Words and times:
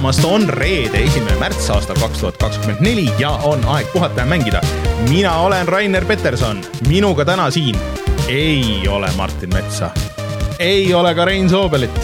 tulemast, 0.00 0.24
on 0.24 0.48
reede, 0.48 0.96
esimene 1.04 1.34
märts 1.36 1.66
aastal 1.74 1.98
kaks 2.00 2.22
tuhat 2.22 2.38
kakskümmend 2.40 2.80
neli 2.80 3.02
ja 3.20 3.34
on 3.44 3.60
aeg 3.68 3.90
puhata 3.92 4.22
ja 4.22 4.26
mängida. 4.26 4.60
mina 5.10 5.34
olen 5.44 5.68
Rainer 5.68 6.04
Peterson, 6.08 6.62
minuga 6.88 7.24
täna 7.24 7.50
siin 7.50 7.76
ei 8.28 8.88
ole 8.88 9.10
Martin 9.16 9.52
Metsa, 9.52 9.90
ei 10.58 10.94
ole 10.94 11.12
ka 11.14 11.24
Rein 11.24 11.50
Soobelit 11.50 12.00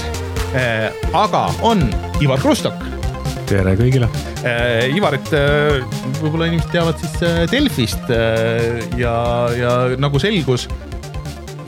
äh,, 0.52 0.92
aga 1.12 1.48
on 1.62 1.88
Ivar 2.20 2.40
Krustok 2.40 2.84
tere 3.48 3.72
kõigile 3.80 4.10
äh,. 4.44 4.92
Ivarit 4.92 5.32
äh, 5.32 5.80
võib-olla 6.20 6.50
inimesed 6.50 6.76
teavad 6.76 7.00
siis 7.00 7.16
äh, 7.24 7.46
Delfist 7.48 8.12
äh, 8.12 8.84
ja, 9.00 9.16
ja 9.56 9.72
nagu 9.96 10.20
selgus 10.20 10.68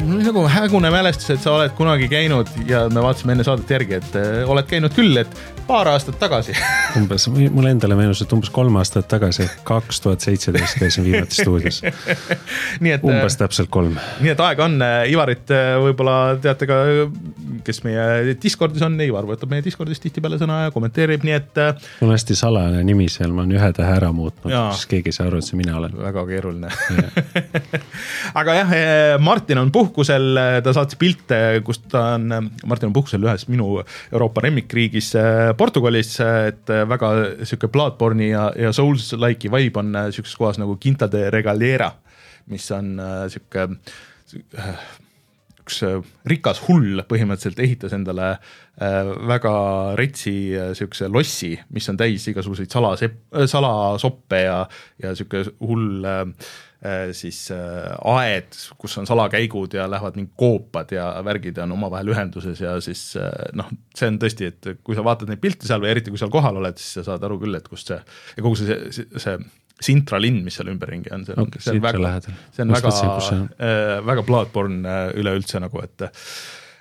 nagu 0.07 0.47
hägune 0.49 0.91
mälestus, 0.91 1.31
et 1.35 1.43
sa 1.43 1.55
oled 1.57 1.73
kunagi 1.77 2.09
käinud 2.11 2.51
ja 2.69 2.85
me 2.93 3.03
vaatasime 3.03 3.35
enne 3.35 3.45
saadet 3.47 3.71
järgi, 3.71 3.99
et 3.99 4.19
äh, 4.19 4.51
oled 4.51 4.67
käinud 4.69 4.95
küll, 4.95 5.17
et 5.19 5.33
paar 5.69 5.91
aastat 5.91 6.19
tagasi 6.21 6.55
umbes, 6.99 7.27
mulle 7.29 7.73
endale 7.75 7.97
meenus, 7.99 8.23
et 8.23 8.33
umbes 8.33 8.51
kolm 8.55 8.79
aastat 8.81 9.09
tagasi, 9.11 9.49
kaks 9.69 10.01
tuhat 10.05 10.25
seitseteist 10.25 10.79
käisin 10.81 11.07
viimati 11.07 11.41
stuudios 11.41 11.83
umbes 13.09 13.35
äh, 13.35 13.39
täpselt 13.43 13.71
kolm. 13.75 13.99
nii 14.23 14.33
et 14.35 14.43
aega 14.45 14.69
on, 14.69 14.79
äh, 14.85 15.01
Ivarit 15.11 15.51
võib-olla 15.83 16.39
teate 16.43 16.69
ka, 16.71 16.79
kes 17.67 17.83
meie 17.87 18.37
Discordis 18.43 18.85
on, 18.87 18.99
Ivar 19.03 19.27
võtab 19.29 19.51
meie 19.53 19.67
Discordis 19.67 20.03
tihtipeale 20.05 20.39
sõna 20.41 20.65
ja 20.67 20.75
kommenteerib, 20.75 21.27
nii 21.27 21.37
et. 21.37 21.63
mul 22.01 22.13
on 22.13 22.17
hästi 22.17 22.39
salajane 22.39 22.85
nimi 22.87 23.09
seal, 23.13 23.35
ma 23.35 23.45
olen 23.45 23.59
ühe 23.59 23.73
tähe 23.77 23.99
ära 23.99 24.13
muutnud, 24.15 24.55
siis 24.79 24.87
keegi 24.91 25.13
ei 25.13 25.19
saa 25.19 25.27
aru, 25.29 25.43
et 25.43 25.51
see 25.51 25.59
mina 25.59 25.77
olen. 25.81 25.99
väga 26.07 26.27
keeruline 26.31 26.73
aga 28.41 28.59
jah, 28.63 28.75
Martin 29.23 29.65
on 29.67 29.75
puhkusel, 29.89 30.39
ta 30.65 30.75
saatis 30.77 31.01
pilte, 31.01 31.41
kus 31.65 31.81
ta 31.89 32.15
on, 32.19 32.29
Martin 32.69 32.91
on 32.91 32.97
puhkusel 32.97 33.25
ühes 33.25 33.49
minu 33.49 33.81
Euroopa 34.13 34.45
lemmikriigis 34.45 35.15
Portugalis, 35.59 36.15
et 36.21 36.71
väga 36.89 37.13
sihuke 37.49 37.71
Bloodborne'i 37.73 38.31
ja, 38.31 38.49
ja 38.59 38.73
Souls-like'i 38.77 39.51
vibe 39.53 39.83
on 39.83 39.97
äh, 39.97 40.13
sihukeses 40.13 40.39
kohas 40.39 40.61
nagu 40.61 40.79
Quinta 40.85 41.09
de 41.11 41.29
Regalera, 41.31 41.91
mis 42.53 42.71
on 42.75 42.95
äh, 43.01 43.27
sihuke 43.33 43.67
äh, 44.59 44.87
üks 45.59 45.83
rikas 46.29 46.63
hull 46.65 47.03
põhimõtteliselt 47.05 47.59
ehitas 47.61 47.93
endale 47.93 48.39
väga 49.29 49.51
retsi 49.99 50.55
sihukese 50.79 51.11
lossi, 51.13 51.51
mis 51.75 51.89
on 51.91 51.99
täis 52.01 52.25
igasuguseid 52.31 52.73
salasepp, 52.73 53.19
salasoppe 53.51 54.39
ja, 54.47 54.63
ja 55.03 55.13
sihuke 55.19 55.43
hull 55.61 56.07
äh, 56.09 56.23
Äh, 56.25 56.68
siis 57.13 57.41
äh, 57.51 57.91
aed, 58.07 58.55
kus 58.79 58.93
on 59.01 59.07
salakäigud 59.09 59.75
ja 59.75 59.89
lähevad 59.91 60.15
mingid 60.15 60.35
koopad 60.39 60.93
ja 60.95 61.09
värgid 61.27 61.59
ja 61.59 61.65
on 61.67 61.75
omavahel 61.75 62.13
ühenduses 62.13 62.61
ja 62.63 62.77
siis 62.85 63.17
äh, 63.19 63.33
noh, 63.59 63.73
see 63.99 64.11
on 64.13 64.21
tõesti, 64.23 64.51
et 64.53 64.69
kui 64.87 64.95
sa 64.95 65.03
vaatad 65.07 65.31
neid 65.31 65.43
pilte 65.43 65.67
seal 65.67 65.83
või 65.83 65.91
eriti 65.91 66.15
kui 66.15 66.21
seal 66.21 66.31
kohal 66.31 66.61
oled, 66.61 66.79
siis 66.79 67.01
sa 67.01 67.09
saad 67.11 67.27
aru 67.27 67.41
küll, 67.43 67.59
et 67.59 67.67
kust 67.67 67.91
see 67.91 67.99
ja 67.99 68.45
kogu 68.45 68.61
see, 68.61 68.79
see, 68.95 69.09
see 69.19 69.41
Sintra 69.79 70.19
linn, 70.19 70.41
mis 70.43 70.57
seal 70.59 70.71
ümberringi 70.73 71.11
on, 71.15 71.23
see 71.27 71.35
on 71.37 71.45
okay,, 71.45 71.63
see 71.63 71.77
on 71.77 71.83
väga, 71.83 72.15
see 72.55 72.65
on 72.65 72.73
väga, 72.75 72.95
äh, 73.59 73.93
väga 74.07 74.25
Bloodborne 74.27 74.97
üleüldse 75.19 75.63
nagu, 75.63 75.83
et 75.83 76.11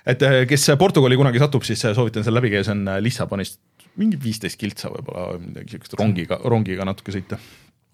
et 0.08 0.26
kes 0.50 0.70
Portugali 0.78 1.18
kunagi 1.18 1.42
satub, 1.42 1.66
siis 1.66 1.82
soovitan 1.82 2.26
seal 2.26 2.38
läbi 2.38 2.54
käia, 2.54 2.62
see 2.66 2.74
on 2.74 2.86
Lissabonist 3.02 3.60
mingi 3.98 4.18
viisteist 4.22 4.58
kiltsa 4.58 4.90
võib-olla 4.94 5.40
midagi 5.42 5.74
siukest 5.74 5.98
rongiga, 5.98 6.38
rongiga 6.46 6.86
natuke 6.86 7.14
sõita 7.14 7.38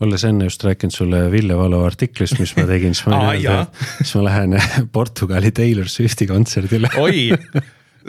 olles 0.03 0.25
enne 0.27 0.49
just 0.49 0.65
rääkinud 0.67 0.95
sulle 0.95 1.23
Ville 1.33 1.57
Valo 1.59 1.85
artiklist, 1.87 2.39
mis 2.43 2.55
ma 2.59 2.67
tegin, 2.69 2.97
siis 2.97 3.07
ma 3.07 3.21
öelnud, 3.31 3.71
et 3.71 4.03
siis 4.03 4.17
ma 4.19 4.27
lähen 4.27 4.59
Portugali 4.97 5.53
Taylor 5.55 5.89
Swifti 5.91 6.27
kontserdile. 6.31 6.91
oi, 6.99 7.31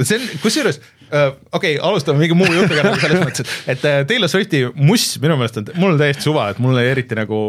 see 0.01 0.17
on, 0.17 0.25
kusjuures 0.41 0.81
äh, 0.81 1.29
okei 1.53 1.75
okay,, 1.77 1.79
alustame 1.85 2.23
mingi 2.23 2.37
muu 2.37 2.49
jutuga 2.49 2.87
nagu 2.87 2.99
selles 3.03 3.21
mõttes, 3.21 3.45
et, 3.45 3.77
et 3.77 3.87
äh, 3.91 4.01
Taylor 4.09 4.31
Swifti 4.31 4.65
muss 4.75 5.07
minu 5.21 5.37
meelest 5.39 5.61
on, 5.61 5.71
mul 5.77 5.93
on 5.93 6.01
täiesti 6.01 6.25
suva, 6.25 6.49
et 6.53 6.61
mulle 6.63 6.83
eriti 6.89 7.17
nagu, 7.19 7.39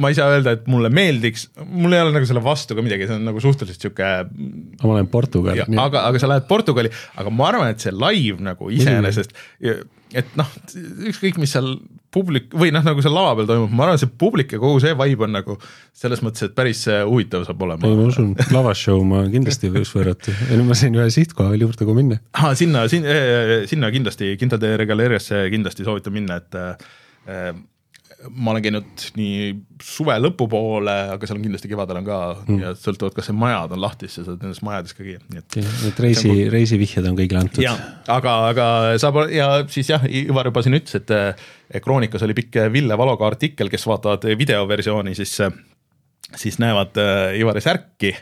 ma 0.00 0.12
ei 0.12 0.18
saa 0.18 0.30
öelda, 0.36 0.54
et 0.58 0.70
mulle 0.70 0.92
meeldiks, 0.94 1.48
mul 1.66 1.96
ei 1.96 2.04
ole 2.04 2.14
nagu 2.14 2.30
selle 2.30 2.44
vastu 2.44 2.78
ka 2.78 2.86
midagi, 2.86 3.10
see 3.10 3.18
on 3.18 3.26
nagu 3.26 3.42
suhteliselt 3.42 3.88
sihuke. 3.88 4.10
ma 4.84 4.92
olen 4.94 5.10
Portugal. 5.10 5.64
aga, 5.66 6.06
aga 6.06 6.22
sa 6.22 6.30
lähed 6.30 6.46
Portugali, 6.50 6.92
aga 7.18 7.34
ma 7.34 7.50
arvan, 7.50 7.74
et 7.74 7.82
see 7.82 7.94
live 7.96 8.38
nagu 8.44 8.70
iseenesest, 8.70 9.34
et 10.16 10.36
noh, 10.38 10.48
ükskõik, 11.10 11.38
mis 11.40 11.52
seal 11.54 11.74
publik 12.10 12.54
või 12.58 12.72
noh, 12.74 12.82
nagu 12.84 13.02
seal 13.04 13.14
lava 13.14 13.36
peal 13.38 13.48
toimub, 13.50 13.74
ma 13.76 13.86
arvan, 13.86 14.00
see 14.02 14.10
publik 14.20 14.54
ja 14.56 14.60
kogu 14.62 14.80
see 14.82 14.94
vibe 14.98 15.26
on 15.26 15.34
nagu 15.36 15.56
selles 15.96 16.22
mõttes, 16.26 16.48
et 16.48 16.56
päris 16.56 16.82
äh, 16.90 17.02
huvitav 17.06 17.44
saab 17.46 17.62
olema. 17.66 17.86
ei, 17.86 17.98
ma 17.98 18.08
usun, 18.10 18.32
lavashow 18.54 19.02
ma 19.06 19.22
kindlasti 19.30 19.70
võiks 19.74 19.92
võrrata, 19.94 20.34
ei 20.50 20.62
ma 20.66 20.78
sain 20.78 20.96
ühe 20.98 21.06
sihtkoha 21.14 21.54
veel 21.54 21.66
juurde 21.68 21.86
ka 21.86 21.96
minna. 21.96 22.20
aa, 22.34 22.54
sinna, 22.58 22.86
sinna, 22.90 23.14
sinna 23.70 23.92
kindlasti, 23.94 24.34
Quinta 24.40 24.58
de 24.60 24.74
Regaleriasse 24.80 25.44
kindlasti 25.54 25.86
soovitan 25.86 26.16
minna, 26.16 26.40
et 26.42 26.58
äh, 26.58 27.54
ma 28.28 28.52
olen 28.52 28.64
käinud 28.64 29.04
nii 29.16 29.52
suve 29.84 30.16
lõpupoole, 30.20 30.96
aga 31.14 31.28
seal 31.28 31.38
on 31.38 31.44
kindlasti 31.44 31.70
kevadel 31.70 32.00
on 32.00 32.06
ka 32.06 32.18
mm. 32.42 32.58
ja 32.60 32.72
sõltuvalt, 32.76 33.14
kas 33.16 33.30
see 33.30 33.36
majad 33.36 33.72
on 33.76 33.80
lahti, 33.80 34.08
siis 34.08 34.20
sa 34.20 34.26
saad 34.28 34.44
nendes 34.44 34.60
majades 34.66 34.96
ka 34.96 35.04
käia, 35.06 35.22
nii 35.30 35.40
et. 35.40 35.58
Need 35.86 36.02
reisi, 36.04 36.34
reisivihjed 36.52 37.08
on 37.08 37.16
kõigile 37.18 37.40
antud. 37.44 37.64
aga, 38.12 38.34
aga 38.50 38.66
saab 39.00 39.22
ja 39.32 39.48
siis 39.72 39.92
jah, 39.92 40.04
Ivar 40.04 40.50
juba 40.50 40.64
siin 40.66 40.76
ütles, 40.80 41.00
et 41.00 41.80
Kroonikas 41.84 42.26
oli 42.26 42.36
pikk 42.36 42.60
Ville 42.74 42.98
Valoga 43.00 43.28
artikkel, 43.30 43.72
kes 43.72 43.88
vaatavad 43.88 44.26
videoversiooni, 44.40 45.16
siis, 45.16 45.38
siis 46.36 46.60
näevad 46.62 47.00
Ivari 47.40 47.64
särki 47.64 48.14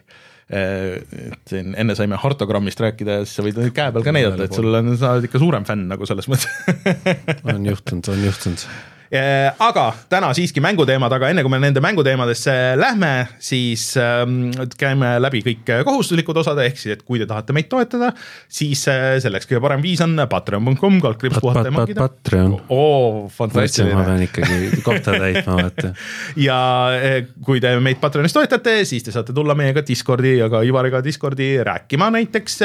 et 0.48 1.50
siin 1.50 1.74
enne 1.76 1.92
saime 1.92 2.16
Hartogrammist 2.16 2.80
rääkida 2.80 3.18
ja 3.18 3.24
siis 3.26 3.36
sa 3.36 3.42
võid 3.44 3.58
käe 3.76 3.90
peal 3.92 4.06
ka 4.06 4.14
näidata, 4.16 4.46
et 4.46 4.54
sul 4.56 4.70
on, 4.78 4.94
sa 4.96 5.16
oled 5.16 5.26
ikka 5.28 5.42
suurem 5.42 5.66
fänn 5.68 5.90
nagu 5.90 6.08
selles 6.08 6.30
mõttes 6.30 7.42
on 7.52 7.66
juhtunud, 7.68 8.08
on 8.14 8.24
juhtunud 8.30 8.64
aga 9.10 9.84
täna 10.08 10.28
siiski 10.36 10.60
mänguteemad, 10.60 11.12
aga 11.16 11.30
enne 11.32 11.44
kui 11.44 11.52
me 11.52 11.60
nende 11.62 11.80
mänguteemadesse 11.80 12.54
lähme, 12.76 13.12
siis 13.40 13.90
ähm, 14.00 14.50
käime 14.78 15.14
läbi 15.22 15.40
kõik 15.46 15.70
kohustuslikud 15.86 16.36
osad, 16.42 16.60
ehk 16.60 16.76
siis, 16.76 16.98
et 16.98 17.04
kui 17.06 17.20
te 17.20 17.28
tahate 17.28 17.54
meid 17.56 17.70
toetada, 17.72 18.10
siis 18.52 18.82
äh, 18.92 19.16
selleks 19.22 19.48
kõige 19.48 19.62
parem 19.64 19.84
viis 19.84 20.02
on 20.04 20.12
patreon.com, 20.28 20.98
kaldkriips 21.04 21.40
puhata 21.40 21.64
ja 21.70 21.74
mängida. 21.74 22.08
Patreon. 22.08 22.58
oo, 22.68 23.28
fantastiline. 23.32 23.96
ma 23.96 24.04
pean 24.10 24.26
ikkagi 24.26 24.82
kohta 24.84 25.16
täitma, 25.16 25.56
vaata. 25.62 25.94
ja 26.48 26.58
äh, 26.98 27.18
kui 27.44 27.62
te 27.64 27.72
meid 27.80 28.02
Patreonis 28.02 28.36
toetate, 28.36 28.82
siis 28.88 29.06
te 29.06 29.14
saate 29.14 29.36
tulla 29.36 29.56
meiega 29.58 29.84
Discordi 29.86 30.36
ja 30.38 30.50
ka 30.52 30.62
Ivariga 30.66 31.00
Discordi 31.04 31.54
rääkima 31.64 32.10
näiteks 32.12 32.60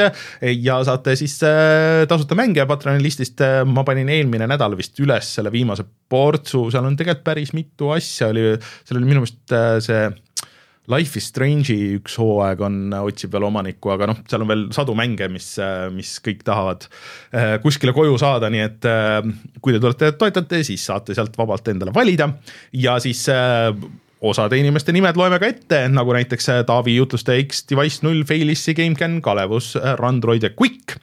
ja 0.60 0.78
saate 0.84 1.16
siis 1.16 1.38
tasuta 2.08 2.36
mänge 2.38 2.66
Patreoni 2.68 3.02
listist. 3.02 3.40
ma 3.66 3.82
panin 3.84 4.08
eelmine 4.12 4.46
nädal 4.50 4.76
vist 4.76 4.98
üles 5.00 5.34
selle 5.36 5.50
viimase 5.52 5.84
portsu, 6.34 6.68
seal 6.74 6.86
on 6.86 6.98
tegelikult 6.98 7.24
päris 7.26 7.54
mitu 7.54 7.90
asja 7.94 8.30
oli, 8.32 8.52
seal 8.84 9.00
oli 9.00 9.10
minu 9.10 9.24
meelest 9.24 9.54
äh, 9.54 9.78
see 9.84 10.04
Life 10.92 11.16
is 11.16 11.30
Strange'i 11.30 11.94
üks 11.96 12.18
hooaeg 12.20 12.60
on, 12.66 12.74
otsib 12.98 13.32
veel 13.32 13.46
omanikku, 13.46 13.88
aga 13.94 14.10
noh, 14.10 14.18
seal 14.28 14.42
on 14.44 14.50
veel 14.50 14.64
sadu 14.76 14.92
mänge, 14.98 15.30
mis, 15.32 15.54
äh, 15.56 15.86
mis 15.94 16.18
kõik 16.24 16.42
tahavad 16.44 16.84
äh, 17.32 17.54
kuskile 17.64 17.94
koju 17.96 18.18
saada, 18.20 18.50
nii 18.52 18.64
et 18.66 18.88
kui 19.64 19.72
te 19.72 19.80
tulete, 19.80 20.12
toetate, 20.20 20.60
siis 20.66 20.84
saate 20.84 21.16
sealt 21.16 21.38
vabalt 21.40 21.72
endale 21.72 21.94
valida 21.96 22.28
ja 22.76 22.98
siis 23.00 23.24
osade 24.24 24.58
inimeste 24.60 24.92
nimed 24.92 25.16
loeme 25.20 25.38
ka 25.40 25.48
ette, 25.52 25.80
nagu 25.92 26.12
näiteks 26.16 26.50
Taavi 26.68 26.98
jutlustaja 26.98 27.42
X-Device 27.44 28.04
null, 28.04 28.22
Failissi, 28.28 28.76
GameCAN, 28.76 29.18
Kalevus, 29.24 29.74
Randroid 30.00 30.44
ja 30.44 30.52
Quick. 30.52 30.96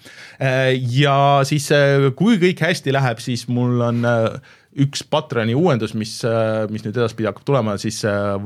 ja 0.94 1.18
siis, 1.46 1.70
kui 2.18 2.40
kõik 2.42 2.64
hästi 2.66 2.94
läheb, 2.94 3.22
siis 3.22 3.48
mul 3.50 3.82
on 3.86 4.06
üks 4.80 5.04
Patreoni 5.12 5.56
uuendus, 5.58 5.96
mis, 5.98 6.20
äh, 6.28 6.64
mis 6.72 6.86
nüüd 6.86 6.96
edaspidi 6.96 7.30
hakkab 7.30 7.48
tulema, 7.48 7.76
siis 7.82 8.02
äh, 8.08 8.38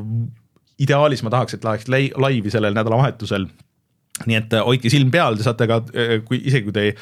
ideaalis 0.82 1.24
ma 1.26 1.34
tahaks, 1.34 1.58
et 1.58 1.68
läheks 1.68 1.88
laivi 1.92 2.54
sellel 2.54 2.76
nädalavahetusel. 2.78 3.48
Nii 4.26 4.38
et 4.40 4.54
äh, 4.56 4.64
hoidke 4.64 4.90
silm 4.92 5.12
peal, 5.12 5.36
te 5.38 5.44
saate 5.46 5.68
ka, 5.70 5.82
kui 6.26 6.40
isegi 6.40 6.70
kui 6.70 6.76
te 6.76 6.86
ei, 6.88 6.94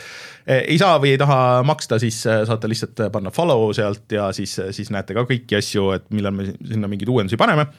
ei 0.73 0.77
saa 0.81 0.97
või 0.99 1.13
ei 1.13 1.19
taha 1.21 1.61
maksta, 1.67 1.99
siis 2.01 2.17
saate 2.25 2.71
lihtsalt 2.71 3.05
panna 3.13 3.31
follow 3.31 3.69
sealt 3.77 4.11
ja 4.17 4.31
siis, 4.35 4.57
siis 4.75 4.89
näete 4.91 5.15
ka 5.15 5.23
kõiki 5.29 5.59
asju, 5.59 5.91
et 5.95 6.09
millal 6.15 6.33
me 6.35 6.49
sinna 6.51 6.89
mingeid 6.91 7.13
uuendusi 7.13 7.39
paneme 7.39 7.69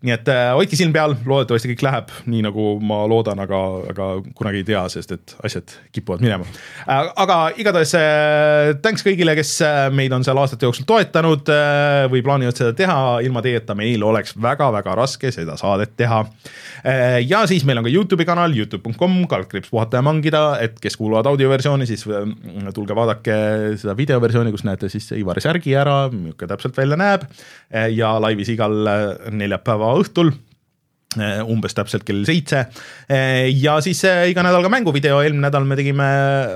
nii 0.00 0.14
et 0.14 0.28
äh, 0.32 0.50
hoidke 0.56 0.78
silm 0.78 0.94
peal, 0.94 1.12
loodetavasti 1.28 1.74
kõik 1.74 1.82
läheb 1.84 2.12
nii, 2.30 2.40
nagu 2.46 2.66
ma 2.84 3.02
loodan, 3.10 3.40
aga, 3.42 3.58
aga 3.92 4.06
kunagi 4.36 4.62
ei 4.62 4.66
tea, 4.70 4.80
sest 4.92 5.12
et 5.12 5.34
asjad 5.44 5.74
kipuvad 5.92 6.22
minema 6.24 6.46
äh,. 6.86 7.10
aga 7.20 7.36
igatahes 7.60 7.92
äh, 7.98 8.70
thanks 8.80 9.04
kõigile, 9.04 9.34
kes 9.36 9.52
äh, 9.66 9.80
meid 9.92 10.14
on 10.16 10.24
seal 10.24 10.40
aastate 10.40 10.64
jooksul 10.64 10.88
toetanud 10.88 11.52
äh, 11.52 12.06
või 12.12 12.24
plaanivad 12.24 12.56
seda 12.56 12.72
teha, 12.76 12.96
ilma 13.26 13.42
teieta 13.44 13.76
meil 13.76 14.00
oleks 14.06 14.32
väga-väga 14.40 14.94
raske 15.02 15.32
seda 15.36 15.58
saadet 15.60 15.92
teha 16.00 16.22
äh,. 16.24 17.20
ja 17.26 17.42
siis 17.50 17.66
meil 17.68 17.82
on 17.82 17.88
ka 17.88 17.92
Youtube'i 17.92 18.28
kanal, 18.28 18.56
Youtube.com, 18.56 19.20
kaldkriips 19.28 19.68
puhata 19.74 20.00
ja 20.00 20.06
mangida, 20.06 20.44
et 20.64 20.80
kes 20.80 20.96
kuuluvad 20.96 21.28
audioversiooni, 21.28 21.88
siis 21.90 22.06
äh, 22.08 22.72
tulge 22.72 22.96
vaadake 22.96 23.36
seda 23.76 23.98
videoversiooni, 24.00 24.56
kus 24.56 24.64
näete 24.64 24.88
siis 24.88 25.12
Ivari 25.20 25.44
särgi 25.44 25.76
ära, 25.76 26.06
milline 26.08 26.48
täpselt 26.54 26.80
välja 26.80 26.96
näeb 26.96 27.28
äh, 27.28 27.90
ja 27.92 28.16
laivis 28.22 28.48
igal 28.56 28.80
neljapäeva 29.28 29.89
õhtul 29.98 30.32
umbes 31.18 31.74
täpselt 31.74 32.04
kell 32.06 32.22
seitse. 32.22 32.60
ja 33.58 33.72
siis 33.82 34.04
iga 34.30 34.44
nädal 34.46 34.62
ka 34.62 34.70
mänguvideo, 34.70 35.18
eelmine 35.24 35.48
nädal 35.48 35.66
me 35.66 35.74
tegime 35.78 36.06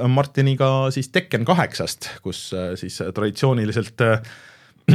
Martiniga 0.07 0.93
siis 0.95 1.11
Tekken 1.11 1.43
kaheksast, 1.49 2.13
kus 2.23 2.53
siis 2.79 3.01
traditsiooniliselt 3.17 4.05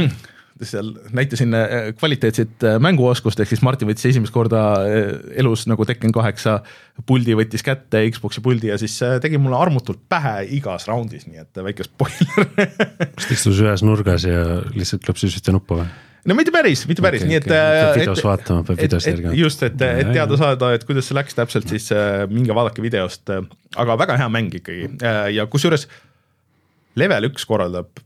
seal 0.64 0.90
näitasin 1.12 1.54
kvaliteetset 1.98 2.66
mänguoskust, 2.80 3.40
ehk 3.40 3.48
siis 3.52 3.62
Martin 3.64 3.88
võttis 3.88 4.10
esimest 4.10 4.32
korda 4.32 4.62
elus 5.40 5.66
nagu 5.70 5.84
Tekken 5.88 6.12
kaheksa 6.12 6.58
puldi, 7.08 7.36
võttis 7.36 7.64
kätte 7.64 8.02
Xbox'i 8.12 8.42
puldi 8.44 8.72
ja 8.72 8.78
siis 8.80 8.98
tegi 9.22 9.40
mulle 9.40 9.60
armutult 9.60 10.02
pähe 10.08 10.44
igas 10.56 10.88
raundis, 10.88 11.26
nii 11.28 11.44
et 11.44 11.64
väike 11.64 11.88
spoiler 11.88 12.48
kas 13.16 13.28
ta 13.28 13.36
istus 13.36 13.60
ühes 13.64 13.84
nurgas 13.86 14.28
ja 14.28 14.60
lihtsalt 14.72 15.04
klõpsis 15.04 15.36
ühte 15.36 15.56
nuppu 15.56 15.80
või? 15.80 15.90
No 16.28 16.36
mitte 16.38 16.52
päris, 16.54 16.84
mitte 16.90 17.04
päris 17.04 17.24
okay,, 17.24 17.30
nii 17.30 17.40
et 17.40 17.48
okay.. 17.48 18.02
videos 18.02 18.24
vaatama, 18.26 18.66
peab 18.68 18.82
videost 18.82 19.10
järgima. 19.10 19.32
just, 19.38 19.64
et, 19.66 19.80
et 19.88 20.12
teada 20.12 20.38
saada, 20.40 20.74
et 20.76 20.84
kuidas 20.88 21.08
see 21.08 21.16
läks 21.16 21.38
täpselt, 21.38 21.70
siis 21.72 21.88
minge 22.32 22.56
vaadake 22.56 22.84
videost, 22.84 23.32
aga 23.80 23.98
väga 24.04 24.20
hea 24.20 24.30
mäng 24.32 24.60
ikkagi 24.60 24.86
ja 25.36 25.48
kusjuures 25.50 25.88
level 27.00 27.30
üks 27.30 27.46
korraldab 27.48 28.02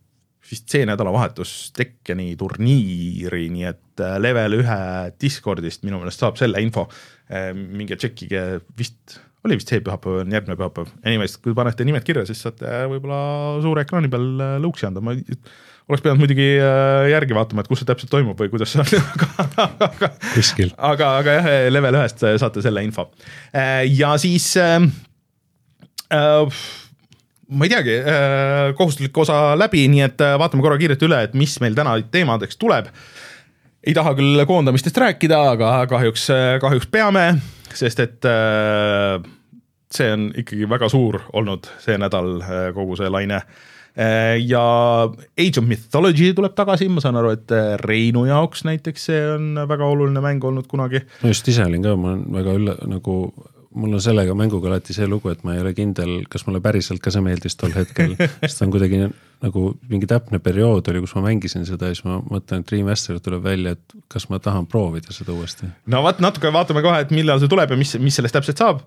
vist 0.50 0.70
see 0.70 0.87
nädalavahetus 0.88 1.72
Tekkeni 1.76 2.34
turniiri, 2.40 3.46
nii 3.52 3.69
et 3.70 4.02
äh, 4.05 4.16
level 4.20 4.58
ühe 4.61 4.81
Discordist 5.20 5.84
minu 5.87 6.00
meelest 6.00 6.22
saab 6.22 6.38
selle 6.40 6.62
info. 6.64 6.87
Äh, 7.31 7.52
minge 7.55 7.99
tšekkige, 8.00 8.44
vist 8.78 9.19
oli 9.44 9.58
vist 9.61 9.69
see 9.72 9.82
pühapäev, 9.84 10.22
on 10.22 10.32
järgmine 10.32 10.56
pühapäev. 10.61 10.93
Anyways, 11.05 11.37
kui 11.44 11.56
panete 11.56 11.84
nimed 11.84 12.05
kirja, 12.06 12.25
siis 12.28 12.40
saate 12.44 12.84
võib-olla 12.93 13.20
suure 13.64 13.84
ekraani 13.84 14.11
peal 14.12 14.28
äh, 14.37 14.56
lõuksi 14.64 14.88
anda, 14.88 15.05
ma 15.05 15.16
oleks 15.88 16.00
pidanud 16.04 16.22
muidugi 16.22 16.46
järgi 17.12 17.36
vaatama, 17.36 17.60
et 17.60 17.69
kus 17.69 17.82
see 17.82 17.88
täpselt 17.88 18.12
toimub 18.12 18.38
või 18.40 18.48
kuidas 18.52 18.72
see 18.72 18.81
on, 18.81 18.88
aga, 19.44 19.66
aga 19.88 20.08
aga, 20.92 21.10
aga 21.20 21.34
jah, 21.38 21.50
level 21.72 21.98
ühest 22.00 22.25
saate 22.40 22.64
selle 22.64 22.84
info. 22.86 23.10
ja 23.92 24.14
siis 24.22 24.46
äh, 24.56 24.86
ma 27.48 27.66
ei 27.66 27.72
teagi, 27.72 27.96
äh, 27.98 28.75
kohustuslik 28.76 29.19
osa 29.19 29.58
läbi, 29.58 29.84
nii 29.90 30.04
et 30.06 30.22
äh, 30.25 30.36
vaatame 30.40 30.64
korra 30.64 30.78
kiirelt 30.81 31.02
üle, 31.06 31.20
et 31.26 31.36
mis 31.38 31.56
meil 31.62 31.76
täna 31.76 31.96
teemadeks 32.10 32.58
tuleb. 32.60 32.88
ei 33.84 33.92
taha 33.94 34.14
küll 34.16 34.40
koondamistest 34.48 34.96
rääkida, 34.96 35.38
aga 35.52 35.72
kahjuks, 35.90 36.30
äh, 36.32 36.54
kahjuks 36.60 36.88
peame, 36.88 37.26
sest 37.75 38.00
et 38.00 38.26
see 39.94 40.10
on 40.14 40.28
ikkagi 40.40 40.69
väga 40.70 40.88
suur 40.88 41.20
olnud 41.32 41.69
see 41.82 41.98
nädal, 42.00 42.38
kogu 42.75 42.96
see 42.96 43.10
laine 43.10 43.42
ja 43.94 44.62
Age 45.38 45.61
of 45.61 45.67
Mythology 45.70 46.32
tuleb 46.35 46.55
tagasi, 46.58 46.88
ma 46.91 47.02
saan 47.05 47.19
aru, 47.20 47.31
et 47.37 47.52
Reinu 47.85 48.25
jaoks 48.26 48.64
näiteks 48.67 49.05
see 49.11 49.20
on 49.37 49.52
väga 49.70 49.87
oluline 49.87 50.23
mäng 50.25 50.43
olnud 50.44 50.67
kunagi. 50.67 51.05
ma 51.23 51.31
just 51.31 51.49
ise 51.52 51.62
olin 51.62 51.85
ka, 51.85 51.94
ma 51.94 52.14
olen 52.14 52.25
väga 52.35 52.56
ülla-, 52.58 52.79
nagu 52.91 53.19
mul 53.75 53.94
on 53.96 54.02
sellega 54.02 54.35
mänguga 54.38 54.70
alati 54.70 54.94
see 54.94 55.06
lugu, 55.11 55.31
et 55.32 55.43
ma 55.46 55.55
ei 55.56 55.62
ole 55.62 55.75
kindel, 55.76 56.12
kas 56.31 56.46
mulle 56.46 56.61
päriselt 56.64 57.02
ka 57.02 57.12
see 57.14 57.23
meeldis 57.25 57.58
tol 57.58 57.75
hetkel, 57.75 58.14
sest 58.44 58.61
ta 58.61 58.67
on 58.67 58.75
kuidagi 58.75 59.00
nagu 59.44 59.64
mingi 59.91 60.08
täpne 60.11 60.40
periood 60.43 60.88
oli, 60.93 61.02
kus 61.05 61.14
ma 61.19 61.25
mängisin 61.26 61.67
seda 61.69 61.90
ja 61.90 61.97
siis 61.97 62.06
ma 62.06 62.20
mõtlen, 62.23 62.62
et 62.62 62.75
remaster 62.75 63.19
tuleb 63.23 63.44
välja, 63.44 63.75
et 63.75 63.97
kas 64.12 64.29
ma 64.31 64.40
tahan 64.43 64.69
proovida 64.70 65.14
seda 65.17 65.35
uuesti. 65.35 65.69
no 65.90 66.02
vaat 66.06 66.23
natuke 66.25 66.52
vaatame 66.55 66.85
kohe, 66.87 67.02
et 67.05 67.14
millal 67.14 67.43
see 67.43 67.50
tuleb 67.50 67.75
ja 67.75 67.81
mis, 67.81 67.97
mis 68.02 68.20
sellest 68.20 68.38
täpselt 68.38 68.62
saab. 68.62 68.85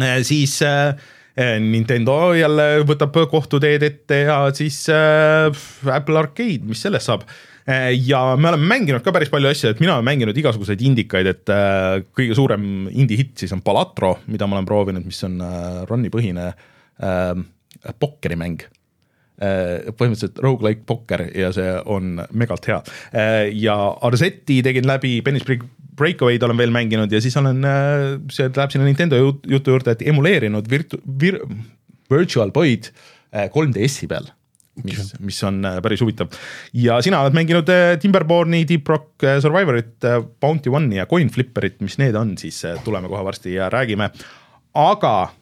Äh, 0.00 0.20
siis 0.26 0.56
äh, 0.64 0.94
Nintendo 1.36 2.32
jälle 2.34 2.64
võtab 2.88 3.14
kohtuteed 3.30 3.84
ette 3.86 4.24
ja 4.24 4.40
siis 4.56 4.82
äh, 4.90 5.46
Apple 5.92 6.18
Arcade, 6.18 6.66
mis 6.66 6.82
sellest 6.82 7.06
saab 7.06 7.22
Äh, 7.70 7.92
ja 8.08 8.36
me 8.36 8.48
oleme 8.48 8.66
mänginud 8.66 9.04
ka 9.04 9.12
päris 9.14 9.30
palju 9.32 9.50
asju, 9.50 9.70
et 9.74 9.80
mina 9.82 9.96
olen 9.96 10.06
mänginud 10.06 10.36
igasuguseid 10.40 10.80
indikaid, 10.86 11.28
et 11.28 11.52
äh, 11.52 12.00
kõige 12.16 12.36
suurem 12.38 12.64
indie 12.88 13.20
hitt 13.20 13.42
siis 13.42 13.52
on 13.54 13.62
Palatro, 13.64 14.16
mida 14.32 14.48
ma 14.48 14.58
olen 14.58 14.68
proovinud, 14.68 15.06
mis 15.06 15.20
on 15.28 15.38
äh, 15.44 15.80
run'i 15.90 16.12
põhine 16.12 16.50
äh, 16.50 17.32
pokkerimäng 17.98 18.68
põhimõtteliselt 19.40 20.36
rogu-like 20.44 20.82
pokker 20.84 21.22
ja 21.32 21.48
see 21.56 21.70
on 21.88 22.18
megalt 22.36 22.66
hea. 22.68 22.76
ja 23.56 23.76
Arseti 24.04 24.58
tegin 24.60 24.84
läbi, 24.84 25.14
Penis 25.24 25.46
Breakawayd 26.00 26.42
olen 26.46 26.58
veel 26.58 26.74
mänginud 26.74 27.12
ja 27.12 27.20
siis 27.22 27.36
olen, 27.40 27.62
see 28.32 28.48
läheb 28.48 28.74
sinna 28.74 28.88
Nintendo 28.88 29.20
jutu 29.20 29.76
juurde, 29.76 29.94
et 29.94 30.04
emuleerinud 30.10 30.68
virtu-, 30.72 31.00
vir-, 31.22 31.40
Virtual 32.10 32.52
Boy'd 32.54 32.90
3DS-i 33.30 34.08
peal 34.10 34.32
mis, 34.84 35.14
mis 35.20 35.40
on 35.44 35.64
äh, 35.64 35.78
päris 35.82 36.00
huvitav. 36.00 36.28
ja 36.72 37.00
sina 37.02 37.20
oled 37.24 37.36
mänginud 37.36 37.68
äh, 37.72 37.96
Timberborne'i, 38.00 38.64
Deep 38.68 38.88
Rock 38.88 39.24
äh, 39.24 39.40
Survivorit, 39.42 39.96
Bounty 40.40 40.70
One'i 40.70 41.00
ja 41.00 41.06
Coin 41.06 41.30
Flipperit, 41.30 41.80
mis 41.80 41.98
need 41.98 42.14
on, 42.14 42.36
siis 42.38 42.62
tuleme 42.84 43.08
kohe 43.08 43.24
varsti 43.24 43.54
ja 43.54 43.70
räägime. 43.70 44.10
aga 44.74 45.32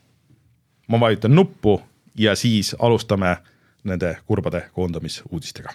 ma 0.88 1.00
vajutan 1.00 1.34
nuppu 1.34 1.80
ja 2.16 2.36
siis 2.36 2.74
alustame 2.78 3.36
nende 3.84 4.16
kurbade 4.26 4.68
koondamisuudistega 4.72 5.72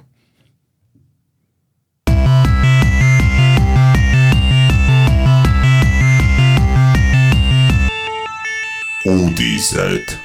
uudised. 9.06 10.16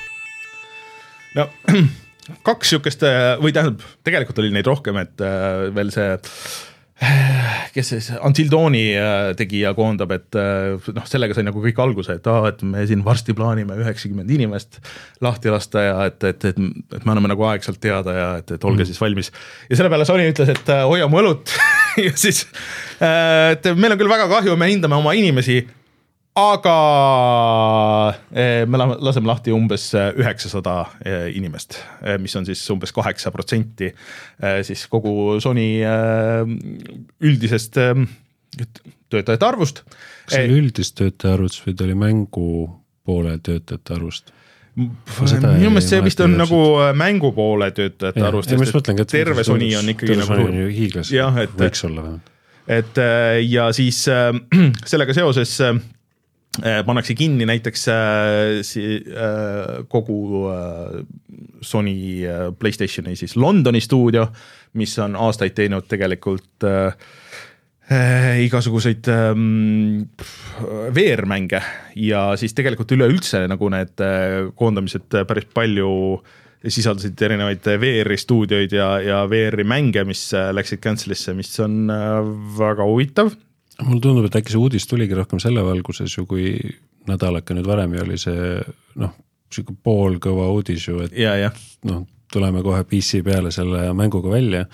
no 1.35 1.49
kaks 2.47 2.73
sihukest 2.73 3.03
äh, 3.09 3.35
või 3.43 3.53
tähendab, 3.57 3.83
tegelikult 4.07 4.41
oli 4.43 4.53
neid 4.55 4.69
rohkem, 4.69 5.01
et 5.03 5.23
äh, 5.25 5.69
veel 5.75 5.93
see 5.95 6.11
kes 7.75 7.93
siis, 7.93 8.09
Until 8.27 8.49
Dawni 8.51 8.83
äh, 8.99 9.31
tegija 9.39 9.71
koondab, 9.77 10.11
et 10.17 10.35
noh, 10.35 11.05
sellega 11.07 11.37
sai 11.37 11.45
nagu 11.47 11.63
kõik 11.63 11.79
alguse, 11.83 12.17
et 12.19 12.27
aa, 12.31 12.51
et 12.51 12.65
me 12.67 12.83
siin 12.91 13.05
varsti 13.07 13.37
plaanime 13.39 13.77
üheksakümmend 13.85 14.31
inimest 14.35 14.81
lahti 15.23 15.53
lasta 15.55 15.85
ja 15.85 15.97
et, 16.11 16.19
et, 16.27 16.49
et, 16.51 16.59
et 16.59 17.07
me 17.07 17.15
anname 17.15 17.31
nagu 17.31 17.47
aegselt 17.51 17.79
teada 17.83 18.17
ja 18.17 18.29
et, 18.43 18.51
et 18.51 18.67
olge 18.67 18.83
mm. 18.83 18.91
siis 18.91 19.03
valmis. 19.03 19.33
ja 19.71 19.79
selle 19.79 19.95
peale 19.95 20.09
Sony 20.11 20.27
ütles, 20.33 20.51
et 20.55 20.75
hoia 20.91 21.07
mu 21.11 21.23
õlut 21.23 21.55
ja 22.07 22.15
siis, 22.19 22.45
et 22.99 23.71
meil 23.79 23.95
on 23.95 24.03
küll 24.03 24.11
väga 24.11 24.31
kahju, 24.35 24.59
me 24.59 24.71
hindame 24.73 24.99
oma 24.99 25.15
inimesi 25.19 25.63
aga 26.39 26.75
eh, 28.33 28.63
me 28.71 28.79
laseme 28.79 29.29
lahti 29.29 29.53
umbes 29.55 29.89
eh, 29.97 30.11
üheksasada 30.23 30.77
eh, 31.03 31.27
inimest, 31.37 31.79
mis 32.23 32.37
on 32.39 32.47
siis 32.49 32.63
umbes 32.75 32.93
kaheksa 32.95 33.33
protsenti 33.35 33.91
siis 34.67 34.85
kogu 34.91 35.39
Sony 35.43 35.83
üldisest 37.25 37.79
töötajate 39.11 39.47
arvust. 39.47 39.85
kas 40.27 40.37
see 40.37 40.49
oli 40.49 40.59
üldist 40.63 40.97
töötaja 40.99 41.39
arvust 41.39 41.65
või 41.67 41.77
ta 41.77 41.87
oli 41.89 41.99
mängupoole 41.99 43.39
töötajate 43.43 43.97
arvust? 43.99 44.33
minu 44.79 45.73
meelest 45.75 45.91
see 45.91 46.03
vist 46.05 46.21
on 46.23 46.37
nagu 46.39 46.63
mängupoole 46.95 47.73
töötajate 47.75 48.23
ja, 48.23 48.31
arvust, 48.31 48.55
sest 48.55 48.93
et 48.95 49.15
terve 49.19 49.47
Sony 49.47 49.73
on 49.79 49.95
ikkagi 49.95 50.19
nagu 50.23 50.51
hiiglas, 50.71 51.13
võiks 51.59 51.87
olla 51.89 52.07
vähemalt. 52.07 52.35
et 52.79 53.05
ja 53.49 53.71
siis 53.75 54.05
sellega 54.93 55.17
seoses 55.17 55.57
pannakse 56.87 57.15
kinni 57.15 57.47
näiteks 57.47 57.89
äh, 57.89 58.61
si, 58.67 58.85
äh, 58.99 59.85
kogu 59.89 60.49
äh, 60.51 61.05
Sony 61.61 62.27
äh, 62.27 62.49
Playstationi 62.59 63.17
siis 63.17 63.37
Londoni 63.37 63.81
stuudio, 63.81 64.29
mis 64.79 64.99
on 64.99 65.17
aastaid 65.17 65.55
teinud 65.57 65.89
tegelikult 65.91 66.67
äh, 66.67 66.93
äh, 67.91 68.43
igasuguseid 68.47 69.09
ähm, 69.09 70.09
VR-mänge. 70.95 71.63
Ja 71.97 72.33
siis 72.37 72.55
tegelikult 72.55 72.93
üleüldse 72.97 73.47
nagu 73.51 73.71
need 73.73 74.05
äh, 74.05 74.51
koondamised 74.59 75.23
päris 75.29 75.49
palju 75.55 75.91
sisaldasid 76.59 77.21
erinevaid 77.23 77.67
VR-i 77.79 78.17
stuudioid 78.19 78.73
ja, 78.75 78.97
ja 79.03 79.23
VR-i 79.31 79.67
mänge, 79.69 80.03
mis 80.09 80.29
äh, 80.35 80.51
läksid 80.55 80.83
cancel'isse, 80.83 81.35
mis 81.39 81.53
on 81.63 81.87
äh, 81.93 82.33
väga 82.59 82.87
huvitav 82.89 83.37
mulle 83.85 84.03
tundub, 84.03 84.27
et 84.29 84.37
äkki 84.41 84.55
see 84.55 84.61
uudis 84.61 84.87
tuligi 84.91 85.17
rohkem 85.19 85.41
selle 85.43 85.63
valguses 85.67 86.15
ju, 86.17 86.27
kui 86.29 86.53
nädalake 87.09 87.57
nüüd 87.57 87.69
varem 87.69 87.95
ju 87.95 88.05
oli 88.05 88.19
see 88.21 88.53
noh, 89.01 89.15
sihuke 89.55 89.77
poolkõva 89.85 90.49
uudis 90.55 90.89
ju, 90.89 91.01
et 91.07 91.17
noh, 91.89 92.05
tuleme 92.33 92.63
kohe 92.67 92.83
PC 92.89 93.23
peale 93.25 93.53
selle 93.55 93.89
mänguga 93.97 94.33
välja. 94.35 94.67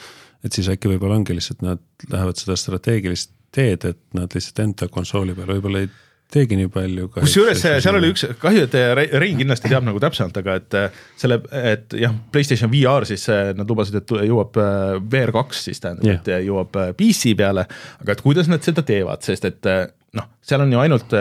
et 0.44 0.52
siis 0.52 0.68
äkki 0.68 0.90
võib-olla 0.90 1.16
ongi 1.16 1.32
lihtsalt 1.32 1.62
nad 1.64 1.80
lähevad 2.10 2.36
seda 2.36 2.56
strateegilist 2.60 3.30
teed, 3.54 3.84
et 3.88 4.00
nad 4.12 4.34
lihtsalt 4.34 4.58
enda 4.60 4.88
konsooli 4.92 5.34
peale 5.34 5.56
võib-olla 5.56 5.84
ei 5.84 5.88
teegi 6.32 6.56
nii 6.58 6.70
palju. 6.72 7.08
kusjuures 7.14 7.60
seal 7.62 7.98
oli 7.98 8.10
üks, 8.14 8.24
kahju, 8.40 8.66
et 8.66 8.76
Rein 9.20 9.38
kindlasti 9.38 9.70
teab 9.70 9.86
nagu 9.86 10.00
täpsemalt, 10.02 10.38
aga 10.40 10.56
et 10.60 10.78
äh, 10.78 11.02
selle, 11.20 11.40
et 11.74 11.94
jah, 12.00 12.14
Playstation 12.34 12.72
VR 12.72 13.06
siis 13.08 13.26
nad 13.28 13.70
lubasid, 13.70 14.00
et 14.00 14.14
jõuab 14.30 14.58
äh, 14.60 14.96
VR 15.12 15.34
kaks 15.36 15.66
siis 15.68 15.82
tähendab 15.84 16.08
yeah., 16.08 16.22
et 16.22 16.48
jõuab 16.48 16.80
PC 16.98 17.36
peale. 17.38 17.66
aga 18.00 18.16
et 18.16 18.24
kuidas 18.24 18.50
nad 18.50 18.64
seda 18.66 18.84
teevad, 18.86 19.22
sest 19.26 19.46
et 19.50 19.70
noh, 20.14 20.28
seal 20.44 20.64
on 20.64 20.74
ju 20.74 20.82
ainult 20.82 21.14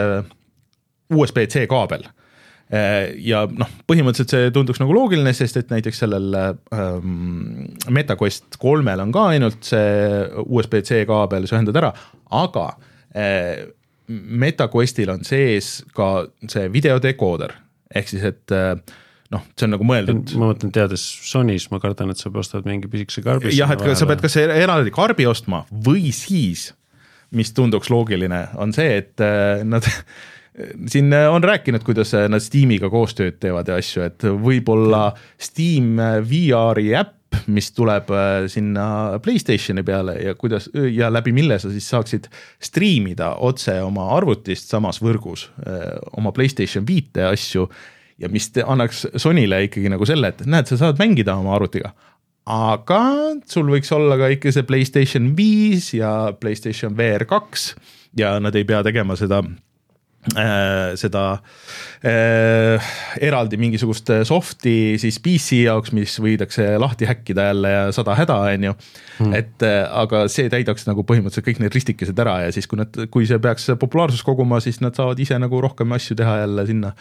USB-C 1.14 1.66
kaabel 1.70 2.06
ja 3.22 3.44
noh, 3.46 3.70
põhimõtteliselt 3.86 4.32
see 4.32 4.50
tunduks 4.54 4.80
nagu 4.80 4.94
loogiline, 4.96 5.30
sest 5.36 5.58
et 5.60 5.70
näiteks 5.70 6.00
sellel 6.00 6.32
ähm, 6.34 7.76
MetaQuest 7.92 8.56
kolmel 8.58 9.02
on 9.04 9.12
ka 9.14 9.28
ainult 9.34 9.68
see 9.68 10.24
USB-C 10.42 11.04
kaabel, 11.06 11.46
sa 11.46 11.58
ühendad 11.58 11.78
ära, 11.78 11.92
aga 12.34 12.66
äh, 13.14 13.66
MetaQuestil 14.08 15.10
on 15.12 15.24
sees 15.24 15.78
ka 15.96 16.26
see 16.50 16.68
videodekooder, 16.72 17.54
ehk 17.94 18.10
siis, 18.10 18.26
et 18.28 18.54
äh, 18.54 18.74
noh, 19.32 19.46
see 19.56 19.68
on 19.68 19.74
nagu 19.76 19.88
mõeldud. 19.88 20.34
ma 20.40 20.50
mõtlen, 20.52 20.72
teades 20.74 21.04
Sonys, 21.30 21.70
ma 21.72 21.80
kardan, 21.82 22.12
et 22.12 22.20
sa 22.20 22.32
ostad 22.32 22.68
mingi 22.68 22.90
pisikese 22.92 23.24
karbi. 23.24 23.54
jah, 23.56 23.72
et 23.72 23.84
sa 23.96 24.08
pead 24.10 24.24
kas 24.24 24.36
eraldi 24.42 24.92
karbi 24.94 25.28
ostma 25.30 25.64
või 25.72 26.12
siis, 26.16 26.68
mis 27.34 27.50
tunduks 27.56 27.90
loogiline, 27.90 28.44
on 28.60 28.76
see, 28.76 29.00
et 29.00 29.24
äh, 29.24 29.64
nad 29.66 29.88
siin 30.92 31.10
on 31.10 31.42
rääkinud, 31.42 31.82
kuidas 31.86 32.12
nad 32.30 32.44
Steamiga 32.44 32.92
koostööd 32.92 33.40
teevad 33.42 33.72
ja 33.72 33.80
asju, 33.80 34.04
et 34.06 34.28
võib-olla 34.44 35.08
Steam 35.40 35.96
VR-i 36.28 36.92
äpp 37.00 37.23
mis 37.46 37.70
tuleb 37.76 38.10
äh, 38.14 38.46
sinna 38.52 38.86
Playstationi 39.22 39.82
peale 39.86 40.16
ja 40.22 40.34
kuidas 40.38 40.68
ja 40.92 41.10
läbi 41.12 41.32
mille 41.32 41.58
sa 41.58 41.70
siis 41.72 41.88
saaksid 41.90 42.28
striimida 42.62 43.34
otse 43.44 43.76
oma 43.82 44.08
arvutist 44.16 44.70
samas 44.72 45.00
võrgus 45.02 45.48
äh, 45.66 45.90
oma 46.18 46.32
Playstation 46.32 46.86
viite 46.88 47.26
asju 47.28 47.68
ja 48.18 48.30
mis 48.30 48.50
annaks 48.64 49.06
Sonyle 49.16 49.64
ikkagi 49.66 49.90
nagu 49.92 50.06
selle, 50.06 50.30
et 50.30 50.44
näed, 50.46 50.70
sa 50.70 50.78
saad 50.80 51.00
mängida 51.02 51.36
oma 51.40 51.54
arvutiga. 51.56 51.94
aga 52.46 53.00
sul 53.48 53.70
võiks 53.72 53.92
olla 53.96 54.18
ka 54.20 54.30
ikka 54.34 54.52
see 54.52 54.66
Playstation 54.68 55.32
viis 55.36 55.92
ja 55.96 56.32
Playstation 56.40 56.96
VR 56.96 57.24
kaks 57.28 57.72
ja 58.18 58.36
nad 58.40 58.54
ei 58.54 58.66
pea 58.68 58.82
tegema 58.86 59.16
seda 59.16 59.42
seda 60.32 61.24
äh, 62.00 62.92
eraldi 63.20 63.58
mingisugust 63.60 64.08
soft'i 64.24 64.96
siis 65.00 65.18
PC 65.22 65.60
jaoks, 65.66 65.92
mis 65.96 66.16
võidakse 66.22 66.64
lahti 66.80 67.08
häkkida 67.08 67.48
jälle 67.50 67.72
ja 67.74 67.82
sada 67.92 68.16
häda, 68.16 68.38
on 68.54 68.66
ju 68.70 68.74
mm.. 68.74 69.34
et 69.36 69.66
äh, 69.66 69.82
aga 69.84 70.24
see 70.32 70.48
täidaks 70.52 70.88
nagu 70.88 71.04
põhimõtteliselt 71.04 71.48
kõik 71.50 71.62
need 71.64 71.76
ristikesed 71.76 72.24
ära 72.24 72.38
ja 72.46 72.54
siis, 72.56 72.68
kui 72.70 72.80
nad, 72.80 72.96
kui 73.12 73.28
see 73.28 73.40
peaks 73.42 73.68
populaarsust 73.80 74.24
koguma, 74.26 74.62
siis 74.64 74.80
nad 74.84 74.96
saavad 74.96 75.20
ise 75.20 75.38
nagu 75.40 75.60
rohkem 75.64 75.92
asju 75.96 76.16
teha 76.18 76.40
jälle 76.44 76.66
sinna, 76.70 76.94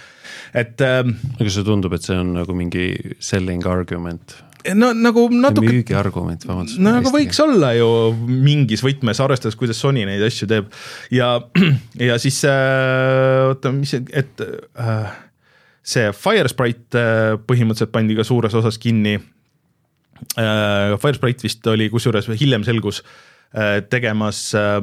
et 0.53 0.83
ähm,. 0.83 1.15
aga 1.39 1.49
see 1.49 1.67
tundub, 1.67 1.95
et 1.95 2.03
see 2.03 2.19
on 2.19 2.35
nagu 2.41 2.57
mingi 2.57 2.91
selling 3.23 3.63
argument 3.69 4.35
no 4.77 4.91
nagu 4.95 5.25
natuke. 5.31 5.67
müügiargument, 5.67 6.45
vabandust. 6.47 6.79
no 6.83 6.93
aga 6.99 7.11
võiks 7.13 7.39
olla 7.43 7.73
ju 7.77 7.89
mingis 8.27 8.83
võtmes, 8.85 9.21
arvestades, 9.23 9.57
kuidas 9.59 9.81
Sony 9.81 10.05
neid 10.07 10.23
asju 10.25 10.47
teeb 10.49 10.71
ja, 11.13 11.35
ja 12.09 12.17
siis 12.21 12.39
äh, 12.47 13.49
oota, 13.49 13.73
mis 13.75 13.93
see, 13.95 14.05
et 14.15 14.43
äh, 14.43 15.13
see 15.83 16.09
Firesprite 16.17 17.03
äh, 17.03 17.37
põhimõtteliselt 17.43 17.93
pandi 17.93 18.17
ka 18.19 18.27
suures 18.27 18.55
osas 18.59 18.79
kinni 18.81 19.17
äh,. 19.17 20.97
Firesprite 21.03 21.47
vist 21.47 21.67
oli, 21.71 21.89
kusjuures 21.91 22.29
hiljem 22.39 22.63
selgus 22.67 23.03
äh, 23.51 23.81
tegemas 23.91 24.45
äh, 24.55 24.79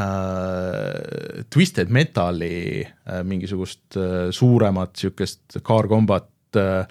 äh, 0.00 1.44
Twisted 1.52 1.92
Metali 1.92 2.82
äh, 2.82 3.22
mingisugust 3.28 4.00
äh, 4.00 4.30
suuremat 4.32 4.96
sihukest 4.96 5.60
car 5.60 5.90
combat 5.92 6.30
Äh, 6.56 6.86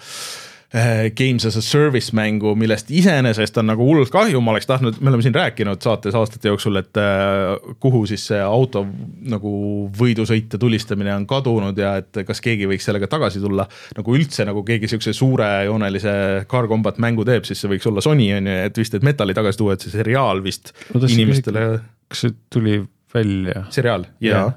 games 1.16 1.46
as 1.46 1.58
a 1.60 1.62
service 1.62 2.16
mängu, 2.16 2.54
millest 2.56 2.92
iseenesest 2.96 3.58
on 3.60 3.68
nagu 3.68 3.84
hullult 3.84 4.12
kahju, 4.14 4.40
ma 4.44 4.54
oleks 4.54 4.70
tahtnud, 4.70 5.02
me 5.04 5.12
oleme 5.12 5.26
siin 5.26 5.36
rääkinud 5.36 5.84
saates 5.84 6.16
aastate 6.16 6.48
jooksul, 6.48 6.80
et 6.80 7.00
äh, 7.02 7.74
kuhu 7.84 8.06
siis 8.08 8.24
see 8.30 8.40
auto 8.40 8.86
nagu 9.34 9.52
võidusõit 9.98 10.56
ja 10.56 10.62
tulistamine 10.62 11.12
on 11.16 11.28
kadunud 11.28 11.78
ja 11.78 11.98
et 12.00 12.22
kas 12.28 12.40
keegi 12.44 12.70
võiks 12.72 12.88
sellega 12.88 13.12
tagasi 13.12 13.44
tulla. 13.44 13.68
nagu 13.98 14.16
üldse 14.16 14.48
nagu 14.48 14.64
keegi 14.68 14.88
siukse 14.94 15.14
suurejoonelise 15.18 16.16
car 16.52 16.72
combat 16.72 17.04
mängu 17.04 17.28
teeb, 17.28 17.44
siis 17.50 17.60
see 17.60 17.76
võiks 17.76 17.92
olla 17.92 18.04
Sony 18.06 18.32
on 18.38 18.48
ju, 18.48 18.58
et 18.72 18.82
vist, 18.84 18.96
et 18.96 19.04
Metali 19.04 19.36
tagasi 19.36 19.60
tuua, 19.60 19.76
et 19.76 19.84
see 19.84 19.92
seriaal 19.92 20.40
vist 20.46 20.72
inimestele. 20.96 21.68
kas 22.08 22.28
see 22.28 22.40
tuli 22.54 22.80
välja? 23.12 23.68
seriaal, 23.76 24.08
jaa 24.24 24.48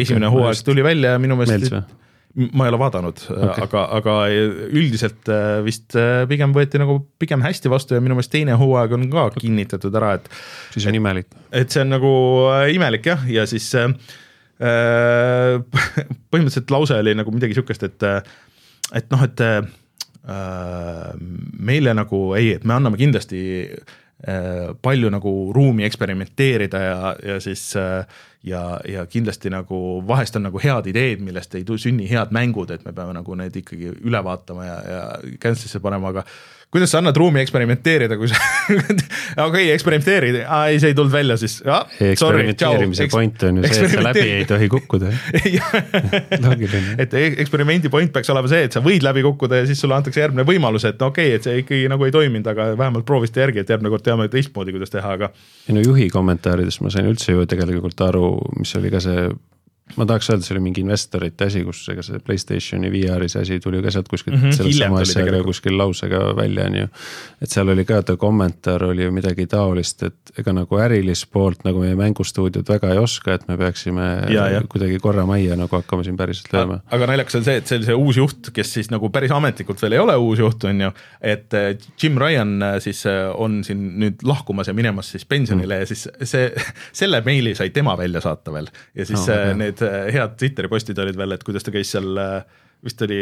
esimene 0.00 0.32
hooaeg 0.32 0.64
tuli 0.64 0.82
välja 0.84 1.14
ja 1.14 1.18
minu 1.22 1.36
meelest 1.36 1.74
ma 2.34 2.66
ei 2.66 2.70
ole 2.70 2.78
vaadanud 2.78 3.22
okay., 3.34 3.64
aga, 3.64 3.82
aga 3.98 4.14
üldiselt 4.70 5.30
äh, 5.32 5.58
vist 5.66 5.96
äh, 5.98 6.22
pigem 6.30 6.54
võeti 6.54 6.78
nagu 6.80 7.00
pigem 7.20 7.42
hästi 7.42 7.72
vastu 7.72 7.96
ja 7.96 8.02
minu 8.04 8.14
meelest 8.16 8.32
teine 8.32 8.54
hooaeg 8.60 8.94
on 8.94 9.08
ka 9.10 9.26
kinnitatud 9.38 9.96
ära, 9.98 10.14
et. 10.20 10.30
siis 10.74 10.86
on 10.86 10.98
imelik. 10.98 11.30
et 11.50 11.72
see 11.72 11.82
on 11.82 11.90
nagu 11.96 12.12
äh, 12.52 12.68
imelik 12.76 13.10
jah, 13.10 13.26
ja 13.30 13.46
siis 13.50 13.66
äh, 13.78 13.90
põhimõtteliselt 16.30 16.70
lause 16.74 17.00
oli 17.00 17.16
nagu 17.18 17.32
midagi 17.34 17.56
sihukest, 17.56 17.88
et, 17.88 18.08
et 18.94 19.10
noh, 19.10 19.24
et 19.26 19.42
äh, 19.42 19.60
meile 21.58 21.96
nagu 21.96 22.28
ei, 22.38 22.54
et 22.58 22.66
me 22.68 22.76
anname 22.76 23.00
kindlasti 23.00 23.42
äh, 23.66 24.70
palju 24.82 25.10
nagu 25.12 25.32
ruumi 25.56 25.86
eksperimenteerida 25.88 26.82
ja, 26.84 27.14
ja 27.32 27.38
siis 27.42 27.72
äh, 27.80 28.04
ja, 28.46 28.80
ja 28.88 29.04
kindlasti 29.06 29.50
nagu 29.52 30.00
vahest 30.06 30.36
on 30.36 30.46
nagu 30.48 30.60
head 30.62 30.88
ideed, 30.90 31.20
millest 31.24 31.54
ei 31.58 31.64
sünni 31.76 32.08
head 32.10 32.32
mängud, 32.34 32.70
et 32.70 32.84
me 32.86 32.94
peame 32.96 33.14
nagu 33.16 33.36
need 33.36 33.56
ikkagi 33.62 33.92
üle 34.00 34.22
vaatama 34.24 34.66
ja, 34.66 34.78
ja 34.94 35.02
cancel'isse 35.42 35.80
panema, 35.80 36.14
aga 36.14 36.24
kuidas 36.70 36.92
sa 36.92 37.00
annad 37.00 37.16
ruumi 37.18 37.40
eksperimenteerida, 37.42 38.16
kui 38.18 38.28
sa 38.30 38.38
okei 39.48 39.72
eksperimenteeri, 39.74 40.30
ei, 40.44 40.78
see 40.78 40.92
ei 40.92 40.94
tulnud 40.94 41.12
välja, 41.12 41.36
siis 41.40 41.58
ah,. 41.66 41.82
eksperimenteerimise 41.98 43.08
Eks... 43.08 43.14
point 43.14 43.42
on 43.48 43.58
ju 43.58 43.64
see, 43.66 43.88
et 43.88 43.94
sa 43.96 44.04
läbi 44.06 44.26
ei 44.36 44.44
tohi 44.46 44.68
kukkuda 44.70 45.10
et 47.04 47.18
e-, 47.18 47.34
eksperimendi 47.42 47.90
point 47.90 48.12
peaks 48.14 48.30
olema 48.30 48.50
see, 48.52 48.62
et 48.68 48.78
sa 48.78 48.84
võid 48.84 49.02
läbi 49.06 49.24
kukkuda 49.26 49.62
ja 49.62 49.66
siis 49.66 49.82
sulle 49.82 49.98
antakse 49.98 50.22
järgmine 50.22 50.46
võimalus, 50.46 50.86
et 50.86 51.00
no 51.02 51.10
okei 51.10 51.32
okay,, 51.32 51.40
et 51.40 51.48
see 51.48 51.64
ikkagi 51.64 51.90
nagu 51.90 52.06
ei 52.06 52.14
toiminud, 52.14 52.46
aga 52.54 52.70
vähemalt 52.78 53.08
proovisite 53.08 53.42
järgi, 53.42 53.64
et 53.64 53.74
järgmine 53.74 53.90
kord 53.96 54.06
teame 54.06 54.30
teistmoodi, 54.30 54.76
kuidas 54.76 54.94
teha, 54.94 55.18
aga. 55.18 55.32
ei 55.66 55.74
no 55.74 55.82
juhi 55.82 56.06
kommentaaridest 56.14 56.86
ma 56.86 56.94
sain 56.94 57.10
üldse 57.10 57.34
ju 57.34 57.50
tegelikult 57.50 58.06
aru, 58.06 58.36
mis 58.62 58.78
oli 58.78 58.94
ka 58.94 59.02
see 59.02 59.26
ma 59.96 60.06
tahaks 60.06 60.30
öelda, 60.30 60.46
see 60.46 60.54
oli 60.54 60.62
mingi 60.64 60.84
investorite 60.84 61.48
asi, 61.48 61.62
kus 61.66 61.82
ega 61.92 62.04
see 62.04 62.20
Playstationi 62.24 62.90
VR-i 62.92 63.28
see 63.32 63.42
asi 63.44 63.58
tuli 63.62 63.80
ka 63.82 63.92
sealt 63.94 64.08
kuskilt 64.10 64.36
mm 64.36 64.42
-hmm, 64.42 64.56
sellest 64.56 64.78
sama 64.84 65.00
asjaga 65.00 65.42
kuskil 65.44 65.78
lausega 65.78 66.20
välja, 66.36 66.66
on 66.66 66.76
ju. 66.82 66.88
et 67.42 67.50
seal 67.50 67.68
oli 67.68 67.84
ka 67.84 68.02
ta 68.02 68.16
kommentaar 68.16 68.84
oli 68.84 69.04
ju 69.04 69.12
midagi 69.12 69.46
taolist, 69.46 70.02
et 70.02 70.32
ega 70.38 70.52
nagu 70.52 70.78
ärilist 70.78 71.30
poolt 71.32 71.64
nagu 71.64 71.80
meie 71.80 71.96
mängustuudiod 71.98 72.68
väga 72.68 72.92
ei 72.94 72.98
oska, 72.98 73.34
et 73.34 73.48
me 73.48 73.56
peaksime 73.56 74.06
ja, 74.28 74.48
ja. 74.48 74.62
kuidagi 74.68 74.98
korra 74.98 75.26
majja 75.26 75.56
nagu 75.56 75.76
hakkama 75.76 76.04
siin 76.06 76.16
päriselt 76.16 76.52
lööma. 76.52 76.80
aga 76.90 77.06
naljakas 77.06 77.40
on 77.40 77.44
see, 77.44 77.56
et 77.56 77.66
see 77.66 77.80
oli 77.80 77.90
see 77.90 77.98
uus 78.04 78.16
juht, 78.16 78.52
kes 78.54 78.72
siis 78.78 78.90
nagu 78.90 79.10
päris 79.10 79.34
ametlikult 79.34 79.82
veel 79.82 79.98
ei 79.98 80.02
ole 80.02 80.16
uus 80.16 80.38
juht, 80.38 80.64
on 80.64 80.80
ju. 80.86 80.92
et 81.20 81.54
äh, 81.54 81.74
Jim 82.02 82.18
Ryan 82.18 82.62
äh, 82.62 82.78
siis 82.80 83.04
äh, 83.06 83.30
on 83.34 83.64
siin 83.64 83.98
nüüd 84.00 84.24
lahkumas 84.26 84.68
ja 84.68 84.74
minemas 84.74 85.10
siis 85.10 85.24
pensionile 85.24 85.74
mm. 85.74 85.80
ja 85.80 85.86
siis 85.86 86.08
see, 86.22 86.52
selle 87.02 87.22
meili 87.26 87.54
sai 87.54 87.70
tema 87.74 87.96
välja 87.98 88.20
saata 88.20 88.52
veel 88.52 88.70
ja 88.94 89.06
siis 89.06 89.26
no, 89.26 89.54
need 89.58 89.79
need 89.84 90.16
head 90.16 90.36
Twitteri 90.40 90.70
postid 90.72 90.98
olid 91.02 91.18
veel, 91.18 91.36
et 91.36 91.46
kuidas 91.46 91.66
ta 91.66 91.74
käis 91.74 91.92
seal 91.94 92.18
vist 92.80 93.02
oli 93.04 93.20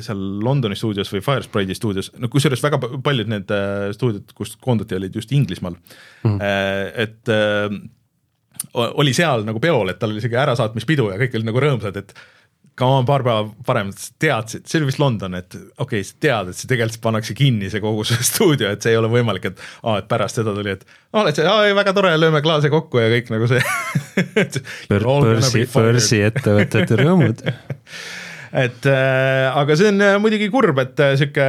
seal 0.00 0.20
Londoni 0.40 0.76
stuudios 0.78 1.10
või 1.12 1.20
Firespride'i 1.24 1.76
stuudios, 1.76 2.08
no 2.16 2.30
kusjuures 2.32 2.62
väga 2.64 2.78
paljud 2.80 3.28
need 3.28 3.50
stuudiod, 3.92 4.32
kust 4.36 4.56
koondati, 4.64 4.96
olid 4.96 5.16
just 5.20 5.32
Inglismaal 5.36 5.76
mm. 5.76 6.38
-hmm. 6.38 6.92
et 7.04 7.32
oli 8.72 9.12
seal 9.16 9.44
nagu 9.44 9.60
peol, 9.60 9.88
et 9.92 9.98
tal 10.00 10.14
oli 10.14 10.20
isegi 10.22 10.36
ärasaatmispidu 10.40 11.10
ja 11.12 11.18
kõik 11.20 11.36
olid 11.36 11.48
nagu 11.50 11.62
rõõmsad, 11.64 12.00
et 12.00 12.14
ka 12.80 12.88
paar 13.08 13.24
päeva 13.26 13.44
varem 13.66 13.90
teadsid, 14.22 14.64
see 14.68 14.80
oli 14.80 14.88
vist 14.90 15.00
London, 15.02 15.36
et 15.38 15.54
okei 15.54 16.00
okay,, 16.00 16.06
sa 16.06 16.16
tead, 16.26 16.52
et 16.52 16.58
see 16.58 16.70
tegelikult 16.70 17.02
pannakse 17.04 17.36
kinni, 17.38 17.70
see 17.72 17.82
kogu 17.84 18.06
see 18.08 18.26
stuudio, 18.30 18.70
et 18.72 18.82
see 18.84 18.94
ei 18.94 19.00
ole 19.00 19.10
võimalik, 19.12 19.50
et 19.52 19.62
aa, 19.82 20.00
et 20.00 20.08
pärast 20.10 20.40
seda 20.40 20.54
tuli, 20.56 20.74
et 20.78 20.86
oled 21.20 21.36
sa, 21.36 21.46
aa, 21.52 21.68
väga 21.76 21.94
tore, 21.96 22.14
lööme 22.18 22.42
klaase 22.44 22.72
kokku 22.72 23.02
ja 23.02 23.12
kõik 23.12 23.30
nagu 23.34 23.50
see 23.50 23.62
börsi, 24.90 25.66
börsiettevõtete 25.76 27.00
rõõmud. 27.04 27.44
Et 28.50 28.86
äh, 28.90 29.46
aga 29.54 29.76
see 29.78 29.92
on 29.92 30.02
äh, 30.02 30.16
muidugi 30.18 30.48
kurb, 30.50 30.80
et 30.82 30.98
äh, 30.98 31.12
sihuke, 31.14 31.44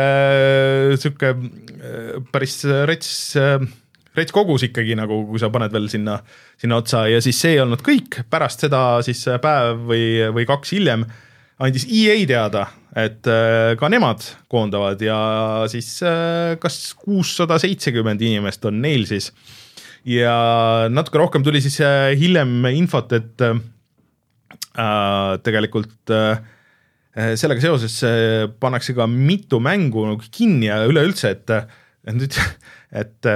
sihuke 1.02 1.32
äh, 1.34 2.20
päris 2.30 2.60
rets 2.86 3.10
äh, 3.42 3.64
rets 4.18 4.34
kogus 4.36 4.66
ikkagi 4.68 4.96
nagu, 5.00 5.22
kui 5.30 5.40
sa 5.42 5.50
paned 5.54 5.72
veel 5.74 5.88
sinna, 5.92 6.18
sinna 6.62 6.78
otsa 6.78 7.08
ja 7.10 7.22
siis 7.24 7.40
see 7.42 7.56
ei 7.56 7.64
olnud 7.64 7.82
kõik, 7.86 8.22
pärast 8.30 8.62
seda 8.66 9.02
siis 9.06 9.24
päev 9.42 9.82
või, 9.90 10.06
või 10.36 10.46
kaks 10.50 10.76
hiljem 10.76 11.08
andis 11.62 11.86
EA 11.90 12.16
teada, 12.30 12.66
et 12.98 13.28
äh, 13.30 13.74
ka 13.80 13.90
nemad 13.92 14.24
koondavad 14.52 15.02
ja 15.04 15.18
siis 15.72 15.90
äh, 16.06 16.56
kas 16.62 16.94
kuussada 16.98 17.60
seitsekümmend 17.62 18.22
inimest 18.26 18.66
on 18.70 18.82
neil 18.82 19.06
siis. 19.10 19.32
ja 20.06 20.34
natuke 20.90 21.22
rohkem 21.22 21.46
tuli 21.46 21.62
siis 21.62 21.80
äh, 21.86 22.14
hiljem 22.18 22.66
infot, 22.74 23.14
et 23.18 23.46
äh, 23.46 23.62
tegelikult 25.46 26.14
äh, 26.14 26.42
sellega 27.36 27.62
seoses 27.62 28.00
pannakse 28.62 28.96
ka 28.96 29.06
mitu 29.10 29.60
mängu 29.60 30.06
nagu 30.08 30.32
kinni 30.32 30.70
ja 30.70 30.80
üleüldse, 30.88 31.34
et, 31.36 31.52
et 32.08 32.16
nüüd, 32.18 32.38
et 33.02 33.32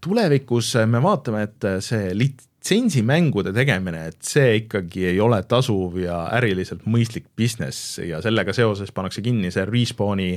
tulevikus 0.00 0.74
eh, 0.80 0.86
me 0.90 1.02
vaatame, 1.02 1.42
et 1.48 1.66
eh, 1.68 1.80
see 1.84 2.12
litsentsimängude 2.16 3.52
tegemine, 3.56 4.06
et 4.12 4.20
see 4.26 4.62
ikkagi 4.62 5.08
ei 5.12 5.20
ole 5.22 5.40
tasuv 5.48 5.98
ja 6.02 6.24
äriliselt 6.38 6.86
mõistlik 6.90 7.28
business 7.38 8.00
ja 8.02 8.22
sellega 8.24 8.54
seoses 8.56 8.92
pannakse 8.94 9.24
kinni 9.24 9.52
see 9.54 9.66
Respawni 9.68 10.32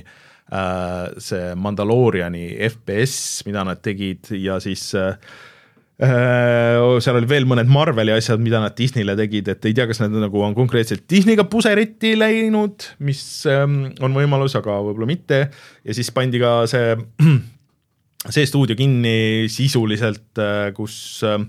see 1.21 1.53
Mandalooriani 1.55 2.57
FPS, 2.65 3.45
mida 3.47 3.61
nad 3.63 3.79
tegid 3.79 4.33
ja 4.35 4.57
siis 4.59 4.89
äh, 4.99 5.13
seal 6.01 7.19
oli 7.19 7.29
veel 7.29 7.45
mõned 7.45 7.69
Marveli 7.69 8.13
asjad, 8.15 8.41
mida 8.41 8.59
nad 8.63 8.73
Disneyle 8.77 9.13
tegid, 9.19 9.51
et 9.53 9.65
ei 9.69 9.75
tea, 9.77 9.85
kas 9.89 10.01
nad 10.01 10.15
nagu 10.17 10.41
on 10.41 10.55
konkreetselt 10.57 11.05
Disneyga 11.09 11.45
puseriti 11.49 12.15
läinud, 12.17 12.87
mis 13.05 13.21
ähm, 13.49 13.93
on 14.01 14.15
võimalus, 14.17 14.57
aga 14.57 14.79
võib-olla 14.81 15.09
mitte. 15.09 15.43
ja 15.85 15.93
siis 15.95 16.09
pandi 16.11 16.41
ka 16.41 16.63
see, 16.71 16.95
see 18.29 18.45
stuudio 18.45 18.77
kinni 18.77 19.47
sisuliselt, 19.51 20.29
äh, 20.41 20.69
kus 20.77 20.95
äh, 21.25 21.41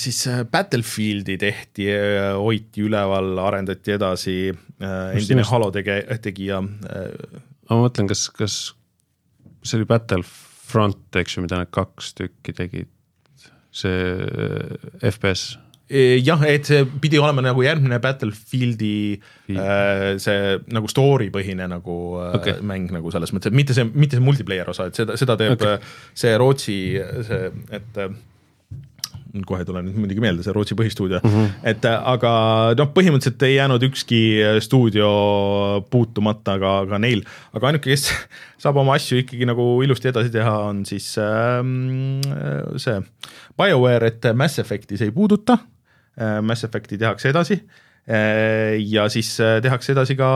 siis 0.00 0.24
Battlefieldi 0.50 1.36
tehti, 1.38 1.88
hoiti 2.40 2.86
üleval, 2.88 3.36
arendati 3.44 3.94
edasi, 3.94 4.38
endine 4.80 5.44
Halo 5.46 5.68
tege-, 5.70 6.00
tegija. 6.24 6.62
ma 6.64 7.78
mõtlen, 7.78 8.08
kas, 8.10 8.24
kas 8.34 8.56
see 9.64 9.80
oli 9.80 9.88
Battlefront, 9.88 11.06
eks 11.20 11.36
ju, 11.36 11.44
mida 11.44 11.60
nad 11.60 11.70
kaks 11.74 12.14
tükki 12.18 12.56
tegid? 12.56 12.90
See 13.74 13.90
äh, 13.90 14.74
FPS 15.10 15.56
jah, 15.90 16.44
et 16.48 16.64
see 16.64 16.84
pidi 17.00 17.18
olema 17.20 17.42
nagu 17.44 17.62
järgmine 17.64 17.98
Battlefieldi 18.02 18.94
äh, 19.52 20.04
see 20.22 20.58
nagu 20.72 20.88
story 20.88 21.28
põhine 21.34 21.66
nagu 21.68 21.96
äh, 22.22 22.36
okay. 22.38 22.60
mäng 22.64 22.92
nagu 22.94 23.12
selles 23.12 23.34
mõttes, 23.34 23.52
et 23.52 23.58
mitte 23.58 23.76
see, 23.76 23.84
mitte 23.92 24.16
see 24.16 24.24
multiplayer 24.24 24.70
osa, 24.72 24.88
et 24.88 25.00
seda, 25.00 25.18
seda 25.20 25.36
teeb 25.40 25.58
okay. 25.58 25.82
see 26.16 26.32
Rootsi 26.40 26.78
see, 27.28 27.50
et 27.76 28.00
äh, 28.00 28.14
kohe 29.42 29.64
ei 29.64 29.66
tule 29.66 29.82
nüüd 29.82 29.98
muidugi 29.98 30.22
meelde, 30.22 30.44
see 30.46 30.54
Rootsi 30.54 30.76
põhistuudio 30.78 31.18
mm, 31.18 31.34
-hmm. 31.34 31.52
et 31.74 31.84
äh, 31.88 32.08
aga 32.14 32.32
noh, 32.78 32.90
põhimõtteliselt 32.94 33.42
ei 33.44 33.56
jäänud 33.56 33.82
ükski 33.88 34.22
äh, 34.38 34.58
stuudio 34.62 35.10
puutumata 35.90 36.56
ka, 36.62 36.74
ka 36.90 37.02
neil, 37.02 37.24
aga 37.52 37.72
ainuke, 37.72 37.90
kes 37.90 38.08
saab 38.62 38.78
oma 38.80 38.94
asju 38.94 39.20
ikkagi 39.24 39.48
nagu 39.50 39.66
ilusti 39.82 40.12
edasi 40.12 40.30
teha, 40.34 40.56
on 40.70 40.84
siis 40.86 41.12
ähm, 41.18 42.22
äh, 42.30 42.62
see 42.78 43.00
BioWare, 43.58 44.14
et 44.14 44.32
Mass 44.34 44.62
Effect'i 44.62 44.96
see 45.00 45.10
ei 45.10 45.16
puuduta 45.16 45.58
äh,, 45.58 45.73
Mass 46.16 46.66
Effect'i 46.66 46.98
tehakse 47.00 47.32
edasi 47.32 47.56
äh, 47.58 48.76
ja 48.78 49.08
siis 49.10 49.32
tehakse 49.38 49.94
edasi 49.96 50.14
ka 50.18 50.28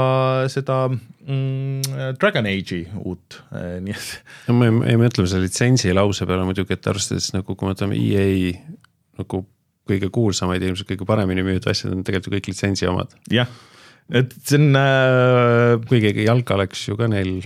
seda 0.51 0.81
mm, 0.91 2.17
Dragon 2.19 2.49
Age'i 2.51 2.81
uut, 3.05 3.43
nii 3.53 3.95
et. 3.95 4.33
no 4.49 4.59
me 4.59 4.73
ei 4.91 4.99
mõtle 4.99 5.29
selle 5.29 5.47
litsentsi 5.47 5.95
lause 5.95 6.27
peale 6.27 6.49
muidugi, 6.49 6.75
et 6.75 6.91
arvestades 6.91 7.31
nagu, 7.37 7.55
kui 7.55 7.69
me 7.69 7.77
võtame 7.77 8.01
EA 8.01 8.57
nagu 9.19 9.45
kõige 9.89 10.11
kuulsamaid 10.13 10.65
ilmselt 10.65 10.89
kõige 10.91 11.07
paremini 11.09 11.45
müüdud 11.47 11.69
asjad 11.71 11.95
on 11.95 12.05
tegelikult 12.07 12.39
kõik 12.39 12.51
litsentsi 12.53 12.89
omad. 12.91 13.15
jah, 13.33 13.49
et 14.11 14.35
see 14.43 14.61
on 14.61 14.77
äh.... 14.81 15.79
kuigi 15.89 16.27
jalka 16.27 16.59
läks 16.61 16.87
ju 16.89 16.99
ka 16.99 17.09
neil, 17.11 17.41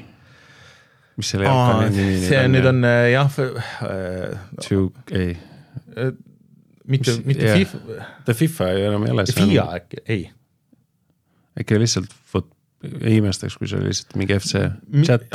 mis 1.21 1.33
selle 1.35 1.49
jalka 1.49 1.79
nimi 1.87 2.09
nüüd 2.09 2.19
on? 2.19 2.29
see 2.29 2.43
nüüd 2.51 2.69
on 2.73 2.85
äh, 2.89 3.07
jah 3.15 3.41
äh,. 3.41 4.37
Two, 4.67 4.91
ei 5.15 5.35
äh,. 5.97 6.12
Mitte, 6.89 7.19
mitte 7.25 7.45
yeah. 7.45 7.59
FIFA. 7.59 8.09
ta 8.27 8.35
FIFA 8.35 8.73
ju 8.73 8.89
enam 8.91 9.07
ei 9.07 9.15
ole. 9.15 9.27
FIA 9.37 9.69
äkki, 9.79 10.03
ei. 10.07 10.25
äkki 11.61 11.79
lihtsalt 11.83 12.11
fut-, 12.33 12.51
ei 12.83 13.19
imestaks, 13.21 13.57
kui 13.59 13.69
see 13.71 13.79
oli 13.79 13.91
lihtsalt 13.93 14.17
mingi 14.19 14.35
FC 14.39 14.62
chat. 15.07 15.27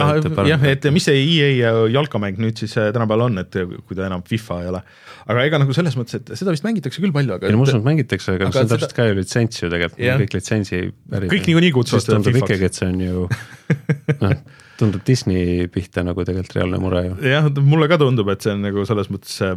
jah, 0.50 0.66
et 0.68 0.88
mis 0.94 1.08
see 1.08 1.22
EA 1.22 1.72
jalkamäng 1.94 2.40
nüüd 2.44 2.60
siis 2.60 2.76
äh, 2.80 2.90
tänapäeval 2.96 3.28
on, 3.30 3.40
et 3.44 3.56
kui 3.56 3.98
ta 3.98 4.08
enam 4.10 4.26
FIFA 4.28 4.60
ei 4.66 4.72
ole. 4.74 4.84
aga 5.28 5.48
ega 5.48 5.62
nagu 5.64 5.76
selles 5.76 5.96
mõttes, 6.00 6.20
et 6.20 6.34
seda 6.40 6.56
vist 6.56 6.68
mängitakse 6.68 7.04
küll 7.04 7.16
palju, 7.16 7.38
aga. 7.38 7.48
ei 7.48 7.56
no 7.56 7.62
ma 7.62 7.68
usun, 7.68 7.82
et 7.82 7.88
mängitakse, 7.88 8.36
aga, 8.36 8.50
aga 8.50 8.58
see 8.58 8.68
on 8.68 8.72
täpselt 8.74 8.92
seda... 8.92 9.00
ka 9.00 9.10
ju 9.10 9.18
litsents 9.22 9.64
ju 9.64 9.72
tegelikult, 9.74 10.24
kõik 10.24 10.38
litsentsi. 10.40 10.84
kõik 11.16 11.52
niikuinii 11.52 11.74
kutsuvad 11.80 12.08
seda 12.08 12.22
FIFA-ks. 12.28 12.44
ikkagi, 12.44 12.72
et 12.72 12.82
see 12.82 12.92
on 12.92 13.04
ju 13.06 13.28
noh, 14.26 14.38
tundub 14.78 15.08
Disney 15.08 15.68
pihta 15.74 16.04
nagu 16.06 16.28
tegelikult 16.28 16.60
reaalne 16.60 16.84
mure 16.84 17.06
ju. 17.08 17.18
jah, 17.32 17.52
mulle 17.64 17.88
ka 17.92 18.00
tundub, 18.04 18.36
et 18.36 18.44
see 18.44 18.56
on 18.58 18.64
nagu 18.68 18.84
selles 18.90 19.12
mõttes 19.14 19.40
äh, 19.48 19.56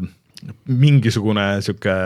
mingisugune 0.69 1.47
sihuke 1.65 1.97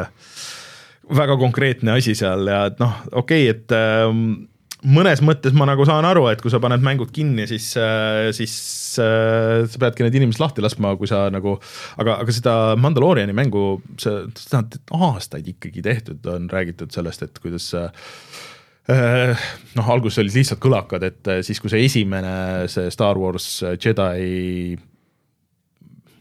väga 1.14 1.36
konkreetne 1.36 1.98
asi 1.98 2.14
seal 2.16 2.48
ja 2.48 2.64
et 2.70 2.82
noh, 2.82 2.98
okei 3.12 3.50
okay,, 3.50 3.54
et 3.54 3.74
äh, 3.76 4.48
mõnes 4.84 5.22
mõttes 5.24 5.54
ma 5.56 5.66
nagu 5.68 5.84
saan 5.88 6.04
aru, 6.06 6.26
et 6.30 6.42
kui 6.44 6.52
sa 6.52 6.60
paned 6.62 6.84
mängud 6.84 7.12
kinni, 7.14 7.46
siis, 7.48 7.70
äh, 7.80 8.28
siis 8.36 8.54
äh, 9.02 9.64
sa 9.70 9.80
peadki 9.80 10.04
need 10.04 10.18
inimesed 10.20 10.42
lahti 10.42 10.64
laskma, 10.64 10.94
kui 11.00 11.08
sa 11.10 11.26
nagu, 11.32 11.56
aga, 12.00 12.18
aga 12.24 12.36
seda 12.36 12.54
Mandalooriani 12.80 13.36
mängu, 13.36 13.64
see, 14.00 14.24
seda 14.40 14.62
on 14.94 15.08
aastaid 15.10 15.48
ikkagi 15.54 15.84
tehtud, 15.84 16.24
on 16.30 16.48
räägitud 16.52 16.92
sellest, 16.94 17.24
et 17.24 17.40
kuidas 17.42 17.70
äh, 17.80 19.44
noh, 19.78 19.92
alguses 19.94 20.20
olid 20.20 20.36
lihtsalt 20.36 20.60
kõlakad, 20.62 21.06
et 21.08 21.36
siis, 21.46 21.60
kui 21.62 21.72
see 21.72 21.86
esimene, 21.88 22.34
see 22.72 22.92
Star 22.92 23.20
Wars 23.20 23.48
Jedi, 23.80 24.74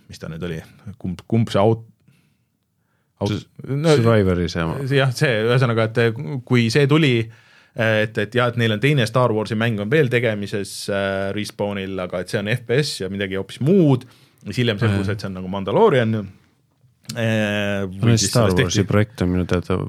mis 0.07 0.21
ta 0.21 0.31
nüüd 0.31 0.45
oli, 0.47 0.61
kumb, 1.01 1.25
kumb 1.27 1.51
see 1.51 1.59
aut-. 1.59 1.89
No, 3.29 3.95
Survivori 3.95 4.49
see 4.51 4.65
oma. 4.65 4.81
jah, 4.89 5.13
see 5.15 5.31
ühesõnaga, 5.45 5.89
et 5.89 6.43
kui 6.47 6.67
see 6.73 6.87
tuli 6.91 7.15
et, 7.73 8.17
et 8.17 8.37
jah, 8.37 8.51
et 8.51 8.59
neil 8.61 8.75
on 8.75 8.81
teine 8.83 9.05
Star 9.09 9.33
Warsi 9.33 9.57
mäng 9.59 9.81
on 9.81 9.89
veel 9.91 10.11
tegemises 10.13 10.75
äh, 10.93 11.31
Respawnil, 11.35 11.97
aga 12.05 12.21
et 12.21 12.33
see 12.33 12.41
on 12.41 12.51
FPS 12.53 13.01
ja 13.01 13.09
midagi 13.13 13.39
hoopis 13.39 13.59
muud, 13.65 14.05
siis 14.45 14.61
hiljem 14.61 14.81
selgus, 14.81 15.09
et 15.09 15.23
see 15.23 15.31
on 15.31 15.37
nagu 15.39 15.51
Mandaloorian 15.51 16.19
äh,. 16.19 18.17
Star 18.21 18.53
Warsi 18.53 18.85
projekt 18.89 19.25
on 19.25 19.33
minu 19.33 19.47
teada 19.49 19.79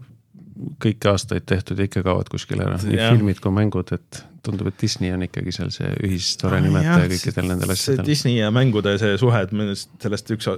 kõiki 0.80 1.10
aastaid 1.10 1.44
tehtud 1.50 1.80
ja 1.80 1.88
ikka 1.88 2.04
kaovad 2.06 2.30
kuskile 2.32 2.64
ära, 2.64 2.78
nii 2.80 3.00
filmid 3.02 3.42
kui 3.42 3.52
mängud, 3.54 3.90
et 3.96 4.22
tundub, 4.44 4.70
et 4.70 4.78
Disney 4.80 5.12
on 5.14 5.24
ikkagi 5.26 5.54
seal 5.54 5.72
see 5.74 5.90
ühistore 6.06 6.60
nimetaja 6.64 7.08
kõikidel 7.12 7.48
nendel 7.50 7.74
asjadel. 7.74 8.06
Disney 8.06 8.38
ja 8.38 8.50
mängude 8.54 8.96
see 9.00 9.16
suhe, 9.20 9.44
et 9.46 9.54
me 9.56 9.70
sellest 9.74 10.34
üks 10.36 10.50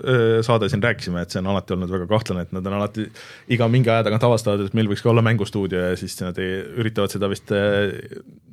saade 0.46 0.70
siin 0.72 0.85
rääkisime, 0.85 1.22
et 1.25 1.35
see 1.35 1.42
on 1.42 1.51
alati 1.55 1.77
olnud 1.77 1.92
väga 1.92 2.09
kahtlane, 2.11 2.46
et 2.46 2.57
nad 2.57 2.66
on 2.66 2.79
alati 2.81 3.07
iga 3.55 3.68
mingi 3.72 3.92
aja 3.92 4.07
tagant 4.07 4.27
avastavad, 4.29 4.66
et 4.66 4.77
meil 4.77 4.90
võiks 4.90 5.05
ka 5.05 5.12
olla 5.12 5.25
mängustuudio 5.27 5.87
ja 5.90 5.94
siis 5.99 6.18
nad 6.22 6.38
ei, 6.42 6.59
üritavad 6.83 7.14
seda 7.14 7.31
vist 7.33 7.55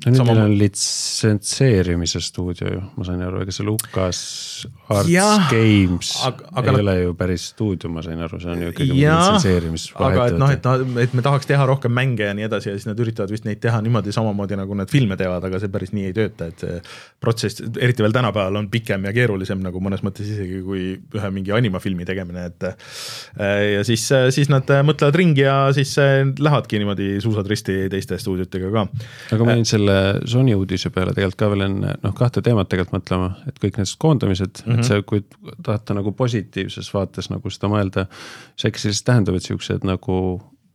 no 0.03 0.11
nüüd 0.11 0.27
neil 0.27 0.41
on 0.43 0.53
litsentseerimise 0.59 2.21
stuudio 2.23 2.71
ju, 2.73 2.81
ma 2.97 3.07
sain 3.07 3.21
aru, 3.23 3.41
ega 3.43 3.53
see 3.55 3.65
Lukas 3.67 4.19
Arts 4.91 5.09
ja, 5.11 5.27
Games 5.51 6.11
aga, 6.27 6.49
aga 6.59 6.73
ei 6.73 6.81
ole 6.81 6.95
ju 6.99 7.13
päris 7.19 7.47
stuudio, 7.53 7.91
ma 7.93 8.03
sain 8.05 8.19
aru, 8.23 8.39
see 8.43 8.51
on 8.51 8.65
ju 8.65 8.71
ikkagi 8.73 8.97
litsentseerimisvahetus. 8.97 10.19
aga 10.19 10.27
et 10.27 10.39
noh, 10.41 10.53
et, 10.53 10.69
et 11.05 11.15
me 11.15 11.21
tahaks 11.25 11.49
teha 11.49 11.67
rohkem 11.69 11.93
mänge 11.95 12.27
ja 12.27 12.35
nii 12.37 12.47
edasi 12.49 12.71
ja 12.71 12.75
siis 12.77 12.87
nad 12.89 12.99
üritavad 12.99 13.31
vist 13.33 13.47
neid 13.47 13.61
teha 13.63 13.79
niimoodi 13.85 14.15
samamoodi, 14.15 14.59
nagu 14.59 14.77
nad 14.77 14.91
filme 14.91 15.15
teevad, 15.19 15.22
aga 15.27 15.59
see 15.61 15.71
päris 15.73 15.93
nii 15.95 16.09
ei 16.09 16.15
tööta, 16.15 16.49
et 16.51 16.63
see 16.63 16.79
protsess, 17.23 17.61
eriti 17.79 18.03
veel 18.03 18.15
tänapäeval 18.15 18.59
on 18.59 18.69
pikem 18.71 19.07
ja 19.07 19.13
keerulisem 19.15 19.61
nagu 19.63 19.79
mõnes 19.83 20.03
mõttes 20.05 20.27
isegi 20.29 20.61
kui 20.65 20.83
ühe 20.99 21.31
mingi 21.35 21.53
animafilmi 21.55 22.07
tegemine, 22.07 22.45
et 22.51 22.67
ja 23.73 23.83
siis, 23.87 24.05
siis 24.35 24.51
nad 24.51 24.69
mõtlevad 24.85 25.17
ringi 25.19 25.45
ja 25.45 25.57
siis 25.75 25.95
lähevadki 25.97 26.81
niimoodi 26.81 27.09
suusad 27.23 27.47
risti 27.49 27.87
teiste 27.93 28.19
stuudiotega 28.21 28.71
ka. 28.73 28.85
aga 29.37 29.47
ma 29.47 29.57
jäin 29.57 29.67
selle 29.69 29.97
Sony 30.29 30.55
uudise 30.57 30.91
peale 30.93 31.15
tegelikult 31.15 31.39
ka 31.39 31.51
veel 31.53 31.67
enne 31.67 31.97
noh, 32.03 32.15
kahte 32.17 32.43
teemat 32.45 32.69
tegelikult 32.71 32.99
mõtlema, 32.99 33.33
et 33.49 33.59
kõik 33.63 33.79
need 33.79 33.93
koondamised 33.99 34.63
mm, 34.63 34.65
-hmm. 34.65 34.73
et 34.73 34.79
mhm. 34.79 34.87
see, 34.89 35.01
kui 35.07 35.23
tahate 35.63 35.97
nagu 35.97 36.11
positiivses 36.17 36.93
vaates 36.93 37.29
nagu 37.33 37.53
seda 37.53 37.71
mõelda, 37.71 38.07
see 38.57 38.71
äkki 38.71 38.87
siis 38.87 39.03
tähendab, 39.07 39.37
et 39.39 39.47
siuksed 39.47 39.85
nagu 39.87 40.17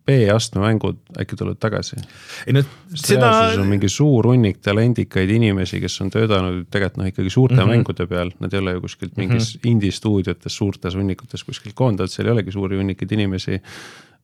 B-astme 0.09 0.62
mängud 0.64 0.99
äkki 1.21 1.37
tulevad 1.37 1.61
tagasi. 1.61 2.01
ei 2.47 2.57
no 2.57 2.64
seda. 2.94 3.31
on 3.61 3.68
mingi 3.68 3.90
suur 3.92 4.31
hunnik 4.31 4.62
talendikaid 4.64 5.31
inimesi, 5.37 5.83
kes 5.85 6.01
on 6.05 6.12
töötanud 6.14 6.66
tegelikult 6.73 7.03
noh, 7.03 7.12
ikkagi 7.12 7.31
suurte 7.31 7.59
mm 7.59 7.62
-hmm. 7.62 7.77
mängude 7.77 8.09
peal, 8.11 8.33
nad 8.40 8.53
ei 8.53 8.62
ole 8.62 8.77
ju 8.79 8.85
kuskilt 8.87 9.16
mingis 9.16 9.55
mm 9.55 9.61
-hmm. 9.61 9.71
indie 9.71 9.92
stuudiotes, 9.92 10.57
suurtes 10.57 10.97
hunnikutes 10.97 11.44
kuskil 11.44 11.73
koondatud, 11.75 12.14
seal 12.14 12.31
ei 12.31 12.37
olegi 12.38 12.53
suuri 12.53 12.81
hunnikuid 12.81 13.12
inimesi 13.12 13.61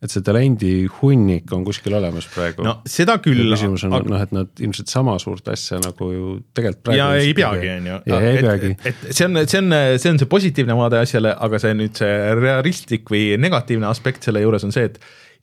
et 0.05 0.13
see 0.13 0.25
talendi 0.25 0.73
hunnik 0.99 1.53
on 1.55 1.65
kuskil 1.65 1.95
olemas 1.97 2.27
praegu. 2.33 2.65
no 2.67 2.75
seda 2.89 3.17
küll. 3.25 3.41
küsimus 3.55 3.87
on 3.87 3.95
aga... 3.97 4.11
noh, 4.13 4.25
et 4.27 4.35
nad 4.37 4.65
ilmselt 4.67 4.93
sama 4.93 5.17
suurt 5.23 5.49
asja 5.53 5.79
nagu 5.81 6.11
ju 6.13 6.33
tegelikult 6.57 6.83
praegu. 6.89 6.99
ja 6.99 7.09
ei 7.21 7.35
peagi, 7.37 7.71
on 7.79 7.91
ju. 7.91 7.99
ja 8.11 8.21
ei 8.21 8.43
peagi. 8.45 8.73
et 8.91 9.05
see 9.11 9.29
on, 9.29 9.41
see 9.47 9.63
on, 9.63 9.77
see 10.03 10.13
on 10.13 10.21
see 10.21 10.31
positiivne 10.31 10.77
vaade 10.77 11.01
asjale, 11.01 11.33
aga 11.47 11.61
see 11.63 11.77
nüüd 11.79 12.01
see 12.03 12.17
realistlik 12.41 13.13
või 13.15 13.39
negatiivne 13.41 13.89
aspekt 13.89 14.29
selle 14.29 14.45
juures 14.45 14.67
on 14.67 14.75
see, 14.75 14.91
et 14.91 15.01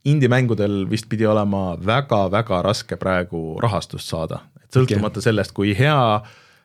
indie-mängudel 0.07 0.85
vist 0.89 1.09
pidi 1.09 1.27
olema 1.29 1.75
väga-väga 1.77 2.61
raske 2.65 2.97
praegu 2.97 3.59
rahastust 3.61 4.09
saada, 4.09 4.41
et 4.63 4.73
sõltumata 4.73 5.21
sellest, 5.21 5.53
kui 5.57 5.75
hea 5.77 6.21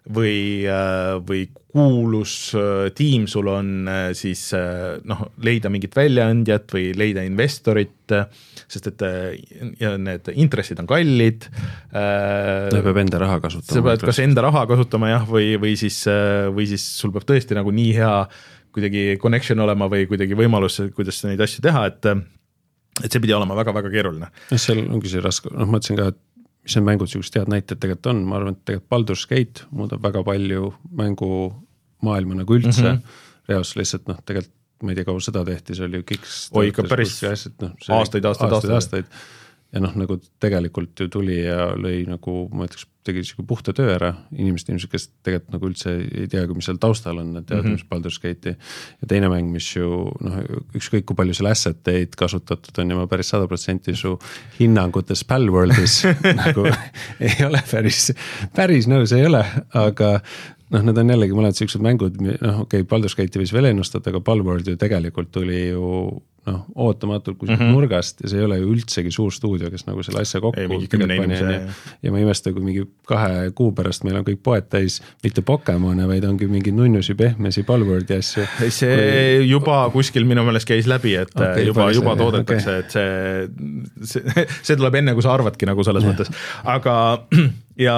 või, 0.07 0.65
äh, 0.71 1.17
või 1.27 1.47
kuulus 1.77 2.55
äh, 2.57 2.89
tiim 2.97 3.27
sul 3.31 3.51
on, 3.51 3.71
äh, 3.91 4.11
siis 4.17 4.49
noh, 5.05 5.27
leida 5.43 5.71
mingit 5.73 5.97
väljaandjat 5.97 6.73
või 6.73 6.91
leida 6.97 7.25
investorit, 7.27 8.15
sest 8.67 8.91
et 8.93 9.05
ja 9.81 9.93
need 10.01 10.31
intressid 10.35 10.79
on 10.83 10.89
kallid. 10.91 11.49
sa 11.93 12.83
pead 12.83 13.03
enda 13.03 13.21
raha 13.23 13.41
kasutama. 13.43 13.75
sa 13.75 13.85
pead 13.91 14.07
kas 14.07 14.23
enda 14.23 14.47
raha 14.47 14.67
kasutama 14.71 15.11
jah, 15.11 15.27
või, 15.29 15.55
või 15.61 15.75
siis, 15.79 16.05
või 16.55 16.69
siis 16.71 16.87
sul 17.01 17.13
peab 17.15 17.27
tõesti 17.29 17.59
nagu 17.59 17.75
nii 17.75 17.93
hea 17.99 18.15
kuidagi 18.77 19.19
connection 19.21 19.61
olema 19.65 19.89
või 19.89 20.07
kuidagi 20.09 20.37
võimalus, 20.37 20.81
kuidas 20.95 21.23
neid 21.25 21.41
asju 21.41 21.65
teha, 21.65 21.87
et 21.91 22.11
et 23.03 23.13
see 23.13 23.23
pidi 23.23 23.35
olema 23.37 23.57
väga-väga 23.59 23.93
keeruline. 23.93 24.31
seal 24.55 24.85
ongi 24.87 25.13
see 25.13 25.23
raske, 25.25 25.53
noh, 25.53 25.67
ma 25.67 25.77
mõtlesin 25.77 26.01
ka, 26.01 26.11
et 26.15 26.21
mis 26.67 26.77
need 26.79 26.89
mängud 26.89 27.13
siuksed 27.13 27.39
head 27.39 27.53
näited 27.53 27.81
tegelikult 27.83 28.11
on, 28.13 28.25
ma 28.27 28.41
arvan, 28.41 28.57
et 28.57 28.65
tegelikult 28.65 28.91
Baldur's 28.93 29.27
Gate 29.31 29.67
muudab 29.71 30.03
väga 30.03 30.25
palju 30.27 30.73
mängumaailma 30.99 32.41
nagu 32.43 32.59
üldse 32.59 32.83
mm. 32.83 33.01
-hmm. 33.01 33.25
reaalsus 33.49 33.81
lihtsalt 33.81 34.09
noh, 34.11 34.21
tegelikult 34.25 34.55
ma 34.85 34.93
ei 34.93 34.99
tea, 34.99 35.07
kaua 35.09 35.23
seda 35.25 35.41
tehti, 35.45 35.75
see 35.75 35.87
oli 35.87 36.03
ju 36.03 36.05
Kickstarter. 36.11 36.61
oi 36.61 36.69
ikka 36.69 36.83
päris 36.91 37.17
no, 37.63 37.71
aastaid, 37.97 38.25
aastaid, 38.29 38.53
aastaid, 38.53 38.75
aastaid 38.77 39.07
ja 39.77 39.83
noh, 39.85 39.93
nagu 39.99 40.17
tegelikult 40.43 41.05
ju 41.05 41.11
tuli 41.13 41.41
ja 41.43 41.71
lõi 41.77 42.05
nagu 42.09 42.47
ma 42.57 42.67
ütleks, 42.67 42.87
tegi 43.07 43.23
sihuke 43.23 43.45
puhta 43.47 43.75
töö 43.77 43.93
ära, 43.95 44.09
inimesed 44.35 44.73
ilmselt, 44.73 44.91
kes 44.91 45.05
tegelikult 45.27 45.55
nagu 45.55 45.69
üldse 45.69 45.93
ei 46.03 46.27
teagi, 46.31 46.57
mis 46.57 46.67
seal 46.67 46.81
taustal 46.83 47.21
on, 47.23 47.31
et 47.39 47.47
teavad 47.47 47.69
mm, 47.69 47.77
-hmm. 47.77 47.79
mis 47.79 47.91
Baldur's 47.91 48.19
Gate'i. 48.23 48.57
ja 49.03 49.09
teine 49.13 49.31
mäng, 49.31 49.53
mis 49.53 49.69
ju 49.77 50.09
noh, 50.27 50.41
ükskõik 50.75 51.07
kui 51.07 51.19
palju 51.19 51.37
seal 51.37 51.51
asset 51.53 51.93
eid 51.93 52.17
kasutatud 52.19 52.83
on 52.83 52.91
ja 52.91 52.99
ma 52.99 53.07
päris 53.07 53.31
sada 53.35 53.47
protsenti 53.47 53.95
su 53.95 54.17
hinnangutes 54.59 55.25
Palworldis 55.25 56.03
nagu 56.43 56.67
ei 57.21 57.39
ole 57.47 57.63
päris, 57.71 58.13
päris 58.57 58.91
nõus 58.91 59.15
ei 59.15 59.27
ole, 59.27 59.45
aga 59.75 60.17
noh, 60.75 60.83
need 60.83 61.03
on 61.03 61.13
jällegi 61.15 61.37
mõned 61.37 61.59
siuksed 61.59 61.85
mängud, 61.85 62.19
noh 62.23 62.65
okei 62.65 62.83
okay,, 62.83 62.89
Baldur's 62.89 63.15
Gate'i 63.19 63.45
võis 63.45 63.55
veel 63.55 63.71
ennustada, 63.71 64.11
aga 64.11 64.25
Palworld 64.25 64.67
ju 64.67 64.81
tegelikult 64.81 65.31
tuli 65.37 65.69
ju 65.69 65.91
noh, 66.47 66.63
ootamatult 66.75 67.39
kuskilt 67.39 67.59
mm 67.59 67.67
-hmm. 67.67 67.75
nurgast 67.75 68.21
ja 68.23 68.31
see 68.31 68.39
ei 68.39 68.45
ole 68.47 68.59
ju 68.61 68.71
üldsegi 68.75 69.11
suur 69.15 69.33
stuudio, 69.35 69.71
kes 69.71 69.87
nagu 69.89 70.03
selle 70.07 70.23
asja 70.23 70.41
kokku 70.41 70.61
ju. 70.61 71.73
ja 72.03 72.13
ma 72.13 72.21
ei 72.21 72.27
imesta, 72.27 72.53
kui 72.53 72.63
mingi 72.63 72.85
kahe 73.09 73.51
kuu 73.55 73.73
pärast 73.73 74.07
meil 74.07 74.21
on 74.21 74.27
kõik 74.29 74.41
poed 74.43 74.69
täis 74.71 75.01
mitte 75.25 75.43
Pokemone, 75.43 76.07
vaid 76.09 76.25
ongi 76.25 76.47
mingeid 76.51 76.79
nunnusi, 76.79 77.15
pehmesi, 77.15 77.63
Palwordi 77.67 78.19
asju. 78.21 78.47
see 78.69 78.95
kui... 78.95 79.51
juba 79.51 79.91
kuskil 79.93 80.25
minu 80.25 80.45
meelest 80.47 80.69
käis 80.69 80.87
läbi, 80.87 81.17
et 81.19 81.35
okay, 81.35 81.67
juba, 81.67 81.91
juba 81.93 82.15
see, 82.15 82.23
toodetakse 82.23 82.71
okay., 82.71 82.81
et 82.81 82.91
see, 82.91 84.23
see, 84.23 84.47
see 84.71 84.77
tuleb 84.77 85.03
enne, 85.03 85.15
kui 85.15 85.27
sa 85.27 85.35
arvadki 85.35 85.67
nagu 85.67 85.85
selles 85.87 86.07
ja. 86.07 86.13
mõttes, 86.15 86.31
aga 86.65 86.97
ja 87.89 87.97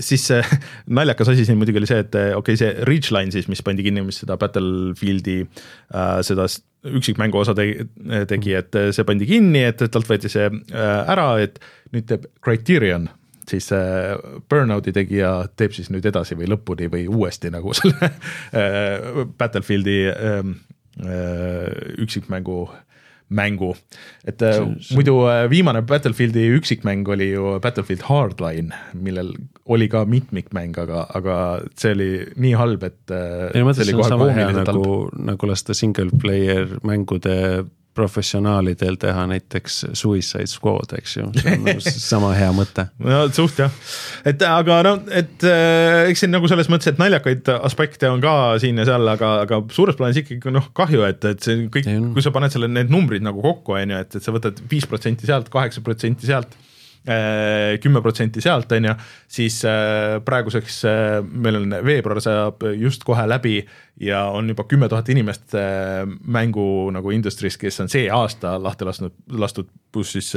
siis 0.00 0.28
see 0.30 0.42
naljakas 1.00 1.34
asi 1.34 1.44
siin 1.48 1.58
muidugi 1.58 1.82
oli 1.82 1.90
see, 1.90 2.00
et 2.06 2.14
okei 2.14 2.38
okay,, 2.38 2.60
see 2.60 2.88
Ridgeline 2.88 3.34
siis, 3.34 3.50
mis 3.50 3.62
pandi 3.66 3.84
kinni, 3.86 4.06
mis 4.06 4.22
seda 4.22 4.38
Battlefieldi 4.40 5.40
äh, 5.42 6.18
seda 6.26 6.46
üksikmängu 6.86 7.40
osa 7.40 7.54
tegi, 7.58 7.86
tegi, 8.30 8.54
et 8.58 8.76
see 8.94 9.06
pandi 9.06 9.26
kinni, 9.28 9.64
et 9.66 9.82
talt 9.82 10.08
võeti 10.08 10.30
see 10.30 10.46
äh, 10.46 11.10
ära, 11.10 11.30
et 11.42 11.58
nüüd 11.94 12.06
teeb 12.10 12.28
Criterion 12.44 13.08
siis 13.48 13.70
äh, 13.72 14.14
Burnouti 14.50 14.92
tegija 14.92 15.32
teeb 15.56 15.74
siis 15.76 15.88
nüüd 15.92 16.06
edasi 16.08 16.36
või 16.38 16.50
lõpuni 16.52 16.90
või 16.92 17.06
uuesti 17.08 17.50
nagu 17.52 17.74
selle 17.78 18.10
äh, 18.10 19.24
Battlefieldi 19.38 20.00
ähm, 20.12 20.58
üksikmängu 22.02 22.64
mängu. 23.28 23.74
et 24.24 24.40
see, 24.40 24.64
see... 24.80 24.96
muidu 24.98 25.20
viimane 25.50 25.82
Battlefieldi 25.86 26.48
üksikmäng 26.56 27.08
oli 27.08 27.30
ju 27.30 27.58
Battlefield 27.62 28.02
Hardline, 28.08 28.74
millel 28.94 29.34
oli 29.68 29.88
ka 29.92 30.04
mitmikmäng, 30.08 30.76
aga, 30.80 31.06
aga 31.18 31.38
see 31.78 31.94
oli 31.96 32.10
nii 32.40 32.54
halb, 32.58 32.84
et. 32.88 33.00
ei 33.12 33.64
ma 33.64 33.72
mõtlesin, 33.72 33.92
see 33.92 34.04
on 34.04 34.14
sama 34.14 34.30
hea 34.32 34.52
nagu, 34.56 34.92
nagu 35.32 35.50
lasta 35.50 35.76
single 35.76 36.12
player 36.20 36.78
mängude 36.86 37.66
professionaalidel 37.98 38.94
teha 39.00 39.24
näiteks 39.26 39.80
Suicide 39.98 40.46
Squad, 40.46 40.92
eks 41.00 41.16
ju, 41.16 41.24
see 41.34 41.56
on 41.56 41.64
nagu 41.66 41.82
sama 42.12 42.30
hea 42.36 42.52
mõte. 42.54 42.86
no 43.02 43.24
suht 43.34 43.58
jah, 43.58 43.74
et 44.28 44.44
aga 44.46 44.78
no, 44.86 44.94
et 45.10 45.46
äh, 45.48 46.04
eks 46.12 46.22
siin 46.24 46.32
nagu 46.34 46.50
selles 46.50 46.70
mõttes, 46.70 46.92
et 46.92 47.02
naljakaid 47.02 47.50
aspekte 47.58 48.10
on 48.12 48.22
ka 48.22 48.36
siin 48.62 48.78
ja 48.78 48.86
seal, 48.88 49.08
aga, 49.10 49.32
aga 49.48 49.60
suures 49.74 49.98
plaanis 49.98 50.22
ikkagi 50.22 50.54
noh, 50.54 50.70
kahju, 50.78 51.02
et, 51.10 51.26
et 51.32 51.42
see 51.44 51.66
kõik, 51.74 51.90
kui 52.14 52.24
sa 52.24 52.34
paned 52.34 52.54
selle, 52.54 52.70
need 52.70 52.92
numbrid 52.94 53.26
nagu 53.26 53.42
kokku, 53.44 53.74
on 53.80 53.96
ju, 53.96 54.06
et, 54.06 54.18
et 54.20 54.24
sa 54.24 54.34
võtad 54.36 54.62
viis 54.70 54.86
protsenti 54.88 55.28
sealt, 55.28 55.50
kaheksa 55.52 55.82
protsenti 55.84 56.30
sealt 56.30 56.54
Äh, 56.56 56.76
kümme 57.80 58.02
protsenti 58.04 58.42
sealt, 58.44 58.72
on 58.72 58.88
ju, 58.88 58.94
siis 59.32 59.60
äh, 59.64 60.18
praeguseks 60.24 60.78
äh, 60.88 61.18
meil 61.24 61.60
on 61.60 61.76
veebruar 61.84 62.20
saab 62.24 62.64
just 62.76 63.04
kohe 63.08 63.24
läbi 63.28 63.60
ja 64.02 64.24
on 64.34 64.50
juba 64.50 64.66
kümme 64.68 64.88
tuhat 64.88 65.08
inimest 65.08 65.56
mängu 66.26 66.66
nagu 66.94 67.12
industry's, 67.14 67.56
kes 67.58 67.80
on 67.82 67.88
see 67.90 68.06
aasta 68.12 68.56
lahti 68.62 68.86
lasknud, 68.86 69.16
lastud, 69.40 69.70
pluss 69.92 70.14
siis 70.14 70.32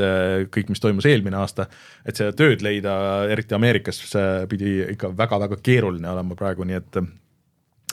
kõik, 0.53 0.71
mis 0.71 0.81
toimus 0.81 1.05
eelmine 1.05 1.37
aasta. 1.37 1.67
et 2.05 2.17
seda 2.17 2.33
tööd 2.33 2.63
leida, 2.65 2.95
eriti 3.29 3.55
Ameerikas, 3.55 4.01
pidi 4.49 4.79
ikka 4.95 5.11
väga-väga 5.17 5.59
keeruline 5.61 6.09
olema 6.09 6.39
praegu, 6.39 6.65
nii 6.65 6.79
et 6.79 7.03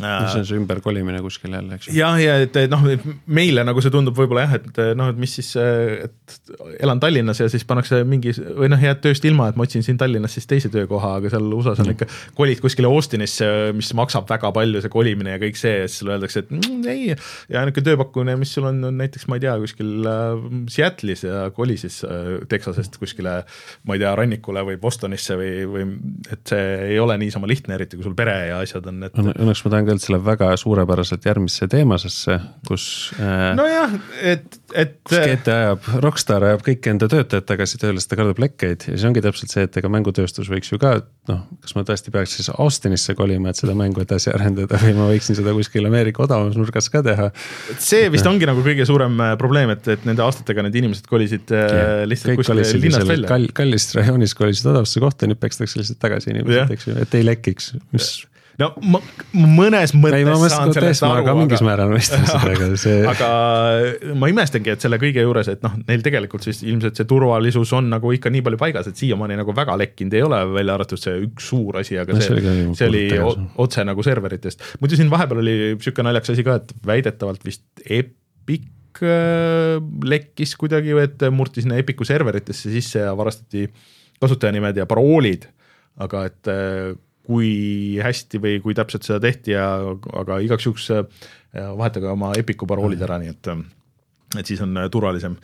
mis 0.03 0.37
on 0.39 0.47
see 0.47 0.59
ümberkolimine 0.59 1.21
kuskil 1.25 1.55
jälle, 1.55 1.79
eks 1.79 1.89
ju. 1.89 1.97
jah, 1.99 2.19
ja 2.23 2.37
et 2.45 2.59
noh, 2.71 2.85
meile 3.27 3.65
nagu 3.67 3.83
see 3.85 3.93
tundub 3.95 4.17
võib-olla 4.19 4.47
jah, 4.47 4.57
et 4.59 4.81
noh, 4.99 5.11
et 5.13 5.21
mis 5.21 5.35
siis, 5.39 5.51
et 5.59 6.53
elan 6.85 7.01
Tallinnas 7.03 7.43
ja 7.43 7.49
siis 7.51 7.67
pannakse 7.69 8.01
mingi 8.09 8.35
või 8.39 8.71
noh, 8.73 8.81
jääd 8.83 9.03
tööst 9.05 9.27
ilma, 9.29 9.49
et 9.51 9.59
ma 9.59 9.67
otsin 9.67 9.85
siin 9.87 9.99
Tallinnas 10.01 10.37
siis 10.39 10.49
teise 10.51 10.71
töökoha, 10.73 11.17
aga 11.21 11.33
seal 11.33 11.49
USA-s 11.57 11.83
on 11.83 11.91
mm. 11.91 11.97
ikka, 11.97 12.09
kolid 12.39 12.63
kuskile 12.65 12.91
Austinisse, 12.91 13.49
mis 13.77 13.91
maksab 13.99 14.29
väga 14.31 14.53
palju, 14.55 14.83
see 14.85 14.93
kolimine 14.93 15.35
ja 15.37 15.43
kõik 15.43 15.59
see 15.61 15.75
ja 15.83 15.89
siis 15.89 16.03
sulle 16.03 16.17
öeldakse, 16.17 16.45
et 16.45 16.55
mm, 16.55 16.85
ei. 16.89 17.11
ja 17.53 17.65
niisugune 17.67 17.89
tööpakkumine, 17.91 18.37
mis 18.41 18.53
sul 18.55 18.69
on, 18.69 18.81
on 18.91 18.99
näiteks, 19.03 19.29
ma 19.31 19.39
ei 19.39 19.45
tea, 19.45 19.57
kuskil 19.63 20.09
äh, 20.09 20.47
Seattle'is 20.73 21.25
ja 21.27 21.49
koli 21.55 21.79
siis 21.81 22.01
äh, 22.07 22.39
Texasest 22.51 22.99
kuskile, 23.01 23.41
ma 23.89 23.97
ei 23.97 24.03
tea, 24.05 24.15
rannikule 24.19 24.65
või 24.69 24.79
Bostonisse 24.81 25.39
või, 25.39 25.53
või 25.69 25.87
et 26.33 26.45
see 26.49 26.65
ei 26.93 26.99
ole 27.03 27.19
niisama 27.21 27.51
lihtne, 27.51 27.77
eriti 27.79 27.99
kui 27.99 28.07
sul 28.07 28.17
pere 28.19 28.37
ja 28.51 28.63
asjad 28.65 28.87
on, 28.91 29.03
et. 29.09 29.19
Õnneks 29.19 29.65
ma 29.65 29.75
tahan 29.75 29.88
tegelikult 29.89 30.15
läheb 30.15 30.27
väga 30.27 30.49
suurepäraselt 30.61 31.27
järgmisse 31.29 31.69
teemasesse, 31.71 32.39
kus 32.69 32.85
äh,. 33.19 33.53
nojah, 33.59 33.95
et, 34.23 34.59
et. 34.75 34.97
kus 35.07 35.19
GT 35.19 35.53
ajab, 35.55 35.89
Rockstar 36.05 36.45
ajab 36.51 36.65
kõiki 36.67 36.93
enda 36.93 37.09
töötajad 37.11 37.47
tagasi 37.49 37.81
tööle, 37.81 38.01
sest 38.03 38.13
ta 38.13 38.19
kardab 38.21 38.41
lekkeid 38.43 38.89
ja 38.89 38.95
siis 38.95 39.07
ongi 39.09 39.23
täpselt 39.25 39.55
see, 39.55 39.67
et 39.69 39.81
ega 39.81 39.91
mängutööstus 39.93 40.51
võiks 40.53 40.73
ju 40.73 40.81
ka 40.83 40.99
noh, 41.31 41.43
kas 41.65 41.77
ma 41.77 41.85
tõesti 41.89 42.13
peaks 42.15 42.37
siis 42.39 42.51
Austinisse 42.55 43.17
kolima, 43.19 43.53
et 43.53 43.61
seda 43.61 43.75
mängu 43.79 44.03
edasi 44.05 44.33
arendada 44.33 44.81
või 44.83 44.95
ma 44.99 45.09
võiksin 45.11 45.39
seda 45.39 45.55
kuskil 45.57 45.89
Ameerika 45.89 46.25
odavamas 46.25 46.59
nurgas 46.59 46.91
ka 46.93 47.03
teha. 47.07 47.31
see 47.83 48.09
vist 48.13 48.29
ongi 48.29 48.49
nagu 48.49 48.65
kõige 48.65 48.87
suurem 48.89 49.19
äh, 49.25 49.35
probleem, 49.41 49.73
et, 49.75 49.85
et 49.97 50.09
nende 50.09 50.25
aastatega 50.25 50.65
need 50.67 50.81
inimesed 50.83 51.09
kolisid 51.11 51.53
äh, 51.55 51.69
ja, 51.69 52.09
lihtsalt 52.09 52.41
kuskile 52.41 52.67
linnast 52.79 53.09
välja 53.09 53.31
kall,. 53.31 53.51
kallist 53.57 53.97
rajoonist 53.99 54.39
kolisid 54.39 54.71
odavasse 54.73 55.03
kohta, 55.05 55.29
nüüd 55.31 55.41
pekstakse 55.43 55.81
lihtsalt 55.81 56.03
tagasi 56.03 56.35
inimesed, 56.35 56.75
eks 56.77 56.91
ju, 56.91 56.99
et 57.05 57.17
ei 57.19 57.27
lekiks, 57.27 57.73
mis 57.95 58.13
no 58.59 58.69
ma 58.91 58.99
mõnes 59.35 59.93
mõttes 59.95 60.19
ei, 60.19 60.27
ma 60.27 60.51
saan 60.51 60.73
sellest 60.75 61.05
aru, 61.07 61.23
aga 61.23 61.35
mingis 61.39 61.63
määral 61.65 61.91
mõistan 61.93 62.25
seda, 62.27 62.53
aga 62.55 62.69
see. 62.85 63.03
aga 63.09 63.29
ma 64.19 64.31
imestangi, 64.33 64.73
et 64.75 64.85
selle 64.85 64.99
kõige 65.01 65.23
juures, 65.23 65.51
et 65.53 65.63
noh, 65.65 65.77
neil 65.89 66.03
tegelikult 66.05 66.47
siis 66.47 66.65
ilmselt 66.67 66.99
see 66.99 67.09
turvalisus 67.09 67.73
on 67.79 67.91
nagu 67.93 68.13
ikka 68.15 68.33
nii 68.35 68.43
palju 68.47 68.61
paigas, 68.61 68.91
et 68.91 68.99
siiamaani 68.99 69.39
nagu 69.39 69.55
väga 69.57 69.79
lekkinud 69.85 70.19
ei 70.19 70.25
ole, 70.27 70.41
välja 70.57 70.79
arvatud 70.79 71.03
see 71.03 71.15
üks 71.29 71.51
suur 71.53 71.79
asi, 71.83 72.01
aga 72.03 72.17
no, 72.17 72.25
see, 72.25 72.35
see 72.35 72.91
oli, 72.91 73.05
see 73.13 73.23
oli 73.23 73.47
otse 73.65 73.87
nagu 73.87 74.07
serveritest. 74.07 74.67
muidu 74.83 74.99
siin 74.99 75.13
vahepeal 75.13 75.45
oli 75.45 75.59
sihuke 75.77 76.07
naljakas 76.07 76.35
asi 76.35 76.47
ka, 76.47 76.59
et 76.63 76.75
väidetavalt 76.89 77.47
vist 77.47 77.87
Epic 77.87 79.03
äh, 79.07 79.79
lekkis 80.03 80.59
kuidagi, 80.59 80.99
et 80.99 81.29
murti 81.31 81.63
sinna 81.63 81.79
Epiku 81.79 82.07
serveritesse 82.09 82.75
sisse 82.75 83.07
ja 83.07 83.15
varastati 83.19 83.69
kasutajanimed 84.19 84.81
ja 84.81 84.87
paroolid, 84.91 85.47
aga 86.03 86.25
et 86.27 86.51
äh, 86.51 86.97
kui 87.29 87.53
hästi 88.01 88.41
või 88.43 88.59
kui 88.65 88.77
täpselt 88.77 89.05
seda 89.05 89.21
tehti 89.21 89.53
ja 89.53 89.69
aga 90.17 90.41
igaks 90.45 90.69
juhuks 90.69 90.91
äh, 90.97 91.25
vahetage 91.53 92.09
oma 92.09 92.33
Epiku 92.41 92.69
paroolid 92.69 93.03
ära, 93.05 93.21
nii 93.21 93.35
et, 93.35 93.51
et 94.41 94.49
siis 94.49 94.63
on 94.65 94.77
äh, 94.81 94.89
turvalisem 94.93 95.37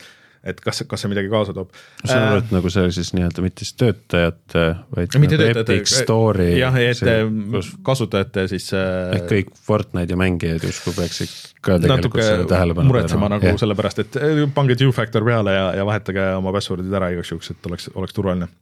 et 0.45 0.59
kas, 0.61 0.83
kas 0.89 1.01
see 1.01 1.09
midagi 1.09 1.31
kaasa 1.33 1.55
toob. 1.57 1.71
saan 2.05 2.27
aru, 2.27 2.43
et 2.43 2.51
nagu 2.53 2.73
see 2.73 2.91
siis 2.93 3.15
nii-öelda 3.17 3.45
mitte 3.45 3.65
siis 3.65 3.77
töötajate, 3.81 4.65
vaid 4.93 5.17
mitte 5.17 5.39
nagu 5.39 5.47
töötajate, 5.47 5.79
Epic 5.79 5.93
Store'i. 5.93 6.59
jah, 6.61 6.77
et 6.81 7.01
see, 7.01 7.17
kus... 7.55 7.71
kasutajate 7.87 8.45
siis 8.53 8.69
äh,. 8.77 9.15
ehk 9.17 9.27
kõik 9.33 9.55
Fortnite'i 9.69 10.21
mängijad 10.21 10.69
justkui 10.69 10.93
peaksid 10.99 11.33
ka 11.65 11.79
tegelikult 11.81 12.25
selle 12.27 12.49
tähelepanu 12.51 12.93
muretsema 12.93 13.33
nagu 13.33 13.49
yeah. 13.49 13.59
sellepärast, 13.65 14.05
et 14.05 14.21
pange 14.57 14.77
two-factor 14.81 15.25
peale 15.25 15.57
ja, 15.57 15.67
ja 15.81 15.89
vahetage 15.89 16.29
oma 16.37 16.53
password'id 16.57 17.01
ära 17.01 17.13
igaks 17.17 17.33
juhuks, 17.33 17.55
et 17.57 17.73
oleks, 17.73 17.89
oleks 17.97 18.17
turvaline. 18.17 18.53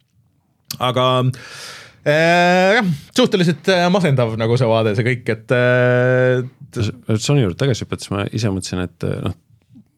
aga 0.78 1.08
äh, 1.18 1.30
Äh, 1.32 1.81
jah, 2.04 2.90
suhteliselt 3.16 3.68
äh, 3.70 3.86
masendav 3.92 4.34
nagu 4.40 4.58
see 4.58 4.68
vaade, 4.68 4.96
see 4.98 5.06
kõik, 5.06 5.32
et. 5.36 5.54
Äh, 5.54 7.16
Sony 7.20 7.44
juurde 7.44 7.58
tagasi 7.60 7.84
hüpates 7.84 8.08
ma 8.12 8.26
ise 8.32 8.52
mõtlesin, 8.52 8.86
et 8.88 9.08
noh. 9.26 9.38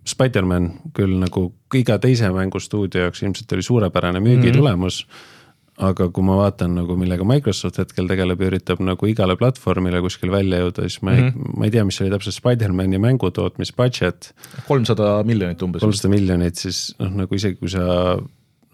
Spider-man 0.04 0.66
küll 0.92 1.14
nagu 1.16 1.46
iga 1.78 1.94
teise 1.96 2.28
mängustuudio 2.28 3.06
jaoks 3.06 3.22
ilmselt 3.24 3.54
oli 3.56 3.62
suurepärane 3.64 4.20
müügitulemus 4.20 4.98
mm. 5.06 5.14
-hmm. 5.14 5.86
aga 5.88 6.08
kui 6.12 6.26
ma 6.28 6.36
vaatan 6.36 6.74
nagu 6.76 6.96
millega 7.00 7.24
Microsoft 7.24 7.78
hetkel 7.80 8.10
tegeleb 8.10 8.40
ja 8.40 8.50
üritab 8.50 8.82
nagu 8.84 9.08
igale 9.08 9.36
platvormile 9.40 10.02
kuskil 10.04 10.30
välja 10.30 10.60
jõuda, 10.60 10.84
siis 10.88 11.00
ma 11.00 11.14
ei 11.14 11.22
mm, 11.22 11.28
-hmm. 11.30 11.56
ma 11.56 11.64
ei 11.64 11.70
tea, 11.70 11.84
mis 11.88 12.00
oli 12.00 12.12
täpselt 12.12 12.36
Spider-man'i 12.36 13.00
mängu 13.00 13.30
tootmis 13.30 13.72
budget. 13.72 14.34
kolmsada 14.68 15.22
miljonit 15.24 15.62
umbes. 15.62 15.80
kolmsada 15.80 16.12
miljonit, 16.12 16.56
siis 16.56 16.94
noh, 16.98 17.10
nagu 17.24 17.34
isegi 17.34 17.56
kui 17.56 17.68
sa 17.68 18.18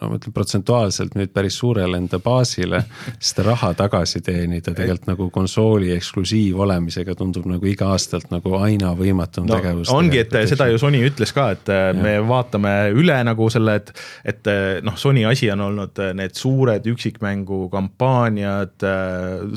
no 0.00 0.08
ma 0.10 0.18
ütlen 0.18 0.34
protsentuaalselt 0.34 1.14
nüüd 1.18 1.32
päris 1.34 1.56
suurele 1.60 1.98
enda 2.00 2.20
baasile, 2.22 2.82
seda 3.20 3.46
raha 3.50 3.72
tagasi 3.78 4.22
teenida 4.24 4.72
tegelikult 4.76 5.08
nagu 5.10 5.28
konsooli 5.34 5.92
eksklusiiv 5.96 6.60
olemisega 6.64 7.14
tundub 7.18 7.48
nagu 7.50 7.68
iga-aastalt 7.68 8.30
nagu 8.32 8.54
aina 8.60 8.92
võimatum 8.98 9.48
no, 9.48 9.58
tegevus. 9.58 9.90
ongi, 9.94 10.22
et 10.22 10.36
seda 10.50 10.70
ju 10.70 10.80
Sony 10.80 11.02
ütles 11.06 11.34
ka, 11.36 11.50
et 11.56 11.72
ja. 11.72 11.90
me 11.96 12.16
vaatame 12.26 12.74
üle 12.96 13.18
nagu 13.26 13.48
selle, 13.52 13.76
et, 13.80 13.92
et 14.34 14.52
noh, 14.86 14.96
Sony 15.00 15.26
asi 15.28 15.50
on 15.52 15.66
olnud 15.68 16.00
need 16.18 16.36
suured 16.38 16.86
üksikmängu 16.94 17.66
kampaaniad, 17.72 18.86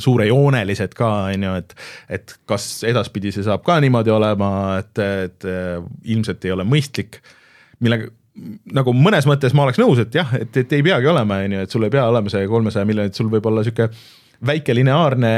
suurejoonelised 0.03 0.97
ka, 0.97 1.13
on 1.33 1.47
ju, 1.47 1.53
et, 1.63 1.77
et 2.19 2.35
kas 2.49 2.67
edaspidi 2.87 3.31
see 3.35 3.45
saab 3.45 3.63
ka 3.65 3.79
niimoodi 3.83 4.11
olema, 4.13 4.51
et, 4.81 4.99
et 5.29 5.47
ilmselt 6.11 6.43
ei 6.45 6.55
ole 6.55 6.67
mõistlik 6.67 7.21
millega 7.83 8.11
nagu 8.73 8.95
mõnes 8.97 9.27
mõttes 9.29 9.53
ma 9.53 9.67
oleks 9.67 9.79
nõus, 9.81 10.01
et 10.01 10.15
jah, 10.17 10.33
et, 10.39 10.57
et 10.63 10.75
ei 10.75 10.83
peagi 10.85 11.09
olema, 11.09 11.43
on 11.45 11.55
ju, 11.57 11.63
et 11.65 11.73
sul 11.73 11.85
ei 11.85 11.93
pea 11.93 12.07
olema 12.09 12.31
see 12.33 12.45
kolmesaja 12.49 12.87
miljonit, 12.89 13.15
sul 13.17 13.29
võib 13.31 13.45
olla 13.49 13.65
sihuke 13.65 13.89
väike 14.43 14.73
lineaarne 14.75 15.29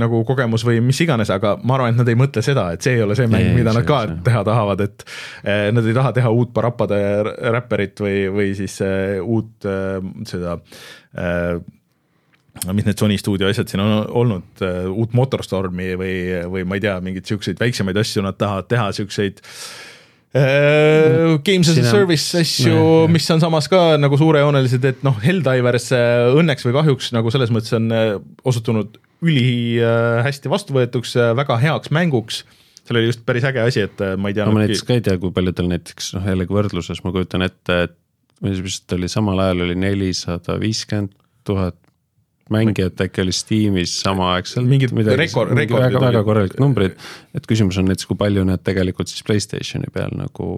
nagu 0.00 0.22
kogemus 0.26 0.64
või 0.66 0.80
mis 0.82 0.98
iganes, 1.04 1.30
aga 1.30 1.54
ma 1.62 1.76
arvan, 1.76 1.92
et 1.92 2.00
nad 2.00 2.08
ei 2.10 2.18
mõtle 2.18 2.42
seda, 2.42 2.70
et 2.74 2.82
see 2.82 2.96
ei 2.96 3.04
ole 3.04 3.14
see 3.18 3.28
mäng, 3.30 3.52
mida 3.54 3.74
nad 3.76 3.86
ka 3.86 4.00
see. 4.08 4.16
teha 4.26 4.40
tahavad, 4.48 4.82
et 4.86 5.04
eh, 5.44 5.68
nad 5.74 5.86
ei 5.86 5.94
taha 5.96 6.14
teha 6.16 6.32
uut 6.34 6.54
Parapade 6.56 6.96
räpperit 7.54 8.00
või, 8.02 8.16
või 8.34 8.48
siis 8.58 8.80
uh, 8.82 9.20
uut 9.22 9.68
uh, 9.68 10.00
seda 10.26 10.56
uh, 10.58 11.60
mis 12.74 12.88
need 12.88 12.98
Sony 12.98 13.20
stuudio 13.20 13.48
asjad 13.48 13.70
siin 13.70 13.84
on 13.84 13.92
olnud, 14.24 14.64
uut 14.90 15.14
Motorstormi 15.16 15.92
või, 16.00 16.16
või 16.50 16.66
ma 16.66 16.76
ei 16.76 16.82
tea, 16.82 16.96
mingeid 17.04 17.30
siukseid 17.30 17.62
väiksemaid 17.62 18.00
asju 18.02 18.24
nad 18.26 18.36
tahavad 18.40 18.66
teha, 18.72 18.90
siukseid 18.96 19.38
uh, 19.44 19.46
Uh, 19.46 19.89
games 20.32 21.68
as 21.68 21.78
a 21.80 21.84
service 21.90 22.38
asju, 22.38 23.08
mis 23.10 23.26
on 23.34 23.42
samas 23.42 23.66
ka 23.70 23.96
nagu 23.98 24.18
suurejoonelised, 24.20 24.84
et 24.86 25.02
noh, 25.06 25.16
Helldivers 25.24 25.90
õnneks 26.38 26.66
või 26.68 26.76
kahjuks 26.76 27.10
nagu 27.16 27.32
selles 27.34 27.50
mõttes 27.50 27.74
on 27.74 27.90
äh, 27.94 28.12
osutunud 28.46 29.00
ülihästi 29.26 30.48
äh, 30.48 30.54
vastuvõetuks, 30.54 31.16
väga 31.38 31.58
heaks 31.64 31.90
mänguks 31.94 32.44
seal 32.80 32.98
oli 32.98 33.10
just 33.10 33.24
päris 33.26 33.44
äge 33.46 33.62
asi, 33.62 33.84
et 33.86 34.00
ma 34.18 34.30
ei 34.30 34.36
tea. 34.38 34.46
no 34.46 34.54
ma 34.54 34.64
näiteks 34.64 34.86
ka 34.86 34.96
ei 34.96 35.02
tea, 35.06 35.18
kui 35.22 35.34
paljudel 35.34 35.68
näiteks 35.70 36.14
noh, 36.16 36.30
jällegi 36.30 36.56
võrdluses 36.56 37.02
ma 37.04 37.12
kujutan 37.14 37.46
ette, 37.46 37.82
et 37.88 37.98
vist 38.40 38.92
oli 38.96 39.10
samal 39.10 39.42
ajal 39.44 39.66
oli 39.66 39.76
nelisada 39.78 40.56
viiskümmend 40.62 41.12
tuhat 41.46 41.76
mängijat 42.52 43.00
äkki 43.04 43.24
oli 43.24 43.34
Steamis 43.34 43.94
samaaegselt. 44.02 44.66
mingid 44.68 44.94
rekord, 45.18 45.52
rekordid. 45.56 45.76
väga, 45.76 46.00
väga 46.06 46.22
korralikud 46.26 46.62
numbrid, 46.62 46.96
et 47.36 47.46
küsimus 47.50 47.78
on 47.80 47.88
näiteks, 47.90 48.08
kui 48.10 48.18
palju 48.20 48.44
need 48.48 48.64
tegelikult 48.66 49.12
siis 49.12 49.24
Playstationi 49.26 49.92
peal 49.94 50.16
nagu. 50.18 50.48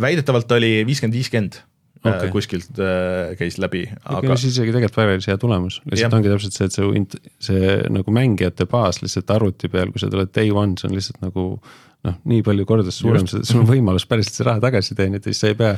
väidetavalt 0.00 0.52
oli 0.58 0.84
viiskümmend, 0.88 1.18
viiskümmend 1.18 1.58
äh, 1.58 2.12
okay. 2.12 2.30
kuskilt 2.34 2.78
äh, 2.82 3.34
käis 3.40 3.58
läbi. 3.62 3.86
aga 4.04 4.38
siis 4.38 4.54
isegi 4.56 4.74
tegelikult 4.74 5.00
päris 5.00 5.28
hea 5.30 5.40
tulemus, 5.40 5.80
lihtsalt 5.90 6.16
ongi 6.20 6.32
täpselt 6.32 6.56
see, 6.56 6.70
et 6.70 6.78
see, 6.78 7.26
see 7.50 7.74
nagu 7.94 8.14
mängijate 8.14 8.68
baas 8.70 9.02
lihtsalt 9.02 9.36
arvuti 9.36 9.70
peal, 9.72 9.92
kui 9.94 10.02
sa 10.02 10.10
tuled 10.12 10.32
day 10.34 10.54
one, 10.54 10.78
see 10.78 10.90
on 10.90 10.96
lihtsalt 10.98 11.20
nagu 11.24 11.50
noh, 12.06 12.16
nii 12.30 12.44
palju 12.46 12.66
kordades 12.68 13.00
suurem, 13.02 13.26
sul 13.26 13.64
on 13.64 13.68
võimalus 13.68 14.06
päriselt 14.08 14.38
see 14.38 14.46
raha 14.46 14.62
tagasi 14.62 14.94
teenida, 14.98 15.26
siis 15.26 15.42
sa 15.42 15.50
ei 15.50 15.58
pea 15.58 15.74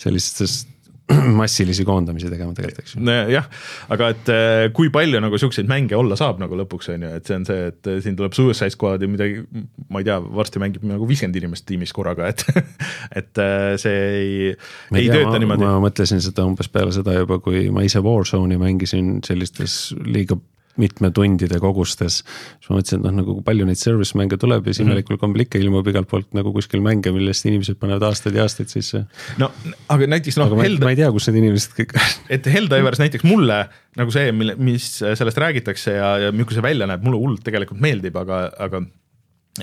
sellistest 0.00 0.77
massilisi 1.40 1.84
koondamisi 1.88 2.28
tegema 2.30 2.52
tegelikult, 2.56 2.82
eks 2.84 2.96
ju. 2.96 3.02
jah, 3.32 3.46
aga 3.94 4.10
et 4.12 4.30
eh, 4.32 4.64
kui 4.76 4.90
palju 4.92 5.20
nagu 5.24 5.40
siukseid 5.40 5.68
mänge 5.70 5.96
olla 5.96 6.18
saab 6.20 6.40
nagu 6.42 6.58
lõpuks 6.58 6.90
on 6.92 7.06
ju, 7.06 7.12
et 7.20 7.30
see 7.30 7.38
on 7.38 7.46
see, 7.48 7.70
et 7.70 7.88
eh, 7.88 8.00
siin 8.04 8.18
tuleb 8.18 8.36
Suicide 8.36 8.74
Squad 8.74 9.04
ja 9.04 9.08
midagi, 9.10 9.40
ma 9.88 10.02
ei 10.02 10.08
tea, 10.08 10.18
varsti 10.20 10.62
mängib 10.62 10.84
nagu 10.88 11.08
viiskümmend 11.08 11.40
inimest 11.40 11.64
tiimis 11.68 11.94
korraga, 11.96 12.28
et 12.28 12.44
et 13.22 13.42
eh, 13.44 13.72
see 13.80 13.96
ei, 14.18 14.36
ei, 14.52 15.00
ei 15.00 15.08
tööta 15.08 15.32
ma, 15.32 15.40
niimoodi. 15.40 15.64
ma 15.64 15.80
mõtlesin 15.88 16.22
seda 16.24 16.44
umbes 16.48 16.68
peale 16.72 16.92
seda 16.96 17.16
juba, 17.16 17.40
kui 17.44 17.68
ma 17.74 17.86
ise 17.86 18.04
Warzone'i 18.04 18.60
mängisin 18.60 19.18
sellistes 19.26 19.80
liiga 20.04 20.36
mitme 20.80 21.10
tundide 21.14 21.60
kogustes. 21.62 22.20
siis 22.22 22.70
ma 22.70 22.78
mõtlesin, 22.78 23.00
et 23.00 23.06
noh, 23.06 23.16
nagu 23.20 23.36
palju 23.46 23.66
neid 23.68 23.80
service 23.80 24.18
mänge 24.18 24.38
tuleb 24.40 24.68
ja 24.68 24.74
siis 24.74 24.86
imelikul 24.86 25.20
kombel 25.20 25.44
ikka 25.44 25.60
ilmub 25.62 25.88
igalt 25.90 26.10
poolt 26.10 26.30
nagu 26.36 26.52
kuskil 26.54 26.82
mänge, 26.84 27.12
millest 27.14 27.46
inimesed 27.48 27.80
panevad 27.80 28.08
aastaid 28.10 28.38
ja 28.38 28.46
aastaid 28.46 28.72
sisse. 28.72 29.04
no 29.42 29.50
aga 29.92 30.10
näiteks 30.14 30.40
noh. 30.40 30.50
aga 30.50 30.62
Held... 30.62 30.84
ma 30.84 30.94
ei 30.94 31.00
tea, 31.02 31.10
kus 31.14 31.28
need 31.28 31.42
inimesed 31.42 31.76
kõik 31.78 31.96
et 32.38 32.48
Helldivers 32.54 33.02
näiteks 33.02 33.26
mulle 33.28 33.60
nagu 33.98 34.14
see, 34.14 34.32
mille, 34.32 34.54
mis 34.62 34.88
sellest 35.02 35.42
räägitakse 35.42 35.98
ja, 35.98 36.14
ja 36.26 36.32
milline 36.32 36.58
see 36.58 36.64
välja 36.64 36.88
näeb, 36.88 37.04
mulle 37.04 37.20
hullult 37.20 37.44
tegelikult 37.46 37.82
meeldib, 37.82 38.16
aga, 38.20 38.46
aga 38.62 38.82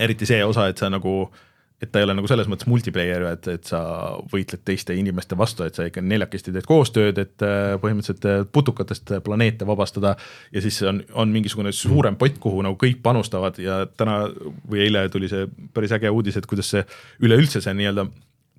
eriti 0.02 0.28
see 0.28 0.42
osa, 0.44 0.68
et 0.70 0.82
sa 0.82 0.90
nagu 0.92 1.22
äh, 1.24 1.44
et 1.82 1.92
ta 1.92 2.00
ei 2.00 2.06
ole 2.08 2.16
nagu 2.16 2.30
selles 2.30 2.48
mõttes 2.48 2.70
multiplayer, 2.72 3.26
et, 3.34 3.48
et 3.52 3.68
sa 3.68 3.80
võitled 4.32 4.62
teiste 4.68 4.96
inimeste 4.96 5.36
vastu, 5.38 5.66
et 5.66 5.76
sa 5.76 5.88
ikka 5.90 6.04
neljakesti 6.06 6.54
teed 6.56 6.68
koostööd, 6.70 7.20
et 7.20 7.46
äh, 7.46 7.76
põhimõtteliselt 7.82 8.28
äh, 8.32 8.44
putukatest 8.48 9.12
planeete 9.26 9.68
vabastada. 9.68 10.16
Ja 10.56 10.64
siis 10.64 10.80
on, 10.88 11.04
on 11.14 11.34
mingisugune 11.36 11.74
suurem 11.76 12.16
pott, 12.20 12.40
kuhu 12.42 12.64
nagu 12.66 12.80
kõik 12.80 13.02
panustavad. 13.04 13.60
Ja 13.60 13.84
täna 13.98 14.22
või 14.70 14.86
eile 14.88 15.08
tuli 15.12 15.30
see 15.32 15.50
päris 15.76 15.96
äge 15.96 16.14
uudis, 16.14 16.40
et 16.40 16.48
kuidas 16.50 16.72
see 16.72 16.86
üleüldse 17.28 17.64
see 17.64 17.76
nii-öelda 17.76 18.08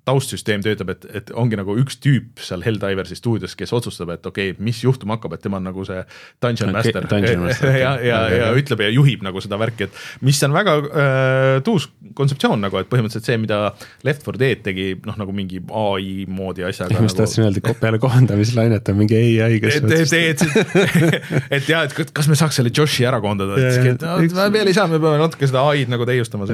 taustsüsteem 0.07 0.63
töötab, 0.63 0.91
et, 0.93 1.05
et 1.19 1.31
ongi 1.35 1.57
nagu 1.59 1.75
üks 1.81 1.99
tüüp 2.03 2.39
seal 2.43 2.63
Helldiversi 2.63 3.17
stuudios, 3.19 3.55
kes 3.59 3.73
otsustab, 3.75 4.13
et 4.15 4.25
okei 4.29 4.53
okay,, 4.53 4.63
mis 4.63 4.79
juhtuma 4.83 5.17
hakkab, 5.17 5.35
et 5.35 5.43
tema 5.43 5.59
on 5.59 5.67
nagu 5.67 5.83
see 5.87 5.99
dungeon 6.43 6.71
okay, 6.71 6.77
master. 6.77 7.07
dungeon 7.11 7.43
master 7.47 7.75
ja, 7.75 7.91
ja, 7.99 8.21
ja, 8.31 8.39
ja 8.45 8.51
ütleb 8.57 8.85
ja 8.85 8.89
juhib 8.93 9.25
nagu 9.27 9.43
seda 9.43 9.59
värki, 9.59 9.87
et 9.89 10.23
mis 10.25 10.39
on 10.47 10.55
väga 10.55 10.77
äh, 10.77 11.49
tuus 11.67 11.89
kontseptsioon 12.17 12.63
nagu, 12.63 12.79
et 12.79 12.89
põhimõtteliselt 12.91 13.27
see, 13.27 13.39
mida 13.41 13.59
Left 14.07 14.23
4 14.23 14.41
Dead 14.41 14.63
tegi, 14.69 14.87
noh 15.07 15.19
nagu 15.19 15.35
mingi 15.35 15.61
ai 15.67 16.23
moodi 16.31 16.65
asjaga. 16.67 16.95
ma 16.95 17.09
just 17.09 17.19
nagu... 17.19 17.27
tahtsin 17.27 17.47
öelda, 17.47 17.75
peale 17.83 18.01
kohandamislainet 18.03 18.93
on 18.93 18.99
mingi 19.01 19.19
ai, 19.43 19.59
kes 19.63 19.81
et, 19.81 19.91
et, 19.99 20.47
et, 20.47 21.29
et 21.59 21.71
jah, 21.73 21.83
et 21.83 22.15
kas 22.15 22.31
me 22.31 22.39
saaks 22.39 22.61
selle 22.61 22.71
Joshi 22.73 23.07
ära 23.07 23.19
koondada, 23.23 23.59
et 23.59 24.07
no, 24.07 24.49
veel 24.55 24.71
ei 24.71 24.77
saa, 24.77 24.87
me 24.87 25.01
peame 25.03 25.19
natuke 25.21 25.49
seda 25.49 25.67
ai-d 25.73 25.91
nagu 25.91 26.07
täiustama, 26.07 26.47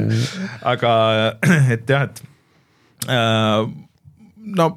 aga 0.73 0.93
et 1.77 1.89
jah, 1.89 2.09
et 2.09 2.23
no 3.07 4.67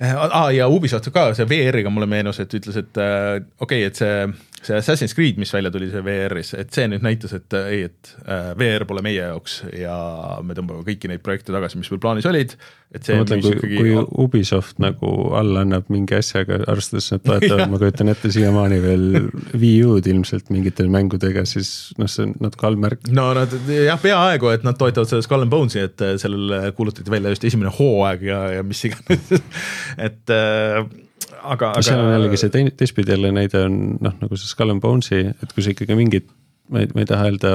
ah, 0.00 0.50
ja 0.52 0.68
Ubisoft 0.68 1.08
ka, 1.14 1.28
see 1.36 1.46
VR-iga 1.48 1.90
mulle 1.92 2.08
meenus, 2.10 2.40
et 2.42 2.54
ütles, 2.58 2.76
et 2.80 3.00
äh, 3.00 3.38
okei 3.60 3.84
okay,, 3.86 3.90
et 3.90 4.00
see 4.00 4.26
see 4.66 4.76
Assassin's 4.76 5.14
Creed, 5.16 5.38
mis 5.40 5.52
välja 5.54 5.70
tuli, 5.72 5.88
see 5.92 6.04
VR-is, 6.04 6.54
et 6.58 6.72
see 6.74 6.86
nüüd 6.90 7.04
näitas, 7.04 7.34
et 7.36 7.56
äh, 7.56 7.68
ei, 7.72 7.82
et 7.90 8.14
äh, 8.24 8.52
VR 8.58 8.86
pole 8.88 9.02
meie 9.04 9.20
jaoks 9.20 9.60
ja 9.76 9.96
me 10.44 10.56
tõmbame 10.56 10.84
kõiki 10.86 11.10
neid 11.10 11.22
projekte 11.24 11.54
tagasi, 11.54 11.78
mis 11.80 11.90
meil 11.92 12.02
plaanis 12.02 12.28
olid. 12.30 12.56
ma 12.94 13.18
mõtlen, 13.20 13.42
kui 13.42 13.54
ikkagi..., 13.56 13.78
kui 13.78 13.94
Ubisoft 14.24 14.80
nagu 14.82 15.10
alla 15.36 15.64
annab 15.66 15.88
mingi 15.92 16.16
asjaga, 16.18 16.60
arvestades, 16.70 17.10
et 17.16 17.24
toetavad 17.26 17.68
ma 17.72 17.80
kujutan 17.82 18.12
ette 18.12 18.32
siiamaani 18.34 18.80
veel 18.84 19.06
Wii 19.52 19.84
U-d 19.88 20.12
ilmselt 20.12 20.52
mingite 20.54 20.86
mängudega, 20.90 21.46
siis 21.48 21.94
noh, 22.00 22.10
see 22.10 22.28
on 22.28 22.36
natuke 22.44 22.68
halb 22.68 22.84
märk. 22.86 23.08
no 23.14 23.30
nad 23.36 23.54
jah, 23.68 24.00
peaaegu, 24.00 24.52
et 24.54 24.66
nad 24.66 24.78
toetavad 24.80 25.10
seda 25.10 25.26
Skull 25.26 25.46
and 25.46 25.52
Bones'i, 25.52 25.84
et 25.84 26.04
äh, 26.04 26.16
sellele 26.20 26.70
kuulutati 26.76 27.12
välja 27.12 27.34
just 27.34 27.48
esimene 27.50 27.72
hooaeg 27.74 28.28
ja, 28.30 28.44
ja 28.58 28.66
mis 28.66 28.84
iganes 28.88 29.34
et 30.08 30.32
äh, 30.32 30.84
aga, 31.44 31.72
aga. 31.74 31.82
seal 31.84 32.02
on 32.02 32.12
jällegi 32.14 32.40
see 32.40 32.52
teine, 32.54 32.72
teistpidi 32.78 33.14
jälle 33.14 33.32
näide 33.34 33.64
on 33.66 33.80
noh, 34.04 34.14
nagu 34.20 34.38
see 34.38 34.50
Skull 34.50 34.74
and 34.74 34.82
Bones'i, 34.84 35.26
et 35.32 35.52
kui 35.52 35.64
sa 35.64 35.74
ikkagi 35.74 35.96
mingit, 35.98 36.30
ma 36.72 36.84
ei, 36.84 36.88
ma 36.96 37.04
ei 37.04 37.10
taha 37.10 37.28
öelda, 37.28 37.52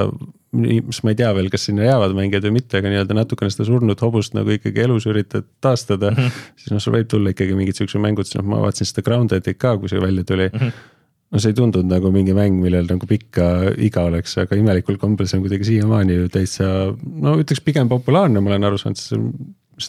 mis 0.56 1.02
ma 1.06 1.14
ei 1.14 1.18
tea 1.18 1.32
veel, 1.36 1.50
kas 1.52 1.66
sinna 1.68 1.86
jäävad 1.86 2.14
mängijad 2.16 2.46
või 2.48 2.56
mitte, 2.58 2.78
aga 2.80 2.92
nii-öelda 2.92 3.16
natukene 3.18 3.52
seda 3.54 3.66
surnud 3.68 4.06
hobust 4.06 4.36
nagu 4.38 4.54
ikkagi 4.54 4.86
elus 4.86 5.08
üritad 5.10 5.46
taastada 5.62 6.12
mm. 6.12 6.22
-hmm. 6.22 6.54
siis 6.62 6.74
noh, 6.74 6.82
sul 6.82 6.96
võib 6.98 7.10
tulla 7.10 7.34
ikkagi 7.34 7.58
mingid 7.58 7.78
siuksed 7.78 8.02
mängud, 8.02 8.28
siis 8.28 8.40
noh, 8.40 8.48
ma 8.54 8.62
vaatasin 8.64 8.90
seda 8.90 9.06
Grounded'it 9.06 9.60
ka, 9.60 9.76
kui 9.78 9.92
see 9.92 10.02
välja 10.02 10.26
tuli 10.26 10.48
mm. 10.52 10.64
-hmm 10.64 10.96
no 11.30 11.38
see 11.38 11.52
ei 11.52 11.54
tundunud 11.54 11.86
nagu 11.86 12.10
mingi 12.10 12.34
mäng, 12.34 12.58
millel 12.58 12.88
nagu 12.90 13.06
pikka 13.06 13.44
iga 13.78 14.02
oleks, 14.08 14.34
aga 14.42 14.56
imelikul 14.58 14.98
kombel 14.98 15.28
see 15.30 15.38
on 15.38 15.44
kuidagi 15.44 15.68
siiamaani 15.68 16.16
ju 16.16 16.28
täitsa 16.34 16.66
no 16.96 17.36
ütleks 17.38 17.62
pigem 17.62 17.90
populaarne, 17.90 18.42
ma 18.42 18.50
olen 18.50 18.66
aru 18.66 18.80
saanud, 18.82 18.98
see 18.98 19.20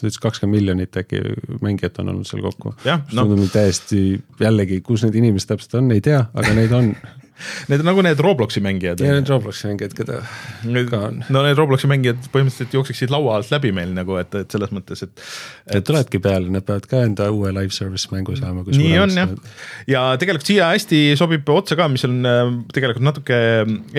ta 0.00 0.08
ütles, 0.08 0.22
kakskümmend 0.22 0.58
miljonit 0.58 0.96
äkki 0.96 1.20
mängijat 1.64 1.98
on 2.02 2.12
olnud 2.14 2.28
seal 2.28 2.42
kokku. 2.44 2.74
No. 3.12 3.26
täiesti 3.52 4.22
jällegi, 4.40 4.80
kus 4.86 5.04
need 5.06 5.18
inimesed 5.20 5.52
täpselt 5.52 5.76
on, 5.80 5.92
ei 5.92 6.00
tea, 6.04 6.24
aga 6.32 6.54
neid 6.56 6.72
on 6.76 6.94
Need 7.70 7.82
on 7.82 7.88
nagu 7.90 8.04
need 8.04 8.20
Robloksi 8.22 8.62
mängijad. 8.64 9.00
ja 9.02 9.14
need 9.16 9.28
Robloksi 9.30 9.68
mängijad, 9.70 9.94
keda 9.96 10.20
ka 10.90 11.00
on. 11.08 11.22
no 11.28 11.42
need 11.46 11.58
Robloksi 11.58 11.90
mängijad 11.90 12.28
põhimõtteliselt 12.34 12.76
jookseksid 12.76 13.12
laua 13.12 13.38
alt 13.38 13.52
läbi 13.52 13.72
meil 13.74 13.92
nagu, 13.96 14.16
et, 14.20 14.34
et 14.38 14.54
selles 14.54 14.72
mõttes, 14.74 15.04
et, 15.06 15.12
et.... 15.66 15.76
Need 15.78 15.88
tulevadki 15.88 16.22
peale, 16.22 16.52
nad 16.52 16.66
peavad 16.68 16.88
ka 16.90 17.02
enda 17.06 17.28
uue 17.34 17.52
live 17.54 17.74
service 17.74 18.10
mängu 18.12 18.36
saama. 18.38 18.64
nii 18.68 18.94
on 19.02 19.16
jah, 19.16 19.34
ja 19.90 20.04
tegelikult 20.20 20.52
siia 20.52 20.70
hästi 20.72 21.02
sobib 21.20 21.48
otsa 21.52 21.78
ka, 21.78 21.88
mis 21.92 22.06
on 22.08 22.20
äh, 22.28 22.42
tegelikult 22.74 23.06
natuke 23.08 23.40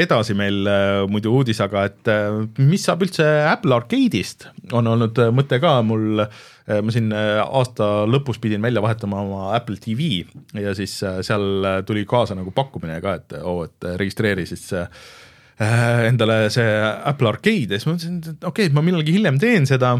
edasi 0.05 0.37
meil 0.37 0.63
äh, 0.69 1.03
muidu 1.11 1.35
uudis, 1.39 1.61
aga 1.63 1.87
et 1.91 2.11
äh, 2.11 2.41
mis 2.61 2.85
saab 2.87 3.05
üldse 3.05 3.27
Apple 3.49 3.75
Arcade'ist, 3.77 4.49
on 4.73 4.89
olnud 4.93 5.19
mõte 5.35 5.59
ka 5.63 5.79
mul 5.85 6.25
ma 6.63 6.93
siin 6.95 7.11
äh, 7.11 7.41
aasta 7.43 8.05
lõpus 8.07 8.39
pidin 8.43 8.63
välja 8.63 8.83
vahetama 8.83 9.19
oma 9.25 9.51
Apple 9.57 9.75
TV 9.83 10.23
ja 10.55 10.71
siis 10.77 10.95
äh, 11.03 11.19
seal 11.25 11.83
tuli 11.87 12.05
kaasa 12.07 12.37
nagu 12.39 12.53
pakkumine 12.55 13.01
ka, 13.03 13.17
et 13.19 13.37
oo 13.41 13.57
oh,, 13.57 13.67
et 13.67 13.89
registreeri 13.99 14.47
siis 14.47 14.69
endale 15.63 16.47
see 16.51 16.65
Apple 17.05 17.29
Arcade 17.29 17.75
ja 17.75 17.79
siis 17.79 17.87
ma 17.87 17.93
mõtlesin, 17.93 18.17
et 18.23 18.47
okei 18.49 18.67
okay,, 18.67 18.75
ma 18.75 18.83
millalgi 18.83 19.13
hiljem 19.15 19.37
teen 19.39 19.67
seda. 19.69 19.93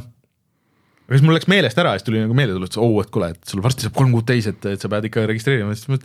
Aga 1.04 1.18
siis 1.18 1.24
mul 1.28 1.36
läks 1.38 1.50
meelest 1.52 1.78
ära 1.80 1.94
ja 1.94 2.00
siis 2.00 2.08
tuli 2.08 2.24
nagu 2.24 2.36
meelde 2.36 2.56
tulnud, 2.56 2.72
et 2.72 2.80
oo, 2.80 2.98
et 3.04 3.12
kuule, 3.14 3.30
et 3.36 3.52
sul 3.52 3.62
varsti 3.64 3.86
saab 3.86 3.96
kolm 3.98 4.16
kuud 4.16 4.26
täis, 4.28 4.48
et, 4.50 4.66
et 4.72 4.82
sa 4.82 4.90
pead 4.92 5.10
ikka 5.10 5.28
registreerima, 5.30 5.76
siis 5.78 5.92
ma 5.92 6.00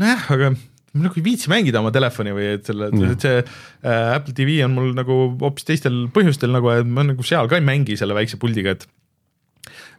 nojah, 0.00 0.28
aga 0.36 0.52
ma 0.54 1.04
nagu 1.04 1.18
ei 1.18 1.26
viitsi 1.26 1.50
mängida 1.50 1.82
oma 1.82 1.92
telefoni 1.94 2.32
või 2.34 2.46
et 2.54 2.70
selle, 2.70 2.88
et 3.10 3.26
see 3.26 3.36
äh, 3.42 4.14
Apple 4.14 4.34
TV 4.38 4.56
on 4.66 4.74
mul 4.74 4.94
nagu 4.96 5.18
hoopis 5.42 5.66
teistel 5.66 6.00
põhjustel 6.14 6.54
nagu, 6.54 6.70
et 6.72 6.88
ma 6.88 7.04
nagu 7.06 7.26
seal 7.26 7.50
ka 7.50 7.58
ei 7.58 7.66
mängi 7.66 7.98
selle 8.00 8.16
väikse 8.16 8.40
puldiga, 8.42 8.74
et 8.78 8.86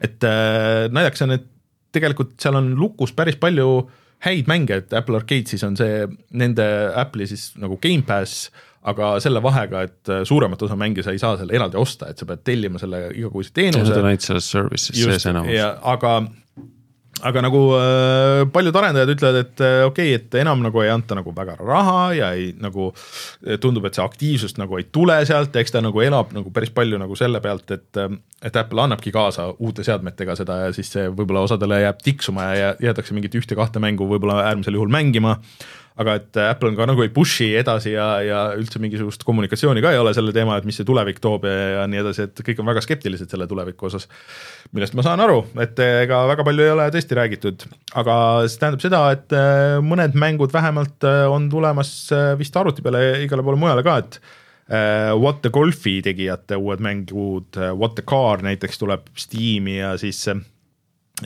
et 0.03 0.27
äh, 0.27 0.87
naljakas 0.91 1.25
on, 1.27 1.35
et 1.37 1.47
tegelikult 1.91 2.37
seal 2.41 2.57
on 2.59 2.73
lukus 2.79 3.13
päris 3.15 3.37
palju 3.39 3.67
häid 4.25 4.49
mänge, 4.49 4.81
et 4.83 4.93
Apple 4.93 5.17
Arcade 5.17 5.49
siis 5.49 5.63
on 5.65 5.77
see 5.79 6.03
nende 6.37 6.65
Apple'i 6.97 7.27
siis 7.29 7.51
nagu 7.61 7.79
Gamepass, 7.81 8.51
aga 8.91 9.15
selle 9.21 9.41
vahega, 9.43 9.83
et 9.89 10.11
äh, 10.11 10.21
suuremat 10.27 10.61
osa 10.65 10.77
mänge 10.79 11.05
sa 11.05 11.13
ei 11.13 11.21
saa 11.21 11.37
selle 11.39 11.57
eraldi 11.57 11.77
osta, 11.81 12.09
et 12.09 12.21
sa 12.21 12.27
pead 12.29 12.45
tellima 12.47 12.81
selle 12.81 13.07
igakuise 13.13 13.53
teenuse. 13.53 13.89
Need 13.89 14.01
on 14.01 14.09
ainult 14.09 14.25
selles 14.25 14.49
service'is 14.53 15.01
sees 15.01 15.27
enamus. 15.29 15.57
aga 15.93 16.15
aga 17.27 17.43
nagu 17.45 17.61
äh, 17.77 18.43
paljud 18.53 18.77
arendajad 18.79 19.13
ütlevad, 19.13 19.39
et 19.43 19.63
äh, 19.63 19.77
okei 19.87 20.13
okay,, 20.15 20.19
et 20.19 20.39
enam 20.41 20.63
nagu 20.65 20.81
ei 20.83 20.91
anta 20.93 21.17
nagu 21.17 21.33
väga 21.35 21.57
raha 21.59 22.11
ja 22.17 22.31
ei 22.37 22.51
nagu 22.61 22.89
äh, 22.91 23.57
tundub, 23.61 23.85
et 23.87 23.97
see 23.97 24.05
aktiivsust 24.05 24.61
nagu 24.61 24.79
ei 24.79 24.87
tule 24.93 25.19
sealt, 25.27 25.55
eks 25.61 25.75
ta 25.75 25.83
nagu 25.83 26.03
elab 26.03 26.33
nagu 26.35 26.53
päris 26.53 26.73
palju 26.75 26.99
nagu 27.01 27.17
selle 27.19 27.41
pealt, 27.43 27.69
et 27.75 28.01
äh, 28.01 28.15
et 28.41 28.55
Apple 28.57 28.81
annabki 28.81 29.13
kaasa 29.13 29.51
uute 29.61 29.85
seadmetega 29.85 30.35
seda 30.39 30.63
ja 30.63 30.71
siis 30.73 30.89
see 30.89 31.05
võib-olla 31.13 31.45
osadele 31.45 31.83
jääb 31.83 31.99
tiksuma 32.01 32.47
ja 32.57 32.71
jäädakse 32.81 33.13
mingit 33.13 33.37
ühte-kahte 33.37 33.81
mängu 33.83 34.07
võib-olla 34.09 34.47
äärmisel 34.47 34.79
juhul 34.79 34.89
mängima 34.93 35.37
aga 35.99 36.15
et 36.19 36.39
Apple 36.45 36.71
on 36.71 36.77
ka 36.77 36.87
nagu 36.87 37.03
ei 37.03 37.11
push'i 37.13 37.49
edasi 37.59 37.93
ja, 37.93 38.07
ja 38.23 38.41
üldse 38.55 38.79
mingisugust 38.81 39.25
kommunikatsiooni 39.27 39.83
ka 39.83 39.91
ei 39.91 39.99
ole 39.99 40.13
selle 40.15 40.33
teema, 40.35 40.55
et 40.57 40.67
mis 40.67 40.77
see 40.79 40.87
tulevik 40.87 41.19
toob 41.23 41.45
ja, 41.49 41.55
ja 41.75 41.87
nii 41.91 42.01
edasi, 42.03 42.27
et 42.29 42.43
kõik 42.47 42.61
on 42.63 42.69
väga 42.71 42.83
skeptilised 42.85 43.31
selle 43.31 43.47
tuleviku 43.49 43.89
osas. 43.89 44.07
millest 44.71 44.95
ma 44.97 45.05
saan 45.05 45.23
aru, 45.23 45.41
et 45.61 45.79
ega 45.83 46.23
väga 46.31 46.45
palju 46.47 46.65
ei 46.65 46.73
ole 46.75 46.87
tõesti 46.95 47.17
räägitud, 47.19 47.65
aga 47.99 48.15
see 48.45 48.61
tähendab 48.61 48.85
seda, 48.85 49.01
et 49.17 49.35
äh, 49.35 49.79
mõned 49.83 50.15
mängud 50.19 50.53
vähemalt 50.55 51.07
äh, 51.07 51.25
on 51.31 51.49
tulemas 51.51 51.91
vist 52.39 52.55
arvuti 52.55 52.85
peale 52.85 53.25
igale 53.25 53.43
poole 53.43 53.59
mujale 53.59 53.83
ka, 53.87 53.97
et 54.05 54.21
What 54.71 55.41
the 55.43 55.49
Golfi 55.51 55.97
tegijate 55.99 56.55
uued 56.55 56.79
mängud, 56.79 57.57
What 57.75 57.97
the 57.97 58.05
Car 58.07 58.39
näiteks 58.45 58.79
tuleb 58.79 59.09
Steam'i 59.19 59.81
ja 59.81 59.89
siis 59.99 60.21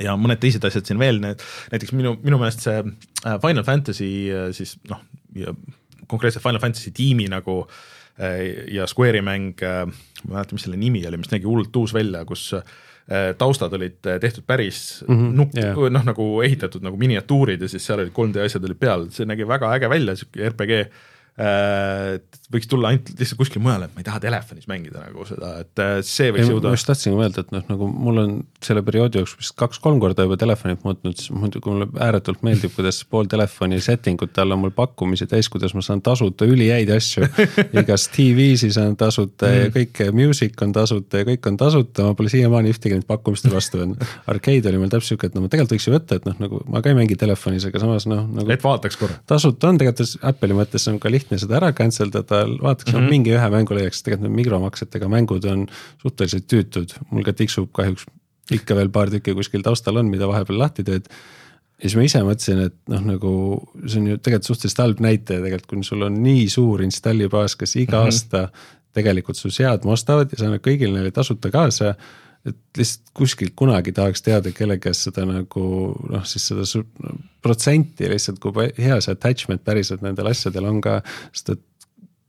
ja 0.01 0.15
mõned 0.19 0.41
teised 0.41 0.65
asjad 0.67 0.87
siin 0.87 1.01
veel, 1.01 1.19
need 1.23 1.43
näiteks 1.73 1.93
minu, 1.95 2.15
minu 2.23 2.39
meelest 2.41 2.65
see 2.65 2.79
äh, 2.81 3.37
Final 3.43 3.65
Fantasy 3.67 4.09
äh, 4.31 4.49
siis 4.55 4.75
noh, 4.89 5.03
konkreetselt 6.09 6.43
Final 6.43 6.63
Fantasy 6.63 6.93
tiimi 6.95 7.29
nagu 7.31 7.61
äh, 7.65 8.71
ja 8.75 8.87
Square'i 8.89 9.23
mäng, 9.25 9.53
ma 9.61 9.85
ei 9.85 10.33
mäleta, 10.33 10.57
mis 10.57 10.67
selle 10.67 10.81
nimi 10.81 11.05
oli, 11.07 11.21
mis 11.21 11.31
nägi 11.33 11.49
hullult 11.49 11.75
uus 11.81 11.95
välja, 11.95 12.25
kus 12.27 12.51
taustad 13.37 13.73
olid 13.77 13.99
tehtud 14.01 14.47
päris 14.49 15.03
mm 15.05 15.13
-hmm, 15.13 15.33
nukk 15.37 15.57
yeah., 15.59 15.75
noh 15.93 16.05
nagu 16.07 16.23
ehitatud 16.41 16.81
nagu 16.81 16.97
miniatuurid 16.97 17.61
ja 17.61 17.67
siis 17.69 17.85
seal 17.85 17.99
olid 18.01 18.15
3D 18.15 18.41
asjad 18.41 18.65
olid 18.65 18.79
peal, 18.81 19.03
see 19.13 19.27
nägi 19.29 19.45
väga 19.45 19.69
äge 19.75 19.89
välja, 19.89 20.15
sihuke 20.17 20.49
RPG 20.49 20.79
et 21.35 22.45
võiks 22.47 22.69
tulla 22.71 22.93
ainult 22.93 23.09
lihtsalt 23.19 23.39
kuskil 23.41 23.59
mujal, 23.63 23.83
et 23.83 23.91
ma 23.91 23.99
ei 23.99 24.05
taha 24.07 24.21
telefonis 24.23 24.69
mängida 24.71 25.01
nagu 25.03 25.25
seda, 25.27 25.49
et 25.65 25.81
äh, 25.83 25.97
see 26.05 26.29
võiks 26.31 26.45
ei, 26.45 26.53
jõuda. 26.53 26.69
ma 26.71 26.77
just 26.77 26.87
tahtsingi 26.87 27.19
öelda, 27.19 27.43
et 27.43 27.49
noh, 27.51 27.63
nagu 27.67 27.89
mul 27.91 28.21
on 28.21 28.35
selle 28.63 28.83
perioodi 28.87 29.19
jooksul 29.19 29.41
vist 29.41 29.55
kaks-kolm 29.59 29.99
korda 29.99 30.23
juba 30.23 30.37
telefonit 30.39 30.85
muutnud, 30.87 31.17
siis 31.19 31.33
muidugi 31.35 31.67
mulle 31.67 31.89
ääretult 32.05 32.39
meeldib, 32.47 32.71
kuidas 32.77 33.01
pool 33.11 33.27
telefoni 33.31 33.81
setting 33.83 34.23
ute 34.23 34.43
all 34.43 34.55
on 34.55 34.61
mul 34.63 34.71
pakkumisi 34.77 35.27
täis, 35.27 35.49
kuidas 35.51 35.75
ma 35.75 35.83
saan 35.83 36.03
tasuta 36.05 36.47
ülihäid 36.47 36.93
asju. 36.95 37.27
igast 37.81 38.13
TV-si 38.15 38.71
saan 38.71 38.95
tasuta 38.99 39.49
mm. 39.49 39.59
ja 39.59 39.75
kõik 39.75 40.01
music 40.15 40.63
on 40.63 40.71
tasuta 40.75 41.19
ja 41.19 41.27
kõik 41.33 41.51
on 41.51 41.59
tasuta, 41.59 42.07
ma 42.07 42.15
pole 42.15 42.31
siiamaani 42.31 42.71
ühtegi 42.71 42.95
neid 42.95 43.09
pakkumist 43.11 43.51
vastu 43.51 43.81
võtnud. 43.83 44.07
Arcade 44.31 44.71
oli 44.71 44.79
meil 44.85 44.93
täpselt 44.93 45.15
sihuke, 45.15 45.27
et 45.27 45.35
no 45.35 45.43
ma 45.43 45.51
tegelikult 45.51 45.75
võiks 45.75 45.89
ju 45.89 45.97
võtta, 45.97 46.21
et 46.21 46.31
noh, 46.31 46.39
nagu 46.39 46.63
ma 46.71 46.79
ka 46.79 46.93
ei 46.93 46.97
mängi 46.97 47.19
telefonis, 47.19 47.67
aga 47.67 47.83
samas 47.83 48.07
noh 48.07 48.23
nagu. 48.23 48.47
et 48.55 48.63
vaataks 48.63 48.99
korra. 49.03 49.19
tasuta 49.27 49.73
on 49.73 49.83
tegelikult 49.83 50.15
Apple'i 50.25 50.55
mõttes 50.55 50.87
on 50.87 51.01
ka 51.01 51.11
lihtne 51.11 51.24
lihtne 51.25 51.39
seda 51.41 51.57
ära 51.59 51.71
cancel 51.75 52.11
dada, 52.13 52.43
vaataks 52.45 52.93
mm 52.93 52.99
-hmm. 52.99 53.09
mingi 53.09 53.33
ühe 53.33 53.49
mängu 53.49 53.77
leiaks, 53.77 54.03
tegelikult 54.05 54.29
need 54.29 54.37
mikromaksetega 54.43 55.09
mängud 55.09 55.45
on 55.51 55.65
suhteliselt 56.03 56.45
tüütud, 56.51 56.93
mul 57.11 57.25
ka 57.25 57.33
tiksub 57.33 57.71
kahjuks 57.73 58.05
ikka 58.53 58.77
veel 58.77 58.91
paar 58.93 59.09
tükki 59.09 59.33
kuskil 59.33 59.65
taustal 59.65 59.97
on, 59.97 60.11
mida 60.11 60.27
vahepeal 60.29 60.59
lahti 60.59 60.85
teed. 60.85 61.09
ja 61.81 61.89
siis 61.89 61.95
ma 61.97 62.05
ise 62.05 62.21
mõtlesin, 62.23 62.61
et 62.69 62.75
noh, 62.87 63.01
nagu 63.03 63.31
see 63.85 63.99
on 63.99 64.07
ju 64.07 64.17
tegelikult 64.17 64.51
suhteliselt 64.51 64.83
halb 64.83 65.01
näitaja 65.03 65.41
tegelikult, 65.41 65.69
kui 65.71 65.83
sul 65.83 66.05
on 66.07 66.21
nii 66.23 66.45
suur 66.49 66.83
installibaas, 66.85 67.55
kes 67.55 67.75
iga 67.75 67.97
mm 67.97 68.01
-hmm. 68.01 68.05
aasta 68.05 68.49
tegelikult 68.93 69.37
su 69.37 69.51
seadme 69.51 69.91
ostavad 69.91 70.31
ja 70.31 70.37
sa 70.37 70.45
annad 70.45 70.63
kõigile 70.63 70.93
neile 70.93 71.11
tasuta 71.11 71.51
kaasa 71.51 71.95
et 72.45 72.79
lihtsalt 72.79 73.13
kuskilt 73.17 73.55
kunagi 73.57 73.93
tahaks 73.95 74.21
teada, 74.25 74.51
kelle 74.55 74.77
käest 74.81 75.07
seda 75.07 75.25
nagu 75.27 75.67
noh, 76.11 76.25
siis 76.29 76.49
seda 76.51 76.83
protsenti 77.43 78.09
lihtsalt, 78.11 78.41
kui 78.43 78.69
hea 78.77 78.99
see 79.01 79.15
attachment 79.15 79.63
päriselt 79.65 80.03
nendel 80.05 80.29
asjadel 80.29 80.69
on 80.69 80.81
ka, 80.83 80.99
sest 81.31 81.55
et 81.55 81.63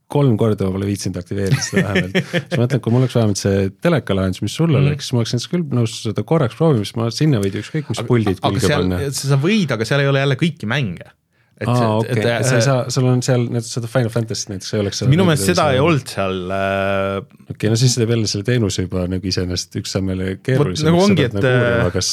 kolm 0.07 0.37
korda 0.39 0.67
ma 0.67 0.75
pole 0.77 0.87
viitsinud 0.87 1.19
aktiveerida 1.19 1.63
seda 1.63 1.83
vähemalt. 1.89 2.17
siis 2.31 2.53
ma 2.53 2.63
mõtlen, 2.63 2.81
kui 2.83 2.95
mul 2.95 3.03
oleks 3.03 3.17
vähemalt 3.17 3.41
see 3.41 3.69
teleka 3.83 4.15
lahendus, 4.15 4.43
mis 4.45 4.55
sul 4.55 4.71
oleks 4.71 4.87
mm., 4.87 5.03
siis 5.03 5.13
ma 5.13 5.21
oleks 5.21 5.35
näiteks 5.35 5.51
küll 5.51 5.65
nõus 5.79 5.95
seda 6.05 6.23
korraks 6.27 6.59
proovima, 6.59 6.87
sest 6.87 6.99
ma 6.99 7.09
sinna 7.13 7.41
võid 7.43 7.59
ükskõik 7.61 7.91
mis 7.91 8.03
puldid 8.07 8.41
külge 8.43 8.71
panna. 8.71 9.01
sa 9.13 9.39
võid, 9.41 9.73
aga 9.75 9.87
seal 9.89 10.05
ei 10.05 10.11
ole 10.11 10.23
jälle 10.23 10.39
kõiki 10.39 10.69
mänge 10.69 11.11
et 11.57 11.69
aa, 11.71 11.93
okei, 11.97 12.23
sa 12.45 12.57
ei 12.59 12.65
saa, 12.65 12.81
sul 12.93 13.07
on 13.09 13.21
seal 13.25 13.47
näiteks 13.49 13.77
seda 13.79 13.89
Final 13.89 14.11
Fantasy't 14.13 14.51
näiteks 14.53 14.73
ei 14.75 14.81
oleks 14.83 15.03
minu 15.09 15.25
meelest 15.25 15.49
seda 15.49 15.69
ei 15.73 15.81
olnud 15.81 16.11
seal 16.11 16.35
äh.... 16.53 17.21
okei 17.23 17.55
okay,, 17.55 17.71
no 17.73 17.79
siis 17.81 17.95
teeb 17.97 18.13
jälle 18.13 18.29
selle 18.29 18.45
teenuse 18.47 18.85
juba 18.85 19.07
nagu 19.09 19.31
iseenesest 19.31 19.79
üks 19.81 19.95
samm 19.97 20.11
jälle 20.13 20.35
keerulisem. 20.45 20.91
nagu 20.91 21.01
ongi, 21.01 21.25
et 21.25 21.37
nagu 21.37 21.93
kas... 21.95 22.11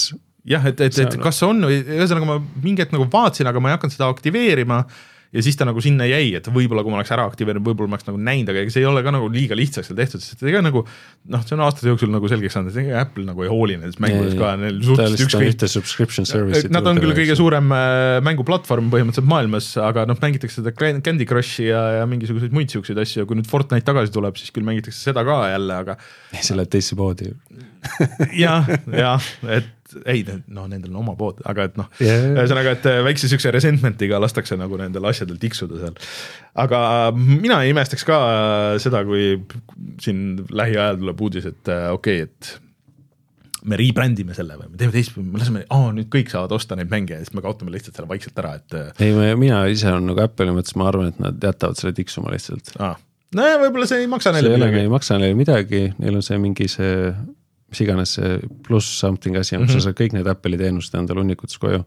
jah, 0.48 0.64
et, 0.70 0.80
et, 0.86 1.00
et 1.04 1.18
kas 1.20 1.42
on 1.44 1.60
või 1.68 1.82
ühesõnaga 1.82 2.30
ma 2.30 2.38
mingi 2.64 2.86
hetk 2.86 2.96
nagu 2.96 3.08
vaatasin, 3.12 3.50
aga 3.52 3.60
ma 3.60 3.72
ei 3.72 3.78
hakanud 3.78 3.98
seda 3.98 4.08
aktiveerima 4.14 4.80
ja 5.34 5.42
siis 5.42 5.58
ta 5.58 5.66
nagu 5.66 5.82
sinna 5.82 6.06
jäi, 6.08 6.30
et 6.38 6.46
võib-olla 6.52 6.84
kui 6.84 6.92
ma 6.92 7.00
oleks 7.00 7.12
ära 7.14 7.26
aktiveerinud, 7.28 7.64
võib-olla 7.66 7.90
ma 7.90 7.98
oleks 7.98 8.06
nagu 8.08 8.20
näinud, 8.20 8.52
aga 8.52 8.62
ega 8.62 8.74
see 8.74 8.84
ei 8.84 8.88
ole 8.88 9.02
ka 9.04 9.12
nagu 9.14 9.28
liiga 9.32 9.58
lihtsaks 9.58 9.90
seal 9.90 9.98
tehtud, 9.98 10.22
sest 10.22 10.44
ega 10.46 10.62
nagu 10.64 10.84
noh, 10.84 11.44
see 11.44 11.56
on 11.56 11.64
aastate 11.66 11.90
jooksul 11.90 12.12
nagu 12.14 12.30
selgeks 12.30 12.56
saanud, 12.56 12.74
et 12.74 12.84
ega 12.84 13.02
Apple 13.02 13.26
nagu 13.26 13.44
ei 13.44 13.50
hooli 13.50 13.78
nendest 13.80 14.02
mängudest 14.04 14.38
ka, 14.40 14.54
neil 14.60 14.80
suhteliselt 14.86 15.26
ükskõik. 15.26 16.70
Nad 16.74 16.90
on 16.90 17.02
küll 17.02 17.16
kõige 17.18 17.38
suurem 17.38 17.74
äh, 17.74 18.18
mänguplatvorm 18.26 18.90
põhimõtteliselt 18.94 19.30
maailmas, 19.30 19.70
aga 19.82 20.06
noh, 20.10 20.18
mängitakse 20.22 20.62
seda 20.62 20.74
Candy 20.78 21.28
Crushi 21.28 21.68
ja, 21.70 21.82
ja 22.00 22.08
mingisuguseid 22.10 22.54
muid 22.54 22.74
siukseid 22.74 23.00
asju 23.02 23.24
ja 23.24 23.28
kui 23.28 23.40
nüüd 23.40 23.50
Fortnite 23.50 23.86
tagasi 23.88 24.14
tuleb, 24.14 24.38
siis 24.40 24.54
küll 24.54 24.66
mängitakse 24.66 25.10
seda 25.10 25.26
ka 25.26 25.42
jälle, 25.50 25.80
aga. 25.86 25.98
sa 26.38 26.58
lähed 26.58 26.72
teisse 26.72 26.98
poodi 26.98 27.32
jah, 28.44 28.68
jah, 28.94 29.32
et 29.50 29.72
ei, 30.10 30.24
no 30.46 30.66
nendel 30.70 30.92
on 30.92 31.02
oma 31.04 31.14
pood, 31.18 31.40
aga 31.48 31.68
et 31.68 31.78
noh 31.80 31.88
yeah., 32.02 32.32
ühesõnaga, 32.34 32.74
et 32.78 32.88
äh, 32.90 33.00
väikse 33.06 33.30
siukse 33.30 33.52
resentment'iga 33.54 34.20
lastakse 34.22 34.58
nagu 34.60 34.78
nendel 34.80 35.06
asjadel 35.10 35.38
tiksuda 35.42 35.80
seal. 35.82 35.96
aga 36.64 36.80
mina 37.14 37.62
ei 37.64 37.72
imestaks 37.74 38.06
ka 38.08 38.18
seda, 38.82 39.04
kui 39.08 39.38
siin 40.02 40.44
lähiajal 40.50 41.00
tuleb 41.02 41.24
uudis, 41.26 41.48
et 41.52 41.72
äh, 41.72 41.88
okei 41.94 42.22
okay,, 42.24 42.30
et 42.30 42.54
me 43.64 43.78
rebrand 43.80 44.20
ime 44.20 44.36
selle 44.36 44.58
või 44.58 44.68
me 44.72 44.80
teeme 44.80 44.92
teistpidi, 44.94 45.24
me 45.32 45.40
laseme, 45.40 45.64
aa 45.72 45.92
nüüd 45.96 46.10
kõik 46.12 46.32
saavad 46.32 46.52
osta 46.56 46.76
neid 46.78 46.90
mänge 46.92 47.16
ja 47.16 47.22
siis 47.22 47.32
me 47.36 47.44
kaotame 47.44 47.72
lihtsalt 47.72 47.96
selle 47.96 48.10
vaikselt 48.10 48.40
ära, 48.42 48.56
et. 48.60 48.76
Äh, 48.76 49.06
ei, 49.06 49.36
mina 49.40 49.62
ise 49.72 49.88
olen 49.92 50.10
nagu 50.10 50.24
Apple'i 50.24 50.54
mõttes, 50.54 50.76
ma 50.80 50.90
arvan, 50.90 51.14
et 51.14 51.22
nad 51.22 51.48
jätavad 51.48 51.80
selle 51.80 51.94
tiksuma 51.96 52.32
lihtsalt. 52.34 52.74
nojah, 53.34 53.56
võib-olla 53.64 53.88
see 53.90 54.04
ei 54.04 54.10
maksa 54.10 54.34
neile 54.36 54.52
midagi. 54.58 54.82
ei 54.84 54.92
maksa 54.92 55.18
neile 55.20 55.38
midagi, 55.38 55.86
neil 55.98 56.20
on 56.20 56.26
see 56.26 56.40
mingi 56.42 56.68
see 56.70 57.14
mis 57.74 57.82
iganes 57.84 58.14
see 58.18 58.38
pluss 58.66 58.94
something 59.00 59.36
asi 59.40 59.58
on 59.58 59.64
mm, 59.64 59.66
-hmm. 59.66 59.72
sa 59.74 59.78
mhm. 59.80 59.84
saad 59.88 60.00
kõik 60.00 60.16
need 60.16 60.30
Apple'i 60.30 60.60
teenused 60.60 60.94
endale 60.94 61.24
hunnikutes 61.24 61.58
koju. 61.58 61.82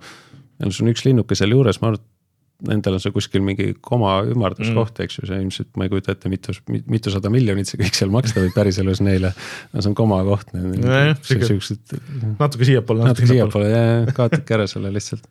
ja 0.60 0.72
sul 0.72 0.88
on 0.88 0.94
üks 0.94 1.06
linnuke 1.08 1.36
seal 1.38 1.54
juures, 1.56 1.82
ma 1.82 1.94
arvan, 1.94 2.02
et 2.02 2.14
endal 2.74 2.98
on 2.98 3.02
see 3.02 3.14
kuskil 3.14 3.44
mingi 3.46 3.68
koma 3.86 4.24
ümarduskoht 4.26 4.90
mm, 4.90 4.96
-hmm. 4.98 5.04
eks 5.06 5.20
ju, 5.20 5.28
see 5.30 5.42
ilmselt 5.44 5.70
ma 5.78 5.86
ei 5.86 5.92
kujuta 5.94 6.16
ette, 6.16 6.30
mitu, 6.30 6.56
mitusada 6.90 7.30
miljonit 7.30 7.70
see 7.70 7.80
kõik 7.82 7.98
seal 8.00 8.14
maksta 8.14 8.42
võib 8.42 8.56
päriselus 8.58 9.02
neile. 9.06 9.34
no 9.74 9.82
see 9.82 9.92
on 9.92 9.96
komakoht. 9.96 10.54
siuksed. 11.22 11.98
natuke 12.40 12.66
siiapoole. 12.66 13.06
natuke 13.06 13.30
siiapoole 13.30 13.70
ja, 13.70 13.84
ja 14.02 14.16
kaotage 14.18 14.58
ära 14.58 14.68
selle 14.68 14.94
lihtsalt 14.94 15.30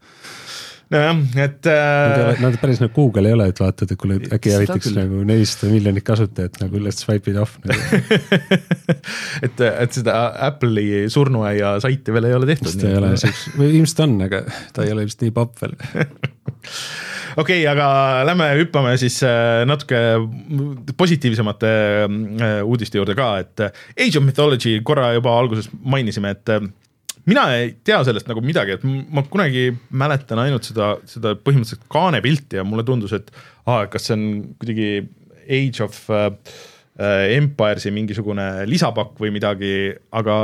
nojah, 0.95 1.21
et 1.43 1.69
äh.... 1.71 2.41
Nad 2.43 2.59
päris 2.63 2.81
nagu 2.83 2.93
Google 2.95 3.31
ei 3.31 3.37
ole, 3.37 3.49
et 3.51 3.61
vaatad, 3.61 3.91
et 3.91 4.01
kuule 4.01 4.19
äkki 4.23 4.53
hävitaks 4.55 4.93
nagu 4.97 5.23
nelisada 5.27 5.71
miljonit 5.73 6.07
kasutajat 6.07 6.61
nagu 6.63 6.83
let's 6.85 7.03
swipe 7.03 7.33
it 7.33 7.41
off 7.41 7.59
nagu. 7.67 8.03
et, 9.47 9.65
et 9.67 9.99
seda 9.99 10.19
Apple'i 10.49 11.07
surnuaia 11.13 11.77
saiti 11.83 12.15
veel 12.15 12.31
ei 12.31 12.39
ole 12.39 12.51
tehtud. 12.53 12.71
vist 12.71 12.87
ei 12.87 13.01
ole 13.01 13.13
või 13.59 13.73
ilmselt 13.81 14.05
on, 14.07 14.17
aga 14.29 14.45
ta 14.77 14.87
ei 14.87 14.95
ole 14.95 15.09
vist 15.09 15.25
nii 15.25 15.35
popp 15.35 15.59
veel 15.65 15.77
okei 17.43 17.61
okay,, 17.61 17.67
aga 17.71 17.89
lähme 18.29 18.49
hüppame 18.61 18.95
siis 19.01 19.19
äh, 19.27 19.65
natuke 19.69 20.01
positiivsemate 20.97 21.71
äh, 22.07 22.59
uudiste 22.65 23.01
juurde 23.01 23.17
ka, 23.19 23.31
et 23.43 23.67
Age 23.69 24.21
of 24.21 24.27
Mythology 24.27 24.79
korra 24.87 25.13
juba 25.17 25.35
alguses 25.39 25.71
mainisime, 25.83 26.37
et 26.37 26.57
mina 27.31 27.49
ei 27.57 27.75
tea 27.87 27.99
sellest 28.07 28.31
nagu 28.31 28.43
midagi, 28.45 28.77
et 28.77 28.87
ma 28.87 29.25
kunagi 29.27 29.69
mäletan 29.99 30.41
ainult 30.45 30.69
seda, 30.69 30.95
seda 31.11 31.35
põhimõtteliselt 31.39 31.85
kaanepilti 31.93 32.61
ja 32.61 32.65
mulle 32.67 32.87
tundus, 32.87 33.15
et 33.17 33.33
aa, 33.67 33.87
kas 33.91 34.09
see 34.09 34.17
on 34.17 34.27
kuidagi 34.61 34.89
Age 35.47 35.85
of 35.85 35.99
äh, 36.11 36.33
Empiresi 37.37 37.91
mingisugune 37.93 38.65
lisapakk 38.67 39.19
või 39.21 39.29
midagi, 39.35 39.73
aga 40.17 40.37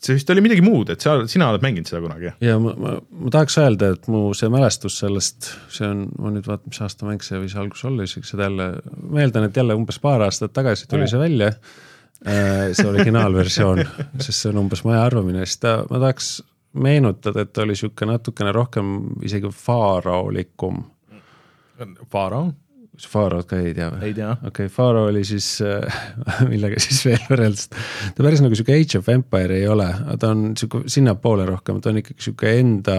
see 0.00 0.16
vist 0.16 0.30
oli 0.32 0.42
midagi 0.46 0.64
muud, 0.64 0.94
et 0.94 1.04
sa, 1.04 1.18
sina 1.28 1.50
oled 1.52 1.66
mänginud 1.66 1.90
seda 1.90 2.00
kunagi? 2.06 2.32
ja 2.46 2.56
ma, 2.62 2.72
ma, 2.78 2.94
ma 2.98 3.34
tahaks 3.34 3.58
öelda, 3.60 3.92
et 3.96 4.08
mu 4.10 4.30
see 4.36 4.48
mälestus 4.52 4.96
sellest, 5.02 5.52
see 5.74 5.86
on, 5.90 6.06
ma 6.16 6.32
nüüd 6.32 6.48
vaatan, 6.48 6.72
mis 6.72 6.82
aasta 6.86 7.08
mäng 7.08 7.26
see 7.26 7.42
võis 7.42 7.58
algus 7.58 7.84
olla 7.90 8.06
isegi, 8.08 8.30
seda 8.30 8.48
jälle, 8.48 8.72
ma 9.10 9.22
eeldan, 9.26 9.50
et 9.50 9.60
jälle 9.60 9.76
umbes 9.76 10.00
paar 10.02 10.24
aastat 10.26 10.54
tagasi 10.56 10.88
tuli 10.90 11.10
see 11.10 11.20
välja 11.20 11.52
see 12.20 12.86
originaalversioon, 12.86 13.82
sest 14.20 14.36
see 14.36 14.50
on 14.52 14.64
umbes 14.64 14.84
maja 14.84 15.04
arvamine, 15.08 15.44
siis 15.46 15.60
ta, 15.62 15.78
ma 15.88 16.00
tahaks 16.02 16.32
meenutada, 16.80 17.44
et 17.44 17.52
ta 17.52 17.64
oli 17.64 17.76
sihuke 17.78 18.06
natukene 18.06 18.52
rohkem 18.54 18.96
isegi 19.26 19.50
faaraolikum. 19.54 20.82
Faarao? 22.12 22.50
Faaraot 23.08 23.48
ka 23.48 23.56
ei 23.56 23.72
tea 23.72 23.86
või? 23.88 24.02
ei 24.10 24.14
tea. 24.16 24.30
okei 24.34 24.66
okay,, 24.66 24.72
Faaro 24.72 25.06
oli 25.08 25.22
siis 25.24 25.46
äh,, 25.64 26.00
millega 26.52 26.80
siis 26.82 27.00
veel 27.06 27.22
võrreldes, 27.30 27.70
ta 27.70 28.24
päris 28.26 28.42
nagu 28.44 28.58
sihuke 28.58 28.76
Age 28.76 29.00
of 29.00 29.08
Empire 29.08 29.56
ei 29.56 29.68
ole, 29.70 29.88
ta 30.20 30.34
on 30.34 30.50
sihuke 30.58 30.82
sinnapoole 30.90 31.46
rohkem, 31.48 31.80
ta 31.80 31.94
on 31.94 32.02
ikkagi 32.02 32.26
sihuke 32.26 32.52
enda 32.60 32.98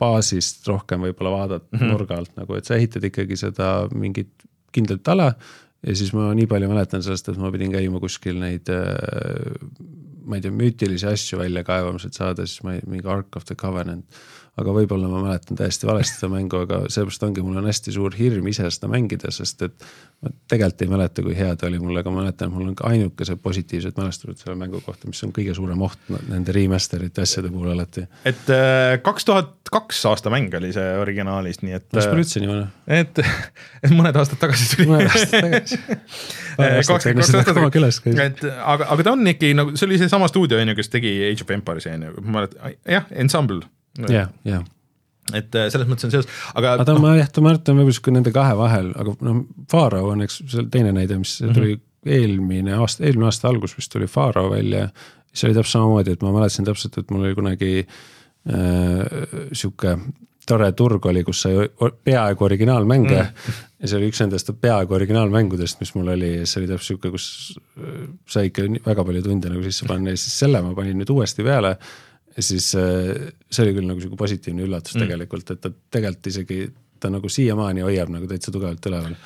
baasist 0.00 0.66
rohkem 0.66 1.06
võib-olla 1.06 1.34
vaadata 1.36 1.68
mm 1.68 1.78
-hmm. 1.78 1.92
nurga 1.92 2.18
alt 2.18 2.32
nagu, 2.40 2.56
et 2.56 2.66
sa 2.66 2.74
ehitad 2.74 3.04
ikkagi 3.06 3.38
seda 3.38 3.70
mingit 3.94 4.32
kindlat 4.74 5.08
ala 5.12 5.32
ja 5.86 5.96
siis 5.96 6.12
ma 6.16 6.30
nii 6.36 6.48
palju 6.50 6.68
mäletan 6.70 7.04
sellest, 7.04 7.30
et 7.30 7.40
ma 7.40 7.52
pidin 7.54 7.72
käima 7.72 8.00
kuskil 8.02 8.40
neid 8.42 8.68
äh, 8.72 9.54
ma 10.26 10.38
ei 10.38 10.44
tea, 10.44 10.54
müütilisi 10.54 11.08
asju 11.08 11.40
välja 11.40 11.64
kaevamas, 11.66 12.06
et 12.06 12.16
saada 12.16 12.46
siis 12.46 12.62
ma 12.66 12.76
ei, 12.76 12.84
mingi 12.88 13.08
Ark 13.10 13.40
of 13.40 13.48
the 13.48 13.56
Covenant 13.58 14.20
aga 14.58 14.74
võib-olla 14.74 15.08
ma 15.10 15.22
mäletan 15.24 15.58
täiesti 15.58 15.88
valesti 15.88 16.18
seda 16.18 16.32
mängu, 16.32 16.64
aga 16.66 16.82
seepärast 16.90 17.22
ongi, 17.26 17.44
mul 17.44 17.60
on 17.60 17.68
hästi 17.70 17.94
suur 17.94 18.14
hirm 18.16 18.48
ise 18.50 18.66
seda 18.74 18.90
mängida, 18.90 19.30
sest 19.34 19.62
et 19.66 19.86
ma 20.20 20.32
tegelikult 20.50 20.84
ei 20.84 20.90
mäleta, 20.90 21.24
kui 21.24 21.36
hea 21.38 21.54
ta 21.56 21.68
oli 21.68 21.78
mulle, 21.80 22.02
aga 22.02 22.12
ma 22.12 22.24
mäletan, 22.24 22.52
mul 22.52 22.66
on 22.68 22.74
ka 22.78 22.90
ainukesed 22.90 23.40
positiivsed 23.44 23.96
mälestused 24.00 24.42
selle 24.42 24.58
mängu 24.60 24.82
kohta, 24.84 25.08
mis 25.08 25.22
on 25.24 25.32
kõige 25.36 25.54
suurem 25.56 25.80
oht 25.86 26.10
nende 26.28 26.54
remaster'ite 26.56 27.24
asjade 27.24 27.52
puhul 27.54 27.72
alati. 27.72 28.04
et 28.28 28.52
äh, 28.52 28.98
kaks 29.04 29.28
tuhat 29.28 29.56
kaks 29.70 30.02
aasta 30.10 30.30
mäng 30.34 30.54
oli 30.58 30.72
see 30.74 30.86
originaalis, 30.98 31.60
nii 31.62 31.76
et. 31.78 31.86
mis 31.94 32.08
mul 32.10 32.22
üldse 32.24 32.42
nii 32.42 32.50
vana? 32.50 32.68
et, 33.00 33.22
et 33.86 33.94
mõned 33.94 34.18
aastad 34.18 34.40
tagasi 34.42 34.68
tuli. 34.74 34.88
mõned 34.90 35.08
aastad 35.08 35.46
tagasi 35.46 35.80
kaks, 36.58 36.90
kaks 36.90 37.34
aastat 37.38 37.54
tagasi. 37.54 38.16
et 38.26 38.46
aga, 38.50 38.90
aga 38.96 39.06
ta 39.06 39.14
on 39.14 39.26
ikkagi 39.30 39.56
nagu, 39.56 39.76
see 39.78 39.86
oli 39.88 40.00
seesama 40.02 40.28
stuudio 40.32 40.58
on 40.60 40.74
ju, 40.74 40.78
kes 40.80 40.90
tegi 40.92 41.14
Age 41.30 41.46
of 41.46 41.54
Empires'i 41.54 41.94
on 41.94 42.08
ju, 42.08 42.16
ma 42.26 42.40
mäletan, 42.40 42.74
jah, 42.98 43.06
Ensemble 43.14 43.62
jah, 43.98 44.30
jah 44.44 44.66
et 45.36 45.54
äh, 45.54 45.68
selles 45.72 45.88
mõttes 45.90 46.08
on 46.08 46.14
seos, 46.14 46.28
aga. 46.54 46.74
aga 46.74 46.86
ta 46.86 46.96
no., 46.96 47.04
ma 47.04 47.14
jah, 47.18 47.30
ta 47.30 47.42
Märt 47.44 47.68
on 47.70 47.78
võib-olla 47.78 47.96
sihuke 47.96 48.14
nende 48.14 48.32
kahe 48.34 48.56
vahel, 48.58 48.90
aga 48.98 49.14
noh, 49.26 49.44
Faro 49.70 50.02
on, 50.12 50.24
eks, 50.26 50.40
see 50.50 50.66
teine 50.72 50.94
näide, 50.96 51.20
mis 51.20 51.36
mm 51.40 51.48
-hmm. 51.48 51.58
tuli 51.58 52.16
eelmine 52.20 52.78
aasta, 52.80 53.04
eelmine 53.04 53.28
aasta 53.28 53.48
algus 53.50 53.76
vist 53.76 53.92
tuli 53.92 54.08
Faro 54.10 54.48
välja. 54.50 54.88
see 55.32 55.46
oli 55.46 55.54
täpselt 55.54 55.78
samamoodi, 55.78 56.10
et 56.10 56.22
ma 56.22 56.32
mäletasin 56.34 56.66
täpselt, 56.66 56.98
et 56.98 57.10
mul 57.10 57.28
oli 57.28 57.34
kunagi 57.34 57.86
äh, 57.86 59.28
sihuke 59.52 59.98
tore 60.46 60.72
turg 60.72 61.06
oli, 61.06 61.22
kus 61.24 61.42
sai 61.42 61.68
peaaegu 62.04 62.44
originaalmänge 62.44 63.20
mm. 63.22 63.58
ja 63.80 63.88
see 63.88 63.98
oli 63.98 64.08
üks 64.10 64.20
nendest 64.24 64.50
peaaegu 64.60 64.96
originaalmängudest, 64.96 65.78
mis 65.80 65.94
mul 65.94 66.08
oli 66.16 66.32
ja 66.40 66.46
see 66.46 66.62
oli 66.62 66.70
täpselt 66.72 66.88
sihuke, 66.88 67.10
kus 67.14 67.60
äh, 67.78 68.08
sai 68.26 68.50
ikka 68.50 68.66
väga 68.86 69.04
palju 69.04 69.22
tunde 69.22 69.52
nagu 69.52 69.62
sisse 69.62 69.86
panna 69.86 70.10
ja 70.10 70.16
siis 70.16 70.38
selle 70.42 70.62
ma 70.66 70.74
panin 70.74 70.98
nüüd 70.98 71.14
uuesti 71.14 71.46
peale 71.46 71.76
siis 72.38 72.72
äh, 72.78 73.30
see 73.50 73.66
oli 73.66 73.76
küll 73.76 73.90
nagu 73.90 74.02
sihuke 74.02 74.18
positiivne 74.20 74.66
üllatus 74.66 74.96
mm. 74.96 75.06
tegelikult, 75.06 75.54
et 75.54 75.62
ta 75.62 75.70
tegelikult 75.70 76.32
isegi, 76.32 76.64
ta 77.02 77.12
nagu 77.12 77.30
siiamaani 77.32 77.86
hoiab 77.86 78.12
nagu 78.14 78.28
täitsa 78.30 78.52
tugevalt 78.54 78.86
üleval. 78.86 79.16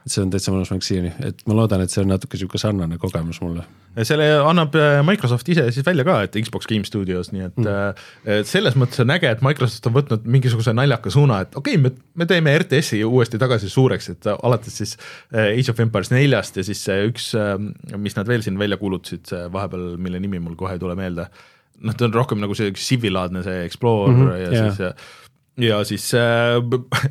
et 0.00 0.14
see 0.14 0.22
on 0.24 0.30
täitsa 0.32 0.50
mõnus 0.50 0.70
mäng 0.72 0.82
siiani, 0.82 1.10
et 1.28 1.42
ma 1.46 1.54
loodan, 1.58 1.82
et 1.84 1.92
see 1.92 2.00
on 2.00 2.08
natuke 2.08 2.38
sihuke 2.40 2.58
sarnane 2.58 2.96
kogemus 2.98 3.38
mulle. 3.44 3.66
selle 4.02 4.26
annab 4.40 4.74
äh, 4.80 4.98
Microsoft 5.06 5.48
ise 5.52 5.66
siis 5.70 5.86
välja 5.86 6.06
ka, 6.08 6.16
et 6.26 6.38
Xbox 6.40 6.66
Game 6.66 6.88
Studios, 6.88 7.30
nii 7.34 7.44
et 7.46 7.60
mm. 7.60 8.00
äh, 8.24 8.40
selles 8.48 8.74
mõttes 8.80 9.04
on 9.04 9.14
äge, 9.14 9.30
et 9.30 9.44
Microsoft 9.46 9.86
on 9.86 9.94
võtnud 10.00 10.26
mingisuguse 10.26 10.74
naljaka 10.74 11.12
suuna, 11.14 11.42
et 11.44 11.54
okei 11.54 11.78
okay,, 11.78 11.84
me, 11.84 11.94
me 12.18 12.26
teeme 12.30 12.56
RTS-i 12.64 13.04
uuesti 13.06 13.38
tagasi 13.38 13.70
suureks, 13.70 14.10
et 14.16 14.32
alates 14.34 14.82
siis 14.82 14.96
Age 15.30 15.70
of 15.70 15.86
Empires 15.86 16.10
neljast 16.10 16.58
ja 16.58 16.66
siis 16.66 16.82
see 16.88 17.06
üks, 17.12 17.30
mis 18.00 18.18
nad 18.18 18.26
veel 18.26 18.42
siin 18.42 18.58
välja 18.58 18.80
kuulutasid, 18.80 19.36
vahepeal, 19.52 19.94
mille 20.02 20.18
nimi 20.18 20.42
mul 20.42 20.58
kohe 20.58 20.74
ei 20.74 20.82
tule 20.82 20.98
meelde 20.98 21.28
noh, 21.80 21.96
ta 21.96 22.06
on 22.08 22.14
rohkem 22.14 22.40
nagu 22.42 22.56
see 22.56 22.72
Civilaadne 22.76 23.42
see 23.46 23.64
Explorer 23.64 24.14
mm 24.14 24.22
-hmm, 24.22 24.38
ja 24.38 24.52
yeah. 24.52 24.70
siis 24.70 24.94
ja 25.60 25.84
siis 25.84 26.14
äh, 26.14 26.56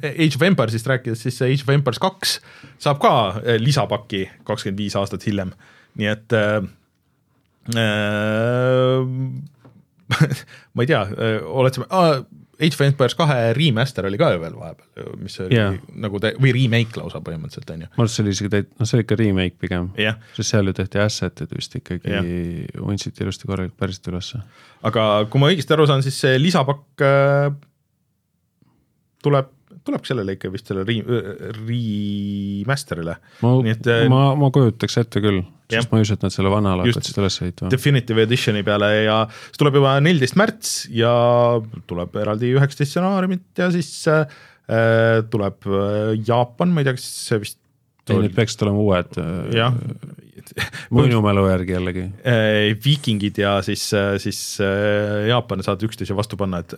Age 0.03 0.35
of 0.35 0.41
Empires'ist 0.41 0.87
rääkides, 0.87 1.21
siis 1.21 1.41
Age 1.41 1.63
of 1.63 1.69
Empires 1.69 1.99
kaks 1.99 2.39
saab 2.81 2.99
ka 3.01 3.13
äh, 3.43 3.59
lisapaki 3.61 4.29
kakskümmend 4.47 4.79
viis 4.79 4.95
aastat 4.95 5.25
hiljem, 5.27 5.51
nii 5.99 6.09
et 6.11 6.33
äh, 6.33 6.63
äh, 7.77 9.05
ma 10.73 10.85
ei 10.85 10.89
tea, 10.89 11.01
äh, 11.01 11.39
oled 11.45 11.73
sa 11.75 11.85
ah,, 11.89 12.23
Age 12.59 12.75
of 12.75 12.81
Empires 12.83 13.15
kahe 13.15 13.53
remaster 13.55 14.07
oli 14.09 14.19
ka 14.19 14.33
ju 14.33 14.41
veel 14.41 14.55
vahepeal, 14.59 15.13
mis 15.21 15.37
oli 15.43 15.55
yeah. 15.55 15.77
nagu 16.03 16.19
te, 16.23 16.33
või 16.43 16.51
remake 16.57 16.99
lausa 16.99 17.21
põhimõtteliselt 17.23 17.71
on 17.75 17.85
ju. 17.85 17.91
ma 17.91 17.95
arvan, 17.95 18.09
et 18.09 18.15
see 18.15 18.25
oli 18.25 18.33
isegi 18.35 18.51
täit-, 18.55 18.71
noh, 18.75 18.89
see 18.89 18.97
oli 18.97 19.05
ikka 19.05 19.19
remake 19.21 19.55
pigem 19.63 19.91
yeah., 19.99 20.17
sest 20.35 20.55
seal 20.55 20.67
ju 20.67 20.75
tehti 20.75 21.01
asset'id 21.03 21.53
vist 21.55 21.77
ikkagi 21.79 22.11
yeah., 22.11 22.83
huntsiti 22.83 23.23
ilusti 23.23 23.47
korralikult 23.47 23.79
päriselt 23.79 24.11
ülesse. 24.11 24.41
aga 24.89 25.07
kui 25.31 25.43
ma 25.43 25.53
õigesti 25.53 25.75
aru 25.75 25.87
saan, 25.87 26.03
siis 26.03 26.19
see 26.19 26.35
lisapakk 26.41 27.05
äh, 27.07 27.47
tuleb 29.23 29.55
tuleb 29.89 30.07
sellele 30.07 30.37
ikka 30.37 30.51
vist 30.53 30.71
selle 30.71 30.85
re-, 30.87 31.53
remaster'ile. 31.59 33.19
ma, 33.43 33.55
ma, 34.13 34.25
ma 34.39 34.51
kujutaks 34.55 35.01
ette 35.03 35.23
küll 35.23 35.43
sest 35.69 35.91
ma 35.91 35.99
ei 35.99 36.05
usu, 36.05 36.15
et 36.17 36.25
nad 36.25 36.33
selle 36.33 36.51
vana 36.51 36.73
ala 36.73 36.85
hakkasid 36.87 37.19
üles 37.21 37.37
ehitama. 37.43 37.71
Definitive 37.73 38.25
Editioni 38.25 38.63
peale 38.65 38.89
ja 39.05 39.17
see 39.29 39.59
tuleb 39.61 39.79
juba 39.79 39.95
neliteist 40.01 40.37
märts 40.39 40.75
ja 40.93 41.11
tuleb 41.89 42.17
eraldi 42.23 42.53
üheksateist 42.55 42.95
stsenaariumit 42.95 43.61
ja 43.61 43.69
siis 43.73 43.91
äh, 44.09 44.25
tuleb 45.29 45.69
äh, 45.69 46.15
Jaapan, 46.25 46.73
ma 46.73 46.81
ei 46.81 46.89
tea, 46.89 46.97
kas 46.97 47.09
see 47.29 47.43
vist 47.45 47.58
ei, 48.09 48.23
need 48.25 48.35
peaksid 48.37 48.65
olema 48.65 48.83
uued. 48.85 49.19
Äh, 49.21 49.37
jah. 49.57 49.77
minu 50.95 51.21
mälu 51.21 51.45
järgi 51.49 51.75
jällegi. 51.75 52.05
Äh, 52.25 52.73
viikingid 52.83 53.37
ja 53.41 53.57
siis, 53.65 53.85
siis 54.23 54.41
Jaapan 55.29 55.63
saavad 55.65 55.85
üksteise 55.89 56.17
vastu 56.17 56.39
panna, 56.39 56.63
et 56.63 56.73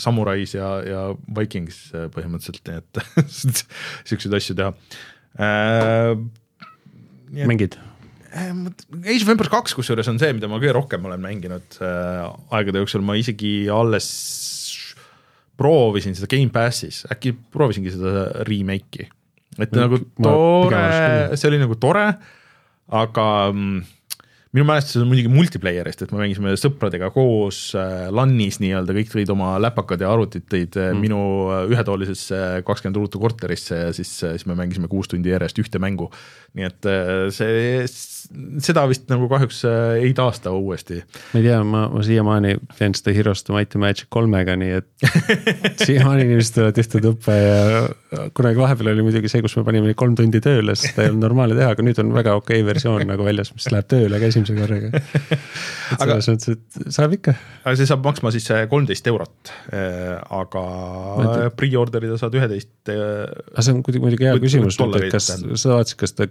samurais 0.00 0.56
ja, 0.56 0.70
ja 0.84 1.02
Vikings 1.38 1.82
põhimõtteliselt, 2.14 2.64
nii 2.68 2.80
et 2.82 3.64
siukseid 4.10 4.40
asju 4.40 4.58
teha. 4.60 4.72
mängid? 7.46 7.78
Ehm, 8.36 8.66
Age 9.04 9.22
of 9.24 9.30
Empires 9.32 9.52
kaks 9.52 9.74
kusjuures 9.76 10.08
on 10.10 10.18
see, 10.20 10.32
mida 10.36 10.48
ma 10.50 10.58
kõige 10.60 10.74
rohkem 10.76 11.06
olen 11.08 11.22
mänginud 11.22 11.78
äh, 11.80 12.24
aegade 12.54 12.82
jooksul, 12.82 13.04
ma 13.06 13.16
isegi 13.18 13.68
alles 13.72 14.08
proovisin 15.56 16.16
seda 16.16 16.28
Gamepassis, 16.34 17.04
äkki 17.12 17.32
proovisingi 17.54 17.94
seda 17.94 18.26
remake'i. 18.48 19.08
Et 19.58 19.72
ma, 19.72 19.86
nagu 19.86 20.00
tore, 20.16 20.86
see 21.36 21.50
oli 21.50 21.60
nagu 21.62 21.76
tore, 21.80 22.06
aga 22.96 23.26
mm, 23.52 23.84
minu 24.56 24.64
mälestused 24.68 25.02
on 25.02 25.10
muidugi 25.10 25.30
multiplayer'ist, 25.32 26.04
et 26.04 26.12
me 26.14 26.22
mängisime 26.22 26.54
sõpradega 26.60 27.10
koos 27.14 27.58
äh, 27.76 28.06
LAN-is 28.14 28.60
nii-öelda, 28.62 28.94
kõik 28.96 29.10
tõid 29.12 29.32
oma 29.34 29.54
läpakad 29.60 30.00
ja 30.00 30.12
arvutid 30.14 30.46
tõid 30.48 30.78
äh, 30.80 30.92
mm. 30.94 31.02
minu 31.04 31.20
äh, 31.50 31.64
ühetoalisesse 31.74 32.40
kakskümmend 32.66 33.00
ruutu 33.00 33.20
korterisse 33.22 33.82
ja 33.82 33.92
siis, 33.96 34.12
siis 34.22 34.46
me 34.48 34.56
mängisime 34.58 34.88
kuus 34.92 35.10
tundi 35.12 35.34
järjest 35.34 35.60
ühte 35.60 35.82
mängu. 35.82 36.08
Nii 36.56 36.66
et 36.66 36.88
see, 37.36 37.84
seda 38.64 38.84
vist 38.90 39.06
nagu 39.10 39.28
kahjuks 39.30 39.62
ei 40.00 40.12
taasta 40.16 40.52
uuesti. 40.56 40.98
ma 41.32 41.40
ei 41.40 41.46
tea, 41.46 41.58
ma, 41.66 41.86
ma 41.92 42.02
siiamaani 42.04 42.56
teen 42.78 42.94
seda 42.96 43.14
Heroes 43.16 43.44
to 43.46 43.54
Might 43.54 43.76
and 43.76 43.84
Magic 43.84 44.08
kolmega, 44.12 44.56
nii 44.58 44.78
et 44.78 44.88
siiamaani 45.86 46.26
inimesed 46.26 46.56
tulevad 46.56 46.80
ühte 46.82 47.02
tuppa 47.04 47.36
ja 47.36 47.82
kunagi 48.36 48.60
vahepeal 48.60 48.92
oli 48.92 49.04
muidugi 49.06 49.30
see, 49.30 49.42
kus 49.44 49.56
me 49.58 49.64
panime 49.66 49.94
kolm 49.98 50.16
tundi 50.18 50.40
tööle, 50.44 50.74
sest 50.76 50.94
seda 50.94 51.06
ei 51.06 51.12
olnud 51.12 51.26
normaalne 51.26 51.58
teha, 51.58 51.74
aga 51.76 51.86
nüüd 51.86 52.00
on 52.02 52.14
väga 52.16 52.36
okei 52.40 52.62
okay 52.62 52.68
versioon 52.70 53.04
nagu 53.10 53.26
väljas, 53.26 53.52
mis 53.56 53.68
läheb 53.72 53.90
tööle 53.92 54.20
ka 54.22 54.30
esimese 54.30 54.56
korraga. 54.56 55.02
selles 55.92 56.30
mõttes, 56.32 56.56
et 56.56 56.96
saab 56.96 57.16
ikka. 57.18 57.36
aga 57.64 57.76
see 57.78 57.90
saab 57.90 58.06
maksma 58.06 58.32
siis 58.34 58.48
kolmteist 58.70 59.12
eurot, 59.12 59.52
äh, 59.76 60.16
aga 60.40 60.64
pre-order 61.58 62.08
ida 62.08 62.18
saad 62.20 62.36
üheteist. 62.38 62.72
Äh, 62.90 63.26
aga 63.52 63.66
see 63.66 63.76
on 63.76 63.84
muidugi 63.84 64.28
hea 64.28 64.36
küsimus, 64.42 64.80
et 64.80 65.08
kas 65.14 65.30
sa 65.30 65.76
vaatasid, 65.76 66.00
kas 66.00 66.16
ta 66.16 66.30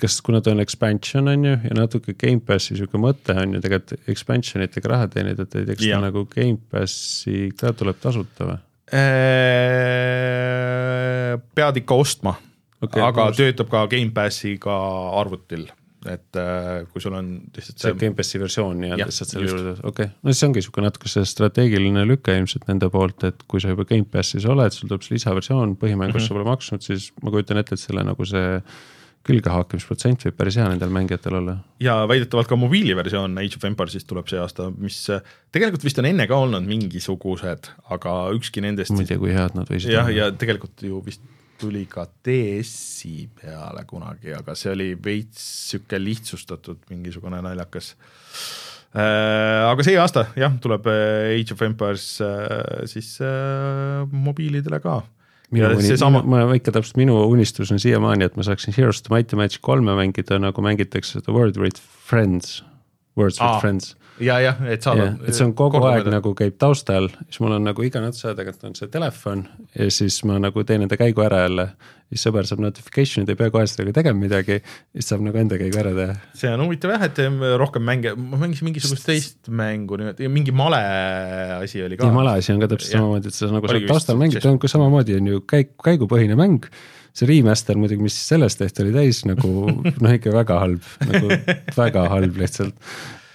kas, 0.00 0.20
kuna 0.26 0.40
ta 0.44 0.50
on 0.54 0.60
expansion 0.62 1.28
on 1.30 1.44
ju 1.46 1.54
ja 1.54 1.74
natuke 1.78 2.14
Gamepassi 2.18 2.76
sihuke 2.78 2.98
mõte 3.00 3.32
on 3.38 3.54
ju 3.56 3.60
tegelikult 3.64 4.10
expansion 4.10 4.64
itega 4.64 4.88
raha 4.94 5.06
teenida, 5.12 5.42
et 5.46 5.54
ei 5.60 5.64
tea, 5.68 5.76
kas 5.78 5.86
ta 5.86 6.00
nagu 6.02 6.20
Gamepassi 6.30 7.36
ka 7.58 7.66
tuleb 7.78 7.98
tasuta 8.02 8.40
või? 8.50 8.58
Äh, 8.94 9.00
pead 11.56 11.74
ikka 11.80 11.94
ostma 11.98 12.32
okay,, 12.84 13.02
aga 13.02 13.30
just. 13.30 13.38
töötab 13.40 13.68
ka 13.72 13.78
Gamepassiga 13.90 14.74
arvutil 15.20 15.64
et 16.04 16.36
äh, 16.36 16.84
kui 16.92 17.00
sul 17.00 17.14
on 17.16 17.28
lihtsalt 17.54 17.78
see. 17.78 17.88
see 17.88 17.98
Gamepassi 18.02 18.40
versioon 18.42 18.76
nii-öelda 18.82 19.06
lihtsalt 19.08 19.30
selle 19.32 19.48
juurde, 19.48 19.72
okei 19.80 19.88
okay., 19.88 20.08
no 20.20 20.34
siis 20.34 20.44
ongi 20.48 20.60
sihuke 20.64 20.84
natuke 20.84 21.08
see 21.08 21.24
strateegiline 21.28 22.02
lüke 22.08 22.34
ilmselt 22.36 22.66
nende 22.68 22.90
poolt, 22.92 23.24
et 23.30 23.38
kui 23.48 23.62
sa 23.62 23.72
juba 23.72 23.86
Gamepassis 23.88 24.44
oled, 24.50 24.72
sul 24.76 24.90
tuleb 24.90 25.06
see 25.06 25.16
lisaversioon, 25.16 25.78
põhimängus 25.80 26.18
mm 26.18 26.20
-hmm. 26.20 26.28
sa 26.28 26.36
pole 26.36 26.50
maksnud, 26.50 26.84
siis 26.84 27.02
ma 27.22 27.32
kujutan 27.32 27.62
ette, 27.62 27.78
et 27.78 27.84
selle 27.86 28.04
nagu 28.04 28.28
see 28.28 28.60
külgehaakimisprotsent 29.24 30.26
võib 30.26 30.36
päris 30.38 30.58
hea 30.60 30.66
nendel 30.68 30.92
mängijatel 30.94 31.38
olla. 31.40 31.56
ja 31.82 31.96
väidetavalt 32.10 32.50
ka 32.50 32.58
mobiiliversioon 32.60 33.38
Age 33.40 33.60
of 33.60 33.68
Empires'ist 33.68 34.08
tuleb 34.10 34.28
see 34.30 34.40
aasta, 34.40 34.68
mis 34.76 34.98
tegelikult 35.54 35.86
vist 35.86 36.00
on 36.02 36.10
enne 36.10 36.26
ka 36.30 36.40
olnud 36.44 36.66
mingisugused, 36.68 37.70
aga 37.96 38.18
ükski 38.36 38.64
nendest 38.64 38.94
ma 38.94 39.04
ei 39.04 39.08
tea, 39.12 39.22
kui 39.22 39.32
head 39.34 39.56
nad 39.56 39.70
võisid 39.70 39.94
jah, 39.94 40.10
ja 40.12 40.28
tegelikult 40.36 40.84
ju 40.84 41.00
vist 41.06 41.24
tuli 41.60 41.84
ka 41.90 42.06
DS-i 42.26 43.28
peale 43.40 43.84
kunagi, 43.88 44.34
aga 44.36 44.56
see 44.58 44.72
oli 44.74 44.90
veits 45.00 45.40
niisugune 45.74 46.02
lihtsustatud 46.02 46.84
mingisugune 46.90 47.40
naljakas. 47.44 47.94
Äh, 48.94 49.64
aga 49.70 49.86
see 49.86 49.96
aasta 49.98 50.26
jah, 50.38 50.54
tuleb 50.62 50.86
Age 50.90 51.54
of 51.54 51.62
Empires 51.66 52.08
äh, 52.22 52.84
siis 52.90 53.16
äh, 53.24 54.04
mobiilidele 54.10 54.78
ka 54.84 55.00
minu 55.50 55.72
uni-, 55.74 55.96
sama... 56.00 56.22
ma 56.22 56.44
ikka 56.56 56.72
täpselt, 56.74 56.96
minu 57.00 57.18
unistus 57.28 57.72
on 57.74 57.82
siiamaani, 57.82 58.28
et 58.30 58.38
ma 58.38 58.46
saaksin 58.46 58.76
Heroes 58.76 59.02
the 59.02 59.14
Might 59.14 59.32
and 59.32 59.42
Magic 59.42 59.62
kolme 59.64 59.96
mängida, 59.98 60.38
nagu 60.42 60.64
mängitakse 60.64 61.18
seda 61.18 61.34
World 61.34 61.60
with 61.60 61.82
Friends, 62.08 62.62
Words 63.18 63.40
with 63.40 63.50
Aa, 63.50 63.60
Friends 63.60 63.94
ja 64.20 64.38
jah, 64.40 64.60
et 64.70 64.82
saada. 64.82 65.08
et 65.26 65.34
see 65.34 65.44
on 65.46 65.54
kogu 65.58 65.80
aeg 65.88 66.06
nagu 66.12 66.34
käib 66.38 66.56
taustal, 66.60 67.08
siis 67.26 67.40
mul 67.42 67.56
on 67.56 67.66
nagu 67.66 67.84
iga 67.86 68.02
natsa 68.04 68.34
tagant 68.38 68.62
on 68.66 68.76
see 68.78 68.90
telefon 68.92 69.46
ja 69.74 69.90
siis 69.90 70.20
ma 70.28 70.38
nagu 70.42 70.64
teen 70.64 70.86
enda 70.86 70.98
käigu 71.00 71.24
ära 71.26 71.44
jälle. 71.46 71.68
Siis 72.14 72.24
sõber 72.28 72.46
saab 72.48 72.62
notification'id, 72.62 73.30
ei 73.32 73.38
pea 73.38 73.50
kohe 73.54 73.66
sellega 73.70 73.96
tegema 73.98 74.22
midagi, 74.22 74.60
siis 74.94 75.10
saab 75.10 75.24
nagu 75.26 75.40
enda 75.40 75.58
käigu 75.60 75.80
ära 75.82 75.94
teha. 75.96 76.16
see 76.38 76.52
on 76.54 76.64
huvitav 76.64 76.94
jah, 76.94 77.06
et 77.08 77.22
rohkem 77.60 77.84
mänge, 77.86 78.14
ma 78.14 78.40
mängisin 78.44 78.70
mingisugust 78.70 79.08
teist 79.08 79.50
mängu, 79.50 79.98
mingi 80.30 80.54
male 80.54 80.82
asi 81.58 81.82
oli 81.84 81.98
ka. 81.98 82.10
male 82.14 82.36
asi 82.38 82.54
on 82.54 82.62
ka 82.62 82.70
täpselt 82.70 82.96
samamoodi, 82.96 83.32
et 83.32 83.38
sa 83.38 83.50
nagu 83.50 83.70
saad 83.70 83.88
taustal 83.90 84.20
mängida, 84.20 84.46
on 84.52 84.60
ka 84.62 84.70
samamoodi 84.70 85.18
on 85.18 85.32
ju 85.32 85.42
käik, 85.50 85.74
käigupõhine 85.82 86.38
mäng 86.38 86.70
see 87.14 87.28
remaster 87.30 87.78
muidugi, 87.78 88.02
mis 88.06 88.16
sellest 88.18 88.58
tehti, 88.62 88.86
oli 88.86 88.94
täis 88.94 89.22
nagu 89.28 89.50
noh, 89.70 90.14
ikka 90.14 90.32
väga 90.34 90.62
halb, 90.62 90.88
nagu 91.10 91.36
väga 91.82 92.08
halb 92.10 92.40
lihtsalt 92.40 92.74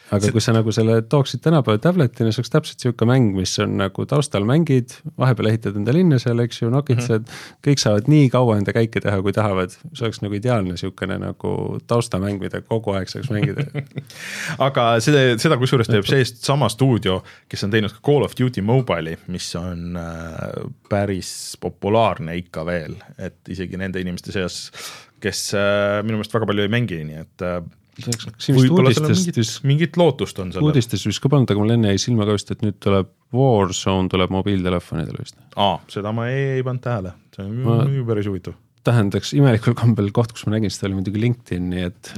aga 0.10 0.22
see... 0.24 0.34
kui 0.36 0.43
sa 0.43 0.53
nagu 0.55 0.74
selle 0.76 0.99
tooksid 1.10 1.41
tänapäeva 1.45 1.82
tablet'ina, 1.84 2.34
see 2.34 2.41
oleks 2.41 2.53
täpselt 2.53 2.84
sihuke 2.84 3.07
mäng, 3.10 3.32
mis 3.38 3.53
on 3.64 3.76
nagu 3.80 4.05
taustal 4.10 4.45
mängid, 4.47 4.95
vahepeal 5.20 5.51
ehitad 5.51 5.78
enda 5.80 5.93
linna 5.95 6.20
seal, 6.22 6.41
eks 6.43 6.62
ju, 6.64 6.72
nokitsed 6.74 7.24
mm, 7.24 7.26
-hmm. 7.26 7.60
kõik 7.68 7.84
saavad 7.84 8.10
nii 8.12 8.30
kaua 8.34 8.57
enda 8.60 8.74
käike 8.76 9.01
teha, 9.03 9.22
kui 9.26 9.34
tahavad. 9.36 9.76
see 9.93 10.05
oleks 10.05 10.22
nagu 10.26 10.38
ideaalne 10.38 10.78
sihukene 10.78 11.20
nagu 11.22 11.53
taustamäng, 11.88 12.39
mida 12.41 12.62
kogu 12.62 12.95
aeg 12.97 13.12
saaks 13.12 13.30
mängida 13.34 13.66
aga 14.68 14.88
seda, 15.03 15.26
seda 15.41 15.57
kusjuures 15.62 15.89
teeb 15.89 16.07
see 16.10 16.26
sama 16.30 16.70
stuudio, 16.70 17.20
kes 17.49 17.64
on 17.68 17.74
teinud 17.74 17.93
ka 17.93 18.01
Call 18.05 18.26
of 18.26 18.38
Duty 18.39 18.62
Mobile'i, 18.66 19.18
mis 19.28 19.49
on 19.60 19.97
äh, 19.99 20.70
päris 20.89 21.57
populaarne 21.62 22.38
ikka 22.39 22.66
veel, 22.66 22.97
et 23.18 23.38
isegi 23.49 23.78
nende 23.78 24.01
inimeste 24.01 24.34
seas, 24.36 24.70
kes 25.24 25.49
äh, 25.57 25.99
minu 26.05 26.20
meelest 26.20 26.34
väga 26.34 26.47
palju 26.49 26.66
ei 26.66 26.72
mängi, 26.72 27.03
nii 27.07 27.22
et 27.22 27.45
äh, 27.45 27.60
vist 28.08 29.66
mingit 29.68 29.97
lootust 30.00 30.39
on 30.41 30.54
sellel. 30.54 30.70
uudistes 30.70 31.06
vist 31.08 31.22
ka 31.24 31.32
polnud, 31.32 31.50
aga 31.52 31.62
mul 31.62 31.76
enne 31.76 31.93
jäi 31.93 32.02
silma 32.06 32.28
ka 32.28 32.38
vist, 32.38 32.54
et 32.54 32.64
nüüd 32.66 32.80
tuleb 32.84 33.12
Warzone 33.36 34.10
tuleb 34.12 34.34
mobiiltelefonidele 34.34 35.26
vist. 35.26 35.38
aa, 35.56 35.78
seda 35.91 36.14
ma 36.16 36.30
ei, 36.32 36.60
ei 36.60 36.66
pannud 36.66 36.86
tähele, 36.86 37.14
see 37.36 37.45
on 37.45 37.60
ma... 37.66 37.78
päris 38.08 38.30
huvitav. 38.30 38.58
tähendaks 38.88 39.34
imelikul 39.38 39.76
kombel 39.78 40.10
koht, 40.16 40.34
kus 40.36 40.47
ma 40.47 40.56
nägin 40.56 40.74
seda, 40.74 40.89
oli 40.89 41.02
muidugi 41.02 41.22
LinkedIn, 41.26 41.70
nii 41.74 41.86
et 41.89 42.12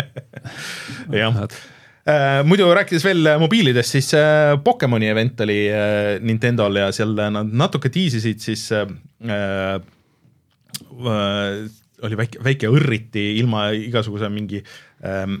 jah 1.20 1.40
äh, 1.44 2.40
muidu 2.48 2.70
rääkides 2.74 3.04
veel 3.06 3.34
mobiilidest, 3.42 3.98
siis 3.98 4.12
äh, 4.18 4.54
Pokemoni 4.64 5.10
event 5.10 5.42
oli 5.46 5.60
äh, 5.68 6.16
Nintendo'l 6.24 6.80
ja 6.84 6.90
seal 6.96 7.16
nad 7.18 7.52
natuke 7.64 7.92
tiisisid 7.92 8.40
siis 8.42 8.68
oli 12.06 12.18
väike, 12.18 12.40
väike 12.44 12.70
õrriti 12.72 13.26
ilma 13.40 13.68
igasuguse 13.76 14.30
mingi 14.32 14.60
ähm, 15.06 15.38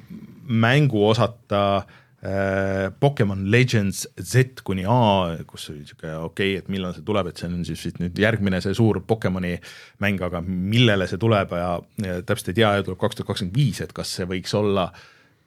mänguosata 0.50 1.62
äh, 1.78 2.88
Pokemon 3.00 3.46
Legends 3.52 4.06
Z 4.20 4.64
kuni 4.66 4.84
A, 4.88 5.36
kus 5.48 5.70
oli 5.72 5.84
sihuke 5.88 6.12
okei 6.16 6.54
okay,, 6.54 6.58
et 6.62 6.72
millal 6.72 6.94
see 6.96 7.06
tuleb, 7.06 7.30
et 7.30 7.40
see 7.40 7.50
on 7.50 7.62
siis 7.68 8.00
nüüd 8.00 8.18
järgmine 8.20 8.62
see 8.64 8.76
suur 8.76 9.02
Pokemoni 9.06 9.56
mäng, 10.04 10.20
aga 10.26 10.42
millele 10.46 11.08
see 11.10 11.20
tuleb 11.20 11.54
ja, 11.56 11.70
ja 12.04 12.18
täpselt 12.26 12.52
ei 12.52 12.60
tea, 12.62 12.74
tuleb 12.86 13.00
kaks 13.00 13.20
tuhat 13.20 13.32
kakskümmend 13.32 13.56
viis, 13.56 13.80
et 13.84 13.94
kas 13.96 14.18
see 14.18 14.28
võiks 14.30 14.56
olla 14.58 14.90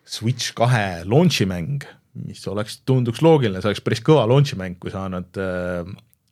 Switch 0.04 0.52
kahe 0.58 1.04
launch'i 1.08 1.46
mäng, 1.48 1.86
mis 2.28 2.42
oleks, 2.52 2.82
tunduks 2.86 3.22
loogiline, 3.24 3.62
see 3.62 3.72
oleks 3.72 3.84
päris 3.86 4.02
kõva 4.04 4.26
launch'i 4.30 4.58
mäng, 4.60 4.76
kui 4.82 4.92
sa 4.92 5.06
annad 5.08 5.40
äh, 5.40 5.88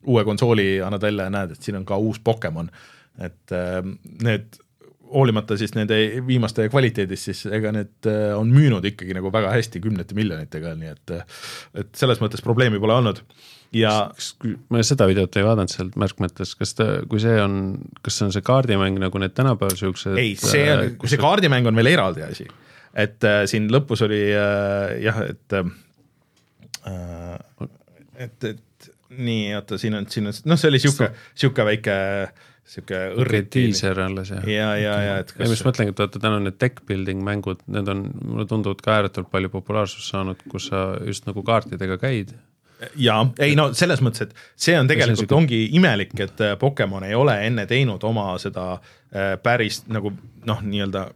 uue 0.06 0.24
konsooli, 0.24 0.80
annad 0.84 1.02
välja 1.02 1.28
ja 1.28 1.32
näed, 1.32 1.54
et 1.54 1.64
siin 1.64 1.78
on 1.80 1.86
ka 1.88 1.96
uus 1.96 2.20
Pokemon. 2.22 2.70
Et 3.22 3.54
äh, 3.54 3.80
need 4.24 4.60
hoolimata 5.12 5.56
siis 5.60 5.74
nende 5.76 5.98
viimaste 6.26 6.68
kvaliteedist, 6.72 7.28
siis 7.28 7.42
ega 7.52 7.72
need 7.74 8.08
äh, 8.10 8.32
on 8.36 8.52
müünud 8.52 8.84
ikkagi 8.92 9.16
nagu 9.16 9.32
väga 9.34 9.52
hästi 9.54 9.82
kümnete 9.84 10.16
miljonitega, 10.18 10.74
nii 10.78 10.92
et 10.92 11.16
et 11.82 11.90
selles 11.98 12.22
mõttes 12.22 12.44
probleemi 12.44 12.80
pole 12.82 12.96
olnud 12.96 13.22
ja 13.76 13.92
ma 14.72 14.82
seda 14.86 15.06
videot 15.10 15.36
ei 15.38 15.46
vaadanud 15.46 15.72
sealt 15.72 15.96
märkmetes, 16.00 16.54
kas 16.58 16.74
ta, 16.78 16.88
kui 17.08 17.22
see 17.22 17.36
on, 17.42 17.54
kas 18.04 18.18
see 18.18 18.28
on 18.28 18.34
see 18.34 18.44
kaardimäng 18.46 19.00
nagu 19.02 19.22
need 19.22 19.34
tänapäeval 19.36 19.78
siuksed 19.78 20.18
ei, 20.20 20.34
see 20.40 20.66
on, 20.72 20.84
äh, 20.90 21.08
see 21.08 21.20
kaardimäng 21.20 21.68
on 21.70 21.78
veel 21.80 21.92
eraldi 21.94 22.26
asi. 22.26 22.48
et 22.92 23.24
äh, 23.28 23.44
siin 23.50 23.70
lõpus 23.72 24.04
oli 24.06 24.22
äh, 24.36 24.98
jah, 25.06 25.22
et 25.28 25.58
äh, 25.60 25.72
et, 28.22 28.44
et 28.44 28.92
nii, 29.12 29.52
oota, 29.56 29.78
siin 29.78 29.94
on, 29.98 30.06
siin 30.10 30.28
on, 30.28 30.36
noh, 30.48 30.58
see 30.60 30.70
oli 30.72 30.80
sihuke, 30.82 31.10
sihuke 31.38 31.66
väike 31.68 31.96
äh, 31.96 32.48
sihuke 32.72 33.00
õrn 33.20 33.48
diiser 33.52 33.98
alles 34.00 34.32
jah. 34.32 34.46
ja, 34.48 34.70
ja, 34.80 34.94
ja 35.04 35.18
et 35.22 35.32
kas. 35.32 35.44
ja 35.44 35.50
mis 35.50 35.64
mõtlengi, 35.66 35.94
et 35.94 36.00
vaata 36.02 36.22
täna 36.22 36.40
need 36.42 36.58
deck 36.60 36.84
building 36.88 37.22
mängud, 37.26 37.60
need 37.72 37.90
on, 37.92 38.06
mulle 38.22 38.46
tunduvad 38.50 38.80
ka 38.84 38.96
ääretult 38.98 39.30
palju 39.32 39.52
populaarsust 39.52 40.12
saanud, 40.12 40.40
kus 40.52 40.70
sa 40.72 40.86
just 41.06 41.28
nagu 41.28 41.44
kaartidega 41.46 41.98
käid. 42.02 42.34
ja 42.98 43.18
ei 43.42 43.56
no 43.58 43.70
selles 43.78 44.02
mõttes, 44.04 44.28
et 44.28 44.66
see 44.66 44.76
on 44.78 44.90
tegelikult 44.90 45.26
siuke... 45.26 45.38
ongi 45.38 45.62
imelik, 45.78 46.14
et 46.20 46.44
äh, 46.44 46.56
Pokemon 46.58 47.06
ei 47.08 47.18
ole 47.18 47.36
enne 47.46 47.66
teinud 47.70 48.04
oma 48.08 48.32
seda 48.42 48.72
äh, 48.76 49.34
päris 49.42 49.84
nagu 49.92 50.14
noh, 50.48 50.64
nii-öelda 50.64 51.10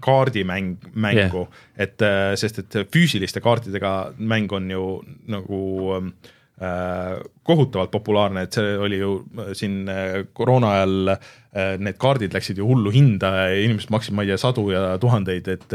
kaardimäng, 0.00 0.78
mängu 0.96 1.44
yeah., 1.44 1.62
et 1.76 2.02
äh, 2.02 2.32
sest 2.40 2.62
et 2.62 2.82
füüsiliste 2.88 3.42
kaartidega 3.44 4.14
mäng 4.16 4.52
on 4.56 4.70
ju 4.72 4.84
nagu 5.28 5.60
Äh, 6.00 6.39
kohutavalt 7.42 7.90
populaarne, 7.90 8.44
et 8.44 8.56
see 8.56 8.74
oli 8.78 9.00
ju 9.00 9.14
äh, 9.38 9.52
siin 9.56 9.88
äh, 9.88 10.20
koroona 10.36 10.74
ajal, 10.76 11.14
need 11.82 11.96
kaardid 11.98 12.30
läksid 12.36 12.60
ju 12.60 12.66
hullu 12.68 12.92
hinda 12.94 13.30
ja 13.34 13.46
inimesed 13.64 13.90
maksid, 13.90 14.14
ma 14.14 14.22
ei 14.22 14.28
tea, 14.30 14.36
sadu 14.38 14.68
ja 14.70 14.92
tuhandeid, 15.02 15.48
et 15.50 15.72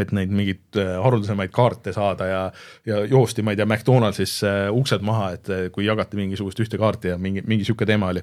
et 0.00 0.12
neid 0.14 0.30
mingeid 0.30 0.78
haruldasemaid 1.02 1.50
kaarte 1.52 1.92
saada 1.92 2.28
ja, 2.28 2.38
ja 2.86 3.02
joosti, 3.10 3.42
ma 3.42 3.52
ei 3.52 3.58
tea, 3.58 3.66
McDonaldsis 3.66 4.38
uksed 4.72 5.04
maha, 5.04 5.32
et 5.34 5.50
kui 5.74 5.84
jagati 5.84 6.16
mingisugust 6.16 6.62
ühte 6.62 6.78
kaarti 6.80 7.10
ja 7.10 7.18
mingi, 7.20 7.42
mingi 7.44 7.66
sihuke 7.66 7.88
teema 7.90 8.12
oli. 8.14 8.22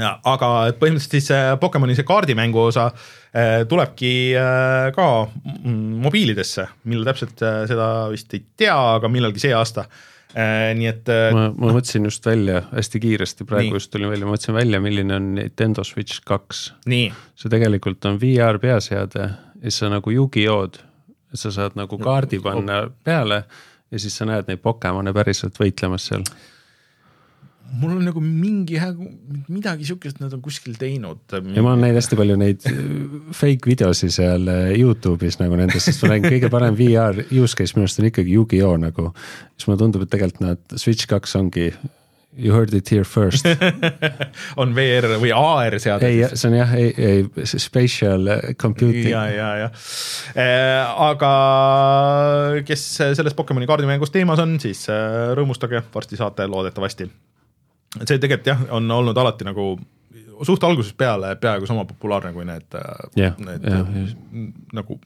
Ja 0.00 0.14
aga 0.26 0.48
põhimõtteliselt 0.80 1.18
siis 1.20 1.60
Pokemoni 1.60 1.94
see 1.94 2.08
kaardimängu 2.08 2.64
osa 2.64 2.88
äh, 2.88 3.60
tulebki 3.68 4.14
äh, 4.40 4.88
ka 4.96 5.06
mm, 5.28 6.00
mobiilidesse, 6.08 6.66
millal 6.88 7.12
täpselt 7.12 7.44
äh, 7.44 7.60
seda 7.70 7.90
vist 8.10 8.32
ei 8.34 8.42
tea, 8.64 8.78
aga 8.96 9.12
millalgi 9.12 9.44
see 9.44 9.54
aasta 9.54 9.84
äh, 9.84 10.08
Äh, 10.21 10.21
nii 10.78 10.88
et. 10.88 11.08
Äh, 11.12 11.28
ma, 11.36 11.48
ma 11.52 11.72
mõtlesin 11.76 12.08
just 12.08 12.26
välja 12.26 12.62
hästi 12.70 13.00
kiiresti, 13.02 13.46
praegu 13.48 13.70
nii. 13.72 13.80
just 13.80 13.92
tulin 13.92 14.12
välja, 14.12 14.28
ma 14.28 14.36
mõtlesin 14.36 14.56
välja, 14.56 14.80
milline 14.84 15.16
on 15.18 15.34
Nintendo 15.36 15.84
Switch 15.84 16.22
kaks. 16.28 16.64
see 17.36 17.52
tegelikult 17.52 18.04
on 18.08 18.20
VR 18.20 18.60
peaseade 18.62 19.26
ja 19.26 19.34
siis 19.62 19.82
sa 19.82 19.92
nagu 19.92 20.10
Yugi-Oh-d, 20.10 20.80
sa 21.34 21.52
saad 21.54 21.76
nagu 21.78 21.98
kaardi 21.98 22.40
panna 22.42 22.84
peale 23.04 23.44
ja 23.92 24.00
siis 24.00 24.16
sa 24.16 24.26
näed 24.28 24.48
neid 24.48 24.60
Pokemone 24.64 25.12
päriselt 25.16 25.58
võitlemas 25.60 26.08
seal 26.10 26.24
mul 27.72 27.94
on 27.96 28.04
nagu 28.04 28.20
mingi 28.22 28.78
midagi 29.48 29.86
sihukest 29.88 30.20
nad 30.20 30.32
on 30.36 30.42
kuskil 30.44 30.76
teinud. 30.78 31.22
ja 31.32 31.62
ma 31.64 31.72
olen 31.72 31.86
näinud 31.86 32.00
hästi 32.00 32.18
palju 32.18 32.36
neid 32.40 32.66
äh, 32.68 32.82
fake 33.36 33.70
videosi 33.70 34.10
seal 34.12 34.46
äh, 34.50 34.74
Youtube'is 34.76 35.40
nagu 35.40 35.56
nendest, 35.58 35.88
sest 35.88 36.04
ma 36.04 36.14
nägin 36.14 36.36
kõige 36.36 36.52
parem 36.52 36.76
VR 36.78 37.24
use 37.30 37.56
case 37.56 37.76
minu 37.76 37.86
arust 37.86 38.02
on 38.02 38.10
ikkagi 38.10 38.36
Yugi-Oh 38.36 38.76
nagu. 38.82 39.10
siis 39.56 39.68
mulle 39.68 39.82
tundub, 39.84 40.04
et 40.04 40.12
tegelikult 40.12 40.44
nad 40.44 40.78
Switch 40.80 41.08
kaks 41.08 41.36
ongi 41.40 41.72
You 42.32 42.54
heard 42.54 42.72
it 42.72 42.88
here 42.88 43.04
first 43.04 43.44
on 44.60 44.70
VR 44.72 45.18
või 45.20 45.34
AR 45.36 45.76
seade? 45.76 46.08
ei, 46.08 46.22
see 46.32 46.48
on 46.48 46.54
jah, 46.56 46.70
ei, 46.80 46.92
ei 46.96 47.44
spatial 47.44 48.30
computing. 48.56 49.10
ja, 49.12 49.26
ja, 49.28 49.50
ja 49.64 49.68
äh,. 50.32 51.02
aga 51.10 51.34
kes 52.64 52.86
selles 53.02 53.36
Pokemoni 53.36 53.68
kaardimängust 53.68 54.16
teemas 54.16 54.40
on, 54.40 54.56
siis 54.64 54.86
äh, 54.92 55.34
rõõmustage, 55.36 55.84
varsti 55.92 56.20
saate 56.20 56.48
loodetavasti 56.48 57.10
et 57.10 57.12
see 58.00 58.18
tegelikult 58.18 58.46
jah, 58.46 58.62
on 58.78 58.90
olnud 58.90 59.18
alati 59.18 59.46
nagu 59.48 59.74
suht 60.42 60.64
algusest 60.66 60.96
peale 60.98 61.34
peaaegu 61.38 61.68
sama 61.68 61.84
populaarne 61.86 62.32
kui 62.34 62.46
need 62.48 62.78
yeah,, 63.18 63.36
need 63.38 63.66
yeah, 63.68 64.08
nagu 64.74 64.98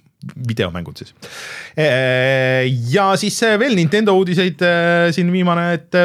videomängud 0.48 0.96
siis. 0.96 1.12
ja 2.90 3.10
siis 3.20 3.36
veel 3.60 3.76
Nintendo 3.76 4.14
uudiseid 4.16 4.62
siin 5.12 5.28
viimane, 5.32 5.66
et 5.76 5.98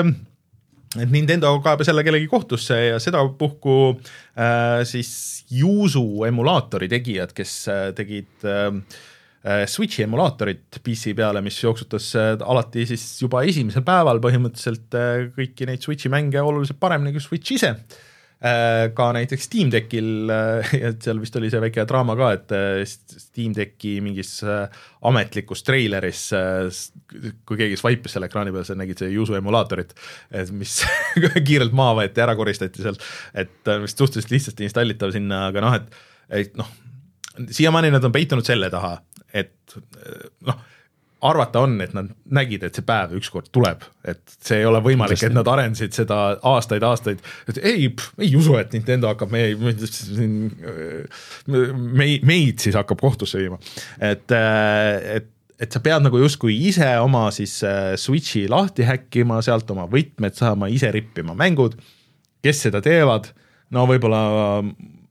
et 1.00 1.12
Nintendo 1.12 1.54
kaebas 1.64 1.88
jälle 1.88 2.04
kellegi 2.04 2.28
kohtusse 2.28 2.86
ja 2.86 3.00
sedapuhku 3.00 3.76
äh, 3.92 4.84
siis 4.84 5.46
Yuzu 5.52 6.24
emulaatori 6.28 6.90
tegijad, 6.92 7.32
kes 7.36 7.54
äh, 7.72 7.94
tegid 7.96 8.44
äh, 8.44 8.68
äh 8.68 9.10
Switchi 9.66 10.06
emulaatorit 10.06 10.78
PC 10.84 11.16
peale, 11.18 11.42
mis 11.42 11.58
jooksutas 11.64 12.12
äh, 12.20 12.36
alati 12.46 12.86
siis 12.90 13.06
juba 13.24 13.42
esimesel 13.48 13.86
päeval 13.88 14.22
põhimõtteliselt 14.22 14.98
äh, 15.00 15.28
kõiki 15.38 15.70
neid 15.70 15.82
Switchi 15.82 16.12
mänge 16.14 16.44
oluliselt 16.46 16.82
paremini 16.82 17.16
kui 17.16 17.24
Switch 17.24 17.58
ise. 17.58 17.76
Äh, 17.76 18.00
Äh, 18.42 18.88
ka 18.98 19.12
näiteks 19.14 19.44
Steam 19.46 19.70
Deckil 19.70 20.30
äh, 20.34 20.70
ja 20.82 20.90
seal 20.98 21.20
vist 21.22 21.36
oli 21.38 21.52
see 21.54 21.62
väike 21.62 21.84
draama 21.86 22.16
ka, 22.18 22.30
et 22.34 22.54
äh, 22.58 22.80
Steam 22.90 23.54
Decki 23.54 24.00
mingis 24.02 24.40
ametlikus 24.42 25.62
treileris, 25.62 26.24
kui 27.46 27.60
keegi 27.60 27.78
swipe'is 27.78 28.18
selle 28.18 28.32
ekraani 28.32 28.54
peal, 28.56 28.66
sa 28.66 28.74
nägid 28.80 29.04
see 29.04 29.12
Yuzu 29.14 29.38
emulaatorit, 29.38 29.94
et 30.34 30.50
mis 30.58 30.80
kiirelt 31.52 31.76
maha 31.78 32.00
võeti, 32.00 32.24
ära 32.26 32.34
koristati 32.40 32.82
sealt, 32.82 33.06
et 33.38 33.72
vist 33.86 34.02
suhteliselt 34.02 34.34
lihtsasti 34.34 34.66
installitav 34.66 35.14
sinna, 35.14 35.44
aga 35.52 35.62
noh, 35.62 35.78
et, 35.78 36.02
et 36.42 36.58
noh, 36.58 36.74
siiamaani 37.46 37.94
nad 37.94 38.10
on 38.10 38.16
peitunud 38.16 38.48
selle 38.48 38.74
taha, 38.74 38.96
et 39.34 39.80
noh 40.48 40.62
arvata 41.22 41.62
on, 41.62 41.76
et 41.84 41.94
nad 41.94 42.10
nägid, 42.34 42.64
et 42.66 42.78
see 42.78 42.86
päev 42.86 43.14
ükskord 43.20 43.52
tuleb, 43.54 43.84
et 44.08 44.22
see 44.42 44.62
ei 44.62 44.66
ole 44.66 44.82
võimalik, 44.84 45.22
et 45.22 45.36
nad 45.36 45.48
arendasid 45.54 45.94
seda 45.94 46.18
aastaid-aastaid, 46.52 47.22
et 47.52 47.60
ei, 47.62 47.92
ei 48.22 48.32
usu, 48.38 48.56
et 48.58 48.74
Nintendo 48.74 49.12
hakkab 49.12 49.34
meie, 49.34 49.54
meid, 49.60 49.86
meid 52.26 52.64
siis 52.64 52.78
hakkab 52.78 53.04
kohtusse 53.04 53.42
viima. 53.42 53.62
et, 54.02 54.34
et, 54.34 55.30
et 55.62 55.78
sa 55.78 55.84
pead 55.84 56.08
nagu 56.08 56.24
justkui 56.24 56.58
ise 56.72 56.90
oma 57.04 57.28
siis 57.36 57.60
äh, 57.68 57.94
Switch'i 58.02 58.48
lahti 58.50 58.88
häkkima, 58.88 59.44
sealt 59.46 59.70
oma 59.76 59.86
võtmed 59.92 60.38
saama, 60.38 60.72
ise 60.74 60.90
rippima 60.94 61.38
mängud, 61.38 61.78
kes 62.42 62.66
seda 62.66 62.82
teevad, 62.82 63.30
no 63.70 63.86
võib-olla 63.90 64.24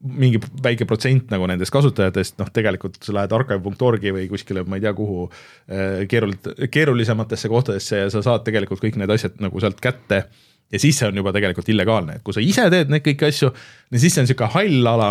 mingi 0.01 0.41
väike 0.65 0.87
protsent 0.89 1.33
nagu 1.33 1.45
nendest 1.49 1.73
kasutajatest, 1.75 2.39
noh 2.41 2.49
tegelikult 2.55 2.97
sa 3.05 3.15
lähed 3.19 3.33
archive.org-i 3.37 4.15
või 4.17 4.29
kuskile, 4.31 4.65
ma 4.65 4.79
ei 4.79 4.85
tea, 4.85 4.93
kuhu 4.97 5.27
äh, 5.27 6.05
keerul-, 6.11 6.39
keerulisematesse 6.73 7.51
kohtadesse 7.53 8.05
ja 8.05 8.13
sa 8.13 8.23
saad 8.25 8.47
tegelikult 8.47 8.81
kõik 8.85 8.97
need 9.01 9.13
asjad 9.13 9.37
nagu 9.45 9.61
sealt 9.61 9.81
kätte. 9.85 10.25
Ja 10.71 10.79
siis 10.79 11.01
see 11.01 11.09
on 11.11 11.19
juba 11.19 11.35
tegelikult 11.35 11.69
illegaalne, 11.73 12.19
et 12.19 12.25
kui 12.25 12.37
sa 12.37 12.43
ise 12.45 12.69
teed 12.73 12.93
neid 12.93 13.03
kõiki 13.05 13.27
asju, 13.27 13.51
siis 13.91 14.15
see 14.15 14.23
on 14.23 14.29
niisugune 14.29 14.53
hall 14.55 14.93
ala, 14.93 15.09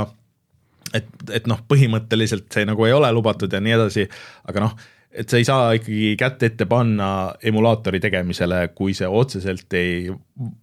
et, 0.96 1.10
et 1.36 1.50
noh, 1.52 1.60
põhimõtteliselt 1.70 2.48
see 2.56 2.66
nagu 2.66 2.88
ei 2.88 2.96
ole 2.96 3.12
lubatud 3.14 3.52
ja 3.52 3.60
nii 3.62 3.76
edasi, 3.76 4.08
aga 4.50 4.64
noh 4.64 4.78
et 5.10 5.26
sa 5.30 5.40
ei 5.40 5.46
saa 5.46 5.72
ikkagi 5.74 6.12
kätt 6.20 6.44
ette 6.46 6.66
panna 6.70 7.34
emulaatori 7.50 7.98
tegemisele, 8.02 8.60
kui 8.78 8.94
see 8.94 9.08
otseselt 9.10 9.74
ei 9.74 10.04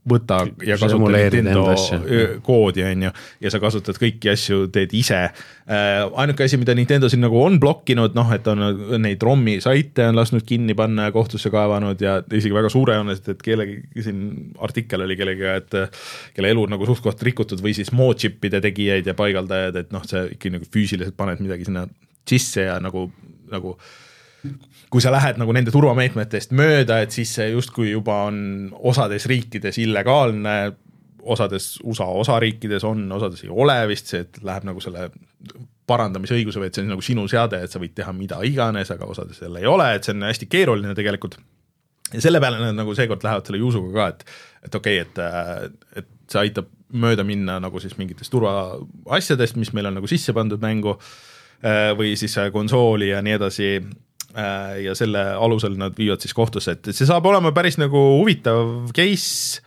võta 0.07 0.39
ja 0.65 0.77
kasuta 0.79 1.11
Nintendo 1.11 1.65
koodi, 2.47 2.85
on 2.87 3.03
ju, 3.09 3.11
ja 3.43 3.51
sa 3.53 3.59
kasutad 3.61 3.99
kõiki 3.99 4.31
asju, 4.31 4.69
teed 4.73 4.95
ise. 4.97 5.19
Äh, 5.27 6.05
ainuke 6.23 6.47
asi, 6.47 6.61
mida 6.63 6.77
Nintendo 6.79 7.11
siin 7.11 7.25
nagu 7.27 7.41
on 7.43 7.59
blokkinud, 7.63 8.15
noh, 8.17 8.31
et 8.37 8.47
on 8.53 8.63
neid 9.03 9.27
ROM-i 9.27 9.59
saite 9.65 10.07
on 10.07 10.21
lasknud 10.21 10.47
kinni 10.47 10.79
panna 10.79 11.11
ja 11.11 11.17
kohtusse 11.17 11.51
kaevanud 11.51 12.07
ja 12.07 12.21
isegi 12.31 12.55
väga 12.55 12.71
suurejooneliselt, 12.73 13.35
et 13.35 13.45
kellegi 13.51 14.07
siin 14.07 14.25
artikkel 14.63 15.09
oli 15.09 15.19
kellegagi, 15.19 15.53
et 15.59 16.01
kelle 16.39 16.55
elu 16.55 16.69
nagu 16.71 16.87
suht 16.87 17.03
koht 17.03 17.27
rikutud 17.27 17.67
või 17.67 17.75
siis 17.75 17.91
moodchip'ide 17.91 18.63
tegijaid 18.63 19.11
ja 19.11 19.19
paigaldajad, 19.19 19.83
et 19.83 19.95
noh, 19.95 20.07
sa 20.07 20.29
ikkagi 20.31 20.55
nagu 20.55 20.71
füüsiliselt 20.71 21.19
paned 21.19 21.43
midagi 21.43 21.67
sinna 21.67 21.89
sisse 22.27 22.71
ja 22.71 22.79
nagu, 22.83 23.09
nagu 23.51 23.75
kui 24.91 25.03
sa 25.03 25.13
lähed 25.13 25.39
nagu 25.41 25.55
nende 25.55 25.73
turvameetmetest 25.75 26.53
mööda, 26.57 27.01
et 27.03 27.15
siis 27.15 27.33
see 27.39 27.51
justkui 27.51 27.91
juba 27.91 28.23
on 28.29 28.39
osades 28.87 29.27
riikides 29.31 29.81
illegaalne, 29.83 30.57
osades 31.27 31.73
USA 31.83 32.07
osariikides 32.23 32.87
on, 32.87 33.07
osades 33.13 33.43
ei 33.45 33.51
ole 33.51 33.77
vist 33.91 34.13
see, 34.13 34.23
et 34.27 34.39
läheb 34.47 34.69
nagu 34.69 34.83
selle 34.83 35.09
parandamisõiguse 35.91 36.63
või 36.63 36.71
et 36.71 36.79
see 36.79 36.87
on 36.87 36.95
nagu 36.95 37.05
sinu 37.05 37.27
seade, 37.31 37.61
et 37.63 37.73
sa 37.73 37.83
võid 37.83 37.95
teha 37.99 38.15
mida 38.15 38.39
iganes, 38.47 38.91
aga 38.95 39.09
osades 39.11 39.43
jälle 39.43 39.63
ei 39.63 39.69
ole, 39.71 39.91
et 39.97 40.07
see 40.07 40.15
on 40.15 40.27
hästi 40.27 40.49
keeruline 40.51 40.95
tegelikult. 40.99 41.39
ja 42.13 42.23
selle 42.23 42.41
peale 42.43 42.63
nad 42.63 42.79
nagu 42.79 42.95
seekord 42.95 43.27
lähevad 43.27 43.47
selle 43.47 43.63
juusuga 43.63 43.93
ka, 43.99 44.09
et, 44.15 44.25
et 44.69 44.81
okei 44.81 45.03
okay,, 45.03 45.27
et, 45.67 46.03
et 46.03 46.11
see 46.31 46.43
aitab 46.47 46.71
mööda 46.95 47.27
minna 47.27 47.59
nagu 47.63 47.83
siis 47.83 47.99
mingitest 47.99 48.31
turvaasjadest, 48.31 49.59
mis 49.59 49.73
meil 49.75 49.91
on 49.91 49.99
nagu 49.99 50.11
sisse 50.11 50.35
pandud 50.35 50.63
mängu 50.63 50.95
või 51.99 52.13
siis 52.21 52.37
konsooli 52.55 53.09
ja 53.09 53.23
nii 53.25 53.35
edasi 53.35 53.71
Äh, 53.81 54.06
ja 54.85 54.95
selle 54.99 55.23
alusel 55.33 55.79
nad 55.81 55.95
viivad 55.99 56.21
siis 56.21 56.35
kohtusse, 56.37 56.77
et 56.77 56.91
see 56.93 57.07
saab 57.09 57.27
olema 57.31 57.53
päris 57.57 57.79
nagu 57.81 58.01
huvitav 58.19 58.91
case 58.97 59.63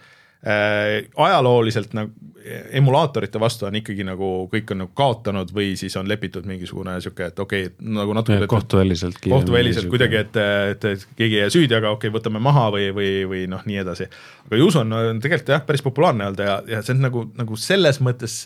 äh,. 0.46 1.08
ajalooliselt 1.18 1.96
nagu 1.98 2.30
emulaatorite 2.72 3.40
vastu 3.40 3.66
on 3.68 3.76
ikkagi 3.80 4.04
nagu 4.08 4.30
kõik 4.52 4.72
on 4.74 4.82
nagu 4.84 4.92
kaotanud 4.98 5.52
või 5.54 5.74
siis 5.80 5.96
on 6.00 6.08
lepitud 6.10 6.48
mingisugune 6.50 6.96
sihuke, 7.04 7.30
et 7.32 7.40
okei 7.40 7.68
okay,, 7.68 7.90
nagu 7.98 8.16
natuke. 8.16 8.48
kohtuväliselt. 8.50 9.20
kohtuväliselt 9.24 9.90
kuidagi, 9.92 10.22
et, 10.24 10.40
et, 10.72 10.88
et 10.94 11.06
keegi 11.20 11.38
ei 11.38 11.44
jää 11.44 11.54
süüdi, 11.54 11.76
aga 11.76 11.92
okei 11.96 12.10
okay,, 12.10 12.16
võtame 12.20 12.42
maha 12.44 12.70
või, 12.76 12.90
või, 12.96 13.12
või 13.30 13.44
noh, 13.52 13.64
nii 13.70 13.82
edasi. 13.84 14.10
aga 14.48 14.62
Juso 14.62 14.84
on, 14.86 14.96
on 14.96 15.22
tegelikult 15.24 15.54
jah, 15.56 15.64
päris 15.68 15.86
populaarne 15.86 16.30
olnud 16.30 16.44
ja, 16.46 16.58
ja 16.78 16.82
see 16.86 16.96
on 16.96 17.06
nagu, 17.08 17.26
nagu 17.40 17.60
selles 17.60 18.02
mõttes 18.06 18.42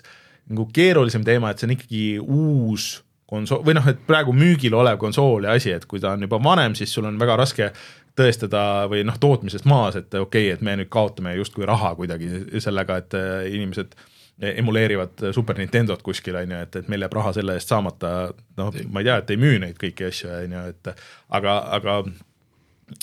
nagu 0.50 0.68
keerulisem 0.76 1.26
teema, 1.28 1.52
et 1.52 1.62
see 1.62 1.70
on 1.70 1.78
ikkagi 1.78 2.06
uus 2.24 2.94
konsool 3.30 3.64
või 3.66 3.76
noh, 3.78 3.90
et 3.90 4.00
praegu 4.08 4.34
müügil 4.36 4.76
olev 4.78 5.00
konsooli 5.02 5.50
asi, 5.52 5.74
et 5.74 5.86
kui 5.90 6.02
ta 6.04 6.14
on 6.18 6.26
juba 6.26 6.40
vanem, 6.44 6.76
siis 6.78 6.94
sul 6.94 7.08
on 7.10 7.20
väga 7.20 7.38
raske 7.40 7.70
tõestada 8.18 8.86
või 8.92 9.04
noh, 9.08 9.18
tootmisest 9.20 9.66
maas, 9.70 9.98
et 9.98 10.14
okei 10.14 10.50
okay,, 10.50 10.58
et 10.58 10.66
me 10.66 10.76
nüüd 10.78 10.92
kaotame 10.94 11.34
justkui 11.40 11.66
raha 11.66 11.96
kuidagi 11.98 12.62
sellega, 12.62 13.00
et 13.02 13.18
äh, 13.18 13.48
inimesed 13.54 13.96
emuleerivad 14.44 15.32
Super 15.34 15.58
Nintendot 15.58 16.02
kuskil, 16.06 16.36
on 16.36 16.52
ju, 16.52 16.60
et, 16.66 16.76
et 16.82 16.92
meil 16.92 17.06
jääb 17.06 17.16
raha 17.16 17.34
selle 17.38 17.56
eest 17.58 17.70
saamata, 17.70 18.14
noh, 18.60 18.78
ma 18.92 19.02
ei 19.02 19.10
tea, 19.10 19.18
et 19.22 19.34
ei 19.34 19.42
müü 19.42 19.60
neid 19.62 19.78
kõiki 19.82 20.08
asju, 20.10 20.30
on 20.36 20.56
ju, 20.58 20.64
et 20.74 20.94
aga, 21.40 21.58
aga 21.78 21.98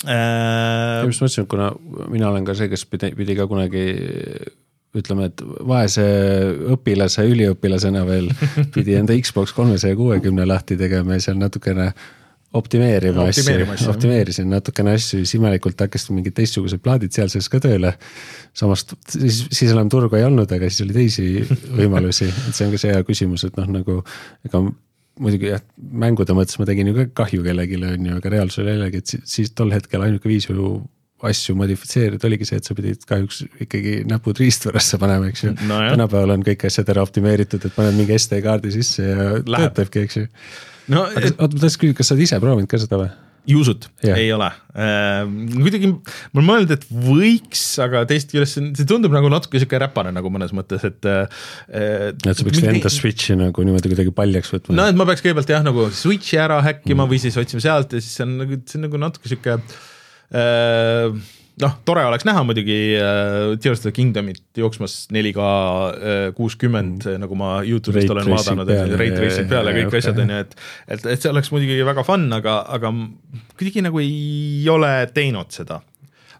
äh.... 0.05 1.05
just 1.07 1.23
mõtlesin, 1.23 1.47
et 1.47 1.51
kuna 1.51 1.71
mina 2.11 2.31
olen 2.31 2.47
ka 2.47 2.55
see, 2.59 2.69
kes 2.71 2.85
pidi, 2.91 3.13
pidi 3.17 3.37
ka 3.39 3.47
kunagi 3.51 3.85
ütleme, 4.97 5.29
et 5.31 5.43
vaese 5.67 6.05
õpilase, 6.75 7.25
üliõpilasena 7.31 8.01
veel 8.07 8.31
pidi 8.75 8.97
enda 8.99 9.15
Xbox 9.19 9.53
kolmesaja 9.55 9.95
kuuekümne 9.99 10.47
lahti 10.47 10.77
tegema 10.79 11.17
ja 11.17 11.27
seal 11.27 11.39
natukene 11.39 11.91
optimeerima 12.53 13.29
asju, 13.31 13.53
optimeerisin 13.89 14.49
natukene 14.51 14.95
asju, 14.97 15.21
siis 15.21 15.37
imelikult 15.37 15.79
hakkasid 15.85 16.11
mingid 16.15 16.35
teistsugused 16.35 16.81
plaadid 16.83 17.15
seal 17.15 17.31
sees 17.31 17.47
ka 17.51 17.61
tööle. 17.63 17.93
samas 18.53 18.83
siis, 19.07 19.45
siis 19.47 19.71
enam 19.71 19.89
turgu 19.89 20.19
ei 20.19 20.25
olnud, 20.27 20.51
aga 20.51 20.67
siis 20.67 20.83
oli 20.83 20.97
teisi 20.97 21.27
võimalusi, 21.79 22.27
et 22.27 22.57
see 22.57 22.67
on 22.67 22.75
ka 22.75 22.81
see 22.81 22.91
hea 22.91 23.03
küsimus, 23.07 23.45
et 23.47 23.59
noh, 23.59 23.69
nagu 23.79 24.01
ega 24.47 24.65
muidugi 25.21 25.51
jah, 25.53 25.63
mängude 25.79 26.35
mõttes 26.35 26.59
ma 26.59 26.67
tegin 26.67 26.91
ju 26.91 26.97
ka 26.97 27.07
kahju 27.23 27.45
kellelegi, 27.45 27.79
on 27.87 28.09
ju, 28.09 28.17
aga 28.19 28.33
reaalsus 28.35 28.65
oli 28.65 28.75
jällegi, 28.75 29.03
et 29.03 29.29
siis 29.31 29.53
tol 29.55 29.71
hetkel 29.71 30.03
ainuke 30.03 30.27
viis 30.31 30.49
ju 30.49 30.73
asju 31.29 31.55
modifitseerida 31.59 32.27
oligi 32.29 32.47
see, 32.49 32.59
et 32.61 32.67
sa 32.67 32.75
pidid 32.77 33.05
kahjuks 33.09 33.43
ikkagi 33.65 34.01
näpud 34.09 34.41
riistvarasse 34.41 34.99
panema, 35.01 35.31
eks 35.31 35.45
ju 35.45 35.55
no. 35.69 35.79
tänapäeval 35.93 36.35
on 36.37 36.45
kõik 36.45 36.67
asjad 36.69 36.89
ära 36.93 37.05
optimeeritud, 37.05 37.63
et 37.67 37.75
paned 37.77 37.97
mingi 37.97 38.17
SD-kaardi 38.17 38.73
sisse 38.75 39.07
ja 39.07 39.17
Läheb. 39.39 39.71
töötabki, 39.71 40.05
eks 40.07 40.21
ju 40.21 40.29
no,. 40.93 41.07
aga 41.07 41.27
et... 41.27 41.35
oota, 41.35 41.51
ma 41.51 41.65
tahtsin 41.65 41.83
küsida, 41.83 41.99
kas 41.99 42.11
sa 42.11 42.17
oled 42.17 42.25
ise 42.27 42.41
proovinud 42.41 42.71
ka 42.71 42.81
seda 42.81 43.03
või? 43.03 43.11
juusut 43.49 43.87
yeah. 44.05 44.19
ei 44.21 44.27
ole 44.33 44.47
äh,. 44.77 45.23
kuidagi 45.57 45.89
ma 45.89 46.41
olen 46.41 46.47
mõelnud, 46.47 46.73
et 46.75 46.83
võiks, 46.89 47.63
aga 47.81 48.03
teisest 48.09 48.35
küljest 48.35 48.57
see, 48.57 48.67
see 48.77 48.89
tundub 48.89 49.13
nagu 49.15 49.31
natuke 49.33 49.61
sihuke 49.61 49.79
räpane 49.81 50.13
nagu 50.13 50.29
mõnes 50.33 50.53
mõttes, 50.53 50.85
et 50.85 51.09
äh,. 51.09 51.39
et 51.73 52.27
sa 52.29 52.45
peaksid 52.45 52.69
enda 52.69 52.91
Switch'i 52.93 53.37
nagu 53.39 53.65
niimoodi 53.65 53.93
kuidagi 53.93 54.13
paljaks 54.17 54.53
võtma. 54.53 54.77
no 54.77 54.89
et 54.93 54.99
ma 54.99 55.09
peaks 55.09 55.25
kõigepealt 55.25 55.55
jah, 55.55 55.65
nagu 55.65 55.89
Switch'i 55.89 56.41
ära 56.41 56.61
häkkima 56.67 57.01
mm. 57.01 57.13
või 57.13 57.21
siis 57.23 57.39
otsima 57.41 57.65
sealt 57.65 57.97
ja 57.97 58.03
siis 58.03 58.13
see 58.19 58.27
on 58.27 58.37
nagu, 58.43 58.61
see 58.61 58.77
on 58.77 58.87
nagu 58.89 59.01
natuke 59.09 59.33
sihuke 59.33 59.57
Äh, 59.57 59.90
noh, 61.61 61.75
tore 61.87 62.03
oleks 62.07 62.25
näha 62.27 62.43
muidugi 62.47 62.77
äh, 62.97 63.53
Tears 63.61 63.81
of 63.81 63.85
the 63.85 63.93
Kingdomit 63.95 64.41
jooksmas 64.57 64.95
4K 65.13 65.41
äh, 65.41 66.23
kuuskümmend 66.37 67.05
mm., 67.05 67.21
nagu 67.23 67.37
ma 67.39 67.53
Youtube'ist 67.67 68.11
olen 68.13 68.31
vaadanud, 68.31 68.71
Ray 68.99 69.13
Tracing 69.15 69.49
peale 69.51 69.75
kõik 69.75 69.91
okay. 69.91 70.03
asjad 70.03 70.21
on 70.23 70.33
ju, 70.33 70.41
et 70.45 70.57
et, 70.87 71.05
et 71.13 71.21
see 71.21 71.31
oleks 71.31 71.51
muidugi 71.53 71.79
väga 71.87 72.05
fun, 72.07 72.27
aga, 72.37 72.61
aga 72.77 72.93
kuidagi 73.57 73.85
nagu 73.85 74.01
ei 74.03 74.67
ole 74.71 74.93
teinud 75.15 75.53
seda. 75.53 75.81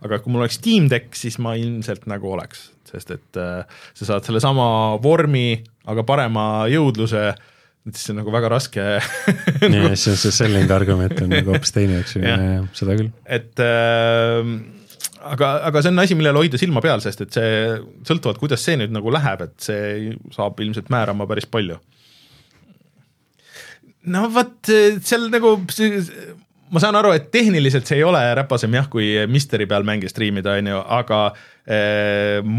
aga 0.02 0.18
kui 0.22 0.34
mul 0.34 0.46
oleks 0.46 0.58
Steam 0.58 0.90
Deck, 0.90 1.14
siis 1.18 1.38
ma 1.44 1.54
ilmselt 1.60 2.08
nagu 2.10 2.32
oleks, 2.34 2.72
sest 2.90 3.14
et 3.14 3.42
äh, 3.42 3.82
sa 3.94 4.14
saad 4.14 4.28
sellesama 4.28 4.98
vormi, 5.04 5.62
aga 5.92 6.06
parema 6.08 6.46
jõudluse 6.72 7.28
äh, 7.30 7.48
et 7.88 7.98
siis 7.98 8.12
on 8.14 8.20
nagu 8.22 8.34
väga 8.34 8.52
raske 8.54 8.84
nagu.... 9.72 9.88
ja 9.90 9.96
siis 9.96 10.12
on 10.14 10.20
see 10.22 10.36
selling 10.36 10.72
argument 10.74 11.18
on 11.24 11.32
nagu 11.34 11.56
hoopis 11.56 11.74
teine, 11.74 12.02
eks 12.04 12.18
ju, 12.18 12.22
seda 12.78 12.98
küll. 13.00 13.10
et 13.26 13.64
äh, 13.66 14.52
aga, 15.34 15.54
aga 15.70 15.82
see 15.82 15.94
on 15.94 16.04
asi, 16.04 16.18
millele 16.18 16.42
hoida 16.42 16.60
silma 16.62 16.84
peal, 16.84 17.02
sest 17.04 17.26
et 17.26 17.38
see 17.38 17.56
sõltuvalt, 18.08 18.42
kuidas 18.42 18.64
see 18.66 18.78
nüüd 18.80 18.94
nagu 18.94 19.14
läheb, 19.14 19.46
et 19.48 19.56
see 19.66 20.14
saab 20.36 20.62
ilmselt 20.64 20.92
määrama 20.94 21.28
päris 21.30 21.50
palju. 21.50 21.80
no 24.14 24.28
vot, 24.34 24.72
seal 25.06 25.30
nagu 25.34 25.58
ma 26.72 26.82
saan 26.84 26.98
aru, 26.98 27.14
et 27.16 27.32
tehniliselt 27.34 27.90
see 27.90 28.00
ei 28.00 28.06
ole 28.08 28.22
räpasem 28.38 28.78
jah, 28.78 28.88
kui 28.92 29.14
Misteri 29.30 29.68
peal 29.70 29.86
mänge 29.88 30.10
striimida, 30.12 30.56
on 30.60 30.72
ju, 30.72 30.84
aga 31.02 31.24
äh, 31.66 32.54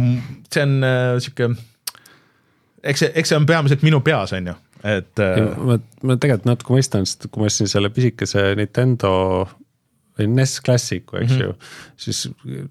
see 0.52 0.66
on 0.66 0.76
äh, 0.86 1.14
sihuke, 1.24 1.52
eks 2.82 3.06
see, 3.06 3.14
eks 3.22 3.32
see 3.32 3.40
on 3.40 3.48
peamiselt 3.48 3.86
minu 3.86 4.02
peas, 4.04 4.34
on 4.36 4.52
ju, 4.52 4.58
et. 4.84 5.24
ma, 5.58 5.78
ma 6.02 6.16
tegelikult 6.16 6.48
natuke 6.48 6.76
mõistan, 6.76 7.08
sest 7.08 7.28
kui 7.30 7.42
ma 7.42 7.50
ostsin 7.50 7.70
selle 7.70 7.90
pisikese 7.94 8.52
Nintendo 8.58 9.12
või 10.18 10.28
NES 10.28 10.58
Classicu, 10.64 11.16
eks 11.16 11.32
mm 11.32 11.38
-hmm. 11.38 11.42
ju. 11.42 11.54
siis 11.96 12.18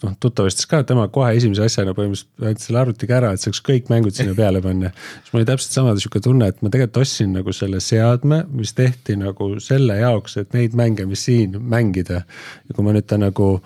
noh, 0.03 0.13
tuttav 0.19 0.45
ütles 0.49 0.67
ka, 0.69 0.83
tema 0.83 1.07
kohe 1.07 1.33
esimese 1.37 1.65
asjana 1.65 1.95
põhimõtteliselt 1.97 2.47
andis 2.51 2.67
selle 2.69 2.81
arvutiga 2.83 3.17
ära, 3.17 3.31
et 3.33 3.41
saaks 3.41 3.61
kõik 3.65 3.89
mängud 3.89 4.15
sinna 4.15 4.35
peale 4.37 4.61
panna. 4.61 4.91
siis 5.21 5.33
mul 5.33 5.41
oli 5.41 5.49
täpselt 5.49 5.77
sama 5.77 5.95
sihuke 5.97 6.21
tunne, 6.21 6.47
et 6.47 6.61
ma 6.61 6.69
tegelikult 6.69 7.01
ostsin 7.01 7.33
nagu 7.33 7.53
selle 7.53 7.79
seadme, 7.79 8.43
mis 8.51 8.73
tehti 8.77 9.17
nagu 9.17 9.53
selle 9.59 9.97
jaoks, 9.97 10.37
et 10.37 10.53
neid 10.53 10.77
mänge, 10.77 11.05
mis 11.05 11.25
siin 11.25 11.57
mängida. 11.59 12.23
ja 12.67 12.75
kui 12.75 12.85
ma 12.85 12.93
nüüd 12.93 13.09
ta 13.09 13.17
nagu 13.17 13.61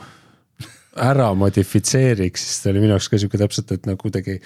ära 0.96 1.34
modifitseeriks, 1.36 2.46
siis 2.48 2.62
ta 2.64 2.70
oli 2.72 2.80
minu 2.80 2.96
jaoks 2.96 3.10
ka 3.12 3.20
sihuke 3.20 3.38
täpselt, 3.38 3.72
et 3.72 3.86
nagu 3.86 4.00
kuidagi 4.00 4.40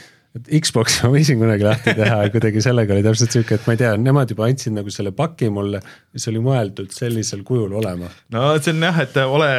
Xbox 0.47 0.97
ma 1.03 1.11
võisin 1.13 1.39
kunagi 1.41 1.65
lahti 1.67 1.93
teha, 1.97 2.19
kuidagi 2.33 2.63
sellega 2.63 2.95
oli 2.95 3.05
täpselt 3.05 3.35
sihuke, 3.35 3.57
et 3.59 3.67
ma 3.67 3.75
ei 3.75 3.81
tea, 3.81 3.93
nemad 3.99 4.31
juba 4.33 4.47
andsid 4.49 4.75
nagu 4.75 4.93
selle 4.93 5.11
paki 5.15 5.49
mulle, 5.53 5.81
mis 6.15 6.27
oli 6.31 6.41
mõeldud 6.43 6.93
sellisel 6.95 7.43
kujul 7.47 7.73
olema. 7.79 8.09
no 8.35 8.45
see 8.59 8.73
on 8.75 8.85
jah, 8.87 9.01
et 9.05 9.17
ole 9.23 9.49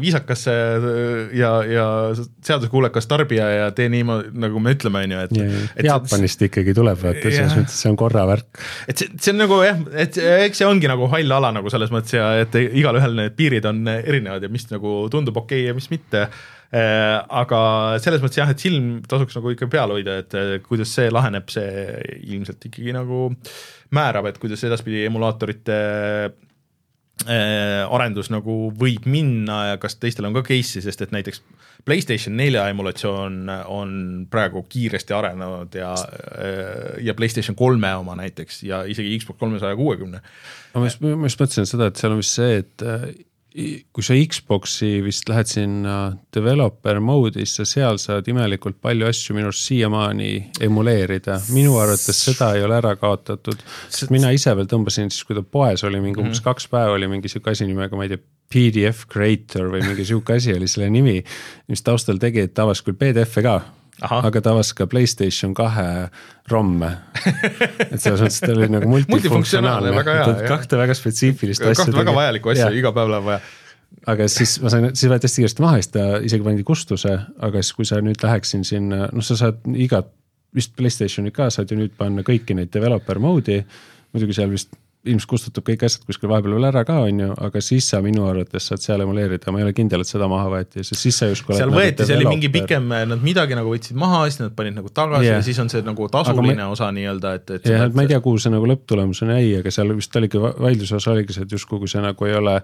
viisakas 0.00 0.46
äh, 0.52 0.86
ja, 1.38 1.52
ja 1.68 1.86
seaduskuulekas 2.16 3.10
tarbija 3.10 3.48
ja 3.56 3.70
tee 3.76 3.90
niimoodi, 3.92 4.32
nagu 4.46 4.62
me 4.62 4.76
ütleme, 4.76 5.04
on 5.06 5.16
ju, 5.16 5.24
et. 5.26 5.84
Jaapanist 5.90 6.46
ikkagi 6.48 6.76
tuleb, 6.76 7.00
vaata 7.00 7.26
selles 7.26 7.56
mõttes 7.58 7.80
see 7.84 7.92
on 7.92 7.98
korra 8.00 8.26
värk. 8.30 8.62
et 8.90 9.02
see, 9.02 9.10
see 9.18 9.34
on 9.34 9.44
nagu 9.44 9.60
jah, 9.64 9.82
et 10.06 10.20
eks 10.46 10.62
see 10.62 10.68
ongi 10.68 10.90
nagu 10.90 11.10
hall 11.12 11.38
ala 11.40 11.52
nagu 11.56 11.72
selles 11.72 11.92
mõttes 11.94 12.16
ja 12.16 12.32
et 12.44 12.56
igalühel 12.60 13.18
need 13.18 13.36
piirid 13.38 13.68
on 13.70 13.84
erinevad 13.90 14.44
ja 14.44 14.52
mis 14.52 14.66
nagu 14.70 15.02
tundub 15.12 15.42
okei 15.42 15.64
okay 15.64 15.68
ja 15.70 15.76
mis 15.76 15.90
mitte 15.92 16.28
aga 16.70 17.60
selles 17.98 18.22
mõttes 18.22 18.38
jah, 18.38 18.50
et 18.52 18.62
silm 18.62 19.00
tasuks 19.10 19.34
nagu 19.34 19.50
ikka 19.50 19.66
peal 19.72 19.90
hoida, 19.90 20.20
et 20.22 20.36
kuidas 20.62 20.92
see 20.94 21.08
laheneb, 21.10 21.48
see 21.50 21.96
ilmselt 22.30 22.68
ikkagi 22.68 22.94
nagu 22.94 23.32
määrab, 23.96 24.30
et 24.30 24.38
kuidas 24.38 24.62
edaspidi 24.66 25.02
emulaatorite 25.08 25.78
äh, 27.26 27.82
arendus 27.90 28.30
nagu 28.32 28.70
võib 28.78 29.08
minna 29.10 29.60
ja 29.72 29.80
kas 29.82 29.98
teistel 30.00 30.28
on 30.28 30.36
ka 30.36 30.44
case'i, 30.46 30.82
sest 30.84 31.02
et 31.04 31.14
näiteks 31.14 31.42
PlayStation 31.84 32.36
nelja 32.36 32.66
emulatsioon 32.70 33.50
on 33.72 33.94
praegu 34.30 34.62
kiiresti 34.68 35.16
arenenud 35.16 35.74
ja, 35.74 35.94
äh, 35.96 37.00
ja 37.06 37.16
PlayStation 37.18 37.56
kolme 37.58 37.92
oma 37.98 38.16
näiteks 38.20 38.62
ja 38.68 38.84
isegi 38.84 39.18
Xbox 39.18 39.40
kolmesaja 39.40 39.76
kuuekümne. 39.76 40.22
ma 40.74 40.86
just, 40.86 41.02
ma 41.02 41.26
just 41.26 41.42
mõtlesin 41.42 41.68
seda, 41.68 41.90
et 41.90 42.00
seal 42.00 42.14
on 42.14 42.22
vist 42.22 42.38
see, 42.38 42.62
et 42.62 42.86
kui 43.50 44.04
sa 44.06 44.14
Xbox'i 44.14 45.00
vist 45.02 45.28
lähed 45.30 45.48
sinna 45.50 45.94
developer 46.34 47.00
mode'isse, 47.02 47.64
seal 47.66 47.98
saad 47.98 48.28
imelikult 48.30 48.78
palju 48.82 49.08
asju 49.08 49.34
minu 49.34 49.50
arust 49.50 49.66
siiamaani 49.66 50.30
emuleerida. 50.62 51.40
minu 51.50 51.74
arvates 51.82 52.20
seda 52.28 52.52
ei 52.54 52.62
ole 52.66 52.78
ära 52.78 52.94
kaotatud, 53.00 53.64
sest 53.88 54.14
mina 54.14 54.30
ise 54.30 54.54
veel 54.54 54.70
tõmbasin 54.70 55.10
siis, 55.10 55.26
kui 55.26 55.38
ta 55.38 55.42
poes 55.42 55.82
oli 55.84 55.98
mingi 55.98 56.22
umbes 56.22 56.38
mm 56.38 56.40
-hmm. 56.40 56.46
kaks 56.46 56.68
päeva 56.70 56.94
oli 56.94 57.08
mingi 57.10 57.28
sihuke 57.28 57.50
asi 57.50 57.66
nimega, 57.66 57.96
ma 57.96 58.06
ei 58.06 58.14
tea, 58.14 58.22
PDF 58.50 59.06
creator 59.06 59.68
või 59.70 59.84
mingi 59.86 60.04
sihuke 60.04 60.34
asi 60.34 60.54
oli 60.54 60.68
selle 60.68 60.90
nimi. 60.90 61.22
mis 61.68 61.82
taustal 61.82 62.18
tegi, 62.18 62.40
et 62.40 62.58
avas 62.58 62.82
küll 62.82 62.98
PDF-e 62.98 63.42
ka. 63.42 63.60
Aga 64.00 64.40
ta 64.40 64.54
avas 64.54 64.72
ka 64.76 64.86
Playstation 64.90 65.54
kahe 65.56 65.86
ROM-e. 66.50 66.90
Et 67.90 68.00
selles 68.00 68.22
mõttes 68.24 68.40
ta 68.42 68.52
oli 68.54 68.68
nagu 68.72 68.90
multifunktsionaalne, 68.90 70.04
kahte 70.48 70.78
väga 70.80 70.96
spetsiifilist 70.96 71.64
asja. 71.64 71.84
kahte 71.84 71.98
väga 71.98 72.14
vajalikku 72.16 72.54
asja 72.54 72.70
iga 72.76 72.94
päev 72.96 73.12
läheb 73.12 73.28
vaja. 73.28 73.42
Aga 74.08 74.28
siis 74.30 74.54
ma 74.62 74.70
sain, 74.72 74.86
siis 74.94 75.10
võeti 75.10 75.26
hästi 75.28 75.42
kiiresti 75.42 75.64
maha, 75.64 75.80
siis 75.80 75.92
ta 75.92 76.04
isegi 76.24 76.46
pandi 76.46 76.64
kustuse, 76.64 77.16
aga 77.42 77.60
siis, 77.60 77.74
kui 77.76 77.88
sa 77.88 77.98
nüüd 78.04 78.22
läheksin 78.22 78.62
sinna, 78.64 79.08
noh, 79.12 79.26
sa 79.26 79.36
saad 79.36 79.66
igat, 79.74 80.08
vist 80.56 80.72
Playstationi 80.78 81.34
ka 81.34 81.50
saad 81.52 81.70
ju 81.70 81.78
nüüd 81.78 81.92
panna 81.98 82.24
kõiki 82.26 82.56
neid 82.56 82.72
developer 82.74 83.20
mode'i. 83.22 83.64
muidugi 84.14 84.34
seal 84.34 84.50
vist 84.50 84.72
ilmselt 85.08 85.30
kustutab 85.30 85.64
kõik 85.64 85.84
asjad 85.86 86.02
kuskil 86.04 86.28
vahepeal 86.28 86.58
veel 86.58 86.66
ära 86.68 86.82
ka, 86.84 86.98
on 87.06 87.22
ju, 87.22 87.28
aga 87.46 87.62
siis 87.64 87.86
sa 87.88 88.02
minu 88.04 88.26
arvates 88.28 88.66
saad 88.68 88.82
seal 88.84 89.00
emuleerida, 89.00 89.52
ma 89.54 89.62
ei 89.62 89.64
ole 89.64 89.72
kindel, 89.76 90.04
et 90.04 90.10
seda 90.10 90.28
maha 90.28 90.50
võeti, 90.52 90.84
sest 90.84 91.00
siis 91.00 91.16
sa 91.22 91.30
justkui 91.30 91.56
seal 91.56 91.72
võeti, 91.72 92.04
see 92.04 92.18
oli 92.18 92.28
mingi 92.28 92.50
pikem, 92.52 92.92
nad 93.08 93.24
midagi 93.24 93.56
nagu 93.56 93.72
võtsid 93.72 93.96
maha, 94.00 94.26
siis 94.28 94.42
nad 94.42 94.52
panid 94.58 94.76
nagu 94.76 94.92
tagasi 94.92 95.30
yeah. 95.30 95.40
ja 95.40 95.46
siis 95.46 95.60
on 95.64 95.72
see 95.72 95.80
nagu 95.86 96.10
tasuline 96.12 96.60
ma... 96.60 96.68
osa 96.74 96.90
nii-öelda, 96.92 97.34
et, 97.40 97.56
et 97.56 97.72
jah, 97.72 97.86
et 97.88 97.96
ma 97.96 98.04
ei 98.04 98.12
tea, 98.12 98.20
kuhu 98.24 98.44
see 98.44 98.52
nagu 98.52 98.68
lõpptulemusena 98.74 99.40
jäi, 99.40 99.56
aga 99.62 99.72
seal 99.72 99.96
vist 99.96 100.20
oligi 100.20 100.44
vaidluse 100.44 101.00
osa 101.00 101.16
oligi 101.16 101.38
see, 101.38 101.48
et 101.48 101.58
justkui 101.58 101.80
kui 101.80 101.88
see 101.88 102.04
nagu 102.04 102.28
ei 102.28 102.36
ole 102.36 102.60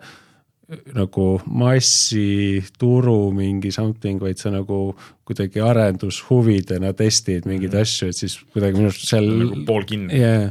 nagu 0.92 1.26
massituru 1.46 3.20
mingi 3.32 3.70
something, 3.72 4.20
vaid 4.20 4.40
sa 4.42 4.50
nagu 4.52 4.90
kuidagi 5.24 5.62
arendushuvidena 5.62 6.90
testid 6.98 7.46
mingeid 7.46 7.72
mm. 7.72 7.84
asju, 7.86 8.10
et 8.10 8.18
siis 8.18 8.40
kuidagi 8.52 8.76
minu 8.76 8.90
arust 8.90 9.06
seal. 9.06 9.30
nagu 9.40 9.62
pool 9.68 9.86
kinni 9.88 10.18
yeah.. 10.18 10.50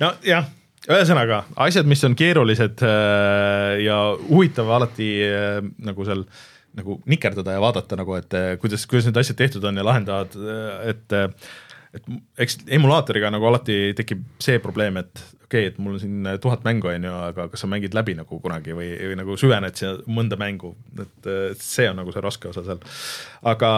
no 0.00 0.16
jah 0.26 0.48
ühesõnaga 0.88 1.42
asjad, 1.60 1.88
mis 1.88 2.02
on 2.06 2.14
keerulised 2.16 2.84
äh, 2.86 3.80
ja 3.84 3.98
huvitav 4.28 4.70
alati 4.78 5.10
äh, 5.26 5.58
nagu 5.84 6.06
seal 6.08 6.24
nagu 6.78 7.00
nikerdada 7.10 7.56
ja 7.56 7.60
vaadata 7.62 7.98
nagu, 7.98 8.14
et 8.16 8.36
äh, 8.38 8.52
kuidas, 8.62 8.86
kuidas 8.88 9.08
need 9.08 9.18
asjad 9.20 9.40
tehtud 9.40 9.66
on 9.66 9.80
ja 9.80 9.84
lahendavad, 9.86 10.38
et 10.86 11.18
et 11.90 12.04
eks 12.38 12.60
emulaatoriga 12.70 13.32
nagu 13.34 13.48
alati 13.48 13.90
tekib 13.98 14.22
see 14.38 14.60
probleem, 14.62 15.00
et 15.00 15.10
okei 15.42 15.64
okay,, 15.66 15.72
et 15.72 15.78
mul 15.82 15.96
on 15.96 16.00
siin 16.00 16.28
tuhat 16.40 16.62
mängu, 16.62 16.86
on 16.86 17.08
ju, 17.08 17.14
aga 17.26 17.48
kas 17.50 17.64
sa 17.64 17.70
mängid 17.70 17.96
läbi 17.98 18.14
nagu 18.14 18.38
kunagi 18.38 18.76
või, 18.78 18.92
või 18.94 19.18
nagu 19.18 19.34
süvened 19.40 19.82
mõnda 20.06 20.38
mängu, 20.38 20.76
et 21.02 21.30
see 21.58 21.90
on 21.90 21.98
nagu 21.98 22.14
see 22.14 22.22
raske 22.22 22.52
osa 22.52 22.62
seal. 22.68 22.78
aga 23.50 23.72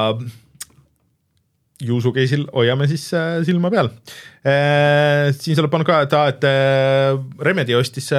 Juusu 1.82 2.12
case'il 2.14 2.44
hoiame 2.54 2.86
siis 2.90 3.04
äh, 3.16 3.40
silma 3.46 3.70
peal. 3.72 3.90
Äh, 4.46 5.30
siin 5.34 5.56
sa 5.56 5.62
oled 5.62 5.72
pannud 5.72 5.88
ka, 5.88 6.00
et 6.06 6.14
et 6.16 6.46
äh, 6.48 7.16
Remedi 7.46 7.76
ostis 7.78 8.10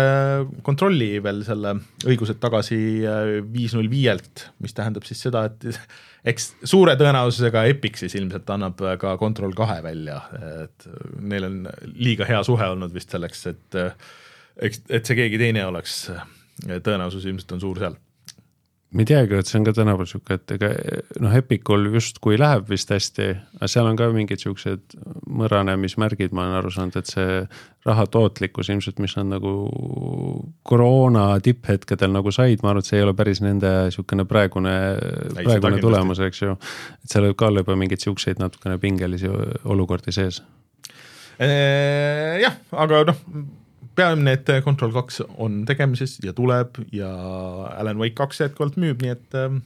kontrolli 0.65 1.17
veel 1.23 1.43
selle 1.47 1.75
õigused 2.07 2.41
tagasi 2.43 2.77
viis 3.53 3.75
null 3.77 3.91
viielt, 3.91 4.47
mis 4.63 4.75
tähendab 4.75 5.07
siis 5.07 5.23
seda, 5.27 5.45
et 5.49 5.79
eks 6.33 6.53
suure 6.67 6.95
tõenäosusega 6.99 7.65
Epic 7.71 7.99
siis 8.01 8.15
ilmselt 8.19 8.49
annab 8.55 8.79
ka 8.99 9.17
Control 9.21 9.55
kahe 9.57 9.81
välja, 9.85 10.21
et 10.63 10.87
neil 11.19 11.49
on 11.49 11.59
liiga 11.95 12.27
hea 12.29 12.43
suhe 12.47 12.71
olnud 12.75 12.93
vist 12.95 13.11
selleks, 13.11 13.47
et 13.51 13.83
eks, 14.63 14.85
et 14.89 15.03
see 15.03 15.19
keegi 15.19 15.41
teine 15.41 15.67
oleks, 15.67 16.07
tõenäosus 16.63 17.27
ilmselt 17.27 17.55
on 17.57 17.63
suur 17.63 17.83
seal 17.83 17.99
ma 18.93 19.01
ei 19.01 19.07
teagi, 19.09 19.37
et 19.39 19.49
see 19.49 19.57
on 19.57 19.65
ka 19.65 19.73
tänapäeval 19.73 20.07
sihuke, 20.09 20.35
et 20.37 20.51
ega 20.53 20.69
noh, 21.23 21.33
Epicul 21.33 21.87
justkui 21.95 22.37
läheb 22.37 22.67
vist 22.69 22.91
hästi, 22.93 23.29
aga 23.57 23.69
seal 23.71 23.89
on 23.89 23.97
ka 23.97 24.09
mingid 24.13 24.43
siuksed 24.43 24.97
mõranemismärgid, 25.41 26.33
ma 26.35 26.45
olen 26.45 26.59
aru 26.59 26.73
saanud, 26.73 26.99
et 27.01 27.09
see 27.09 27.39
raha 27.87 28.05
tootlikkus 28.13 28.69
ilmselt, 28.69 29.01
mis 29.03 29.15
nad 29.17 29.31
nagu 29.31 29.53
koroona 30.69 31.25
tipphetkedel 31.43 32.13
nagu 32.13 32.31
said, 32.35 32.61
ma 32.61 32.73
arvan, 32.73 32.85
et 32.85 32.91
see 32.91 33.01
ei 33.01 33.07
ole 33.07 33.15
päris 33.17 33.41
nende 33.43 33.73
sihukene 33.95 34.27
praegune, 34.29 34.75
praegune 35.39 35.81
tulemus, 35.81 36.21
eks 36.29 36.45
ju. 36.45 36.53
et 37.01 37.15
seal 37.15 37.27
võib 37.31 37.39
ka 37.41 37.49
olla 37.49 37.65
juba 37.65 37.79
mingeid 37.81 38.05
siukseid 38.05 38.43
natukene 38.43 38.77
pingelisi 38.83 39.31
olukordi 39.65 40.13
sees. 40.13 40.43
jah, 41.41 42.61
aga 42.77 43.03
noh 43.09 43.25
peamine, 43.95 44.37
et 44.37 44.49
Control 44.65 44.93
kaks 44.95 45.21
on 45.37 45.63
tegemises 45.69 46.17
ja 46.23 46.33
tuleb 46.35 46.79
ja 46.95 47.09
Alan 47.77 48.01
Wake 48.01 48.17
kaks 48.17 48.43
jätkuvalt 48.43 48.79
müüb, 48.81 49.03
nii 49.03 49.13
et 49.13 49.37
äh, 49.39 49.59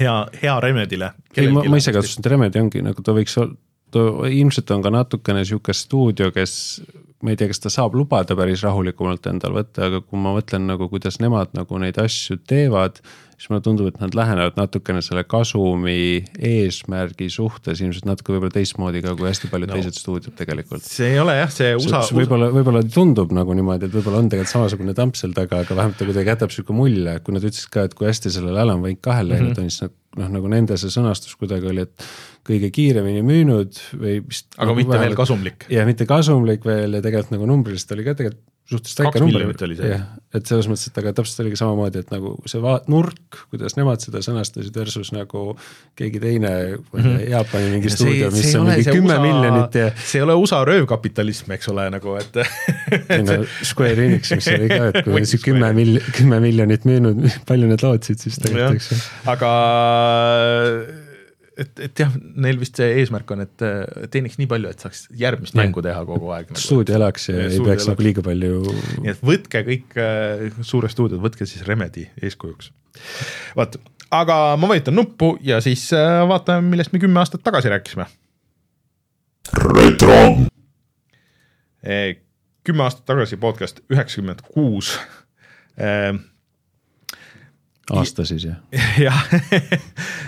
hea, 0.00 0.16
hea 0.42 0.60
Remedile. 0.64 1.12
ei, 1.36 1.50
ma, 1.52 1.64
ma 1.68 1.80
ise 1.80 1.94
kasutasin, 1.94 2.24
et 2.24 2.30
Remedi 2.34 2.62
ongi 2.62 2.84
nagu 2.84 3.04
ta 3.04 3.14
võiks 3.16 3.36
olla, 3.40 3.56
ta 3.94 4.04
ilmselt 4.28 4.70
on 4.74 4.84
ka 4.84 4.92
natukene 4.92 5.44
sihuke 5.48 5.74
stuudio, 5.76 6.30
kes 6.34 6.54
ma 7.22 7.32
ei 7.32 7.38
tea, 7.38 7.50
kas 7.50 7.62
ta 7.64 7.72
saab 7.72 7.96
lubada 7.98 8.36
päris 8.38 8.62
rahulikumalt 8.66 9.26
endal 9.30 9.56
võtta, 9.56 9.88
aga 9.88 10.02
kui 10.04 10.20
ma 10.22 10.36
mõtlen 10.36 10.68
nagu, 10.70 10.86
kuidas 10.92 11.18
nemad 11.22 11.54
nagu 11.58 11.80
neid 11.82 11.98
asju 11.98 12.38
teevad 12.46 13.02
siis 13.38 13.52
mulle 13.52 13.62
tundub, 13.62 13.86
et 13.86 14.00
nad 14.02 14.14
lähenevad 14.18 14.56
natukene 14.58 14.98
selle 15.04 15.22
kasumi 15.28 16.24
eesmärgi 16.42 17.28
suhtes 17.30 17.82
ilmselt 17.84 18.08
natuke 18.08 18.34
võib-olla 18.34 18.54
teistmoodi 18.56 19.02
ka 19.04 19.14
kui 19.18 19.28
hästi 19.30 19.50
paljud 19.52 19.70
no, 19.70 19.76
teised 19.78 19.98
stuudiod 19.98 20.34
tegelikult. 20.38 20.82
see 20.86 21.12
ei 21.12 21.20
ole 21.22 21.36
jah, 21.38 21.52
see 21.54 21.76
USA. 21.78 22.02
võib-olla, 22.18 22.50
võib-olla 22.54 22.82
tundub 22.94 23.34
nagu 23.36 23.54
niimoodi, 23.54 23.86
et 23.86 23.94
võib-olla 23.94 24.24
on 24.24 24.32
tegelikult 24.32 24.54
samasugune 24.56 24.94
tamp 24.98 25.18
seal 25.18 25.36
taga, 25.36 25.62
aga 25.62 25.78
vähemalt 25.78 26.00
ta 26.00 26.08
kuidagi 26.08 26.34
jätab 26.34 26.54
sihuke 26.54 26.74
mulje, 26.74 27.14
kui 27.22 27.36
nad 27.36 27.46
ütlesid 27.46 27.70
ka, 27.74 27.86
et 27.86 27.94
kui 27.98 28.10
hästi 28.10 28.34
sellele 28.34 28.64
Alan 28.64 28.82
Wake 28.82 29.02
kahel 29.06 29.30
läinud 29.30 29.52
mm 29.52 29.54
-hmm. 29.54 29.70
on, 29.70 29.70
siis 29.70 30.18
noh, 30.18 30.34
nagu 30.34 30.50
nende 30.50 30.80
see 30.80 30.90
sõnastus 30.90 31.38
kuidagi 31.38 31.70
oli, 31.70 31.86
et 31.86 32.10
kõige 32.48 32.70
kiiremini 32.74 33.24
müünud 33.26 33.80
või 33.94 34.18
vist. 34.24 34.50
aga 34.56 34.70
nagu 34.70 34.78
mitte 34.80 34.94
vähemalt, 34.94 35.08
veel 35.08 35.18
kasumlik. 35.22 35.66
ja 35.72 35.86
mitte 35.88 36.08
kasumlik 36.08 36.64
veel 36.68 36.98
ja 36.98 37.04
tegelikult 37.04 37.36
nagu 37.36 37.50
numbriliselt 37.50 37.96
oli 37.96 38.06
ka 38.06 38.16
tegelikult 38.18 38.46
suhteliselt 38.68 39.06
väike 39.06 39.20
number, 39.22 39.72
jah, 39.80 40.02
et 40.36 40.48
selles 40.48 40.66
mõttes, 40.68 40.90
et 40.90 40.98
aga 41.00 41.14
täpselt 41.16 41.40
oligi 41.44 41.56
samamoodi, 41.56 42.02
et 42.04 42.10
nagu 42.12 42.34
see 42.50 42.60
va-, 42.60 42.82
nurk, 42.92 43.38
kuidas 43.48 43.78
nemad 43.78 44.02
seda 44.04 44.20
sõnastasid 44.24 44.76
versus 44.76 45.08
nagu 45.16 45.54
keegi 45.96 46.20
teine 46.20 46.50
mm, 46.74 46.90
-hmm. 46.92 47.22
Jaapani 47.30 47.70
mingi 47.72 47.92
stuudio, 47.94 48.28
mis 48.34 48.52
on 48.60 48.68
mingi 48.68 48.84
kümme 48.84 49.16
USA, 49.16 49.24
miljonit 49.24 49.80
ja 49.80 49.88
see 49.96 50.20
ei 50.20 50.26
ole 50.26 50.36
USA 50.36 50.60
röövkapitalism, 50.68 51.56
eks 51.56 51.72
ole, 51.72 51.88
nagu 51.96 52.18
et 52.20 52.40
no 53.30 53.40
Square 53.64 54.04
Enix, 54.04 54.34
mis 54.36 54.52
oli 54.52 54.68
ka, 54.68 54.92
et 54.92 55.02
kui 55.08 55.24
see 55.32 55.44
kümme 55.48 55.72
mil-, 55.72 56.02
kümme 56.12 56.40
miljonit 56.44 56.84
müünud, 56.88 57.24
palju 57.48 57.72
need 57.72 57.88
lootsid 57.88 58.20
siis 58.20 58.36
tegelikult, 58.44 58.82
eks 58.82 58.92
ju. 58.92 59.00
aga 59.32 59.52
et, 61.58 61.72
et 61.88 62.00
jah, 62.02 62.12
neil 62.38 62.58
vist 62.60 62.78
see 62.78 62.88
eesmärk 63.00 63.30
on, 63.34 63.42
et 63.44 63.64
teeniks 64.12 64.38
nii 64.40 64.48
palju, 64.50 64.70
et 64.72 64.84
saaks 64.84 65.06
järgmist 65.18 65.56
ja. 65.56 65.62
mängu 65.62 65.82
teha 65.84 66.00
kogu 66.08 66.30
aeg 66.34 66.52
nagu.. 66.52 66.62
stuudio 66.62 66.96
elaks 66.98 67.28
ja, 67.30 67.46
ei 67.48 67.60
peaks 67.64 67.88
nagu 67.90 68.04
liiga 68.06 68.24
palju. 68.24 68.60
nii 69.02 69.12
et 69.12 69.22
võtke 69.26 69.64
kõik 69.66 69.98
äh, 70.00 70.60
suured 70.66 70.92
stuudiod, 70.94 71.22
võtke 71.24 71.48
siis 71.48 71.66
Remedi 71.66 72.06
eeskujuks. 72.22 72.70
vot, 73.58 73.78
aga 74.14 74.38
ma 74.60 74.70
vajutan 74.70 74.98
nuppu 74.98 75.34
ja 75.44 75.60
siis 75.64 75.88
äh, 75.96 76.22
vaatame, 76.30 76.70
millest 76.72 76.94
me 76.94 77.02
kümme 77.02 77.22
aastat 77.22 77.44
tagasi 77.46 77.72
rääkisime. 77.74 78.08
retro. 79.74 80.20
kümme 82.68 82.84
aastat 82.84 83.06
tagasi 83.08 83.38
podcast 83.40 83.80
üheksakümmend 83.90 84.44
kuus 84.52 84.94
aasta 87.96 88.24
siis 88.28 88.44
jah? 88.48 88.58
jah. 89.06 89.20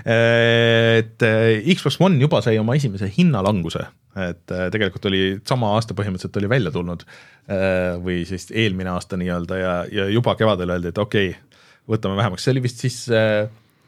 Et 0.00 1.24
äh, 1.26 1.74
Xbox 1.74 1.98
One 2.00 2.20
juba 2.20 2.40
sai 2.44 2.58
oma 2.60 2.76
esimese 2.78 3.10
hinnalanguse, 3.12 3.84
et 4.16 4.54
äh, 4.54 4.68
tegelikult 4.72 5.10
oli 5.10 5.22
sama 5.48 5.74
aasta 5.76 5.96
põhimõtteliselt 5.98 6.40
oli 6.40 6.50
välja 6.50 6.72
tulnud 6.74 7.04
äh, 7.04 7.98
või 8.02 8.22
siis 8.28 8.48
eelmine 8.50 8.94
aasta 8.94 9.18
nii-öelda 9.20 9.60
ja, 9.60 9.74
ja 9.92 10.08
juba 10.12 10.36
kevadel 10.40 10.76
öeldi, 10.76 10.94
et 10.94 11.02
okei 11.02 11.34
okay,, 11.34 11.66
võtame 11.90 12.16
vähemaks, 12.20 12.46
see 12.46 12.54
oli 12.54 12.62
vist 12.62 12.82
siis, 12.84 12.96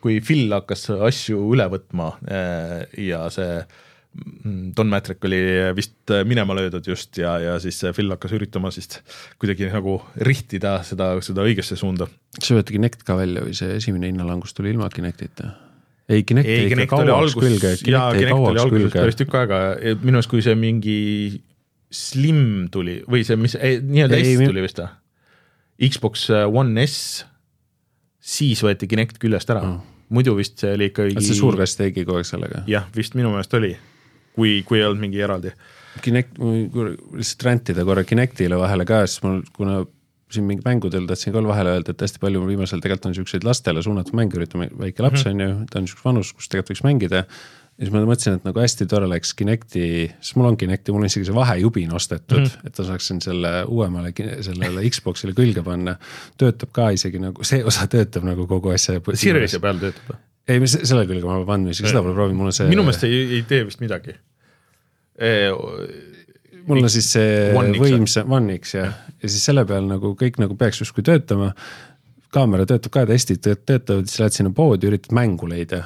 kui 0.02 0.16
Phil 0.26 0.50
hakkas 0.50 0.88
asju 1.06 1.44
üle 1.54 1.68
võtma 1.70 2.08
ja 2.98 3.20
see 3.30 3.60
Don 4.76 4.90
Matrick 4.92 5.24
oli 5.24 5.38
vist 5.76 6.10
minema 6.28 6.52
löödud 6.56 6.84
just 6.86 7.16
ja, 7.16 7.38
ja 7.40 7.54
siis 7.62 7.78
Phil 7.96 8.12
hakkas 8.12 8.34
üritama 8.36 8.68
siis 8.74 8.98
kuidagi 9.40 9.70
nagu 9.72 9.94
rihtida 10.20 10.74
seda, 10.84 11.14
seda 11.24 11.44
õigesse 11.48 11.78
suunda. 11.80 12.08
see 12.36 12.58
võeti 12.58 12.76
Kinect 12.76 13.06
ka 13.08 13.16
välja 13.16 13.44
või 13.46 13.56
see 13.56 13.78
esimene 13.78 14.10
hinnalangus 14.10 14.52
tuli 14.56 14.74
ilma 14.74 14.90
Kinectita? 14.92 15.54
ei, 16.12 16.26
Kinect 16.28 16.48
ei, 16.48 16.66
ikka 16.68 17.00
kauaks 17.00 17.36
külge, 17.38 17.70
Kinect 17.80 18.20
jäi 18.20 18.34
kauaks 18.34 18.66
külge. 18.68 18.92
päris 18.98 19.16
tükk 19.16 19.38
aega, 19.40 19.60
minu 20.02 20.20
arust, 20.20 20.30
kui 20.32 20.44
see 20.44 20.58
mingi 20.58 20.98
Slim 21.92 22.68
tuli 22.72 22.98
või 23.08 23.24
see, 23.28 23.38
mis 23.40 23.56
nii-öelda 23.56 24.20
S 24.20 24.42
tuli 24.44 24.64
vist 24.64 24.82
või? 24.82 24.90
Xbox 25.88 26.26
One 26.32 26.84
S, 26.84 27.22
siis 28.20 28.60
võeti 28.64 28.90
Kinect 28.90 29.16
küljest 29.22 29.50
ära 29.52 29.64
oh., 29.70 29.80
muidu 30.12 30.36
vist 30.36 30.60
see 30.60 30.74
oli 30.76 30.90
ikkagi. 30.90 31.16
see 31.24 31.38
suur 31.38 31.56
kast 31.56 31.80
tegi 31.80 32.04
kogu 32.04 32.20
aeg 32.20 32.28
sellega? 32.28 32.62
jah, 32.68 32.84
vist 32.96 33.16
minu 33.16 33.32
meelest 33.32 33.56
oli 33.56 33.72
kui, 34.37 34.61
kui 34.68 34.80
ei 34.80 34.87
olnud 34.89 35.03
mingi 35.03 35.22
eraldi. 35.22 35.55
Kinect, 36.03 36.39
lihtsalt 36.41 37.45
rantida 37.45 37.85
korra 37.85 38.05
Kinectile 38.09 38.57
vahele 38.61 38.87
ka, 38.89 39.03
siis 39.07 39.20
mul, 39.26 39.43
kuna 39.57 39.83
siin 40.33 40.47
mingi 40.49 40.64
mängudel 40.64 41.07
tahtsin 41.09 41.35
ka 41.35 41.43
vahele 41.45 41.74
öelda, 41.76 41.93
et 41.93 42.05
hästi 42.05 42.20
palju 42.22 42.45
viimasel 42.47 42.80
tegelikult 42.83 43.11
on 43.11 43.16
siukseid 43.18 43.45
lastele 43.47 43.83
suunatud 43.85 44.16
mänge, 44.16 44.39
üritame, 44.41 44.70
väike 44.78 45.05
laps 45.05 45.24
mm 45.24 45.30
-hmm. 45.30 45.43
on 45.43 45.61
ju, 45.61 45.66
ta 45.70 45.78
on 45.78 45.89
siukses 45.89 46.07
vanus, 46.07 46.33
kus 46.33 46.49
tegelikult 46.49 46.72
võiks 46.72 46.87
mängida. 46.87 47.24
ja 47.78 47.85
siis 47.85 47.93
ma 47.93 48.03
mõtlesin, 48.05 48.35
et 48.37 48.45
nagu 48.45 48.61
hästi 48.61 48.87
tore 48.87 49.07
oleks 49.07 49.35
Kinecti, 49.35 49.85
sest 50.20 50.37
mul 50.37 50.47
on 50.47 50.57
Kinecti, 50.57 50.93
mul 50.93 51.05
on 51.05 51.07
isegi 51.12 51.24
see 51.28 51.35
vahejubin 51.35 51.95
ostetud 51.95 52.39
mm, 52.39 52.45
-hmm. 52.45 52.66
et 52.66 52.78
ma 52.78 52.85
saaksin 52.85 53.20
selle 53.20 53.53
uuemale, 53.64 54.12
sellele 54.41 54.89
Xbox'ile 54.89 55.35
külge 55.35 55.62
panna. 55.62 55.97
töötab 56.39 56.72
ka 56.72 56.91
isegi 56.91 57.18
nagu, 57.18 57.45
see 57.45 57.64
osa 57.64 57.87
töötab 57.87 58.24
nagu 58.24 58.47
kogu 58.47 58.68
asja. 58.68 59.01
Siriuse 59.14 59.61
peal 59.61 59.78
töötab 59.78 60.14
või? 60.14 60.20
Ei, 60.49 60.66
selle 60.66 61.07
külge 61.09 61.26
ma 61.26 61.40
pannud, 61.47 61.72
isegi 61.74 61.90
seda 61.93 62.03
pole 62.05 62.16
proovinud, 62.16 62.40
mul 62.40 62.51
on 62.51 62.57
see. 62.57 62.68
minu 62.70 62.84
meelest 62.86 63.07
ei, 63.09 63.22
ei 63.38 63.47
tee 63.49 63.62
vist 63.68 63.82
midagi 63.82 64.14
e,. 65.16 65.30
mul 66.66 66.82
on 66.82 66.93
siis 66.93 67.12
see 67.14 67.53
võimsa, 67.78 68.26
One 68.26 68.59
X 68.59 68.76
jah, 68.78 68.93
ja 69.22 69.30
siis 69.30 69.43
selle 69.45 69.64
peal 69.68 69.88
nagu 69.90 70.14
kõik 70.18 70.40
nagu 70.43 70.57
peaks 70.59 70.82
justkui 70.82 71.05
töötama. 71.07 71.53
kaamera 72.32 72.66
töötab 72.66 72.95
ka, 72.95 73.07
testid 73.11 73.43
töötavad, 73.45 74.07
siis 74.09 74.22
lähed 74.22 74.38
sinna 74.38 74.55
poodi, 74.57 74.88
üritad 74.88 75.12
mängu 75.14 75.51
leida. 75.51 75.82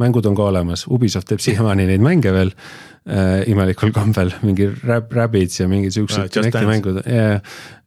Mängud 0.00 0.26
on 0.26 0.38
ka 0.38 0.48
olemas, 0.50 0.86
Ubisoft 0.90 1.28
teeb 1.30 1.42
siiamaani 1.44 1.86
neid 1.90 2.04
mänge 2.04 2.32
veel 2.34 2.54
äh, 2.54 3.42
imelikul 3.50 3.92
kombel, 3.96 4.32
mingi 4.42 4.70
Rab-, 4.84 5.12
Rabbids 5.16 5.60
ja 5.60 5.68
mingid 5.70 5.96
siuksed 5.96 6.32
Kinecti 6.34 6.66
mängud 6.68 7.04
ja 7.04 7.40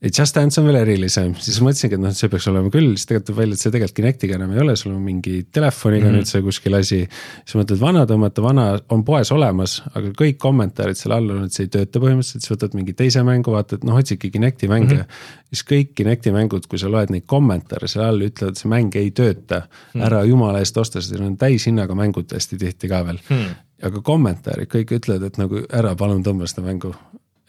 Just 0.04 0.36
Dance 0.36 0.60
on 0.60 0.66
veel 0.68 0.82
erilisem, 0.82 1.32
siis 1.40 1.62
mõtlesingi, 1.64 1.96
et 1.96 2.02
noh, 2.04 2.12
see 2.12 2.28
peaks 2.28 2.50
olema 2.52 2.68
küll, 2.74 2.90
siis 2.98 3.08
tegelikult 3.08 3.30
tuleb 3.30 3.38
välja, 3.40 3.56
et 3.56 3.62
see 3.62 3.72
tegelikult 3.72 3.96
Kinectiga 4.02 4.36
enam 4.36 4.52
ei 4.52 4.60
ole, 4.60 4.74
sul 4.76 4.92
on 4.92 5.00
mingi 5.00 5.46
telefoniga 5.48 6.10
mm 6.10 6.10
-hmm. 6.10 6.18
nüüd 6.20 6.28
see 6.28 6.42
kuskil 6.44 6.76
asi. 6.76 7.00
siis 7.46 7.56
mõtled 7.56 7.80
vana 7.80 8.04
tõmmata, 8.10 8.44
vana 8.44 8.66
on 8.92 9.06
poes 9.08 9.32
olemas, 9.32 9.78
aga 9.96 10.12
kõik 10.22 10.38
kommentaarid 10.44 11.00
seal 11.00 11.16
all 11.16 11.30
on, 11.32 11.46
et 11.46 11.56
see 11.56 11.70
ei 11.70 11.72
tööta 11.72 12.02
põhimõtteliselt, 12.04 12.44
siis 12.44 12.52
võtad 12.52 12.76
mingi 12.76 12.94
teise 12.94 13.24
mängu, 13.24 13.52
vaatad, 13.52 13.86
noh 13.88 13.96
otsidki 13.96 14.30
Kinecti 14.32 14.68
mänge 14.68 14.94
mm. 14.94 15.00
-hmm. 15.00 15.48
siis 15.54 15.64
kõik 15.72 15.96
Kinecti 15.96 16.32
mängud, 16.32 16.68
kui 16.68 16.80
sa 16.80 16.92
loed 16.92 17.10
neid 17.10 17.24
kommentaare 17.26 17.88
seal 17.88 18.06
all, 18.06 18.28
ütlevad, 18.28 18.60
see 18.60 18.70
mäng 18.70 18.96
ei 18.96 19.12
tööta 19.12 19.62
mm. 19.62 20.02
-hmm. 20.02 20.06
ära 20.06 20.24
jumala 20.24 20.60
eest 20.60 20.78
osta, 20.78 21.02
sest 21.02 21.16
need 21.16 21.24
on 21.24 21.38
täishinnaga 21.38 21.96
mängud 22.04 22.36
hästi 22.36 22.60
tihti 22.62 22.92
ka 22.92 23.06
veel 23.08 23.22
mm. 23.24 23.38
-hmm 23.38 23.62
aga 23.84 24.02
kommentaarid 24.06 24.70
kõik 24.72 24.96
ütlevad, 24.98 25.26
et 25.28 25.40
nagu 25.42 25.64
ära 25.74 25.94
palun 26.00 26.24
tõmba 26.26 26.48
seda 26.50 26.66
mängu, 26.66 26.94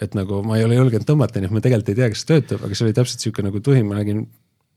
et 0.02 0.16
nagu 0.18 0.40
ma 0.46 0.58
ei 0.58 0.64
ole 0.66 0.78
julgenud 0.78 1.06
tõmmata, 1.08 1.40
nii 1.40 1.50
et 1.50 1.54
ma 1.54 1.62
tegelikult 1.64 1.92
ei 1.92 1.98
tea, 2.00 2.08
kas 2.12 2.24
see 2.24 2.30
töötab, 2.32 2.64
aga 2.66 2.78
see 2.78 2.86
oli 2.86 2.96
täpselt 2.96 3.24
sihuke 3.24 3.44
nagu 3.46 3.60
tuhin, 3.64 3.86
ma 3.88 4.00
nägin 4.00 4.24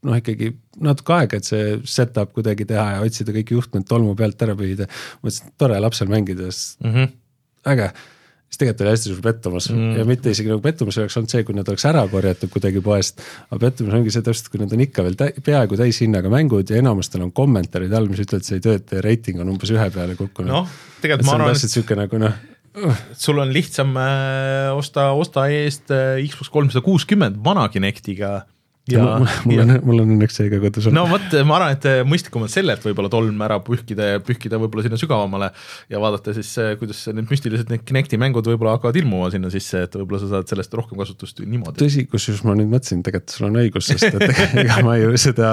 noh, 0.06 0.18
ikkagi 0.20 0.52
natuke 0.86 1.16
aega, 1.16 1.40
et 1.40 1.50
see 1.50 1.80
setup 1.90 2.36
kuidagi 2.36 2.68
teha 2.70 2.86
ja 2.98 3.06
otsida 3.06 3.34
kõiki 3.36 3.58
juhtmeid 3.58 3.88
tolmu 3.90 4.14
pealt 4.18 4.44
ära 4.46 4.56
püüda. 4.58 4.90
mõtlesin, 5.24 5.50
et 5.50 5.58
tore 5.64 5.80
lapsel 5.82 6.12
mängida, 6.12 6.52
sest 6.52 6.78
mm 6.84 6.94
-hmm. 6.94 7.16
äge. 7.74 7.90
Siis 8.48 8.62
tegelikult 8.62 8.86
oli 8.86 8.94
hästi 8.94 9.12
suur 9.12 9.22
pettumus 9.26 9.70
mm 9.74 9.96
ja 9.98 10.06
mitte 10.08 10.32
isegi 10.32 10.52
nagu 10.52 10.62
pettumus 10.64 10.98
oleks 11.02 11.16
olnud 11.20 11.32
see, 11.32 11.44
kui 11.48 11.56
need 11.58 11.70
oleks 11.72 11.86
ära 11.90 12.04
korjatud 12.12 12.52
kuidagi 12.54 12.82
poest. 12.84 13.24
aga 13.50 13.60
pettumus 13.66 13.96
ongi 13.98 14.14
see 14.14 14.26
täpselt, 14.26 14.52
kui 14.54 14.62
need 14.62 14.76
on 14.76 14.84
ikka 14.84 15.06
veel 15.06 15.18
tä 15.20 15.32
peaaegu 15.44 15.80
täishinnaga 15.80 16.32
mängud 16.34 16.70
ja 16.70 16.82
enamustel 16.82 17.24
on 17.26 17.32
kommentaarid 17.36 17.94
all, 17.98 18.10
mis 18.12 18.22
ütlevad, 18.24 18.46
see 18.48 18.60
ei 18.60 18.68
tööta 18.68 19.00
ja 19.00 19.06
reiting 19.06 19.42
on 19.44 19.56
umbes 19.56 19.72
ühe 19.74 19.90
peale 19.94 20.16
kukkunud. 20.20 20.52
noh, 20.52 20.78
tegelikult 21.02 21.32
ma 21.32 21.40
arvan, 21.40 21.58
et. 21.58 21.74
sihuke 21.74 21.98
nagu 21.98 22.22
noh 22.22 22.38
sul 23.18 23.40
on 23.42 23.54
lihtsam 23.54 23.96
äh, 23.98 24.70
osta, 24.78 25.10
osta 25.18 25.48
eest 25.50 25.92
äh, 25.92 26.22
Xbox 26.28 26.52
kolmsada 26.54 26.84
kuuskümmend 26.86 27.40
vana 27.44 27.68
Kinectiga 27.74 28.42
ja, 28.92 29.04
ja 29.04 29.30
mul 29.48 29.62
on, 29.64 29.74
mul 29.88 30.04
on 30.04 30.14
õnneks 30.16 30.40
see 30.40 30.52
ka 30.52 30.60
kodus. 30.64 30.90
no 30.96 31.06
vot, 31.10 31.38
ma 31.48 31.58
arvan, 31.60 31.76
et 31.78 31.88
äh, 31.90 32.02
mõistlikum 32.08 32.46
on 32.46 32.52
sellelt 32.52 32.84
võib-olla 32.88 33.12
tolm 33.14 33.46
ära 33.48 33.60
pühkida 33.64 34.12
ja 34.14 34.24
pühkida 34.24 34.60
võib-olla 34.62 34.88
sinna 34.88 35.00
sügavamale 35.02 35.52
ja 35.94 36.02
vaadata 36.04 36.36
siis, 36.38 36.54
kuidas 36.82 37.06
need 37.12 37.32
müstilised 37.32 37.72
need 37.74 37.86
Kinecti 37.88 38.20
mängud 38.22 38.48
võib-olla 38.50 38.78
hakkavad 38.78 39.00
ilmuma 39.02 39.32
sinna 39.34 39.52
sisse, 39.54 39.86
et 39.88 39.98
võib-olla 40.00 40.24
sa 40.24 40.34
saad 40.36 40.52
sellest 40.52 40.78
rohkem 40.78 41.00
kasutust 41.02 41.42
niimoodi. 41.46 41.80
tõsi, 41.84 42.06
kusjuures 42.12 42.44
ma 42.48 42.58
nüüd 42.58 42.72
mõtlesin, 42.74 43.06
tegelikult 43.06 43.38
sul 43.38 43.50
on 43.50 43.60
õigus, 43.64 43.90
sest 43.94 44.10
et 44.12 44.44
ega 44.66 44.84
ma 44.86 45.00
ju 45.00 45.16
seda 45.22 45.50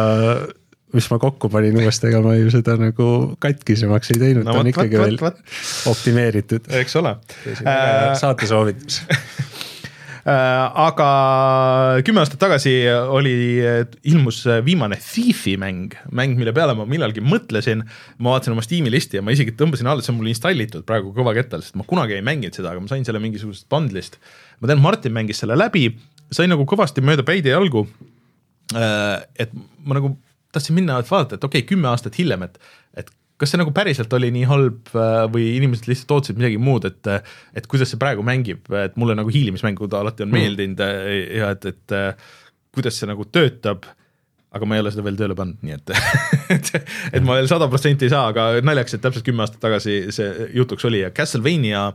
mis 0.95 1.09
ma 1.11 1.19
kokku 1.19 1.51
panin 1.51 1.77
uuesti, 1.81 2.09
ega 2.11 2.21
ma 2.25 2.37
ju 2.39 2.53
seda 2.55 2.77
nagu 2.79 3.09
katkisemaks 3.43 4.15
ei 4.15 4.21
teinud 4.21 4.47
no,, 4.47 4.55
ta 4.55 4.63
on 4.63 4.71
ikkagi 4.71 4.95
võt, 4.95 5.09
veel 5.09 5.19
võt. 5.23 5.41
optimeeritud. 5.91 6.71
eks 6.83 7.01
ole. 7.01 7.17
Äh, 7.51 8.15
saate 8.21 8.49
soovitus 8.51 9.03
aga 10.25 11.07
kümme 12.07 12.23
aastat 12.23 12.41
tagasi 12.41 12.73
oli, 12.89 13.35
ilmus 14.09 14.39
viimane 14.65 14.97
Thiefi 14.97 15.59
mäng, 15.61 15.93
mäng, 16.17 16.39
mille 16.39 16.55
peale 16.57 16.73
ma 16.79 16.87
millalgi 16.89 17.21
mõtlesin. 17.25 17.85
ma 18.19 18.33
vaatasin 18.33 18.55
oma 18.55 18.65
Steam'i 18.65 18.93
listi 18.93 19.19
ja 19.19 19.25
ma 19.25 19.35
isegi 19.35 19.53
tõmbasin 19.59 19.91
alla, 19.91 20.05
see 20.05 20.15
on 20.15 20.21
mul 20.23 20.33
installitud 20.33 20.87
praegu 20.89 21.13
kõvakettal, 21.17 21.65
sest 21.65 21.77
ma 21.77 21.85
kunagi 21.89 22.17
ei 22.17 22.25
mänginud 22.25 22.57
seda, 22.57 22.73
aga 22.73 22.81
ma 22.81 22.89
sain 22.89 23.05
selle 23.05 23.21
mingisugusest 23.21 23.69
bundle'ist. 23.73 24.17
ma 24.61 24.71
tean, 24.71 24.81
Martin 24.81 25.13
mängis 25.13 25.43
selle 25.45 25.59
läbi, 25.61 25.91
sai 26.33 26.49
nagu 26.49 26.65
kõvasti 26.69 27.05
mööda 27.05 27.27
päid 27.27 27.45
ja 27.45 27.59
jalgu. 27.59 27.85
Äh, 28.75 29.21
et 29.45 29.53
ma 29.85 29.99
nagu 29.99 30.15
tahtsin 30.55 30.79
minna, 30.79 30.97
et 31.03 31.11
vaadata, 31.11 31.37
et 31.37 31.45
okei 31.45 31.61
okay,, 31.61 31.69
kümme 31.75 31.91
aastat 31.91 32.17
hiljem, 32.17 32.47
et, 32.47 32.57
et 32.97 33.13
kas 33.41 33.51
see 33.51 33.61
nagu 33.61 33.73
päriselt 33.75 34.13
oli 34.17 34.31
nii 34.35 34.47
halb 34.51 34.95
äh, 34.95 35.25
või 35.33 35.49
inimesed 35.57 35.89
lihtsalt 35.91 36.15
ootasid 36.17 36.39
midagi 36.39 36.61
muud, 36.63 36.87
et, 36.89 37.11
et 37.59 37.69
kuidas 37.71 37.91
see 37.93 38.01
praegu 38.01 38.25
mängib, 38.27 38.69
et 38.79 38.97
mulle 39.01 39.17
nagu 39.19 39.33
hiilimismängud 39.35 39.97
alati 39.99 40.27
on 40.27 40.31
mm. 40.31 40.39
meeldinud 40.39 40.83
äh, 40.85 41.05
ja 41.41 41.53
et, 41.57 41.69
et 41.73 41.97
äh, 41.97 42.33
kuidas 42.75 42.99
see 43.01 43.11
nagu 43.11 43.27
töötab 43.27 43.89
aga 44.55 44.69
ma 44.71 44.77
ei 44.77 44.85
ole 44.85 44.93
seda 44.95 45.03
veel 45.07 45.17
tööle 45.19 45.35
pannud, 45.39 45.59
nii 45.67 45.75
et 45.75 45.95
et, 46.55 46.71
et 47.19 47.25
ma 47.27 47.39
veel 47.41 47.51
sada 47.51 47.67
protsenti 47.71 48.07
ei 48.07 48.13
saa, 48.15 48.29
aga 48.31 48.63
naljakas, 48.63 48.97
et 48.97 49.03
täpselt 49.03 49.27
kümme 49.27 49.43
aastat 49.43 49.63
tagasi 49.65 49.99
see 50.15 50.51
jutuks 50.55 50.87
oli 50.87 51.03
ja 51.03 51.11
Castlevania 51.15 51.89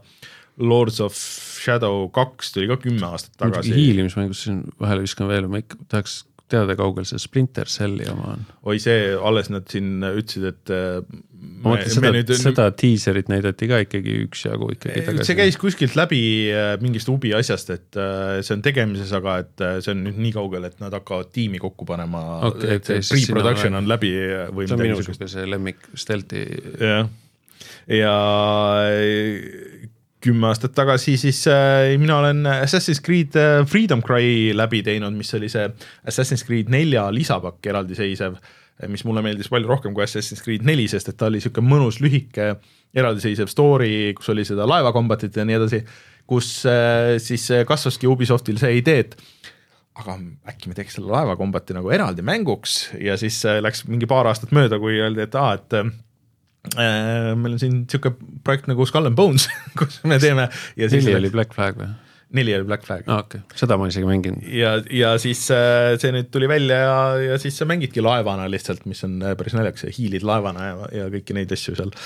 Lords 0.60 1.00
of 1.00 1.16
Shadow 1.16 2.10
kaks 2.16 2.52
tuli 2.56 2.68
ka 2.68 2.76
kümme 2.84 3.06
aastat 3.08 3.38
tagasi. 3.40 3.72
hiilimismängus 3.76 4.44
siin 4.44 4.66
vahele 4.80 5.06
viskan 5.08 5.32
veel, 5.32 5.48
ma 5.52 5.64
ikka 5.64 5.80
tahaks 5.88 6.24
teada, 6.52 6.76
kaugel 6.80 7.08
see 7.08 7.22
Splinter 7.22 7.70
Celli 7.70 8.08
oma 8.12 8.34
on? 8.36 8.46
oi, 8.70 8.78
see 8.82 9.12
alles 9.16 9.52
nad 9.54 9.68
siin 9.72 10.04
ütlesid, 10.06 10.48
et 10.50 10.74
äh, 10.74 11.00
ma 11.64 11.76
mõtlen 11.76 11.94
seda, 11.94 12.12
nüüd... 12.16 12.34
seda 12.42 12.68
diiserit 12.80 13.32
näidati 13.32 13.70
ka 13.70 13.82
ikkagi 13.86 14.18
üksjagu 14.26 14.72
ikkagi 14.76 15.06
tagasi. 15.08 15.28
see 15.30 15.40
käis 15.40 15.60
kuskilt 15.62 15.96
läbi 16.00 16.22
äh, 16.54 16.74
mingist 16.84 17.12
hubi 17.12 17.34
asjast, 17.38 17.74
et 17.76 18.00
äh, 18.00 18.40
see 18.46 18.58
on 18.58 18.66
tegemises, 18.66 19.14
aga 19.16 19.40
et 19.46 19.66
see 19.86 19.94
on 19.96 20.04
nüüd 20.08 20.20
nii 20.26 20.36
kaugel, 20.36 20.68
et 20.70 20.78
nad 20.84 20.96
hakkavad 20.96 21.32
tiimi 21.36 21.62
kokku 21.62 21.88
panema 21.90 22.26
okay,. 22.50 22.80
Okay, 22.80 23.02
pre-production 23.06 23.80
on 23.80 23.90
läbi 23.90 24.14
või 24.54 24.68
see 24.68 24.78
on 24.78 24.86
minu 24.86 25.02
sihuke 25.02 25.30
see 25.32 25.48
lemmik 25.50 25.92
stealth'i. 25.98 26.46
jah, 26.80 27.10
ja 27.90 28.16
kümme 30.24 30.50
aastat 30.50 30.74
tagasi 30.76 31.16
siis 31.20 31.42
äh, 31.48 31.96
mina 32.02 32.20
olen 32.20 32.44
Assassin's 32.52 33.02
Creed 33.06 33.36
äh, 33.40 33.66
Freedom 33.68 34.04
Cry 34.06 34.52
läbi 34.56 34.82
teinud, 34.86 35.16
mis 35.16 35.34
oli 35.38 35.50
see 35.52 35.68
Assassin's 36.08 36.46
Creed 36.48 36.72
nelja 36.72 37.08
lisapakk 37.16 37.70
eraldiseisev 37.72 38.36
äh, 38.36 38.90
mis 38.92 39.06
mulle 39.08 39.24
meeldis 39.26 39.52
palju 39.52 39.70
rohkem 39.70 39.96
kui 39.96 40.04
Assassin's 40.06 40.44
Creed 40.44 40.68
neli, 40.68 40.90
sest 40.92 41.12
et 41.12 41.20
ta 41.20 41.30
oli 41.30 41.40
niisugune 41.40 41.72
mõnus 41.72 42.02
lühike 42.04 42.54
eraldiseisev 42.96 43.52
story, 43.52 44.12
kus 44.18 44.32
oli 44.34 44.48
seda 44.48 44.68
laevakombatit 44.70 45.38
ja 45.38 45.46
nii 45.48 45.60
edasi, 45.62 45.84
kus 46.30 46.52
äh, 46.68 47.16
siis 47.24 47.48
kasvaski 47.68 48.10
Ubisoftil 48.10 48.60
see 48.62 48.80
idee, 48.82 49.06
et 49.06 49.18
aga 50.00 50.16
äkki 50.50 50.70
me 50.70 50.78
teeks 50.78 50.98
selle 50.98 51.12
laevakombati 51.14 51.76
nagu 51.76 51.92
eraldi 51.94 52.24
mänguks? 52.26 52.78
Ja 53.02 53.18
siis 53.20 53.40
äh, 53.48 53.60
läks 53.64 53.86
mingi 53.90 54.08
paar 54.10 54.30
aastat 54.30 54.54
mööda, 54.56 54.80
kui 54.82 55.00
öeldi, 55.00 55.26
et 55.26 55.36
aa, 55.40 55.56
et 55.60 55.76
äh, 55.80 55.92
meil 56.76 57.56
on 57.56 57.60
siin 57.62 57.82
niisugune 57.84 58.40
projekt 58.46 58.68
nagu 58.70 58.86
Skull 58.88 59.10
and 59.10 59.18
Bones 59.18 59.48
kus 59.80 60.02
me 60.10 60.20
teeme. 60.22 60.50
neli 60.78 61.16
oli 61.16 61.32
Black 61.34 61.56
Flag 61.56 61.80
või? 61.80 61.90
neli 62.36 62.54
oli 62.58 62.68
Black 62.68 62.86
Flag 62.86 63.08
ah,. 63.08 63.24
okei 63.24 63.42
okay., 63.42 63.60
seda 63.62 63.78
ma 63.80 63.88
isegi 63.90 64.10
mänginud. 64.10 64.44
ja, 64.54 64.76
ja 64.94 65.14
siis 65.22 65.46
äh, 65.56 65.96
see 66.02 66.12
nüüd 66.16 66.30
tuli 66.34 66.50
välja 66.52 66.82
ja, 66.84 67.00
ja 67.32 67.40
siis 67.42 67.58
sa 67.58 67.68
mängidki 67.70 68.04
laevana 68.06 68.50
lihtsalt, 68.52 68.86
mis 68.90 69.02
on 69.08 69.18
äh, 69.24 69.38
päris 69.40 69.56
naljakas 69.58 69.88
ja 69.88 69.96
hiilid 69.96 70.28
laevana 70.28 70.68
ja, 70.68 70.92
ja 71.02 71.10
kõiki 71.16 71.38
neid 71.38 71.56
asju 71.56 71.78
seal 71.80 71.96
äh, 71.96 72.04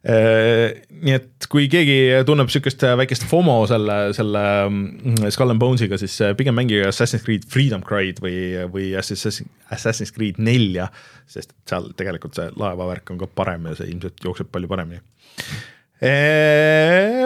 nii 0.00 1.12
et 1.12 1.44
kui 1.52 1.66
keegi 1.68 2.22
tunneb 2.24 2.48
niisugust 2.48 2.86
väikest 2.96 3.26
FOMO 3.28 3.58
selle, 3.68 3.96
selle 4.16 4.44
mm, 4.70 5.26
Skull 5.34 5.52
and 5.52 5.60
Bones'iga, 5.60 5.98
siis 6.00 6.14
pigem 6.38 6.56
mängige 6.56 6.86
Assassin's 6.88 7.26
Creed 7.26 7.44
Freedom 7.52 7.84
Cry'd 7.84 8.22
või, 8.24 8.38
või 8.72 8.94
Assassin's 8.96 10.14
Creed 10.16 10.40
nelja, 10.40 10.88
sest 11.28 11.52
seal 11.68 11.90
tegelikult 11.98 12.40
see 12.40 12.48
laevavärk 12.56 13.12
on 13.12 13.20
ka 13.20 13.28
parem 13.42 13.68
ja 13.68 13.76
see 13.76 13.92
ilmselt 13.92 14.24
jookseb 14.24 14.48
palju 14.54 14.72
paremini 14.72 15.02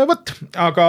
vot, 0.08 0.32
aga 0.58 0.84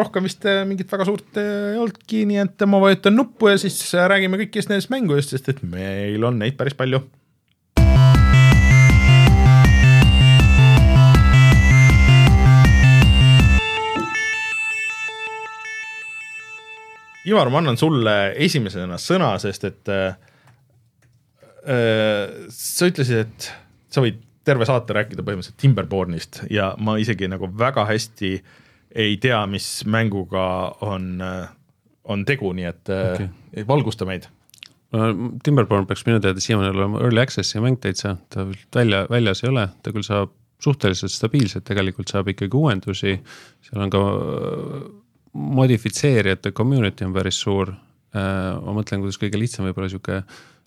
rohkem 0.00 0.26
vist 0.26 0.44
äh, 0.48 0.64
mingit 0.66 0.90
väga 0.90 1.06
suurt 1.06 1.38
äh, 1.38 1.72
ei 1.72 1.78
olnudki, 1.78 2.24
nii 2.26 2.40
et 2.42 2.64
ma 2.66 2.80
vajutan 2.82 3.14
nuppu 3.14 3.52
ja 3.52 3.60
siis 3.62 3.78
äh, 3.94 4.08
räägime 4.10 4.40
kõikidest 4.40 4.72
nendest 4.72 4.90
mängudest, 4.90 5.34
sest 5.34 5.52
et 5.52 5.62
meil 5.62 6.22
on 6.26 6.40
neid 6.42 6.58
päris 6.58 6.74
palju. 6.78 7.04
Ivar, 17.28 17.50
ma 17.54 17.60
annan 17.62 17.78
sulle 17.78 18.32
esimesena 18.42 18.98
sõna, 18.98 19.36
sest 19.42 19.66
et 19.68 19.90
äh, 19.92 20.16
sa 22.50 22.90
ütlesid, 22.90 23.26
et 23.26 23.50
sa 23.92 24.02
võid 24.02 24.18
terve 24.42 24.66
saate 24.66 24.96
rääkida 24.96 25.22
põhimõtteliselt 25.22 25.60
Timberbornist 25.62 26.40
ja 26.50 26.72
ma 26.82 26.96
isegi 26.98 27.28
nagu 27.30 27.46
väga 27.58 27.84
hästi 27.86 28.32
ei 28.98 29.16
tea, 29.22 29.38
mis 29.48 29.66
mänguga 29.88 30.44
on, 30.84 31.22
on 32.10 32.24
tegu, 32.28 32.50
nii 32.56 32.66
et 32.68 32.90
okay. 32.92 33.28
valgusta 33.68 34.08
meid. 34.08 34.26
Timberborn 34.92 35.86
peaks 35.88 36.04
minu 36.04 36.20
teada 36.20 36.42
siiamaani 36.42 36.74
olema 36.74 37.00
early 37.00 37.22
access'i 37.22 37.62
mäng 37.64 37.78
täitsa, 37.80 38.18
ta 38.34 38.44
välja, 38.76 39.06
väljas 39.08 39.40
ei 39.44 39.48
ole, 39.48 39.68
ta 39.80 39.94
küll 39.94 40.04
saab 40.04 40.34
suhteliselt 40.62 41.14
stabiilselt, 41.14 41.64
tegelikult 41.66 42.12
saab 42.12 42.28
ikkagi 42.34 42.58
uuendusi, 42.58 43.14
seal 43.64 43.86
on 43.86 43.94
ka 43.94 44.02
modifitseerijate 45.32 46.52
community 46.52 47.04
on 47.04 47.14
päris 47.16 47.40
suur. 47.40 47.72
ma 48.12 48.72
mõtlen, 48.76 49.00
kuidas 49.00 49.16
kõige 49.16 49.38
lihtsam 49.40 49.64
võib-olla 49.64 49.88
sihuke, 49.88 50.18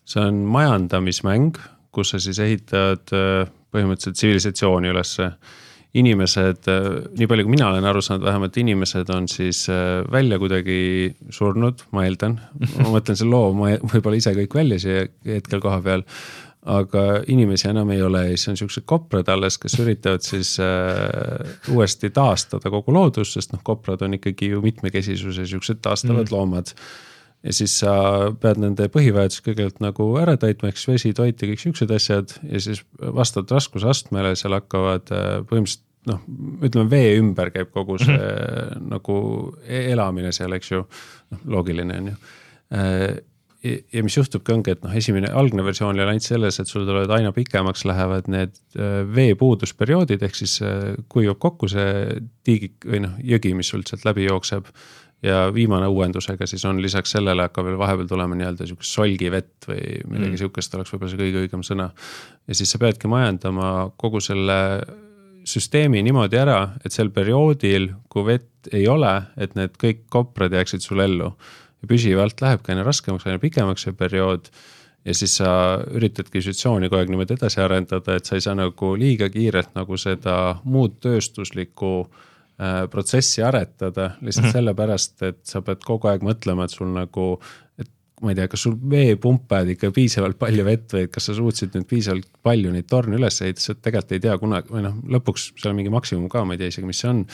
see 0.09 0.22
on 0.24 0.39
majandamismäng, 0.49 1.59
kus 1.93 2.16
sa 2.16 2.20
siis 2.20 2.39
ehitad 2.41 3.13
põhimõtteliselt 3.76 4.20
tsivilisatsiooni 4.20 4.91
ülesse. 4.93 5.32
inimesed, 5.95 6.66
nii 7.16 7.28
palju 7.32 7.43
kui 7.45 7.53
mina 7.53 7.70
olen 7.70 7.86
aru 7.88 8.01
saanud, 8.03 8.26
vähemalt 8.28 8.57
inimesed 8.59 9.07
on 9.16 9.30
siis 9.32 9.61
äh, 9.72 10.01
välja 10.11 10.36
kuidagi 10.41 11.13
surnud, 11.32 11.86
ma 11.95 12.03
eeldan. 12.03 12.34
ma 12.82 12.89
mõtlen 12.97 13.16
selle 13.16 13.32
loo, 13.32 13.53
ma 13.55 13.70
võib-olla 13.80 14.20
ise 14.20 14.34
kõik 14.36 14.57
välja 14.59 14.82
siia 14.84 15.05
hetkel 15.30 15.63
koha 15.63 15.80
peal 15.86 16.03
aga 16.66 17.01
inimesi 17.30 17.68
enam 17.70 17.91
ei 17.93 18.01
ole 18.01 18.24
ja 18.24 18.38
siis 18.38 18.49
on 18.53 18.57
siuksed 18.57 18.86
koprad 18.89 19.30
alles, 19.30 19.57
kes 19.61 19.78
üritavad 19.84 20.26
siis 20.26 20.55
äh, 20.63 21.57
uuesti 21.74 22.09
taastada 22.09 22.72
kogu 22.74 22.93
loodust, 22.95 23.38
sest 23.38 23.53
noh, 23.53 23.61
koprad 23.63 24.01
on 24.05 24.18
ikkagi 24.18 24.49
ju 24.55 24.61
mitmekesisuse 24.63 25.45
siuksed 25.45 25.84
taastavad 25.86 26.26
mm. 26.26 26.34
loomad 26.34 26.74
ja 27.45 27.53
siis 27.53 27.76
sa 27.84 27.93
pead 28.41 28.61
nende 28.61 28.88
põhivajadused 28.93 29.45
kõigepealt 29.45 29.84
nagu 29.86 30.09
ära 30.22 30.38
täitma, 30.41 30.72
siis 30.74 30.89
vesi, 30.89 31.13
toit 31.18 31.41
ja 31.41 31.51
kõik 31.51 31.61
siuksed 31.61 31.93
asjad 31.93 32.34
ja 32.49 32.61
siis 32.63 32.82
vastavalt 32.97 33.53
raskusastmele 33.59 34.34
seal 34.39 34.57
hakkavad 34.57 35.13
äh, 35.13 35.30
põhimõtteliselt 35.45 35.86
noh, 36.09 36.26
ütleme 36.66 36.89
vee 36.89 37.13
ümber 37.20 37.49
käib 37.53 37.72
kogu 37.74 37.97
see 38.01 38.13
mm 38.13 38.26
-hmm. 38.26 38.89
nagu 38.93 39.16
e-, 39.66 39.86
elamine 39.93 40.32
seal, 40.36 40.53
eks 40.57 40.72
ju. 40.72 40.84
noh, 41.34 41.47
loogiline 41.57 41.97
on 41.97 42.11
ju. 42.11 42.18
Äh, 43.66 43.80
ja 43.93 44.03
mis 44.05 44.18
juhtubki, 44.18 44.53
ongi, 44.55 44.76
et 44.76 44.84
noh, 44.86 44.93
esimene 44.95 45.32
algne 45.34 45.66
versioon 45.66 45.95
oli 45.95 46.05
ainult 46.05 46.28
selles, 46.28 46.59
et 46.61 46.72
sul 46.72 46.86
tulevad 46.88 47.13
aina 47.18 47.34
pikemaks 47.36 47.86
lähevad 47.89 48.30
need 48.32 48.57
äh, 48.78 48.99
veepuudusperioodid, 49.16 50.26
ehk 50.26 50.38
siis 50.38 50.59
kuivab 51.11 51.41
kokku 51.43 51.70
see 51.72 52.20
tiigik 52.45 52.86
või 52.86 53.05
noh, 53.07 53.18
jõgi, 53.24 53.55
mis 53.57 53.72
sul 53.74 53.86
sealt 53.88 54.05
läbi 54.07 54.28
jookseb 54.30 54.70
ja 55.26 55.45
viimane 55.53 55.88
uuendusega 55.89 56.45
siis 56.47 56.66
on 56.68 56.82
lisaks 56.84 57.16
sellele 57.16 57.47
hakkab 57.47 57.66
veel 57.66 57.80
vahepeal 57.80 58.09
tulema 58.09 58.36
nii-öelda 58.38 58.68
sihukest 58.68 58.97
solgivett 58.97 59.68
või 59.70 59.80
midagi 60.03 60.34
mm. 60.34 60.39
sihukest 60.41 60.76
oleks 60.78 60.93
võib-olla 60.93 61.13
see 61.13 61.22
kõige 61.22 61.41
õigem 61.45 61.63
sõna. 61.66 61.88
ja 62.45 62.57
siis 62.59 62.74
sa 62.76 62.82
peadki 62.82 63.09
majandama 63.09 63.72
kogu 63.97 64.22
selle 64.22 64.59
süsteemi 65.45 66.01
niimoodi 66.05 66.39
ära, 66.41 66.59
et 66.86 66.93
sel 66.93 67.11
perioodil, 67.13 67.91
kui 68.09 68.26
vett 68.28 68.70
ei 68.74 68.88
ole, 68.89 69.13
et 69.38 69.53
need 69.57 69.78
kõik 69.82 70.05
koprad 70.13 70.53
jääksid 70.57 70.82
sul 70.82 71.03
ellu. 71.05 71.30
Ja 71.82 71.89
püsivalt 71.91 72.41
lähebki 72.41 72.73
aina 72.73 72.86
raskemaks, 72.88 73.28
aina 73.28 73.41
pikemaks 73.41 73.88
see 73.88 73.95
periood 73.97 74.49
ja 75.05 75.13
siis 75.13 75.38
sa 75.39 75.49
üritadki 75.93 76.41
situatsiooni 76.41 76.89
kogu 76.89 77.01
aeg 77.01 77.11
niimoodi 77.13 77.38
edasi 77.38 77.61
arendada, 77.61 78.17
et 78.17 78.26
sa 78.26 78.38
ei 78.38 78.45
saa 78.45 78.55
nagu 78.57 78.93
liiga 78.99 79.30
kiirelt 79.34 79.76
nagu 79.78 79.99
seda 80.01 80.38
muud 80.63 80.97
tööstuslikku 81.03 81.91
äh, 82.05 82.86
protsessi 82.91 83.43
aretada 83.45 84.15
lihtsalt 84.21 84.47
mm 84.47 84.49
-hmm. 84.49 84.57
sellepärast, 84.59 85.21
et 85.30 85.39
sa 85.43 85.61
pead 85.61 85.86
kogu 85.86 86.09
aeg 86.09 86.26
mõtlema, 86.26 86.65
et 86.65 86.73
sul 86.73 86.89
nagu, 86.93 87.28
et 87.78 87.91
ma 88.21 88.34
ei 88.34 88.39
tea, 88.39 88.47
kas 88.47 88.65
sul 88.65 88.78
veepump 88.89 89.51
ajad 89.51 89.76
ikka 89.76 89.91
piisavalt 89.91 90.39
palju 90.39 90.65
vett 90.65 90.97
või 90.97 91.07
kas 91.11 91.30
sa 91.30 91.38
suutsid 91.38 91.76
nüüd 91.76 91.88
piisavalt 91.89 92.30
palju 92.43 92.71
neid 92.71 92.89
torne 92.89 93.19
üles 93.19 93.41
ehitada, 93.41 93.61
sa 93.61 93.76
tegelikult 93.76 94.11
ei 94.11 94.19
tea 94.19 94.38
kunagi 94.38 94.73
või 94.73 94.88
noh, 94.88 94.95
lõpuks 95.17 95.51
seal 95.53 95.73
on 95.73 95.82
mingi 95.82 95.93
maksimum 95.93 96.30
ka, 96.30 96.45
ma 96.45 96.53
ei 96.53 96.63
tea 96.63 96.73
isegi, 96.73 96.88
mis 96.88 96.99
see 96.99 97.09
on. 97.09 97.26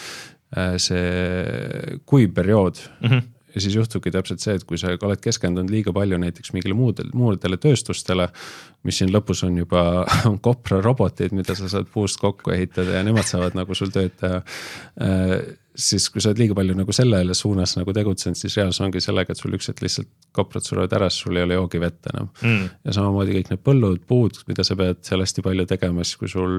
Äh, 0.51 0.73
see 0.75 1.99
kuivperiood 2.05 2.75
mm, 2.99 3.07
-hmm 3.07 3.40
ja 3.55 3.61
siis 3.61 3.75
juhtubki 3.75 4.11
täpselt 4.13 4.43
see, 4.43 4.55
et 4.57 4.65
kui 4.67 4.79
sa 4.79 4.93
oled 4.95 5.23
keskendunud 5.23 5.71
liiga 5.71 5.93
palju 5.95 6.19
näiteks 6.21 6.53
mingile 6.55 6.75
muudele, 6.77 7.11
muudele 7.17 7.59
tööstustele, 7.61 8.29
mis 8.87 9.01
siin 9.01 9.11
lõpus 9.13 9.43
on 9.47 9.57
juba 9.61 10.05
Kopra 10.45 10.81
robotid, 10.83 11.35
mida 11.37 11.55
sa 11.57 11.69
saad 11.71 11.89
puust 11.91 12.21
kokku 12.21 12.53
ehitada 12.55 12.99
ja 12.99 13.05
nemad 13.07 13.27
saavad 13.29 13.57
nagu 13.57 13.75
sul 13.77 13.91
tööd 13.93 14.15
teha. 14.19 14.41
Äh, 15.01 15.35
siis, 15.75 16.07
kui 16.11 16.23
sa 16.23 16.31
oled 16.31 16.41
liiga 16.41 16.55
palju 16.57 16.75
nagu 16.75 16.93
sellele 16.95 17.35
suunas 17.37 17.75
nagu 17.77 17.93
tegutsenud, 17.95 18.37
siis 18.39 18.57
reaalsus 18.59 18.83
ongi 18.83 19.01
sellega, 19.03 19.31
et 19.31 19.39
sul 19.39 19.55
üks 19.55 19.69
hetk 19.71 19.83
lihtsalt 19.85 20.09
koprad 20.35 20.65
surevad 20.67 20.95
ära, 20.97 21.09
siis 21.11 21.25
sul 21.25 21.39
ei 21.39 21.45
ole 21.47 21.57
joogivett 21.57 22.11
enam 22.11 22.29
mm.. 22.41 22.65
ja 22.87 22.95
samamoodi 22.97 23.37
kõik 23.37 23.51
need 23.53 23.63
põllud, 23.67 24.01
puud, 24.07 24.41
mida 24.51 24.65
sa 24.67 24.75
pead 24.79 25.03
seal 25.07 25.23
hästi 25.23 25.45
palju 25.45 25.67
tegema, 25.71 26.07
siis 26.07 26.19
kui 26.19 26.31
sul 26.31 26.57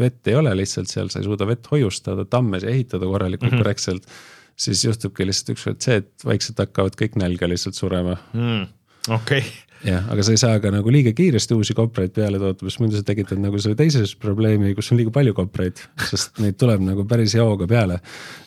vett 0.00 0.30
ei 0.30 0.38
ole 0.40 0.54
lihtsalt 0.58 0.90
seal, 0.90 1.12
sa 1.12 1.22
ei 1.22 1.28
suuda 1.28 1.46
vett 1.48 1.70
hoiustada, 1.70 2.26
tamme 2.30 2.62
ehitada 2.62 3.06
korralikult 3.06 3.50
mm 3.50 3.54
-hmm. 3.54 3.62
korrektselt 3.62 4.10
siis 4.56 4.84
juhtubki 4.86 5.26
lihtsalt 5.26 5.54
ükskord 5.56 5.84
see, 5.84 6.00
et 6.02 6.26
vaikselt 6.26 6.62
hakkavad 6.62 6.96
kõik 6.98 7.18
nälga 7.20 7.48
lihtsalt 7.50 7.78
surema 7.78 8.16
mm,. 8.32 8.64
okei 9.08 9.42
okay. 9.42 9.90
jah, 9.90 10.06
aga 10.12 10.24
sa 10.26 10.34
ei 10.34 10.40
saa 10.40 10.62
ka 10.62 10.72
nagu 10.74 10.94
liiga 10.94 11.14
kiiresti 11.16 11.58
uusi 11.58 11.76
kopraid 11.76 12.14
peale 12.16 12.40
toota, 12.42 12.66
sest 12.68 12.82
muidu 12.82 12.98
sa 12.98 13.06
tekitad 13.06 13.42
nagu 13.42 13.60
selle 13.62 13.78
teise 13.78 14.06
probleemi, 14.22 14.74
kus 14.78 14.92
on 14.92 15.00
liiga 15.00 15.14
palju 15.14 15.36
kopraid, 15.36 15.84
sest 16.12 16.42
neid 16.44 16.58
tuleb 16.60 16.84
nagu 16.86 17.06
päris 17.10 17.36
jaoga 17.38 17.68
peale. 17.70 18.00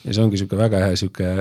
ja 0.04 0.14
see 0.14 0.24
ongi 0.24 0.42
sihuke 0.42 0.60
väga 0.60 0.84
hea 0.88 1.00
sihuke 1.00 1.32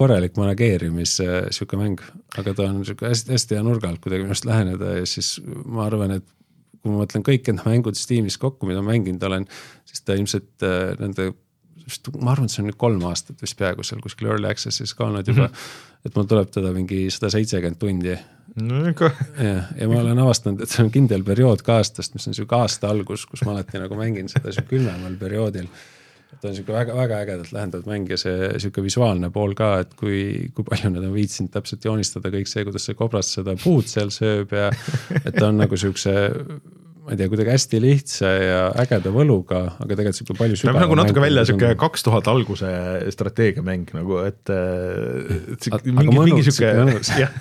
korralik 0.00 0.38
manageerimis 0.40 1.18
sihuke 1.52 1.76
mäng, 1.76 2.00
aga 2.40 2.54
ta 2.56 2.70
on 2.70 2.84
sihuke 2.88 3.10
hästi, 3.10 3.34
hästi 3.36 3.58
hea 3.58 3.64
nurga 3.66 3.90
alt 3.90 4.00
kuidagi 4.04 4.24
minu 4.24 4.32
arust 4.32 4.48
läheneda 4.48 4.94
ja 5.00 5.08
siis 5.08 5.34
ma 5.44 5.84
arvan, 5.90 6.16
et 6.20 6.28
kui 6.80 6.92
ma 6.92 7.02
mõtlen 7.02 7.24
kõik 7.26 7.50
enda 7.52 7.66
mängud 7.68 7.98
Steamis 7.98 8.38
kokku, 8.40 8.68
mida 8.68 8.80
ma 8.80 8.94
mänginud 8.94 9.24
olen, 9.28 9.46
siis 9.88 10.04
ta 10.06 10.16
ilmselt 10.16 10.64
äh, 10.64 10.94
nende 11.00 11.32
ma 12.20 12.34
arvan, 12.34 12.48
et 12.48 12.54
see 12.54 12.62
on 12.64 12.68
nüüd 12.70 12.80
kolm 12.80 13.06
aastat 13.10 13.40
vist 13.42 13.58
peaaegu 13.58 13.86
seal 13.86 14.02
kuskil 14.04 14.30
early 14.30 14.50
access'is 14.50 14.94
ka 14.96 15.06
olnud 15.06 15.28
juba 15.28 15.46
mm. 15.48 15.54
-hmm. 15.54 16.04
et 16.06 16.16
mul 16.16 16.28
tuleb 16.30 16.50
teda 16.54 16.72
mingi 16.76 17.06
sada 17.10 17.30
seitsekümmend 17.34 17.80
tundi 17.80 18.16
no 18.56 18.82
ikka. 18.88 19.10
jah, 19.38 19.70
ja 19.76 19.88
ma 19.88 20.00
olen 20.00 20.18
avastanud, 20.18 20.64
et 20.64 20.72
see 20.72 20.82
on 20.84 20.90
kindel 20.94 21.24
periood 21.26 21.62
ka 21.66 21.78
aastast, 21.80 22.14
mis 22.16 22.26
on 22.28 22.36
sihuke 22.36 22.56
aasta 22.56 22.90
algus, 22.90 23.26
kus 23.30 23.44
ma 23.46 23.54
alati 23.54 23.80
nagu 23.82 23.98
mängin 23.98 24.30
seda 24.32 24.52
sihuke 24.52 24.76
külmemal 24.76 25.16
perioodil. 25.20 25.68
et 26.32 26.44
on 26.46 26.54
sihuke 26.56 26.74
väga-väga 26.74 27.20
ägedalt 27.24 27.52
lähendav 27.54 27.86
mäng 27.90 28.10
ja 28.10 28.18
see 28.20 28.50
sihuke 28.58 28.82
visuaalne 28.86 29.30
pool 29.34 29.54
ka, 29.58 29.72
et 29.84 29.94
kui, 29.98 30.50
kui 30.54 30.66
palju 30.66 30.92
nad 30.94 31.06
on 31.06 31.14
viitsinud 31.14 31.52
täpselt 31.54 31.84
joonistada 31.84 32.32
kõik 32.34 32.50
see, 32.50 32.66
kuidas 32.66 32.86
see 32.88 32.98
kobras 32.98 33.32
seda 33.38 33.56
puud 33.62 33.88
seal 33.90 34.12
sööb 34.14 34.54
ja 34.56 34.70
et 35.24 35.34
ta 35.34 35.48
on 35.48 35.58
nagu 35.64 35.80
siukse 35.80 36.14
ma 37.10 37.16
ei 37.16 37.18
tea, 37.18 37.30
kuidagi 37.32 37.50
hästi 37.50 37.78
lihtsa 37.82 38.28
ja 38.38 38.58
ägeda 38.84 39.10
võluga, 39.10 39.64
aga 39.82 39.96
tegelikult 39.98 40.18
sihuke 40.20 40.36
palju 40.38 40.58
sügavam. 40.60 40.84
nagu 40.84 40.98
natuke 41.00 41.22
välja 41.24 41.42
sihuke 41.48 41.72
kaks 41.80 42.06
tuhat 42.06 42.28
alguse 42.30 42.70
strateegiamäng 43.10 43.90
nagu, 43.96 44.20
et, 44.28 44.52
et 44.52 45.66
see, 45.66 45.80
mingi, 45.90 46.20
mingi 46.28 46.44
sihuke, 46.46 46.70
jah, 47.24 47.34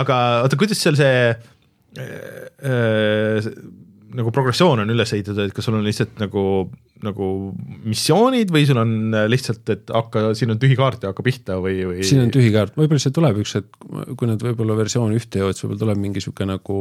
aga 0.00 0.16
oota, 0.42 0.58
kuidas 0.58 0.82
seal 0.82 0.98
see 0.98 1.22
äh, 1.30 2.10
äh, 2.66 3.50
nagu 4.18 4.34
progressioon 4.34 4.82
on 4.82 4.90
üles 4.90 5.14
ehitatud, 5.14 5.44
et 5.46 5.54
kas 5.54 5.70
sul 5.70 5.78
on 5.78 5.86
lihtsalt 5.86 6.18
nagu, 6.18 6.42
nagu 7.04 7.26
missioonid 7.88 8.50
või 8.52 8.66
sul 8.68 8.80
on 8.80 9.14
lihtsalt, 9.30 9.62
et 9.72 9.92
hakka, 9.94 10.30
siin 10.38 10.54
on 10.54 10.60
tühi 10.62 10.76
kaart 10.78 11.04
ja 11.04 11.12
hakka 11.12 11.24
pihta 11.26 11.58
või, 11.62 11.78
või? 11.88 12.02
siin 12.06 12.24
on 12.24 12.32
tühi 12.34 12.50
kaart, 12.54 12.76
võib-olla 12.78 13.02
see 13.02 13.14
tuleb 13.16 13.40
üks 13.42 13.54
hetk, 13.58 13.78
kui 14.18 14.30
nad 14.30 14.42
võib-olla 14.44 14.76
versiooni 14.78 15.20
ühte 15.20 15.40
jõuavad, 15.40 15.56
siis 15.56 15.66
võib-olla 15.66 15.84
tuleb 15.84 16.02
mingi 16.02 16.24
sihuke 16.24 16.48
nagu 16.48 16.80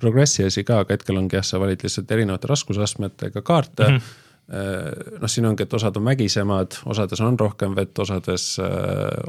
progressi 0.00 0.46
asi 0.46 0.64
ka, 0.66 0.82
aga 0.84 0.96
hetkel 0.96 1.18
ongi 1.18 1.38
jah, 1.38 1.46
sa 1.46 1.62
valid 1.62 1.82
lihtsalt 1.86 2.14
erinevate 2.16 2.52
raskusastmetega 2.52 3.42
kaarte 3.42 3.90
mm. 3.90 3.98
-hmm 3.98 4.22
noh, 4.46 5.26
siin 5.26 5.42
ongi, 5.48 5.64
et 5.66 5.72
osad 5.74 5.96
on 5.98 6.04
mägisemad, 6.06 6.76
osades 6.86 7.18
on 7.20 7.34
rohkem 7.34 7.72
vett, 7.74 7.98
osades 7.98 8.44
äh, 8.62 8.68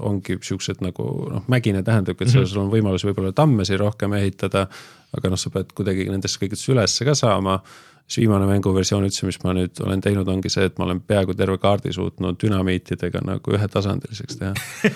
ongi 0.05 0.35
siuksed 0.45 0.83
nagu 0.85 1.07
noh, 1.31 1.47
mägine 1.49 1.81
tähendabki, 1.81 2.21
et 2.21 2.29
mm 2.29 2.43
-hmm. 2.43 2.51
sul 2.51 2.61
on 2.61 2.69
võimalus 2.69 3.05
võib-olla 3.07 3.31
tammesi 3.33 3.79
rohkem 3.81 4.13
ehitada 4.13 4.67
aga 5.15 5.31
noh, 5.31 5.39
sa 5.39 5.51
pead 5.53 5.71
kuidagi 5.77 6.07
nendesse 6.11 6.39
kõigisse 6.41 6.71
ülesse 6.73 7.07
ka 7.07 7.15
saama. 7.17 7.59
Siis 8.07 8.23
viimane 8.23 8.47
mänguversioon 8.47 9.03
üldse, 9.07 9.25
mis 9.27 9.39
ma 9.43 9.53
nüüd 9.57 9.81
olen 9.83 10.01
teinud, 10.03 10.29
ongi 10.31 10.51
see, 10.51 10.69
et 10.69 10.77
ma 10.79 10.87
olen 10.87 11.01
peaaegu 11.03 11.35
terve 11.37 11.59
kaardi 11.61 11.91
suutnud 11.95 12.39
dünamiitidega 12.39 13.21
nagu 13.27 13.55
ühetasandiliseks 13.57 14.39
teha 14.39 14.53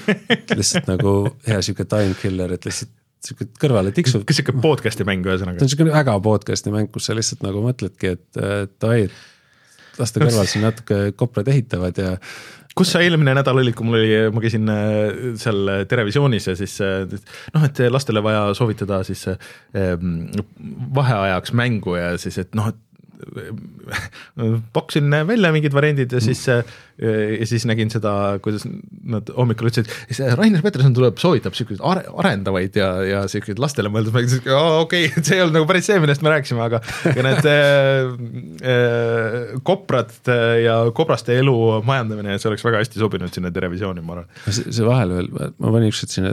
lihtsalt 0.59 0.88
nagu 0.88 1.16
hea 1.47 1.59
sihuke 1.59 1.86
time 1.91 2.16
killer, 2.22 2.55
et 2.55 2.68
lihtsalt 2.70 2.93
sihuke 3.22 3.49
kõrvale 3.62 3.91
tiksub. 3.93 4.24
kas 4.26 4.39
sihuke 4.39 4.55
podcast'i 4.64 5.05
mäng 5.07 5.28
ühesõnaga? 5.28 5.59
ta 5.59 5.68
on 5.68 5.74
sihuke 5.74 5.91
väga 5.91 6.16
podcast'i 6.24 6.74
mäng, 6.74 6.89
kus 6.93 7.09
sa 7.09 7.18
lihtsalt 7.18 7.43
nagu 7.45 7.62
mõtledki, 7.66 8.16
et, 8.16 8.41
et 8.41 8.88
oi, 8.88 9.03
las 9.99 10.16
ta 10.16 10.24
kõrval 10.24 10.49
siin 10.49 10.66
natuke 10.66 11.03
koprad 11.20 11.51
ehitavad 11.51 11.99
ja 11.99 12.16
kus 12.78 12.93
sa 12.95 13.01
eelmine 13.03 13.34
nädal 13.36 13.59
olid, 13.59 13.76
kui 13.76 13.86
mul 13.88 13.99
oli, 13.99 14.14
ma 14.32 14.43
käisin 14.43 14.72
äh, 14.72 15.26
seal 15.41 15.74
Terevisioonis 15.91 16.47
ja 16.47 16.55
siis 16.55 16.78
äh, 16.86 17.03
noh, 17.51 17.66
et 17.68 17.84
lastele 17.91 18.24
vaja 18.24 18.45
soovitada 18.57 19.01
siis 19.03 19.26
ähm, 19.28 20.32
vaheajaks 20.95 21.51
mängu 21.59 21.97
ja 21.99 22.16
siis, 22.22 22.39
et 22.41 22.55
noh, 22.55 22.72
et 22.72 22.80
pakkusin 24.76 25.11
välja 25.28 25.51
mingid 25.55 25.74
variandid 25.76 26.15
ja 26.15 26.22
siis 26.24 26.45
mm., 26.47 26.80
ja 27.01 27.45
siis 27.49 27.63
nägin 27.65 27.89
seda, 27.89 28.38
kuidas 28.45 28.61
nad 29.09 29.26
hommikul 29.34 29.72
ütlesid, 29.72 29.89
Rainer 30.38 30.61
Peterson 30.61 30.93
tuleb, 30.93 31.17
soovitab 31.17 31.55
siukseid 31.57 31.82
are, 31.88 32.03
arendavaid 32.22 32.76
ja, 32.78 32.89
ja 33.07 33.22
siukseid 33.32 33.57
lastele 33.61 33.89
mõeldud 33.89 34.13
mänge, 34.13 34.30
siis 34.30 34.43
okei 34.45 35.07
okay,, 35.09 35.24
see 35.26 35.39
ei 35.39 35.41
olnud 35.41 35.57
nagu 35.57 35.65
päris 35.69 35.86
see, 35.89 35.97
millest 36.03 36.22
me 36.22 36.30
rääkisime, 36.36 36.61
aga 36.67 36.78
aga 37.11 37.22
need 37.26 37.45
äh, 37.49 39.57
koprad 39.65 40.13
ja 40.61 40.76
kobraste 40.97 41.34
elu 41.41 41.57
majandamine, 41.88 42.38
see 42.38 42.49
oleks 42.51 42.65
väga 42.67 42.84
hästi 42.84 43.01
sobinud 43.01 43.32
sinna 43.34 43.49
Terevisiooni, 43.55 44.01
ma 44.05 44.19
arvan. 44.19 44.30
see 44.51 44.86
vahele 44.86 45.22
veel, 45.22 45.30
ma 45.57 45.74
panin 45.74 45.89
ükskord 45.89 46.13
sinna 46.13 46.32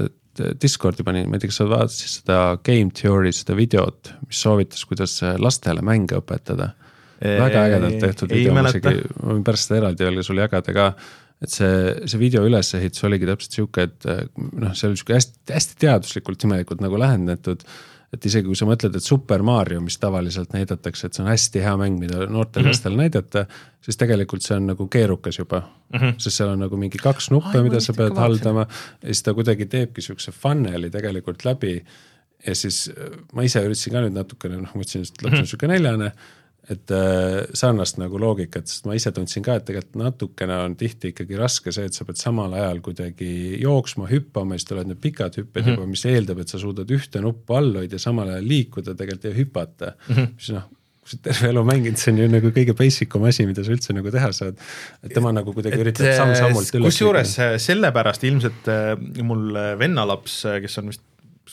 Discordi 0.61 1.05
panin, 1.07 1.29
ma 1.31 1.39
ei 1.39 1.43
tea, 1.43 1.53
kas 1.53 1.61
sa 1.61 1.69
vaatasid 1.71 2.13
seda 2.21 2.41
Game 2.67 2.93
Theory, 2.95 3.33
seda 3.37 3.57
videot, 3.59 4.13
mis 4.27 4.43
soovitas, 4.45 4.85
kuidas 4.89 5.17
lastele 5.41 5.85
mänge 5.87 6.19
õpetada. 6.21 6.73
väga 7.19 7.65
ägedalt 7.67 7.99
tehtud 8.03 8.31
video, 8.31 8.55
ma 8.55 8.69
isegi, 8.71 9.01
ma 9.19 9.33
võin 9.33 9.47
pärast 9.47 9.69
seda 9.69 9.81
eraldi 9.83 10.07
veel 10.07 10.23
sulle 10.23 10.45
jagada 10.45 10.75
ka. 10.77 10.89
et 11.43 11.51
see, 11.55 11.73
see 12.11 12.19
video 12.19 12.43
ülesehitus 12.47 13.05
oligi 13.07 13.27
täpselt 13.27 13.55
sihuke, 13.55 13.87
et 13.87 14.07
noh, 14.37 14.75
see 14.75 14.89
oli 14.89 14.99
sihuke 14.99 15.15
hästi, 15.19 15.39
hästi 15.55 15.79
teaduslikult 15.85 16.47
imelikult 16.49 16.83
nagu 16.83 16.99
lähendatud 16.99 17.63
et 18.13 18.25
isegi 18.25 18.49
kui 18.49 18.57
sa 18.57 18.67
mõtled, 18.69 18.95
et 18.97 19.05
Super 19.05 19.43
Mario, 19.45 19.81
mis 19.85 19.99
tavaliselt 20.01 20.55
näidatakse, 20.57 21.09
et 21.09 21.17
see 21.17 21.25
on 21.25 21.29
hästi 21.29 21.63
hea 21.65 21.75
mäng, 21.81 21.99
mida 22.01 22.25
noortel 22.25 22.65
mhm. 22.65 22.73
lastel 22.73 22.93
mm 22.93 22.97
-hmm. 22.97 23.03
näidata, 23.03 23.45
siis 23.85 24.01
tegelikult 24.01 24.45
see 24.45 24.57
on 24.57 24.67
nagu 24.73 24.89
keerukas 24.89 25.39
juba 25.39 25.61
mm. 25.61 25.99
-hmm. 25.99 26.15
sest 26.19 26.37
seal 26.37 26.49
on 26.49 26.59
nagu 26.65 26.77
mingi 26.77 26.99
kaks 26.99 27.31
nuppe, 27.31 27.63
mida 27.63 27.81
sa 27.81 27.93
pead 27.93 28.17
haldama 28.17 28.67
ja 29.03 29.07
siis 29.07 29.23
ta 29.23 29.35
kuidagi 29.35 29.67
teebki 29.67 30.03
siukse 30.03 30.33
funnel'i 30.33 30.91
tegelikult 30.91 31.45
läbi. 31.45 31.85
ja 32.47 32.55
siis 32.55 32.91
ma 33.33 33.43
ise 33.43 33.61
üritasin 33.61 33.93
ka 33.93 34.01
nüüd 34.01 34.15
natukene, 34.15 34.57
noh, 34.57 34.75
ma 34.75 34.81
ütlesin, 34.81 35.03
et 35.03 35.23
laps 35.23 35.41
on 35.41 35.47
sihuke 35.47 35.67
neljane 35.67 36.13
et 36.69 36.93
äh, 36.93 37.47
sarnast 37.57 37.97
nagu 38.01 38.19
loogikat, 38.21 38.69
sest 38.69 38.89
ma 38.89 38.97
ise 38.97 39.13
tundsin 39.17 39.45
ka, 39.45 39.57
et 39.59 39.67
tegelikult 39.69 39.99
natukene 40.03 40.57
on 40.67 40.75
tihti 40.79 41.15
ikkagi 41.15 41.39
raske 41.41 41.73
see, 41.75 41.89
et 41.89 41.97
sa 41.97 42.05
pead 42.09 42.21
samal 42.21 42.57
ajal 42.59 42.83
kuidagi 42.85 43.31
jooksma, 43.63 44.09
hüppama, 44.11 44.59
siis 44.59 44.69
tulevad 44.69 44.91
need 44.93 45.01
pikad 45.03 45.39
hüpped 45.41 45.63
mm 45.63 45.69
-hmm. 45.69 45.79
juba, 45.79 45.93
mis 45.95 46.05
eeldab, 46.09 46.43
et 46.43 46.53
sa 46.53 46.61
suudad 46.61 46.91
ühte 46.93 47.23
nuppu 47.25 47.57
all 47.57 47.73
hoida 47.81 48.01
samal 48.03 48.35
ajal 48.35 48.51
liikuda 48.53 48.95
tegelikult 48.95 49.31
ja 49.31 49.39
hüpata 49.39 49.95
mm. 49.95 50.15
-hmm. 50.15 50.35
mis 50.35 50.51
noh, 50.57 50.67
kui 51.01 51.15
sa 51.15 51.19
terve 51.23 51.49
elu 51.55 51.65
mänginud, 51.65 51.99
see 51.99 52.13
on 52.13 52.19
ju 52.19 52.29
nagu 52.29 52.53
kõige 52.53 52.77
basic 52.77 53.17
um 53.17 53.25
asi, 53.25 53.47
mida 53.49 53.65
sa 53.65 53.73
üldse 53.73 53.97
nagu 53.97 54.11
teha 54.13 54.33
saad. 54.33 54.61
et 55.03 55.15
tema 55.15 55.33
nagu 55.33 55.53
kuidagi 55.57 55.81
üritab 55.81 56.13
samm-sammult 56.21 56.75
üles. 56.75 56.85
kusjuures 56.85 57.37
sellepärast 57.65 58.25
ilmselt 58.29 58.69
äh, 58.69 58.93
mul 59.23 59.57
vennalaps, 59.81 60.43
kes 60.61 60.79
on 60.79 60.93
vist 60.93 61.05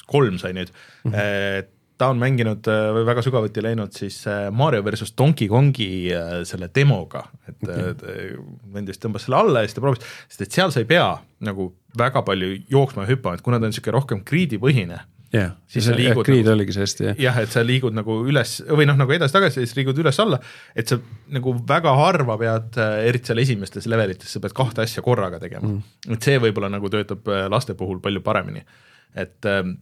kolm 0.05 0.38
sai 0.38 0.51
nüüd 0.53 0.76
mm, 1.05 1.11
-hmm. 1.11 1.72
Ta 1.98 2.10
on 2.12 2.20
mänginud 2.20 2.68
äh, 2.68 3.06
väga 3.08 3.24
sügavuti 3.24 3.64
läinud 3.64 3.96
siis 3.96 4.20
äh, 4.28 4.52
Mario 4.52 4.84
versus 4.84 5.14
Donkey 5.18 5.48
Kongi 5.48 6.12
äh, 6.14 6.43
selle 6.48 6.70
demoga, 6.76 7.26
et 7.48 7.64
okay. 7.64 8.36
vend 8.74 8.91
vist 8.91 9.04
tõmbas 9.04 9.28
selle 9.28 9.39
alla 9.39 9.64
ja 9.64 9.70
siis 9.70 9.78
ta 9.78 9.84
proovis, 9.84 10.04
sest 10.28 10.46
et 10.46 10.60
seal 10.60 10.76
sa 10.76 10.84
ei 10.84 10.89
pea 10.89 11.08
nagu 11.46 11.72
väga 11.98 12.26
palju 12.28 12.52
jooksma 12.72 13.06
ja 13.06 13.14
hüppama, 13.14 13.39
et 13.39 13.46
kuna 13.46 13.60
ta 13.60 13.68
on 13.68 13.74
niisugune 13.74 13.96
rohkem 13.96 14.26
grid'i-põhine 14.28 15.00
jah, 15.36 15.56
siis 15.72 15.88
sa 15.88 15.96
liigud 15.96 16.28
grid 16.28 16.43
nagu, 16.43 16.58
oligi 16.58 16.76
see 16.76 16.84
hästi 16.84 17.10
jah. 17.10 17.24
jah, 17.30 17.39
et 17.46 17.56
sa 17.56 17.64
liigud 17.64 17.96
nagu 17.96 18.20
üles 18.28 18.58
või 18.68 18.89
noh, 18.89 19.00
nagu 19.00 19.16
edasi-tagasi 19.16 19.64
siis 19.64 19.76
liigud 19.80 20.04
üles-alla, 20.04 20.41
et 20.76 20.91
sa 20.91 21.00
nagu 21.36 21.56
väga 21.68 21.96
harva 21.96 22.38
pead, 22.41 22.80
eriti 23.08 23.32
seal 23.32 23.43
esimestes 23.46 23.88
levelites, 23.91 24.36
sa 24.36 24.43
pead 24.43 24.56
kahte 24.58 24.84
asja 24.84 25.04
korraga 25.06 25.39
tegema. 25.39 25.72
Mm.. 25.72 26.16
et 26.18 26.28
see 26.28 26.43
võib-olla 26.43 26.72
nagu 26.76 26.91
töötab 26.91 27.32
laste 27.52 27.76
puhul 27.80 28.04
palju 28.04 28.24
paremini, 28.26 28.68
et 29.16 29.48
ähm, 29.48 29.78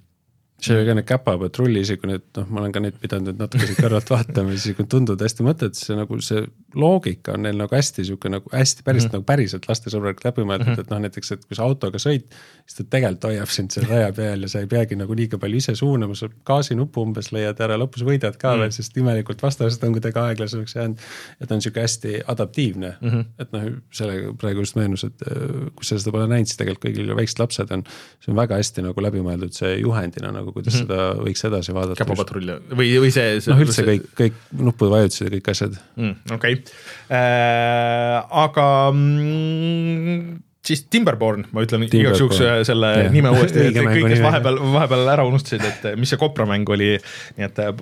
see 0.64 0.78
oli 0.78 0.88
ka 0.88 0.96
need 0.98 1.08
käpapatrulli, 1.08 1.82
isegi 1.84 2.10
need 2.10 2.26
noh, 2.38 2.48
ma 2.54 2.62
olen 2.62 2.74
ka 2.76 2.82
neid 2.84 2.98
pidanud 3.02 3.34
nüüd 3.34 3.42
natuke 3.42 3.76
kõrvalt 3.78 4.12
vaatama, 4.16 4.56
siis 4.56 4.78
kui 4.78 4.88
tunduvad 4.90 5.24
hästi 5.26 5.46
mõtted, 5.46 5.78
see 5.78 5.98
nagu 5.98 6.20
see 6.24 6.44
loogika 6.80 7.36
on 7.36 7.46
neil 7.46 7.58
nagu 7.60 7.76
hästi 7.76 8.06
sihuke 8.08 8.32
nagu 8.32 8.50
hästi 8.54 8.86
päris 8.86 9.04
mm 9.04 9.10
-hmm. 9.10 9.14
nagu 9.20 9.28
päriselt 9.28 9.68
lastesõbralik 9.70 10.24
läbi 10.26 10.46
mõeldud 10.48 10.68
mm, 10.68 10.74
-hmm. 10.74 10.86
et 10.86 10.94
noh, 10.94 11.02
näiteks, 11.04 11.32
et 11.32 11.46
kui 11.46 11.58
sa 11.58 11.64
autoga 11.68 12.00
sõid, 12.02 12.26
siis 12.66 12.78
ta 12.78 12.84
tegelikult 12.98 13.30
hoiab 13.30 13.52
sind 13.52 13.72
seal 13.76 13.88
raja 13.90 14.12
peal 14.14 14.42
ja 14.42 14.50
sa 14.50 14.60
ei 14.60 14.68
peagi 14.68 14.96
nagu 14.96 15.16
liiga 15.16 15.38
palju 15.38 15.58
ise 15.58 15.76
suunama, 15.76 16.16
sa 16.16 16.30
gaasinupu 16.46 17.02
umbes 17.02 17.32
leiad 17.32 17.60
ära, 17.60 17.78
lõpus 17.78 18.06
võidad 18.08 18.38
ka 18.38 18.48
mm 18.48 18.54
-hmm. 18.54 18.60
veel, 18.62 18.72
sest 18.72 18.98
imelikult 18.98 19.42
vastased 19.44 19.84
on 19.84 19.92
kuidagi 19.92 20.20
aeglasemaks 20.20 20.76
jäänud. 20.76 21.00
et 21.42 21.52
on 21.52 21.62
sihuke 21.62 21.82
hästi 21.82 22.22
adaptiivne 22.28 22.98
mm, 23.02 23.10
-hmm. 23.10 23.26
et 23.40 23.52
noh, 23.52 23.64
sellega 23.92 24.34
praegu 24.34 24.60
just 24.60 24.76
meenus, 24.76 25.04
et 25.04 25.22
äh, 25.28 25.70
kui 25.76 25.86
sa 25.86 26.00
seda 26.00 26.12
pole 26.12 26.28
näinud, 26.28 26.48
siis 26.48 26.58
tegelikult 26.58 26.86
kõigil 26.86 27.16
väiksed 27.16 27.40
lapsed 27.40 27.72
on, 27.72 27.84
see 28.20 28.32
on 28.32 28.38
väga 28.38 28.56
hästi 28.56 28.82
nagu 28.82 29.02
läbi 29.02 29.22
mõeldud 29.22 29.54
see 29.54 29.78
juhendina 29.80 30.32
nagu, 30.32 30.53
kuidas 30.56 30.78
mm 30.78 30.86
-hmm. 30.86 30.88
seda 30.88 31.26
võiks 31.28 31.46
edasi 31.50 31.76
vaadata. 31.76 32.00
käpapatrull 32.04 32.56
või, 32.72 32.94
või 33.04 33.12
see, 33.12 33.42
see. 33.42 33.54
noh, 33.54 33.62
üldse 33.66 33.86
kõik, 33.88 34.08
kõik 34.20 34.40
nuppude 34.60 34.94
vajutused 34.94 35.28
ja 35.28 35.36
kõik 35.36 35.52
asjad 35.54 35.78
mm,. 35.96 36.16
okei 36.38 36.58
okay 36.60 37.20
äh,. 37.20 38.24
aga 38.46 38.68
mm, 38.94 40.42
siis 40.64 40.86
Timberborn, 40.92 41.46
ma 41.52 41.64
ütlen 41.66 41.86
igaks 41.90 42.22
juhuks 42.22 42.42
selle 42.68 42.92
yeah. 42.96 43.14
nime 43.14 43.32
uuesti, 43.36 43.68
et 43.68 43.78
kõik, 43.78 44.08
kes 44.14 44.24
vahepeal, 44.24 44.60
vahepeal 44.78 45.14
ära 45.16 45.26
unustasid, 45.28 45.66
et 45.68 45.88
mis 46.00 46.14
see 46.14 46.22
Kopra 46.22 46.48
mäng 46.50 46.70
oli, 46.72 46.94
nii 47.38 47.48
et 47.50 47.64
äh, 47.64 47.74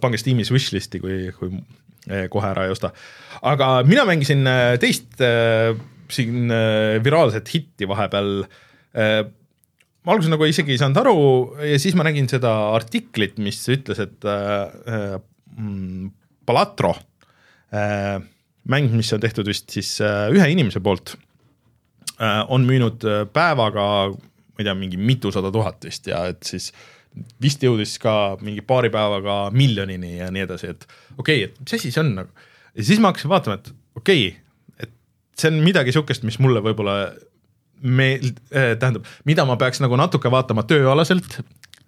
pange 0.00 0.20
Steamis 0.20 0.52
wishlist'i, 0.54 1.02
kui, 1.04 1.18
kui 1.36 1.52
äh, 2.08 2.26
kohe 2.32 2.48
ära 2.48 2.64
ei 2.68 2.74
osta. 2.74 2.94
aga 3.42 3.76
mina 3.88 4.06
mängisin 4.08 4.46
äh, 4.48 4.76
teist 4.80 5.20
äh, 5.20 5.76
siin 6.12 6.50
äh, 6.52 7.04
viraalset 7.04 7.48
hitti 7.54 7.88
vahepeal 7.88 8.44
äh, 8.96 9.24
ma 10.04 10.12
alguses 10.12 10.32
nagu 10.32 10.46
isegi 10.48 10.74
ei 10.74 10.80
saanud 10.80 11.00
aru 11.00 11.16
ja 11.64 11.80
siis 11.80 11.96
ma 11.96 12.04
nägin 12.06 12.28
seda 12.30 12.52
artiklit, 12.74 13.38
mis 13.42 13.62
ütles, 13.72 14.00
et 14.04 14.28
äh, 14.28 15.16
äh, 15.16 15.18
Palatro 16.44 16.92
äh, 17.72 18.20
mäng, 18.68 18.90
mis 18.96 19.12
on 19.16 19.22
tehtud 19.22 19.48
vist 19.48 19.72
siis 19.72 19.96
äh, 20.04 20.28
ühe 20.34 20.48
inimese 20.52 20.82
poolt 20.84 21.16
äh,, 22.18 22.42
on 22.52 22.66
müünud 22.68 23.04
äh, 23.08 23.24
päevaga, 23.32 23.86
ma 24.14 24.60
ei 24.60 24.68
tea, 24.68 24.76
mingi 24.78 25.00
mitusada 25.00 25.52
tuhat 25.54 25.84
vist 25.88 26.08
ja 26.10 26.24
et 26.32 26.44
siis 26.48 26.70
vist 27.42 27.62
jõudis 27.62 27.96
ka 28.02 28.36
mingi 28.42 28.64
paari 28.66 28.90
päevaga 28.92 29.48
miljonini 29.54 30.16
ja 30.18 30.30
nii 30.34 30.46
edasi, 30.46 30.72
et 30.74 30.88
okei 31.16 31.44
okay,, 31.44 31.50
et 31.50 31.60
mis 31.62 31.76
asi 31.78 31.92
see 31.94 32.02
on 32.02 32.14
nagu. 32.20 32.48
ja 32.74 32.86
siis 32.90 33.00
ma 33.00 33.12
hakkasin 33.12 33.32
vaatama, 33.32 33.60
et 33.60 33.70
okei 34.00 34.26
okay,, 34.28 34.40
et 34.84 34.92
see 35.38 35.52
on 35.52 35.62
midagi 35.64 35.94
sihukest, 35.94 36.26
mis 36.26 36.40
mulle 36.42 36.62
võib-olla 36.64 36.98
me 37.84 38.14
äh,, 38.16 38.74
tähendab, 38.80 39.04
mida 39.28 39.44
ma 39.48 39.58
peaks 39.60 39.82
nagu 39.84 39.96
natuke 40.00 40.32
vaatama 40.32 40.64
tööalaselt 40.68 41.40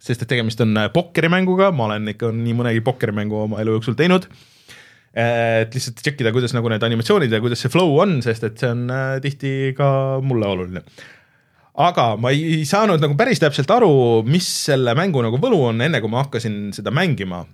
sest 0.07 0.23
et 0.23 0.29
tegemist 0.31 0.61
on 0.63 0.77
pokkerimänguga, 0.95 1.73
ma 1.75 1.89
olen 1.91 2.13
ikka 2.13 2.31
nii 2.35 2.55
mõnegi 2.55 2.85
pokkerimängu 2.87 3.41
oma 3.47 3.63
elu 3.63 3.79
jooksul 3.79 3.97
teinud 3.99 4.29
et 5.17 5.73
lihtsalt 5.73 6.01
tšekkida, 6.03 6.31
kuidas 6.35 6.53
nagu 6.53 6.69
need 6.69 6.83
animatsioonid 6.85 7.33
ja 7.33 7.41
kuidas 7.41 7.63
see 7.65 7.73
flow 7.73 7.95
on, 8.03 8.19
sest 8.25 8.45
et 8.45 8.59
see 8.61 8.69
on 8.69 8.83
äh, 8.93 9.15
tihti 9.25 9.53
ka 9.77 9.89
mulle 10.25 10.49
oluline. 10.53 10.83
aga 11.87 12.05
ma 12.21 12.33
ei 12.33 12.65
saanud 12.69 13.01
nagu 13.01 13.17
päris 13.17 13.41
täpselt 13.41 13.71
aru, 13.73 14.23
mis 14.29 14.49
selle 14.69 14.93
mängu 14.97 15.25
nagu 15.25 15.41
võlu 15.41 15.63
on, 15.71 15.81
enne 15.85 16.03
kui 16.05 16.13
ma 16.13 16.25
hakkasin 16.25 16.75
seda 16.77 16.93
mängima. 16.93 17.47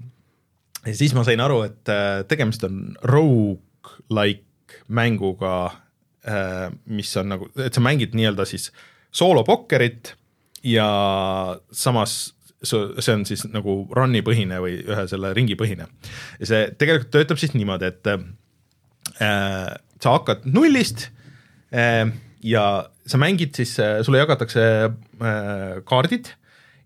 ja 0.82 0.94
siis 0.94 1.14
ma 1.14 1.23
sain 1.27 1.43
aru, 1.43 1.62
et 1.69 1.93
äh, 1.93 2.24
tegemist 2.27 2.66
on 2.66 2.97
rogu-like 3.06 4.82
mänguga, 4.90 5.55
äh, 5.70 5.81
mis 6.22 7.08
on 7.18 7.32
nagu, 7.32 7.48
et 7.58 7.74
sa 7.74 7.82
mängid 7.82 8.12
nii-öelda 8.14 8.44
siis 8.46 8.68
soolopokkerit 9.10 10.12
ja 10.62 10.86
samas 11.74 12.34
see 12.62 13.14
on 13.14 13.24
siis 13.26 13.44
nagu 13.50 13.82
run'i 13.94 14.22
põhine 14.24 14.60
või 14.62 14.76
ühe 14.80 15.06
selle 15.10 15.32
ringi 15.36 15.56
põhine. 15.58 15.88
ja 16.40 16.48
see 16.48 16.68
tegelikult 16.78 17.10
töötab 17.14 17.40
siis 17.42 17.56
niimoodi, 17.56 17.90
et 17.90 18.10
äh, 18.12 19.72
sa 20.02 20.14
hakkad 20.14 20.46
nullist 20.46 21.08
äh, 21.74 22.06
ja 22.42 22.66
sa 23.06 23.18
mängid 23.18 23.58
siis 23.58 23.74
äh,, 23.82 24.00
sulle 24.06 24.22
jagatakse 24.22 24.62
äh, 24.86 25.82
kaardid 25.88 26.32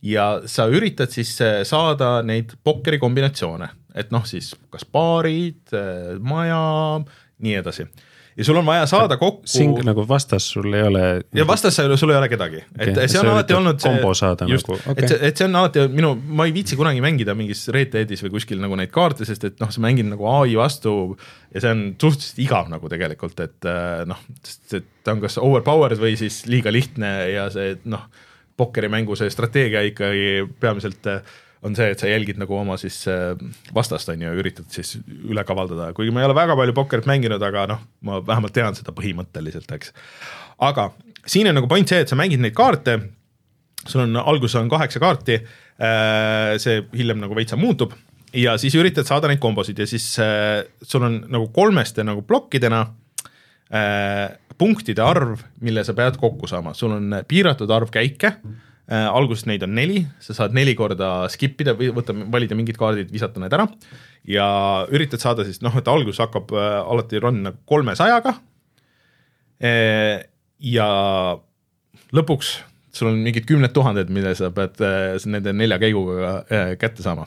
ja 0.07 0.43
sa 0.49 0.69
üritad 0.73 1.13
siis 1.13 1.35
äh, 1.45 1.61
saada 1.69 2.23
neid 2.25 2.57
pokkeri 2.65 3.01
kombinatsioone, 3.03 3.69
et 3.95 4.13
noh, 4.15 4.25
siis 4.29 4.55
kas 4.73 4.89
baarid 4.89 5.77
äh,, 5.77 6.17
maja, 6.25 7.05
nii 7.45 7.61
edasi 7.61 7.89
ja 8.37 8.45
sul 8.45 8.57
on 8.57 8.67
vaja 8.67 8.87
saada 8.87 9.17
kokku. 9.17 9.47
Sing 9.49 9.79
nagu 9.87 10.05
vastas 10.09 10.49
sul 10.53 10.69
ei 10.75 10.83
ole. 10.87 11.05
ja 11.35 11.47
vastas 11.47 11.77
sul 11.77 12.13
ei 12.13 12.19
ole 12.19 12.29
kedagi, 12.29 12.61
et 12.79 12.93
okay. 12.93 13.09
see 13.09 13.21
on 13.21 13.31
alati 13.33 13.57
olnud 13.57 13.81
see. 13.81 13.93
kombo 13.93 14.13
saada 14.15 14.49
just, 14.51 14.69
nagu 14.69 14.93
okay., 14.93 15.05
et 15.05 15.13
see, 15.13 15.21
et 15.31 15.41
see 15.41 15.49
on 15.49 15.57
alati 15.63 15.87
minu, 15.93 16.13
ma 16.39 16.49
ei 16.49 16.55
viitsi 16.57 16.79
kunagi 16.79 17.03
mängida 17.05 17.37
mingis 17.39 17.67
Red 17.75 17.95
Deadis 17.95 18.25
või 18.27 18.35
kuskil 18.37 18.61
nagu 18.63 18.77
neid 18.79 18.93
kaarte, 18.95 19.29
sest 19.29 19.49
et 19.49 19.63
noh, 19.63 19.73
sa 19.73 19.83
mängid 19.85 20.09
nagu 20.11 20.29
ai 20.31 20.57
vastu 20.59 21.17
ja 21.55 21.65
see 21.65 21.73
on 21.73 21.83
suhteliselt 21.95 22.45
igav 22.45 22.71
nagu 22.73 22.93
tegelikult, 22.93 23.41
et 23.47 23.71
äh, 23.71 24.05
noh, 24.09 24.21
sest 24.45 24.79
et 24.81 24.93
ta 25.07 25.17
on 25.17 25.25
kas 25.25 25.41
overpowered 25.41 26.01
või 26.03 26.17
siis 26.21 26.45
liiga 26.51 26.73
lihtne 26.75 27.13
ja 27.33 27.49
see 27.55 27.77
noh, 27.89 28.05
pokkerimängu 28.57 29.17
see 29.19 29.33
strateegia 29.33 29.85
ikkagi 29.91 30.47
peamiselt 30.61 31.09
äh, 31.13 31.37
on 31.67 31.77
see, 31.77 31.91
et 31.93 32.03
sa 32.03 32.09
jälgid 32.11 32.39
nagu 32.41 32.57
oma 32.57 32.77
siis 32.81 32.99
äh, 33.11 33.35
vastast, 33.75 34.09
on 34.13 34.23
ju, 34.23 34.33
üritad 34.41 34.69
siis 34.73 34.97
üle 35.07 35.45
kavaldada, 35.47 35.91
kuigi 35.97 36.15
ma 36.15 36.23
ei 36.23 36.29
ole 36.29 36.37
väga 36.39 36.57
palju 36.59 36.75
pokkerit 36.77 37.09
mänginud, 37.11 37.43
aga 37.43 37.67
noh, 37.73 37.85
ma 38.07 38.21
vähemalt 38.25 38.55
tean 38.57 38.77
seda 38.79 38.95
põhimõtteliselt, 38.97 39.71
eks. 39.77 39.95
aga 40.65 40.91
siin 41.27 41.51
on 41.51 41.59
nagu 41.59 41.71
point 41.71 41.89
see, 41.89 42.03
et 42.05 42.13
sa 42.13 42.19
mängid 42.19 42.43
neid 42.43 42.57
kaarte, 42.57 42.99
sul 43.87 44.05
on, 44.05 44.19
alguses 44.23 44.59
on 44.61 44.71
kaheksa 44.73 45.03
kaarti, 45.03 45.41
äh, 45.79 46.53
see 46.63 46.85
hiljem 46.97 47.23
nagu 47.23 47.39
veitsa 47.39 47.59
muutub. 47.61 47.97
Ja 48.37 48.57
siis 48.61 48.75
üritad 48.77 49.07
saada 49.09 49.31
neid 49.31 49.41
kombosid 49.41 49.79
ja 49.81 49.87
siis 49.89 50.11
äh, 50.21 50.61
sul 50.83 51.07
on 51.07 51.23
nagu 51.31 51.49
kolmeste 51.55 52.05
nagu 52.05 52.25
plokkidena 52.27 52.85
punktide 54.57 55.03
arv, 55.03 55.41
mille 55.67 55.83
sa 55.83 55.91
pead 55.99 56.21
kokku 56.23 56.47
saama, 56.47 56.71
sul 56.79 56.93
on 56.95 57.17
piiratud 57.27 57.71
arv 57.75 57.91
käike 57.91 58.31
mm 58.37 58.66
äh,. 58.91 59.07
alguses 59.07 59.47
neid 59.51 59.65
on 59.67 59.75
neli, 59.77 60.05
sa 60.21 60.37
saad 60.37 60.55
neli 60.57 60.77
korda 60.79 61.29
skip 61.33 61.61
ida 61.65 61.77
või 61.79 61.91
võtta, 61.97 62.15
valida 62.33 62.59
mingid 62.59 62.79
kaardid, 62.81 63.11
visata 63.13 63.43
need 63.43 63.57
ära 63.57 63.69
ja 64.27 64.47
üritad 64.95 65.23
saada 65.23 65.47
siis 65.47 65.63
noh, 65.65 65.75
et 65.79 65.89
alguses 65.91 66.23
hakkab 66.25 66.55
äh, 66.55 66.79
alati 66.83 67.23
run 67.23 67.43
nagu 67.49 67.61
kolmesajaga 67.69 68.37
äh,. 69.63 70.25
ja 70.61 70.89
lõpuks 72.15 72.57
sul 72.97 73.11
on 73.11 73.21
mingid 73.25 73.47
kümned 73.49 73.73
tuhanded, 73.77 74.11
mille 74.13 74.33
sa 74.39 74.51
pead 74.55 74.81
äh, 74.85 75.15
nende 75.29 75.53
nelja 75.57 75.79
käiguga 75.83 76.33
äh, 76.41 76.75
kätte 76.81 77.05
saama. 77.05 77.27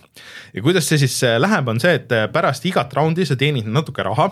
ja 0.53 0.63
kuidas 0.65 0.89
see 0.89 1.01
siis 1.01 1.17
äh, 1.27 1.37
läheb, 1.41 1.69
on 1.69 1.81
see, 1.81 1.95
et 1.99 2.13
pärast 2.33 2.65
igat 2.69 2.93
raundi 2.97 3.27
sa 3.27 3.37
teenid 3.39 3.69
natuke 3.69 4.05
raha 4.05 4.29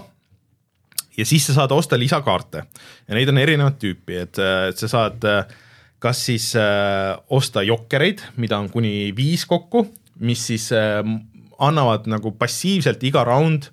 ja 1.17 1.25
siis 1.25 1.47
sa 1.49 1.59
saad 1.61 1.73
osta 1.75 1.99
lisakaarte 1.99 2.63
ja 2.63 3.17
neid 3.17 3.29
on 3.29 3.41
erinevat 3.41 3.79
tüüpi, 3.81 4.21
et 4.25 4.41
sa 4.77 4.91
saad 4.91 5.25
äh, 5.27 5.57
kas 6.03 6.26
siis 6.30 6.52
äh, 6.60 7.15
osta 7.34 7.64
jokkereid, 7.65 8.22
mida 8.38 8.60
on 8.61 8.69
kuni 8.69 9.11
viis 9.18 9.45
kokku, 9.49 9.88
mis 10.19 10.45
siis 10.52 10.69
äh, 10.76 11.02
annavad 11.60 12.07
nagu 12.10 12.34
passiivselt 12.38 13.03
iga 13.07 13.24
round 13.28 13.72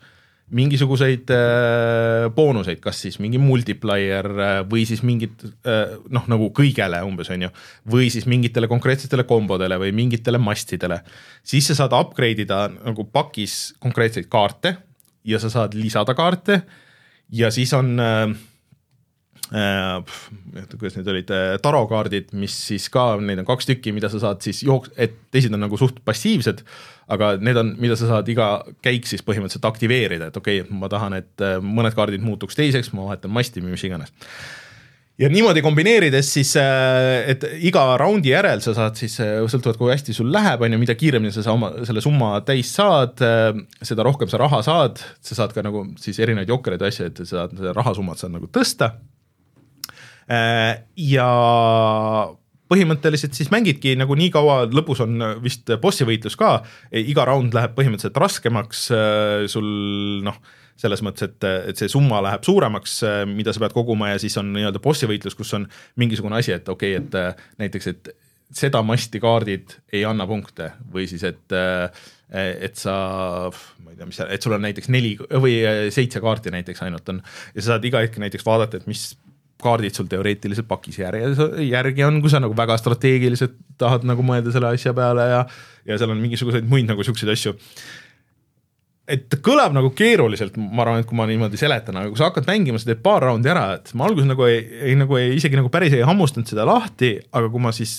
mingisuguseid 0.55 1.31
äh, 1.33 2.29
boonuseid, 2.35 2.79
kas 2.85 3.01
siis 3.07 3.17
mingi 3.23 3.41
multiplier 3.41 4.29
äh, 4.29 4.57
või 4.69 4.85
siis 4.89 5.01
mingid 5.07 5.41
äh, 5.65 5.97
noh, 6.13 6.27
nagu 6.31 6.51
kõigele 6.55 7.01
umbes 7.07 7.31
on 7.33 7.47
ju, 7.47 7.51
või 7.91 8.11
siis 8.13 8.29
mingitele 8.31 8.69
konkreetsetele 8.71 9.25
kombodele 9.29 9.79
või 9.81 9.95
mingitele 9.97 10.39
mastidele. 10.39 11.01
siis 11.43 11.71
sa 11.71 11.79
saad 11.81 11.97
upgrade 11.97 12.45
ida 12.45 12.67
nagu 12.75 13.09
pakis 13.09 13.75
konkreetseid 13.81 14.29
kaarte 14.29 14.77
ja 15.25 15.41
sa 15.41 15.51
saad 15.51 15.75
lisada 15.75 16.15
kaarte 16.15 16.61
ja 17.33 17.51
siis 17.51 17.73
on 17.73 17.97
äh, 17.99 18.29
kuidas 19.53 20.97
need 20.97 21.09
olid, 21.12 21.31
äh, 21.35 21.55
tarokaardid, 21.62 22.33
mis 22.39 22.55
siis 22.71 22.89
ka, 22.93 23.15
neid 23.21 23.43
on 23.43 23.49
kaks 23.49 23.69
tükki, 23.69 23.93
mida 23.93 24.09
sa 24.12 24.23
saad 24.23 24.41
siis 24.45 24.62
jooks-, 24.65 24.95
et 24.97 25.19
teised 25.35 25.53
on 25.55 25.62
nagu 25.66 25.79
suht 25.81 26.01
passiivsed, 26.07 26.65
aga 27.12 27.35
need 27.45 27.61
on, 27.61 27.75
mida 27.81 27.99
sa 28.01 28.09
saad 28.09 28.29
iga 28.33 28.49
käik 28.85 29.09
siis 29.11 29.25
põhimõtteliselt 29.27 29.69
aktiveerida, 29.69 30.33
et 30.33 30.41
okei 30.41 30.65
okay,, 30.65 30.81
ma 30.81 30.91
tahan, 30.93 31.21
et 31.21 31.45
äh, 31.45 31.61
mõned 31.61 31.97
kaardid 31.97 32.25
muutuks 32.25 32.57
teiseks, 32.57 32.95
ma 32.97 33.11
vahetan 33.11 33.35
masti 33.37 33.62
või 33.62 33.77
mis 33.77 33.85
iganes. 33.85 34.15
Ja 35.21 35.29
niimoodi 35.31 35.61
kombineerides 35.62 36.33
siis, 36.35 36.57
äh, 36.59 37.29
et 37.37 37.45
iga 37.69 37.85
raundi 38.01 38.33
järel 38.33 38.65
sa 38.65 38.73
saad 38.75 38.97
siis, 38.99 39.21
sõltuvalt 39.21 39.79
kui 39.79 39.93
hästi 39.93 40.16
sul 40.16 40.33
läheb, 40.35 40.65
on 40.65 40.75
ju, 40.75 40.81
mida 40.81 40.97
kiiremini 40.99 41.37
sa 41.37 41.53
oma 41.53 41.71
selle 41.87 42.03
summa 42.03 42.39
täis 42.49 42.73
saad, 42.75 43.21
seda 43.85 44.09
rohkem 44.09 44.33
sa 44.33 44.41
raha 44.41 44.65
saad, 44.66 45.05
sa 45.23 45.37
saad 45.37 45.53
ka 45.55 45.62
nagu 45.62 45.91
siis 46.01 46.19
erinevaid 46.19 46.51
jokkereid 46.51 46.83
ja 46.83 46.91
asju, 46.91 47.12
et 47.12 47.27
sa 47.29 47.45
saad 47.45 47.69
rahasummat 47.77 48.25
saad 48.25 48.35
nagu 48.41 48.49
tõsta. 48.51 48.97
Äh, 48.97 49.11
ja 50.29 51.29
põhimõtteliselt 52.71 53.37
siis 53.37 53.51
mängidki 53.53 53.95
nagu 53.99 54.17
nii 54.19 54.33
kaua, 54.35 54.65
lõpus 54.73 55.03
on 55.05 55.21
vist 55.45 55.71
bossi 55.83 56.07
võitlus 56.09 56.37
ka, 56.41 56.57
iga 56.97 57.27
round 57.29 57.55
läheb 57.57 57.75
põhimõtteliselt 57.77 58.21
raskemaks, 58.21 58.85
äh, 58.95 59.45
sul 59.51 59.69
noh, 60.25 60.39
selles 60.81 61.05
mõttes, 61.07 61.29
et, 61.29 61.47
et 61.71 61.79
see 61.79 61.93
summa 61.93 62.23
läheb 62.25 62.45
suuremaks, 62.47 62.97
äh, 63.07 63.23
mida 63.31 63.55
sa 63.55 63.63
pead 63.63 63.77
koguma 63.77 64.15
ja 64.15 64.21
siis 64.23 64.37
on 64.41 64.51
nii-öelda 64.57 64.83
bossi 64.85 65.09
võitlus, 65.11 65.37
kus 65.39 65.53
on 65.59 65.69
mingisugune 66.01 66.41
asi, 66.41 66.55
et 66.57 66.69
okei 66.73 66.97
okay,, 66.99 67.29
et 67.29 67.61
näiteks, 67.63 67.91
et 67.93 68.15
seda 68.55 68.83
masti 68.87 69.21
kaardid 69.23 69.79
ei 69.95 70.05
anna 70.07 70.27
punkte 70.31 70.73
või 70.93 71.09
siis, 71.11 71.25
et 71.27 71.55
et 72.35 72.81
sa, 72.81 72.95
ma 73.85 73.93
ei 73.93 73.99
tea, 73.99 74.07
mis, 74.09 74.19
et 74.25 74.43
sul 74.43 74.55
on 74.57 74.65
näiteks 74.65 74.89
neli 74.91 75.13
või 75.39 75.53
seitse 75.95 76.19
kaarti 76.23 76.51
näiteks 76.51 76.81
ainult 76.83 77.13
on. 77.13 77.21
Ja 77.55 77.61
sa 77.61 77.67
saad 77.75 77.85
iga 77.87 78.01
hetk 78.03 78.17
näiteks 78.19 78.47
vaadata, 78.47 78.81
et 78.81 78.89
mis 78.91 79.13
kaardid 79.65 79.97
sul 79.97 80.09
teoreetiliselt 80.11 80.69
pakis 80.69 81.01
järgi, 81.01 81.66
järgi 81.69 82.07
on, 82.07 82.20
kui 82.23 82.32
sa 82.32 82.41
nagu 82.43 82.57
väga 82.57 82.77
strateegiliselt 82.81 83.57
tahad 83.81 84.07
nagu 84.09 84.24
mõelda 84.27 84.53
selle 84.55 84.73
asja 84.77 84.95
peale 84.97 85.27
ja, 85.31 85.43
ja 85.89 85.99
seal 86.01 86.15
on 86.15 86.23
mingisuguseid 86.23 86.66
muid 86.70 86.89
nagu 86.89 87.07
siukseid 87.07 87.32
asju. 87.35 87.55
et 89.11 89.27
ta 89.28 89.36
kõlab 89.45 89.74
nagu 89.77 89.91
keeruliselt, 89.97 90.57
ma 90.57 90.85
arvan, 90.85 91.03
et 91.03 91.09
kui 91.09 91.19
ma 91.19 91.27
niimoodi 91.28 91.61
seletan, 91.61 91.99
aga 92.01 92.12
kui 92.12 92.20
sa 92.20 92.31
hakkad 92.31 92.49
mängima, 92.49 92.81
sa 92.81 92.89
teed 92.89 93.03
paar 93.05 93.27
raundi 93.27 93.51
ära, 93.53 93.66
et 93.78 93.93
ma 93.99 94.09
alguses 94.09 94.28
nagu 94.31 94.47
ei, 94.49 94.62
ei 94.91 94.97
nagu 94.97 95.19
ei, 95.20 95.35
isegi 95.36 95.61
nagu 95.61 95.73
päris 95.73 95.97
ei 95.97 96.07
hammustanud 96.09 96.49
seda 96.49 96.65
lahti, 96.69 97.19
aga 97.36 97.51
kui 97.53 97.65
ma 97.65 97.73
siis 97.77 97.99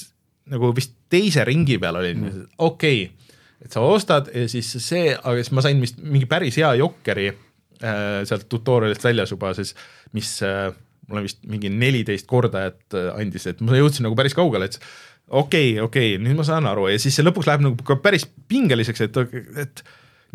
nagu 0.50 0.72
vist 0.78 0.96
teise 1.10 1.46
ringi 1.46 1.78
peal 1.82 2.00
olin 2.02 2.22
mm., 2.22 2.48
okei 2.66 3.04
okay,, 3.06 3.32
et 3.66 3.74
sa 3.74 3.82
ostad 3.86 4.30
ja 4.34 4.46
siis 4.50 4.70
see, 4.84 5.14
aga 5.16 5.36
siis 5.40 5.54
ma 5.58 5.66
sain 5.66 5.82
vist 5.82 6.02
mingi 6.02 6.30
päris 6.30 6.58
hea 6.62 6.72
jokkeri 6.82 7.30
äh, 7.32 8.24
sealt 8.28 8.48
tutorial'ist 8.52 9.06
väljas 9.06 9.34
juba 9.34 9.54
siis, 9.58 9.74
mis 10.18 10.36
äh, 10.46 10.70
mulle 11.10 11.26
vist 11.26 11.44
mingi 11.49 11.69
neliteist 11.72 12.27
kordajat 12.30 12.98
äh, 12.98 13.11
andis, 13.15 13.48
et 13.52 13.61
ma 13.65 13.77
jõudsin 13.77 14.07
nagu 14.07 14.18
päris 14.18 14.36
kaugele, 14.38 14.69
et 14.69 14.80
okei 15.27 15.76
okay,, 15.76 15.84
okei 15.84 16.15
okay,, 16.15 16.23
nüüd 16.23 16.40
ma 16.40 16.48
saan 16.48 16.68
aru. 16.69 16.88
Ja 16.91 17.02
siis 17.02 17.18
see 17.18 17.26
lõpuks 17.26 17.49
läheb 17.49 17.65
nagu 17.65 17.88
ka 17.88 17.99
päris 18.03 18.27
pingeliseks, 18.49 19.06
et, 19.07 19.22
et 19.61 19.86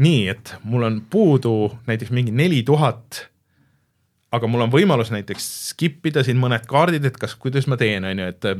nii, 0.00 0.22
et 0.32 0.54
mul 0.64 0.86
on 0.88 1.00
puudu 1.10 1.56
näiteks 1.88 2.12
mingi 2.16 2.34
neli 2.34 2.62
tuhat, 2.66 3.24
aga 4.34 4.50
mul 4.50 4.66
on 4.66 4.72
võimalus 4.72 5.10
näiteks 5.14 5.48
skip 5.70 6.06
ida 6.06 6.24
siin 6.26 6.38
mõned 6.40 6.66
kaardid, 6.70 7.06
et 7.08 7.18
kas, 7.20 7.34
kuidas 7.38 7.66
ma 7.70 7.78
teen, 7.80 8.06
on 8.06 8.22
ju, 8.22 8.30
et 8.30 8.50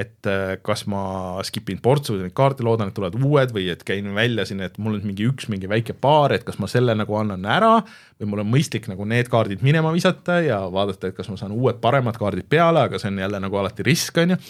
et 0.00 0.28
äh, 0.28 0.54
kas 0.64 0.86
ma 0.88 1.02
skip 1.46 1.68
in 1.72 1.80
portsu 1.82 2.16
neid 2.16 2.32
kaarte, 2.36 2.64
loodan, 2.64 2.90
et 2.90 2.96
tulevad 2.96 3.18
uued 3.20 3.52
või 3.54 3.66
et 3.72 3.82
käin 3.86 4.08
välja 4.16 4.46
siin, 4.48 4.62
et 4.64 4.78
mul 4.80 4.96
on 4.96 5.04
mingi 5.04 5.26
üks 5.28 5.50
mingi 5.52 5.68
väike 5.70 5.96
paar, 5.98 6.32
et 6.34 6.44
kas 6.46 6.60
ma 6.62 6.68
selle 6.70 6.94
nagu 6.96 7.16
annan 7.18 7.44
ära 7.44 7.72
või 7.82 8.30
mul 8.30 8.44
on 8.44 8.52
mõistlik 8.52 8.88
nagu 8.90 9.06
need 9.08 9.30
kaardid 9.32 9.64
minema 9.66 9.92
visata 9.94 10.40
ja 10.44 10.62
vaadata, 10.72 11.10
et 11.10 11.18
kas 11.18 11.28
ma 11.32 11.38
saan 11.40 11.54
uued 11.56 11.80
paremad 11.82 12.18
kaardid 12.20 12.48
peale, 12.50 12.86
aga 12.88 13.00
see 13.00 13.10
on 13.12 13.20
jälle 13.24 13.42
nagu 13.42 13.60
alati 13.60 13.86
risk, 13.86 14.22
on 14.22 14.36
ju. 14.36 14.40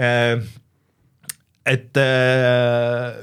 Äh, 0.00 0.34
et 1.70 2.00
äh, 2.00 3.20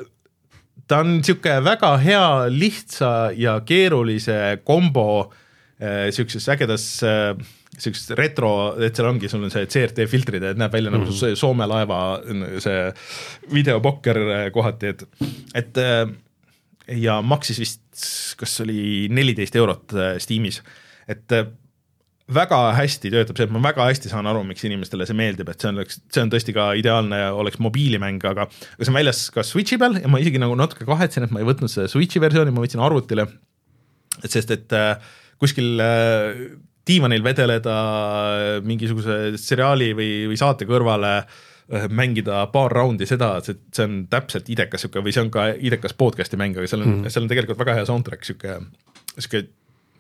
ta 0.88 1.02
on 1.04 1.18
niisugune 1.20 1.60
väga 1.68 1.92
hea, 2.02 2.26
lihtsa 2.54 3.14
ja 3.38 3.60
keerulise 3.66 4.62
kombo 4.66 5.34
niisuguses 5.78 6.48
ägedas 6.50 6.86
siukest 7.78 8.14
retro, 8.18 8.52
et 8.82 8.96
seal 8.96 9.10
ongi, 9.10 9.30
sul 9.32 9.44
on 9.44 9.54
see 9.54 9.68
CRT 9.70 10.08
filtrid, 10.10 10.44
et 10.44 10.60
näeb 10.60 10.74
välja 10.74 10.92
mm 10.92 10.96
-hmm. 10.96 11.08
nagu 11.08 11.12
mhm. 11.12 11.20
see 11.20 11.36
Soome 11.36 11.68
laeva 11.68 12.00
see 12.64 12.94
videopokker 13.54 14.18
kohati, 14.56 14.94
et, 14.94 15.04
et 15.54 15.82
ja 17.04 17.22
maksis 17.22 17.60
vist, 17.60 17.82
kas 18.40 18.62
oli 18.64 19.08
neliteist 19.12 19.56
eurot 19.56 19.94
Steamis, 20.24 20.62
et 21.08 21.34
väga 22.28 22.58
hästi 22.76 23.12
töötab 23.12 23.40
see, 23.40 23.48
et 23.48 23.54
ma 23.56 23.62
väga 23.64 23.86
hästi 23.88 24.12
saan 24.12 24.28
aru, 24.28 24.44
miks 24.48 24.64
inimestele 24.68 25.08
see 25.08 25.16
meeldib, 25.18 25.48
et 25.52 25.64
see 25.64 25.72
on, 25.72 25.80
see 25.88 26.24
on 26.24 26.32
tõesti 26.34 26.56
ka 26.56 26.70
ideaalne 26.80 27.20
oleks 27.40 27.60
mobiilimäng, 27.64 28.20
aga 28.28 28.48
aga 28.48 28.84
see 28.84 28.92
on 28.92 28.98
väljas 29.00 29.22
ka 29.34 29.46
Switchi 29.48 29.80
peal 29.80 30.00
ja 30.02 30.12
ma 30.12 30.20
isegi 30.22 30.42
nagu 30.42 30.58
natuke 30.60 30.88
kahetsen, 30.88 31.28
et 31.28 31.36
ma 31.36 31.42
ei 31.42 31.48
võtnud 31.48 31.72
seda 31.72 31.88
Switchi 31.92 32.22
versiooni, 32.24 32.52
ma 32.52 32.64
võtsin 32.66 32.84
arvutile. 32.84 33.28
et 34.24 34.34
sest, 34.34 34.52
et 34.52 34.74
äh, 34.74 34.98
kuskil 35.40 35.80
äh, 35.80 36.44
diivanil 36.88 37.26
vedeleda 37.26 37.76
äh, 37.76 38.48
mingisuguse 38.66 39.38
seriaali 39.42 39.92
või, 39.98 40.10
või 40.32 40.40
saate 40.40 40.68
kõrvale 40.70 41.14
äh, 41.20 41.88
mängida 41.90 42.46
paar 42.54 42.76
raundi 42.76 43.08
seda, 43.10 43.36
see, 43.46 43.60
see 43.74 43.88
on 43.88 44.02
täpselt 44.12 44.50
idekas 44.54 44.86
sihuke 44.86 45.04
või 45.06 45.16
see 45.16 45.26
on 45.26 45.32
ka 45.34 45.50
idekas 45.58 45.98
podcast'i 45.98 46.40
mäng, 46.40 46.58
aga 46.58 46.70
seal 46.70 46.86
on 46.86 46.94
mm., 46.98 47.14
seal 47.14 47.28
on 47.28 47.32
tegelikult 47.32 47.64
väga 47.64 47.80
hea 47.80 47.88
soundtrack, 47.90 48.28
sihuke, 48.28 48.60
sihuke 49.18 49.48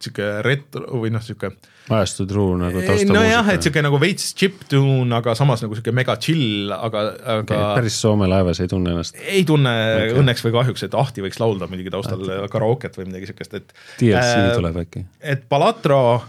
sihuke 0.02 0.28
retro 0.46 1.02
või 1.02 1.12
noh, 1.14 1.24
sihuke. 1.24 1.52
ajastu 1.90 2.26
truu 2.30 2.56
nagu 2.60 2.78
taustamuusika. 2.78 3.16
nojah, 3.16 3.50
et 3.54 3.66
sihuke 3.66 3.82
nagu 3.86 4.00
veits 4.02 4.30
chiptune, 4.38 5.10
aga 5.18 5.34
samas 5.38 5.64
nagu 5.64 5.78
sihuke 5.78 5.94
mega 5.96 6.18
chill, 6.22 6.72
aga, 6.74 7.04
aga 7.18 7.42
okay,. 7.42 7.66
päris 7.80 8.00
Soome 8.02 8.30
laevas 8.30 8.62
ei 8.64 8.72
tunne 8.72 8.94
ennast? 8.94 9.18
ei 9.24 9.44
tunne 9.48 9.74
okay. 9.74 10.16
õnneks 10.22 10.46
või 10.46 10.56
kahjuks, 10.60 10.86
et 10.88 10.98
Ahti 10.98 11.26
võiks 11.26 11.42
laulda 11.42 11.70
muidugi 11.72 11.94
taustal 11.94 12.26
karaoket 12.54 12.98
või 13.00 13.10
midagi 13.12 13.32
sihukest, 13.32 13.58
et. 13.58 13.78
DLC 14.02 14.42
äh, 14.44 14.50
tuleb 14.58 14.82
äkki. 14.86 15.06
et 15.34 15.48
Balatro 15.50 16.02
äh, 16.16 16.28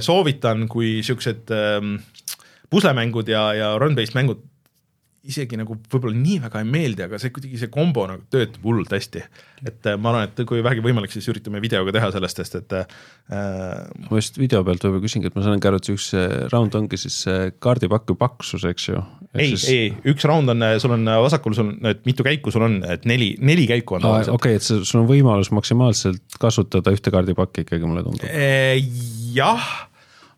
soovitan, 0.00 0.66
kui 0.72 1.00
siuksed 1.04 1.52
äh, 1.52 1.78
puslemängud 2.72 3.28
ja, 3.28 3.50
ja 3.56 3.74
run-based 3.80 4.16
mängud 4.16 4.48
isegi 5.22 5.54
nagu 5.54 5.76
võib-olla 5.86 6.18
nii 6.18 6.40
väga 6.42 6.60
ei 6.62 6.66
meeldi, 6.66 7.04
aga 7.04 7.18
see 7.22 7.30
kuidagi 7.34 7.60
see 7.60 7.70
kombo 7.70 8.08
nagu 8.10 8.24
töötab 8.32 8.64
hullult 8.66 8.90
hästi. 8.90 9.20
et 9.62 9.86
äh, 9.86 9.94
ma 9.94 10.10
arvan, 10.10 10.26
et 10.26 10.42
kui 10.48 10.62
vähegi 10.64 10.82
võimalik, 10.82 11.12
siis 11.14 11.28
üritame 11.30 11.60
videoga 11.62 11.94
teha 11.94 12.08
sellest, 12.14 12.40
sest 12.42 12.56
et 12.58 12.74
äh,. 12.74 12.96
ma 14.08 14.18
just 14.18 14.40
video 14.40 14.64
pealt 14.66 14.82
võib-olla 14.82 15.04
küsingi, 15.04 15.30
et 15.30 15.38
ma 15.38 15.44
saangi 15.46 15.70
aru, 15.70 15.78
et 15.78 15.92
üks 15.94 16.08
round 16.50 16.74
ongi 16.78 16.98
siis 16.98 17.20
kaardipaki 17.62 18.18
paksus, 18.18 18.66
eks 18.72 18.88
ju. 18.90 19.04
ei 19.36 19.52
siis..., 19.54 19.68
ei, 19.70 19.94
üks 20.10 20.26
round 20.26 20.50
on, 20.50 20.66
sul 20.82 20.96
on 20.98 21.06
vasakul, 21.28 21.54
sul 21.54 21.70
on, 21.70 21.76
et 21.92 22.02
mitu 22.08 22.26
käiku 22.26 22.50
sul 22.54 22.66
on, 22.66 22.80
et 22.90 23.06
neli, 23.06 23.36
neli 23.38 23.68
käiku 23.70 24.00
on 24.00 24.08
okei 24.34 24.58
et 24.58 24.66
sul 24.66 25.04
on 25.04 25.10
võimalus 25.10 25.54
maksimaalselt 25.54 26.40
kasutada 26.42 26.94
ühte 26.94 27.14
kaardipakki 27.14 27.68
ikkagi, 27.68 27.86
mulle 27.86 28.02
tundub. 28.08 28.26
Jah 29.34 29.68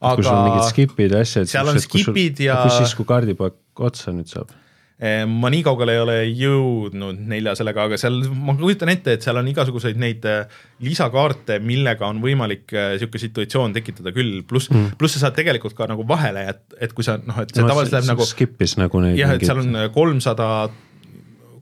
aga. 0.00 0.16
kui 0.16 0.26
sul 0.26 0.34
on 0.34 0.50
mingid 0.50 0.68
skip'id 0.72 1.16
ja 1.16 1.22
asjad. 1.24 1.48
seal 1.50 1.72
on 1.72 1.80
skip'id 1.82 2.44
ja. 2.46 2.60
kus 2.64 2.78
siis, 2.82 2.98
kui 2.98 3.08
kaardipakk 3.08 3.88
otsa 3.88 4.14
nüüd 4.14 4.30
saab? 4.30 4.52
Ehm, 5.04 5.32
ma 5.42 5.50
nii 5.50 5.64
kaugele 5.66 5.96
ei 5.96 6.00
ole 6.00 6.14
jõudnud 6.38 7.18
nelja 7.28 7.56
sellega, 7.58 7.88
aga 7.88 7.96
seal 7.98 8.20
ma 8.30 8.54
kujutan 8.54 8.92
ette, 8.92 9.16
et 9.16 9.24
seal 9.26 9.40
on 9.40 9.48
igasuguseid 9.50 9.98
neid 9.98 10.22
äh, 10.30 10.44
lisakaarte, 10.86 11.58
millega 11.58 12.06
on 12.06 12.20
võimalik 12.22 12.70
niisugune 12.70 13.18
äh, 13.18 13.24
situatsioon 13.24 13.74
tekitada 13.74 14.14
küll, 14.14 14.44
pluss 14.46 14.70
mm., 14.70 14.94
pluss 15.00 15.18
sa 15.18 15.26
saad 15.26 15.36
tegelikult 15.40 15.74
ka 15.74 15.90
nagu 15.90 16.06
vahele, 16.06 16.46
et, 16.54 16.62
et 16.86 16.94
kui 16.94 17.06
sa 17.06 17.18
noh, 17.18 17.42
et 17.42 17.50
see 17.50 17.64
no, 17.64 17.72
tavaliselt 17.72 17.98
läheb 17.98 18.12
nagu. 18.12 18.28
skip'is 18.28 18.76
nagu 18.78 19.02
neid. 19.02 19.18
jah, 19.18 19.34
et 19.34 19.42
seal 19.42 19.64
on 19.64 19.80
kolmsada 19.96 20.48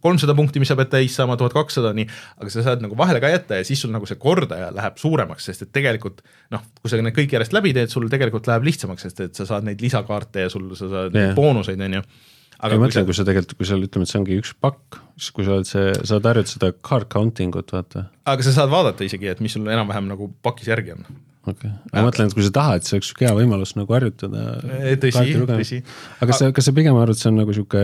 kolmsada 0.02 0.34
punkti, 0.38 0.62
mis 0.62 0.70
sa 0.72 0.76
pead 0.78 0.90
täis 0.92 1.14
saama, 1.18 1.38
tuhat 1.40 1.54
kakssada, 1.56 1.92
nii, 1.96 2.08
aga 2.42 2.52
sa 2.52 2.66
saad 2.66 2.84
nagu 2.84 2.98
vahele 2.98 3.22
ka 3.22 3.30
jätta 3.32 3.60
ja 3.60 3.66
siis 3.66 3.82
sul 3.84 3.94
nagu 3.94 4.08
see 4.08 4.20
kordaja 4.20 4.72
läheb 4.74 4.98
suuremaks, 5.00 5.48
sest 5.48 5.66
et 5.66 5.72
tegelikult 5.74 6.20
noh, 6.54 6.64
kui 6.80 6.92
sa 6.92 7.00
need 7.00 7.16
kõik 7.16 7.36
järjest 7.36 7.56
läbi 7.56 7.74
teed, 7.76 7.92
sul 7.92 8.10
tegelikult 8.12 8.50
läheb 8.50 8.68
lihtsamaks, 8.68 9.08
sest 9.08 9.24
et 9.26 9.38
sa 9.38 9.48
saad 9.48 9.66
neid 9.68 9.82
lisakaarte 9.82 10.46
ja 10.46 10.52
sul, 10.52 10.70
sa 10.78 10.90
saad 10.90 11.18
yeah. 11.18 11.34
boonuseid, 11.38 11.80
on 11.82 11.98
ju 12.00 12.04
aga 12.62 12.78
ma 12.78 12.86
mõtlen, 12.86 13.06
kui 13.08 13.16
sa 13.16 13.26
tegelikult, 13.26 13.58
kui 13.58 13.68
sa 13.68 13.78
ütleme, 13.78 14.06
et 14.06 14.12
see 14.12 14.20
ongi 14.20 14.38
üks 14.42 14.54
pakk, 14.62 15.00
siis 15.18 15.34
kui 15.34 15.46
sa 15.46 15.56
oled 15.56 15.68
see, 15.68 15.90
sa 15.98 16.18
oled 16.18 16.30
harjunud 16.30 16.52
seda 16.52 16.72
card 16.78 17.10
counting 17.12 17.58
ut, 17.58 17.74
vaata. 17.74 18.06
aga 18.30 18.46
sa 18.46 18.54
saad 18.54 18.72
vaadata 18.72 19.06
isegi, 19.06 19.30
et 19.32 19.42
mis 19.44 19.54
sul 19.56 19.66
enam-vähem 19.66 20.10
nagu 20.10 20.30
pakis 20.46 20.70
järgi 20.70 20.94
on 20.94 21.06
okei 21.42 21.70
okay., 21.70 21.90
ma 21.90 22.04
mõtlen, 22.06 22.28
et 22.30 22.36
kui 22.36 22.44
sa 22.46 22.52
tahad, 22.54 22.84
see 22.86 22.96
oleks 22.96 23.10
hea 23.18 23.32
võimalus 23.34 23.74
nagu 23.74 23.94
harjutada. 23.96 24.44
tõsi, 25.02 25.34
tõsi. 25.48 25.78
aga 26.22 26.36
sa, 26.38 26.50
kas 26.54 26.68
sa 26.68 26.74
pigem 26.76 26.98
arvad, 26.98 27.18
see 27.18 27.30
on 27.32 27.40
nagu 27.40 27.54
sihuke, 27.56 27.82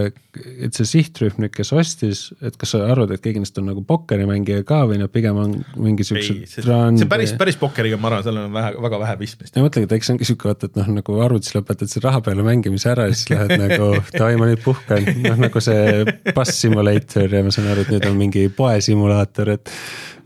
et 0.62 0.78
see 0.78 0.86
sihtrühm 0.92 1.42
nüüd, 1.42 1.52
kes 1.54 1.72
ostis, 1.74 2.22
et 2.38 2.58
kas 2.60 2.74
sa 2.74 2.84
arvad, 2.86 3.12
et 3.14 3.24
keegi 3.24 3.42
neist 3.42 3.58
on 3.58 3.66
nagu 3.72 3.82
pokkerimängija 3.88 4.66
ka 4.68 4.84
või 4.90 5.00
nad 5.02 5.12
pigem 5.14 5.40
on 5.42 5.56
mingisugused. 5.74 6.44
see, 6.52 6.66
see 7.02 7.10
päris, 7.10 7.34
päris 7.40 7.58
pokkeriga, 7.58 7.98
ma 8.00 8.12
arvan, 8.12 8.26
sellel 8.28 8.46
on 8.46 8.54
vähe, 8.54 8.74
väga 8.86 9.00
vähe 9.04 9.16
pistmist. 9.24 9.56
ma 9.56 9.66
mõtlengi, 9.66 9.90
et 9.90 9.96
eks 9.98 10.10
see 10.10 10.16
ongi 10.16 10.28
sihuke 10.30 10.50
vaata, 10.52 10.70
et 10.70 10.78
noh, 10.78 10.92
nagu 11.00 11.18
arvutis 11.24 11.56
lõpetad 11.56 11.90
selle 11.90 12.06
raha 12.06 12.22
peale 12.28 12.46
mängimise 12.46 12.92
ära 12.94 13.08
ja 13.10 13.16
siis 13.16 13.30
lähed 13.34 13.56
nagu 13.58 13.90
davai, 14.14 14.36
ma 14.38 14.52
nüüd 14.52 14.62
puhkan, 14.62 15.10
noh 15.26 15.42
nagu 15.48 15.64
see 15.64 16.06
Bus 16.30 16.54
Simulator 16.60 17.38
ja 17.40 17.42
ma 17.42 17.54
saan 17.54 17.72
aru, 17.72 17.86
et 17.86 17.96
nüüd 17.96 18.06
on 18.12 18.22
mingi 18.22 18.46
poesimulaator, 18.54 19.56
et 19.58 19.74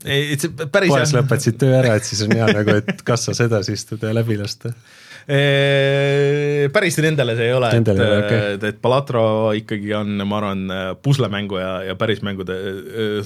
ei, 0.05 0.35
see 0.41 0.69
päris 0.73 0.93
poes 0.93 1.15
lõpetasid 1.17 1.61
töö 1.61 1.77
ära, 1.79 1.97
et 1.99 2.09
siis 2.09 2.25
on 2.27 2.35
hea 2.37 2.51
nagu, 2.51 2.77
et 2.83 3.07
kassas 3.07 3.41
edasi 3.45 3.77
istuda 3.79 4.11
ja 4.11 4.19
läbi 4.23 4.39
lasta 4.41 4.75
päris 6.73 6.97
nendele 6.99 7.37
see 7.39 7.47
ei 7.47 7.55
ole, 7.55 7.69
et, 7.77 7.91
okay. 7.93 8.39
et, 8.57 8.65
et 8.73 8.81
Balatro 8.83 9.53
ikkagi 9.55 9.93
on, 9.95 10.17
ma 10.27 10.41
arvan, 10.41 10.65
puslemängu 11.03 11.61
ja, 11.61 11.73
ja 11.87 11.97
päris 11.99 12.25
mängude 12.27 12.57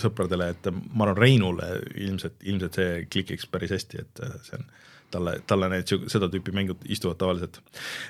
sõpradele, 0.01 0.51
et 0.53 0.69
ma 0.93 1.07
arvan, 1.07 1.17
Reinule 1.17 1.71
ilmselt, 1.95 2.37
ilmselt 2.45 2.81
see 2.81 2.99
klikiks 3.13 3.49
päris 3.49 3.73
hästi, 3.79 4.05
et 4.05 4.25
see 4.45 4.61
on 4.61 4.69
talle, 5.17 5.39
talle 5.49 5.71
need 5.73 5.97
seda 6.13 6.29
tüüpi 6.33 6.53
mängud 6.57 6.85
istuvad 6.93 7.17
tavaliselt. 7.23 7.63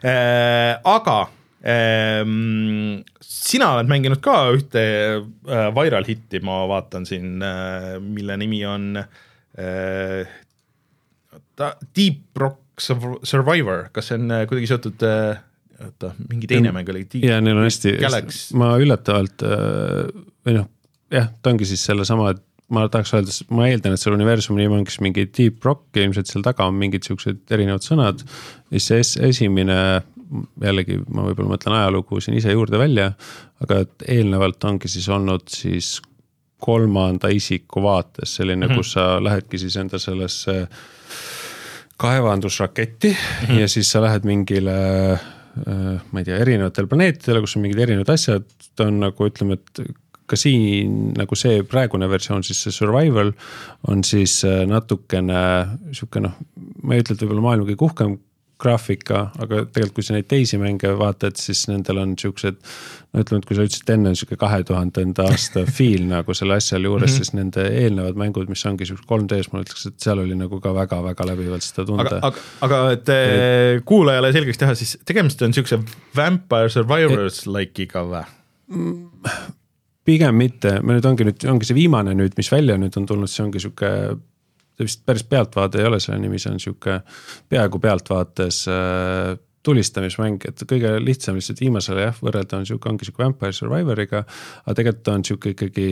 aga 0.02 1.18
sina 3.27 3.70
oled 3.74 3.91
mänginud 3.91 4.20
ka 4.24 4.37
ühte 4.55 4.83
äh, 5.16 5.69
viral 5.77 6.07
hitti, 6.07 6.41
ma 6.45 6.62
vaatan 6.70 7.07
siin, 7.09 7.37
äh, 7.45 7.97
mille 8.03 8.37
nimi 8.41 8.62
on 8.69 9.01
äh, 9.01 10.37
Deep 11.97 12.37
Rock 12.37 12.62
Survivor, 12.78 13.87
kas 13.95 14.11
see 14.11 14.19
on 14.20 14.33
kuidagi 14.49 14.69
seotud 14.69 15.05
oota, 15.07 16.11
mingi 16.28 16.49
teine 16.51 16.74
mäng 16.77 16.91
oli? 16.93 17.07
jaa, 17.24 17.41
neil 17.41 17.57
on 17.57 17.65
hästi, 17.65 17.95
ma 18.61 18.74
üllatavalt 18.81 19.45
või 19.47 20.59
noh, 20.59 20.69
jah, 21.12 21.31
ta 21.41 21.55
ongi 21.55 21.69
siis 21.69 21.87
sellesama, 21.89 22.35
et 22.35 22.45
ma 22.77 22.85
tahaks 22.91 23.15
öelda, 23.15 23.33
ma 23.55 23.69
eeldan, 23.70 23.95
et 23.95 24.03
selle 24.03 24.19
universumi 24.19 24.61
nimi 24.61 24.81
ongi 24.81 24.93
siis 24.93 25.05
mingi 25.07 25.24
deep 25.31 25.65
rock 25.65 25.97
ja 25.97 26.05
ilmselt 26.05 26.28
seal 26.28 26.45
taga 26.45 26.66
on 26.69 26.77
mingid 26.81 27.07
siuksed 27.07 27.55
erinevad 27.55 27.85
sõnad. 27.87 28.24
siis 28.74 28.91
see 28.91 29.28
esimene 29.31 29.78
jällegi 30.62 30.98
ma 31.07 31.24
võib-olla 31.28 31.55
mõtlen 31.55 31.77
ajalugu 31.78 32.20
siin 32.20 32.39
ise 32.39 32.55
juurde 32.55 32.78
välja, 32.81 33.12
aga 33.62 33.81
et 33.85 34.07
eelnevalt 34.16 34.65
ongi 34.69 34.90
siis 34.90 35.09
olnud 35.12 35.47
siis 35.53 35.97
kolmanda 36.62 37.28
isiku 37.28 37.82
vaates 37.85 38.36
selline 38.39 38.66
mm, 38.66 38.73
-hmm. 38.73 38.77
kus 38.77 38.93
sa 38.97 39.24
lähedki 39.24 39.59
siis 39.59 39.77
enda 39.77 39.98
sellesse 39.98 40.66
kaevandusraketti 41.97 43.11
mm 43.11 43.47
-hmm. 43.47 43.61
ja 43.61 43.69
siis 43.69 43.93
sa 43.93 44.03
lähed 44.03 44.24
mingile 44.24 44.77
äh, 45.12 46.01
ma 46.12 46.19
ei 46.19 46.24
tea, 46.24 46.36
erinevatele 46.36 46.86
planeetidele, 46.86 47.40
kus 47.40 47.57
on 47.57 47.62
mingid 47.62 47.78
erinevad 47.78 48.09
asjad, 48.09 48.44
ta 48.77 48.85
on 48.85 49.01
nagu 49.01 49.28
ütleme, 49.28 49.53
et 49.53 49.97
ka 50.27 50.36
siin 50.36 51.12
nagu 51.16 51.39
see 51.39 51.62
praegune 51.62 52.09
versioon, 52.11 52.43
siis 52.44 52.62
see 52.62 52.74
survival 52.74 53.32
on 53.89 54.05
siis 54.05 54.44
äh, 54.44 54.65
natukene 54.66 55.43
sihuke 55.93 56.20
noh, 56.20 56.35
ma 56.82 56.94
ei 56.94 57.05
ütle, 57.05 57.15
et 57.15 57.23
võib-olla 57.23 57.47
maailma 57.48 57.69
kõige 57.69 57.89
uhkem 57.90 58.16
graafika, 58.61 59.27
aga 59.37 59.65
tegelikult, 59.69 59.95
kui 59.99 60.07
sa 60.07 60.15
neid 60.16 60.28
teisi 60.31 60.57
mänge 60.61 60.89
vaatad, 60.97 61.37
siis 61.37 61.66
nendel 61.69 62.01
on 62.01 62.15
siuksed. 62.19 62.57
no 63.12 63.24
ütleme, 63.24 63.43
et 63.43 63.49
kui 63.49 63.57
sa 63.59 63.66
ütlesid 63.69 63.91
enne 63.93 64.12
sihuke 64.16 64.39
kahe 64.41 64.62
tuhandenda 64.66 65.27
aasta 65.28 65.65
feel 65.78 66.07
nagu 66.09 66.35
selle 66.37 66.57
asja 66.57 66.78
juures 66.78 67.11
mm, 67.11 67.12
-hmm. 67.12 67.16
siis 67.16 67.33
nende 67.37 67.66
eelnevad 67.83 68.16
mängud, 68.20 68.49
mis 68.49 68.65
ongi 68.69 68.89
siuksed 68.89 69.05
3D-s, 69.11 69.53
ma 69.53 69.61
ütleks, 69.65 69.87
et 69.91 70.01
seal 70.01 70.23
oli 70.24 70.39
nagu 70.39 70.61
ka 70.61 70.73
väga-väga 70.74 71.27
läbivalt 71.33 71.66
seda 71.66 71.85
tunda. 71.91 72.07
aga, 72.23 72.23
aga, 72.31 72.47
aga 72.69 72.81
et 72.97 73.12
et 73.16 73.85
kuulajale 73.85 74.33
selgeks 74.33 74.62
teha, 74.62 74.74
siis 74.74 74.97
tegemist 75.05 75.43
on 75.43 75.53
siukse 75.57 75.81
Vampire 76.16 76.73
Survivors 76.73 77.45
like'iga 77.47 78.07
või? 78.09 78.24
pigem 80.07 80.39
mitte, 80.39 80.78
me 80.83 80.97
nüüd 80.97 81.07
ongi 81.09 81.27
nüüd, 81.28 81.45
ongi 81.51 81.69
see 81.69 81.77
viimane 81.77 82.15
nüüd, 82.16 82.35
mis 82.39 82.51
välja 82.53 82.78
nüüd 82.78 82.97
on 82.97 83.07
tulnud, 83.11 83.31
see 83.31 83.45
ongi 83.45 83.62
sihuke 83.62 83.91
see 84.77 84.89
vist 84.89 85.05
päris 85.09 85.24
pealtvaade 85.24 85.81
ei 85.81 85.89
ole 85.89 86.01
selle 86.01 86.20
nimi, 86.20 86.39
see 86.43 86.53
on 86.53 86.62
sihuke 86.62 87.01
peaaegu 87.48 87.81
pealtvaates 87.82 88.65
äh, 88.69 89.36
tulistamismäng, 89.66 90.44
et 90.47 90.62
kõige 90.69 90.93
lihtsam 91.03 91.35
lihtsalt 91.39 91.61
viimasele 91.61 92.05
jah, 92.05 92.19
võrrelda 92.23 92.61
on 92.61 92.66
sihuke, 92.69 92.86
ongi 92.90 93.09
sihuke 93.09 93.24
Vampire 93.24 93.55
Survivoriga. 93.57 94.23
aga 94.62 94.74
tegelikult 94.78 95.11
on 95.11 95.24
sihuke 95.27 95.55
ikkagi 95.55 95.86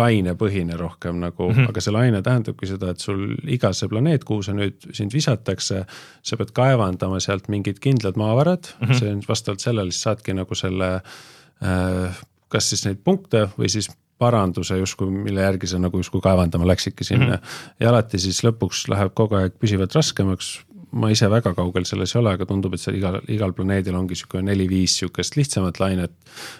lainepõhine 0.00 0.78
rohkem 0.80 1.20
nagu 1.20 1.50
mm, 1.50 1.58
-hmm. 1.58 1.68
aga 1.72 1.84
see 1.84 1.92
laine 1.92 2.22
tähendabki 2.24 2.70
seda, 2.70 2.94
et 2.94 3.04
sul 3.04 3.34
iga 3.44 3.72
see 3.76 3.90
planeet, 3.92 4.24
kuhu 4.24 4.46
sa 4.46 4.56
nüüd 4.56 4.88
sind 4.96 5.12
visatakse. 5.12 5.84
sa 6.22 6.36
pead 6.36 6.54
kaevandama 6.56 7.20
sealt 7.20 7.48
mingid 7.48 7.82
kindlad 7.84 8.16
maavarad 8.16 8.72
mm, 8.80 8.88
-hmm. 8.88 8.98
see 8.98 9.12
on 9.12 9.22
vastavalt 9.28 9.60
sellele 9.60 9.90
siis 9.90 10.02
saadki 10.08 10.34
nagu 10.34 10.54
selle 10.54 10.94
äh, 10.94 12.22
kas 12.48 12.70
siis 12.70 12.86
neid 12.86 13.04
punkte 13.04 13.48
või 13.58 13.68
siis 13.68 13.90
paranduse 14.22 14.78
justkui, 14.80 15.10
mille 15.12 15.44
järgi 15.44 15.70
sa 15.72 15.80
nagu 15.82 16.00
justkui 16.00 16.22
kaevandama 16.24 16.68
läksidki 16.70 17.04
sinna 17.04 17.36
mm. 17.36 17.38
-hmm. 17.38 17.78
ja 17.80 17.90
alati 17.90 18.20
siis 18.22 18.42
lõpuks 18.46 18.86
läheb 18.92 19.14
kogu 19.18 19.40
aeg 19.40 19.58
püsivalt 19.58 19.98
raskemaks. 19.98 20.60
ma 20.92 21.08
ise 21.08 21.24
väga 21.30 21.54
kaugel 21.56 21.86
selles 21.88 22.12
ei 22.12 22.18
ole, 22.20 22.34
aga 22.36 22.44
tundub, 22.46 22.74
et 22.74 22.80
seal 22.80 22.98
igal, 22.98 23.14
igal 23.32 23.54
planeedil 23.56 23.94
ongi 23.96 24.12
niisugune 24.12 24.42
neli-viis 24.50 24.98
niisugust 24.98 25.36
lihtsamat 25.36 25.80
lainet. 25.80 26.12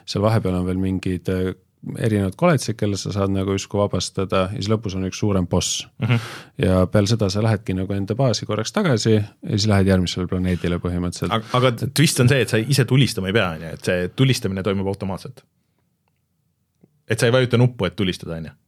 seal 0.06 0.24
vahepeal 0.24 0.54
on 0.54 0.66
veel 0.66 0.80
mingid 0.80 1.28
äh, 1.28 1.52
erinevad 1.98 2.36
koledused, 2.38 2.76
kelle 2.78 2.96
sa 2.98 3.12
saad 3.14 3.32
nagu 3.34 3.54
justkui 3.56 3.80
vabastada 3.80 4.44
ja 4.52 4.60
siis 4.60 4.68
lõpus 4.70 4.94
on 4.96 5.06
üks 5.08 5.18
suurem 5.18 5.46
boss 5.50 5.86
mm. 5.98 6.06
-hmm. 6.06 6.28
ja 6.64 6.86
peale 6.86 7.10
seda 7.10 7.28
sa 7.30 7.42
lähedki 7.42 7.74
nagu 7.74 7.92
enda 7.92 8.14
baasi 8.14 8.46
korraks 8.46 8.72
tagasi 8.72 9.14
ja 9.14 9.24
siis 9.48 9.66
lähed 9.66 9.90
järgmisele 9.90 10.28
planeedile 10.30 10.78
põhimõtteliselt. 10.78 11.32
aga, 11.32 11.44
aga 11.58 11.90
twist 11.94 12.20
on 12.20 12.30
see, 12.30 12.40
et 12.46 12.54
sa 12.54 12.62
ise 12.62 12.84
tulistama 12.84 13.32
ei 13.32 13.38
pea, 13.38 13.48
on 13.56 13.66
ju, 13.66 13.74
et 13.78 13.90
see 13.90 14.08
tulistamine 14.16 14.62
toimub 14.62 14.86
automaatselt. 14.94 15.42
Et 17.12 17.20
sa 17.20 17.28
ei 17.28 17.34
vajuta 17.34 17.60
nuppu, 17.60 17.86
et 17.88 17.96
tulistada, 17.96 18.40
on 18.40 18.50
ju 18.50 18.58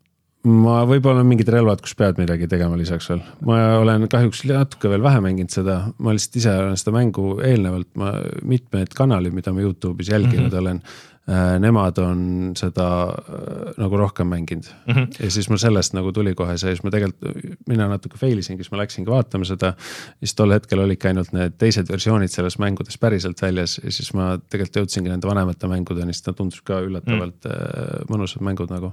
ma 0.45 0.83
võib-olla 0.89 1.23
on 1.25 1.29
mingid 1.31 1.49
relvad, 1.53 1.81
kus 1.81 1.95
pead 1.97 2.19
midagi 2.21 2.47
tegema 2.51 2.77
lisaks 2.77 3.09
veel, 3.09 3.23
ma 3.49 3.59
olen 3.81 4.05
kahjuks 4.13 4.45
natuke 4.51 4.91
veel 4.93 5.05
vähe 5.05 5.23
mänginud 5.25 5.55
seda, 5.55 5.79
ma 6.05 6.13
lihtsalt 6.13 6.37
ise 6.41 6.53
olen 6.61 6.81
seda 6.81 6.93
mängu 6.99 7.39
eelnevalt, 7.45 7.89
ma 8.01 8.13
mitmed 8.45 8.93
kanalid, 8.97 9.33
mida 9.37 9.55
ma 9.57 9.65
Youtube'is 9.65 10.13
jälginud 10.13 10.51
mm 10.51 10.53
-hmm. 10.53 10.61
olen. 10.61 10.83
Nemad 11.25 11.97
on 12.05 12.19
seda 12.53 12.87
äh, 13.09 13.71
nagu 13.81 13.97
rohkem 13.97 14.29
mänginud 14.29 14.67
mm 14.87 14.93
-hmm. 14.93 15.25
ja 15.25 15.31
siis 15.31 15.49
mul 15.49 15.57
sellest 15.57 15.95
nagu 15.97 16.13
tuli 16.13 16.35
kohe 16.35 16.59
see, 16.59 16.75
siis 16.75 16.83
ma 16.85 16.91
tegelikult, 16.91 17.57
mina 17.67 17.89
natuke 17.89 18.19
fail 18.21 18.39
isingi, 18.39 18.61
siis 18.61 18.73
ma 18.73 18.83
läksingi 18.83 19.11
vaatama 19.11 19.45
seda. 19.45 19.73
siis 20.19 20.35
tol 20.35 20.53
hetkel 20.53 20.79
olidki 20.85 21.09
ainult 21.09 21.33
need 21.33 21.57
teised 21.59 21.89
versioonid 21.89 22.29
selles 22.29 22.59
mängudes 22.59 22.99
päriselt 22.99 23.43
väljas 23.43 23.81
ja 23.85 23.93
siis 23.93 24.13
ma 24.15 24.39
tegelikult 24.51 24.77
jõudsingi 24.77 25.09
nende 25.09 25.27
vanemate 25.27 25.67
mängudeni, 25.67 26.13
sest 26.13 26.27
nad 26.27 26.37
tundus 26.37 26.61
ka 26.61 26.81
üllatavalt 26.81 27.45
mm 27.45 27.51
-hmm. 27.51 28.11
mõnusad 28.13 28.45
mängud 28.45 28.71
nagu 28.71 28.93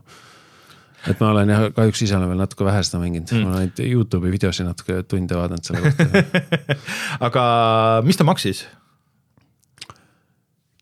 et 1.10 1.20
ma 1.20 1.32
olen 1.32 1.50
jah, 1.50 1.64
kahjuks 1.76 2.02
ise 2.06 2.18
olen 2.18 2.30
veel 2.30 2.44
natuke 2.44 2.66
vähe 2.66 2.84
seda 2.84 3.00
mänginud 3.02 3.32
mm., 3.32 3.48
ma 3.48 3.58
olen 3.58 3.72
Youtube'i 3.92 4.32
videosi 4.32 4.64
natuke 4.64 5.04
tunde 5.04 5.36
vaadanud 5.36 5.64
selle 5.64 5.82
kohta 5.82 6.76
aga 7.28 7.44
mis 8.06 8.18
ta 8.18 8.24
maksis? 8.24 8.68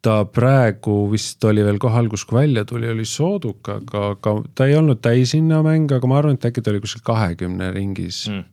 Ta 0.01 0.21
praegu 0.25 1.09
vist 1.11 1.43
oli 1.43 1.63
veel 1.65 1.79
kohe 1.81 1.97
alguses, 1.99 2.25
kui 2.25 2.39
välja 2.39 2.63
tuli, 2.65 2.87
oli 2.91 3.05
sooduka, 3.05 3.79
aga, 3.81 4.05
aga 4.15 4.35
ta 4.55 4.69
ei 4.69 4.77
olnud 4.79 5.01
täishinna 5.03 5.59
mäng, 5.65 5.91
aga 5.91 6.07
ma 6.07 6.21
arvan, 6.21 6.39
et 6.39 6.47
äkki 6.47 6.63
ta 6.63 6.71
oli 6.71 6.83
kuskil 6.83 7.03
kahekümne 7.05 7.73
ringis 7.75 8.27
mm 8.31 8.47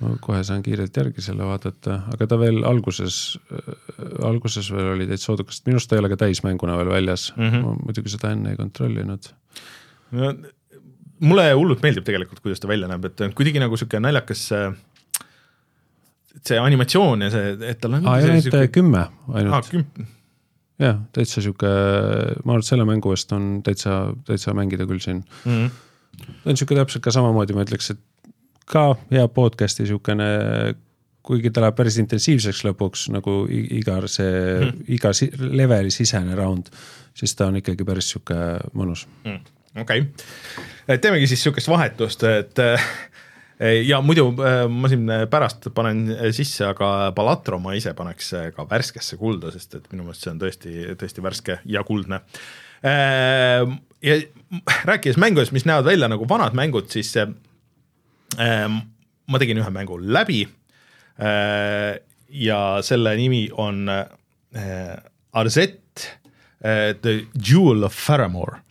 ma 0.00 0.14
kohe 0.24 0.40
saan 0.46 0.62
kiirelt 0.64 0.96
järgi 0.96 1.22
selle 1.24 1.44
vaadata, 1.44 1.98
aga 2.14 2.26
ta 2.28 2.38
veel 2.40 2.62
alguses 2.68 3.16
äh,, 3.52 3.66
alguses 4.24 4.70
veel 4.72 4.94
oli 4.94 5.08
täitsa 5.10 5.30
soodukas, 5.30 5.60
minu 5.66 5.76
arust 5.76 5.90
ta 5.90 5.98
ei 5.98 6.02
ole 6.02 6.10
ka 6.12 6.16
täismänguna 6.22 6.78
veel 6.80 6.92
väljas 6.92 7.26
mm, 7.36 7.50
-hmm. 7.50 7.66
ma 7.66 7.74
muidugi 7.84 8.12
seda 8.14 8.32
enne 8.36 8.54
ei 8.54 8.60
kontrollinud 8.60 9.28
no 10.16 10.30
mulle 11.20 11.50
hullult 11.52 11.82
meeldib 11.84 12.06
tegelikult, 12.06 12.40
kuidas 12.40 12.62
ta 12.62 12.68
välja 12.70 12.88
näeb, 12.88 13.04
et 13.10 13.26
kuidagi 13.36 13.60
nagu 13.60 13.76
sihuke 13.76 14.00
naljakas 14.00 14.46
see 16.40 16.58
animatsioon 16.58 17.26
ja 17.26 17.30
see, 17.34 17.52
et 17.68 17.80
tal 17.82 17.98
on. 17.98 18.08
aa, 18.08 18.18
ei 18.20 18.30
ainult 18.38 18.72
kümme 18.72 19.04
ainult. 19.28 19.74
Jah, 20.80 21.00
täitsa 21.14 21.42
sihuke, 21.44 21.70
ma 22.44 22.54
arvan, 22.54 22.64
et 22.64 22.68
selle 22.68 22.86
mängu 22.88 23.14
eest 23.14 23.32
on 23.36 23.48
täitsa, 23.66 24.02
täitsa 24.28 24.54
mängida 24.56 24.86
küll 24.88 25.02
siin 25.02 25.22
mm. 25.44 25.50
-hmm. 25.56 26.30
ta 26.44 26.52
on 26.52 26.60
sihuke 26.60 26.78
täpselt 26.78 27.04
ka 27.04 27.14
samamoodi, 27.14 27.56
ma 27.56 27.66
ütleks, 27.66 27.92
et 27.94 28.00
ka 28.70 28.94
hea 29.10 29.26
podcast'i 29.28 29.86
sihukene 29.86 30.30
kuigi 31.22 31.50
ta 31.52 31.60
läheb 31.60 31.76
päris 31.76 31.98
intensiivseks 32.00 32.64
lõpuks 32.64 33.10
nagu 33.12 33.44
iga 33.50 34.00
see 34.08 34.34
mm., 34.60 34.84
iga 34.96 35.12
si 35.12 35.30
leveli 35.38 35.92
sisene 35.92 36.34
round, 36.34 36.72
siis 37.14 37.34
ta 37.36 37.50
on 37.50 37.60
ikkagi 37.60 37.84
päris 37.84 38.12
sihuke 38.14 38.36
mõnus 38.72 39.06
mm 39.24 39.60
okei 39.78 40.00
okay., 40.00 40.98
teemegi 40.98 41.26
siis 41.30 41.42
sihukest 41.42 41.68
vahetust, 41.70 42.24
et 42.26 42.58
ja 43.60 44.00
muidu 44.00 44.30
eh, 44.40 44.64
ma 44.72 44.88
siin 44.88 45.10
pärast 45.30 45.68
panen 45.76 46.06
sisse, 46.36 46.64
aga 46.70 47.10
Balatro 47.16 47.58
ma 47.60 47.74
ise 47.76 47.92
paneks 47.96 48.32
ka 48.56 48.64
värskesse 48.70 49.18
kulda, 49.20 49.52
sest 49.52 49.76
et 49.76 49.90
minu 49.92 50.06
meelest 50.06 50.24
see 50.24 50.32
on 50.32 50.40
tõesti, 50.40 50.74
tõesti 51.00 51.24
värske 51.24 51.58
ja 51.68 51.84
kuldne. 51.86 52.22
Ja 52.80 54.14
rääkides 54.88 55.18
mängudest, 55.20 55.52
mis 55.52 55.66
näevad 55.68 55.90
välja 55.90 56.08
nagu 56.08 56.24
vanad 56.28 56.56
mängud, 56.56 56.88
siis 56.88 57.12
ma 58.40 59.40
tegin 59.42 59.60
ühe 59.60 59.72
mängu 59.74 59.98
läbi. 60.00 60.46
ja 62.30 62.60
selle 62.80 63.12
nimi 63.20 63.42
on 63.52 63.84
Arzett 65.36 66.06
The 66.62 67.14
Jewel 67.36 67.84
of 67.84 67.92
Faramore 67.92 68.62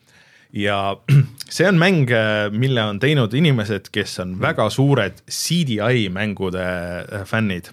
ja 0.54 0.98
see 1.50 1.68
on 1.68 1.80
mäng, 1.82 2.10
mille 2.56 2.86
on 2.86 3.02
teinud 3.02 3.34
inimesed, 3.38 3.92
kes 3.94 4.20
on 4.24 4.38
väga 4.42 4.70
suured 4.74 5.22
CDI 5.26 6.10
mängude 6.14 6.64
äh, 6.64 7.24
fännid 7.30 7.72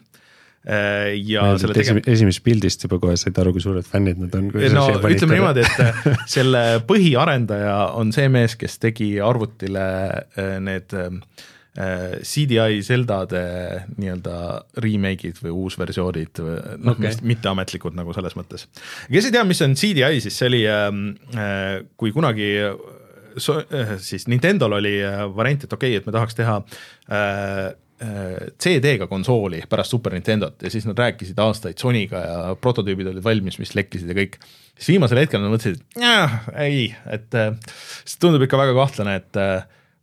äh, 0.67 1.13
ja 1.15 1.45
Meeldib 1.47 1.65
selle 1.65 1.79
tegem-. 1.79 2.03
esimesest 2.07 2.45
pildist 2.47 2.87
juba 2.87 3.01
kohe 3.03 3.17
said 3.21 3.37
aru, 3.43 3.55
kui 3.57 3.65
suured 3.65 3.87
fännid 3.89 4.23
nad 4.23 4.37
on. 4.39 4.53
no 4.53 4.87
ütleme 5.01 5.39
niimoodi, 5.39 5.67
et 5.67 5.85
äh, 5.85 6.09
selle 6.39 6.65
põhiarendaja 6.89 7.77
on 7.99 8.15
see 8.17 8.31
mees, 8.33 8.57
kes 8.61 8.81
tegi 8.83 9.15
arvutile 9.25 9.87
need 10.65 10.97
äh, 10.97 11.21
Äh, 11.77 12.23
CDI 12.25 12.81
Zeldade 12.81 13.41
nii-öelda 14.01 14.37
remake'id 14.81 15.37
või 15.45 15.51
uusversioonid, 15.53 16.39
noh 16.81 16.95
okay., 16.95 17.19
mitteametlikud 17.21 17.93
nagu 17.99 18.15
selles 18.17 18.33
mõttes. 18.39 18.65
kes 19.13 19.29
ei 19.29 19.35
tea, 19.35 19.43
mis 19.45 19.61
on 19.61 19.75
CDI, 19.77 20.23
siis 20.25 20.39
see 20.41 20.49
oli 20.49 20.63
ähm, 20.73 21.03
äh,, 21.37 21.83
kui 22.01 22.15
kunagi 22.17 22.49
so, 23.37 23.59
äh, 23.73 23.97
siis 24.03 24.27
Nintendo'l 24.31 24.79
oli 24.79 24.95
äh, 25.05 25.25
variant, 25.37 25.65
et 25.65 25.73
okei 25.73 25.95
okay,, 25.95 26.03
et 26.03 26.07
me 26.09 26.15
tahaks 26.15 26.39
teha 26.39 26.61
äh, 27.11 27.67
CD-ga 28.61 29.07
konsooli 29.09 29.63
pärast 29.71 29.95
Super 29.95 30.13
Nintendot 30.13 30.61
ja 30.61 30.69
siis 30.73 30.85
nad 30.85 30.99
rääkisid 31.01 31.39
aastaid 31.41 31.81
Sonyga 31.81 32.21
ja 32.21 32.41
prototüübid 32.61 33.09
olid 33.09 33.25
valmis, 33.25 33.57
mis 33.57 33.73
lekkisid 33.73 34.11
ja 34.13 34.17
kõik. 34.19 34.37
siis 34.75 34.91
viimasel 34.93 35.23
hetkel 35.23 35.41
nad 35.41 35.55
mõtlesid, 35.55 35.81
et 35.81 36.51
ei, 36.61 36.91
et 37.09 37.39
see 38.05 38.21
tundub 38.21 38.45
ikka 38.45 38.61
väga 38.61 38.77
kahtlane, 38.77 39.17
et 39.23 39.41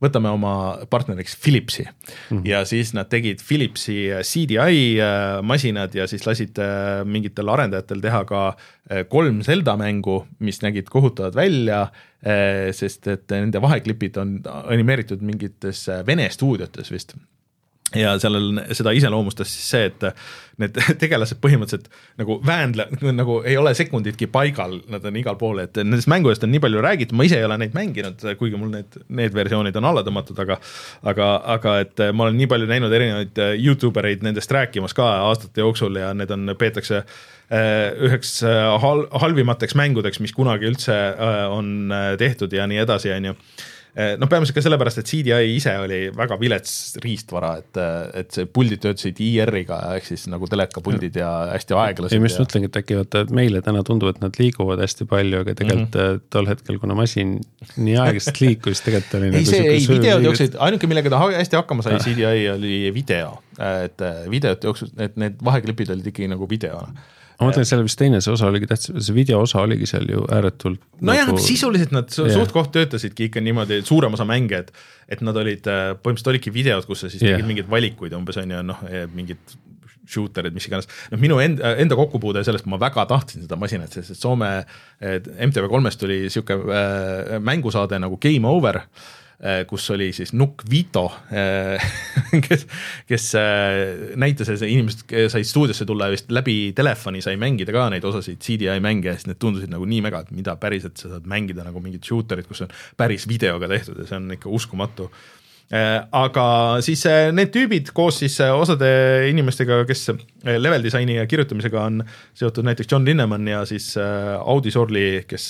võtame 0.04 0.32
oma 0.34 0.54
partneriks 0.92 1.36
Philipsi 1.42 1.86
mm 1.86 2.38
-hmm. 2.38 2.46
ja 2.48 2.64
siis 2.66 2.94
nad 2.94 3.10
tegid 3.10 3.42
Philipsi 3.48 3.98
CDI 4.22 5.00
äh, 5.00 5.42
masinad 5.42 5.96
ja 5.96 6.08
siis 6.08 6.28
lasid 6.28 6.60
äh, 6.60 7.04
mingitel 7.06 7.50
arendajatel 7.50 8.02
teha 8.02 8.24
ka 8.26 8.48
äh, 8.48 9.06
kolm 9.10 9.42
Zelda 9.42 9.78
mängu, 9.78 10.26
mis 10.40 10.62
nägid 10.62 10.90
kohutavad 10.90 11.36
välja, 11.36 11.88
sest 12.72 13.08
et 13.08 13.32
nende 13.32 13.60
vaheklipid 13.62 14.18
on 14.18 14.38
animeeritud 14.64 15.22
mingites 15.22 15.90
Vene 16.08 16.30
stuudiotes 16.32 16.92
vist 16.92 17.18
ja 17.98 18.16
sellel, 18.22 18.64
seda 18.76 18.94
iseloomustas 18.96 19.52
siis 19.54 19.70
see, 19.74 19.90
et 19.92 20.06
need 20.62 20.78
tegelased 21.02 21.40
põhimõtteliselt 21.42 21.90
nagu 22.22 22.38
väändle-, 22.46 22.88
nagu 23.14 23.40
ei 23.48 23.58
ole 23.58 23.74
sekunditki 23.78 24.28
paigal, 24.34 24.80
nad 24.92 25.06
on 25.10 25.18
igal 25.20 25.38
pool, 25.40 25.64
et 25.64 25.78
nendest 25.82 26.10
mängudest 26.12 26.46
on 26.46 26.54
nii 26.54 26.62
palju 26.64 26.84
räägitud, 26.84 27.18
ma 27.18 27.28
ise 27.28 27.40
ei 27.40 27.48
ole 27.48 27.58
neid 27.62 27.76
mänginud, 27.78 28.26
kuigi 28.40 28.60
mul 28.60 28.74
need, 28.74 28.98
need 29.14 29.36
versioonid 29.36 29.78
on 29.80 29.90
alla 29.90 30.06
tõmmatud, 30.06 30.40
aga 30.44 30.60
aga, 31.10 31.30
aga 31.58 31.78
et 31.84 32.06
ma 32.14 32.28
olen 32.28 32.40
nii 32.42 32.50
palju 32.52 32.70
näinud 32.70 32.94
erinevaid 32.94 33.44
Youtube 33.58 34.02
ereid 34.04 34.26
nendest 34.26 34.52
rääkimas 34.54 34.96
ka 34.98 35.08
aastate 35.30 35.64
jooksul 35.64 36.02
ja 36.02 36.14
need 36.18 36.32
on, 36.34 36.54
peetakse 36.60 37.02
eh, 37.04 37.90
üheks 38.08 38.38
eh, 38.48 38.64
hal-, 38.84 39.08
halvimateks 39.24 39.78
mängudeks, 39.80 40.22
mis 40.24 40.36
kunagi 40.36 40.70
üldse 40.70 40.96
eh, 40.96 41.46
on 41.52 41.94
tehtud 42.22 42.54
ja 42.54 42.68
nii 42.70 42.84
edasi, 42.86 43.14
on 43.16 43.32
ju 43.32 43.38
noh, 43.94 44.30
peamiselt 44.30 44.56
ka 44.58 44.64
sellepärast, 44.66 45.02
et 45.04 45.10
CDI 45.10 45.54
ise 45.54 45.76
oli 45.78 46.00
väga 46.16 46.38
vilets 46.42 46.74
riistvara, 47.04 47.52
et, 47.62 47.80
et 48.24 48.34
see 48.34 48.48
puldid 48.50 48.82
töötasid 48.82 49.22
IR-iga 49.22 49.78
ehk 49.98 50.08
siis 50.08 50.26
nagu 50.32 50.50
telekapuldid 50.50 51.20
ja 51.22 51.30
hästi 51.52 51.78
aeglased. 51.78 52.16
ja 52.18 52.24
ma 52.24 52.32
just 52.32 52.42
mõtlengi, 52.42 52.72
et 52.72 52.80
äkki 52.82 52.98
vaata, 52.98 53.24
et 53.28 53.34
meile 53.38 53.62
täna 53.66 53.86
tundub, 53.86 54.10
et 54.10 54.22
nad 54.24 54.40
liiguvad 54.42 54.82
hästi 54.82 55.08
palju, 55.10 55.44
aga 55.46 55.58
tegelikult 55.60 55.94
mm 55.94 56.10
-hmm. 56.10 56.26
tol 56.34 56.50
hetkel, 56.50 56.80
kuna 56.82 56.98
masin 56.98 57.38
nii 57.78 57.98
aeglaselt 58.02 58.42
liikus, 58.42 58.82
tegelikult 58.82 59.20
oli. 59.22 59.30
ei, 59.30 59.38
nagu 59.38 59.52
see 59.54 59.74
ei, 59.78 59.88
videod 59.94 60.30
jooksid, 60.30 60.58
ainuke, 60.68 60.90
millega 60.90 61.14
ta 61.14 61.22
hästi 61.26 61.62
hakkama 61.62 61.86
sai 61.86 62.00
ah. 62.00 62.06
CDI 62.08 62.50
oli 62.56 62.78
video, 62.94 63.36
et 63.84 64.08
videot 64.30 64.70
jooksid, 64.72 64.98
et 64.98 65.22
need 65.22 65.38
vaheklipid 65.44 65.94
olid 65.94 66.10
ikkagi 66.10 66.34
nagu 66.34 66.50
videona 66.50 66.90
ma 67.40 67.50
mõtlen, 67.50 67.68
seal 67.68 67.84
vist 67.86 68.00
teine 68.00 68.22
see 68.24 68.34
osa 68.34 68.48
oligi 68.50 68.70
tähtsam, 68.70 69.00
see 69.04 69.16
video 69.16 69.42
osa 69.44 69.64
oligi 69.64 69.88
seal 69.90 70.08
ju 70.10 70.24
ääretult. 70.34 70.82
nojah 71.02 71.30
nagu..., 71.30 71.42
sisuliselt 71.44 71.96
nad 71.96 72.12
yeah. 72.18 72.34
suht 72.38 72.54
koht 72.56 72.72
töötasidki 72.76 73.30
ikka 73.30 73.44
niimoodi, 73.44 73.82
suurem 73.88 74.16
osa 74.18 74.28
mänge, 74.30 74.64
et, 74.64 74.72
et 75.12 75.24
nad 75.26 75.38
olid, 75.40 75.68
äh, 75.68 75.94
põhimõtteliselt 75.98 76.34
olidki 76.36 76.54
videod, 76.56 76.88
kus 76.90 77.06
sa 77.06 77.12
siis 77.12 77.24
yeah. 77.24 77.38
tegid 77.38 77.50
mingeid 77.50 77.72
valikuid 77.72 78.16
umbes 78.18 78.40
on 78.42 78.56
ju, 78.56 78.62
noh, 78.74 78.86
mingid 79.16 79.58
shooter'id, 80.14 80.54
mis 80.56 80.68
iganes. 80.68 80.90
noh, 81.14 81.20
minu 81.22 81.40
enda, 81.40 81.74
enda 81.80 81.98
kokkupuude 81.98 82.44
sellest, 82.46 82.68
ma 82.70 82.80
väga 82.82 83.08
tahtsin 83.10 83.46
seda 83.46 83.58
masinat, 83.60 83.94
sest 83.96 84.20
Soome 84.20 84.52
MTV3-st 85.02 86.02
tuli 86.04 86.24
sihuke 86.34 86.60
äh, 86.60 87.36
mängusaade 87.44 88.02
nagu 88.04 88.20
Game 88.22 88.50
Over 88.50 88.84
äh, 88.84 88.88
Äh, 88.88 89.23
kus 89.68 89.90
oli 89.92 90.12
siis 90.16 90.32
Nukk 90.38 90.64
Vito, 90.70 91.06
äh, 91.34 91.84
kes, 92.48 92.66
kes 93.10 93.28
äh, 93.36 94.16
näitas, 94.20 94.50
et 94.54 94.64
inimesed 94.68 95.04
said 95.34 95.48
stuudiosse 95.48 95.88
tulla 95.90 96.08
ja 96.08 96.16
vist 96.16 96.32
läbi 96.34 96.58
telefoni 96.76 97.22
sai 97.24 97.36
mängida 97.42 97.76
ka 97.76 97.90
neid 97.92 98.06
osasid 98.08 98.40
CDI 98.44 98.80
mänge 98.84 99.12
ja 99.12 99.18
siis 99.18 99.28
need 99.32 99.42
tundusid 99.44 99.74
nagu 99.74 99.88
nii 99.90 100.02
mega, 100.06 100.24
et 100.24 100.34
mida 100.36 100.56
päriselt 100.62 101.00
sa 101.02 101.12
saad 101.16 101.28
mängida 101.30 101.66
nagu 101.68 101.84
mingit 101.84 102.08
shooter'it, 102.08 102.48
kus 102.48 102.64
on 102.64 102.74
päris 103.00 103.28
videoga 103.30 103.68
tehtud 103.72 104.00
ja 104.00 104.08
see 104.10 104.20
on 104.22 104.36
ikka 104.38 104.52
uskumatu. 104.54 105.10
Aga 105.74 106.44
siis 106.86 107.02
need 107.34 107.50
tüübid 107.50 107.88
koos 107.98 108.20
siis 108.22 108.36
osade 108.44 108.90
inimestega, 109.32 109.80
kes 109.90 110.04
level 110.44 110.84
disaini 110.86 111.16
ja 111.16 111.24
kirjutamisega 111.26 111.86
on 111.88 112.04
seotud, 112.38 112.68
näiteks 112.68 112.92
John 112.92 113.08
Linneman 113.08 113.48
ja 113.48 113.64
siis 113.66 113.96
Audi 113.98 114.72
Sorli, 114.76 115.24
kes 115.26 115.48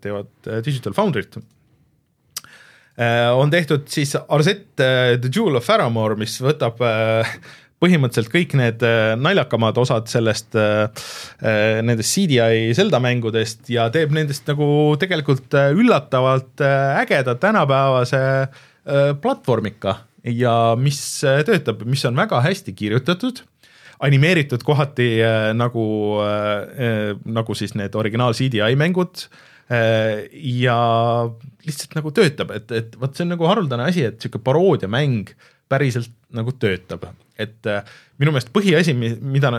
teevad 0.00 0.48
Digital 0.64 0.96
Foundry't 0.96 1.36
on 2.96 3.50
tehtud 3.52 3.90
siis 3.92 4.14
Arzette 4.16 5.18
The 5.20 5.28
Jewel 5.28 5.58
of 5.58 5.66
Faramore, 5.68 6.16
mis 6.16 6.38
võtab 6.40 6.80
põhimõtteliselt 7.82 8.32
kõik 8.32 8.54
need 8.58 8.84
äh, 8.86 9.14
naljakamad 9.20 9.76
osad 9.80 10.08
sellest, 10.10 10.56
äh, 10.56 10.86
äh, 11.42 11.80
nendest 11.84 12.14
CDI 12.14 12.72
Zelda 12.76 13.00
mängudest 13.02 13.68
ja 13.72 13.88
teeb 13.92 14.14
nendest 14.16 14.48
nagu 14.48 14.68
tegelikult 15.00 15.56
üllatavalt 15.76 16.62
ägeda 17.02 17.36
tänapäevase 17.40 18.20
platvormika 19.20 19.96
ja 20.30 20.76
mis 20.78 21.00
töötab, 21.46 21.82
mis 21.90 22.04
on 22.06 22.16
väga 22.18 22.38
hästi 22.44 22.74
kirjutatud 22.76 23.42
animeeritud 24.06 24.62
kohati 24.66 25.08
äh, 25.24 25.50
nagu 25.56 25.84
äh,, 26.22 27.16
nagu 27.24 27.56
siis 27.58 27.74
need 27.76 27.96
originaal 27.98 28.36
CDI 28.36 28.76
mängud 28.78 29.26
äh, 29.26 29.44
ja 29.66 30.78
lihtsalt 31.66 31.96
nagu 31.98 32.12
töötab, 32.14 32.52
et, 32.54 32.70
et 32.70 32.98
vot 33.00 33.10
see 33.10 33.24
on 33.26 33.32
nagu 33.34 33.48
haruldane 33.50 33.88
asi, 33.90 34.04
et 34.06 34.20
sihuke 34.22 34.38
paroodiamäng 34.46 35.32
päriselt 35.66 36.12
nagu 36.36 36.54
töötab 36.54 37.08
et 37.40 37.68
äh, 37.68 37.84
minu 38.20 38.32
meelest 38.32 38.50
põhiasi, 38.54 38.94
mida, 38.96 39.50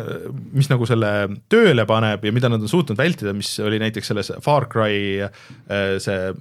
mis 0.55 0.69
nagu 0.71 0.88
selle 0.89 1.11
tööle 1.51 1.85
paneb 1.89 2.25
ja 2.25 2.34
mida 2.34 2.49
nad 2.49 2.63
on 2.63 2.71
suutnud 2.71 2.97
vältida, 2.99 3.34
mis 3.38 3.53
oli 3.63 3.79
näiteks 3.81 4.11
selles 4.11 4.31
Far 4.43 4.67
Cry 4.71 5.21
äh, 5.27 5.29
see, 6.03 6.34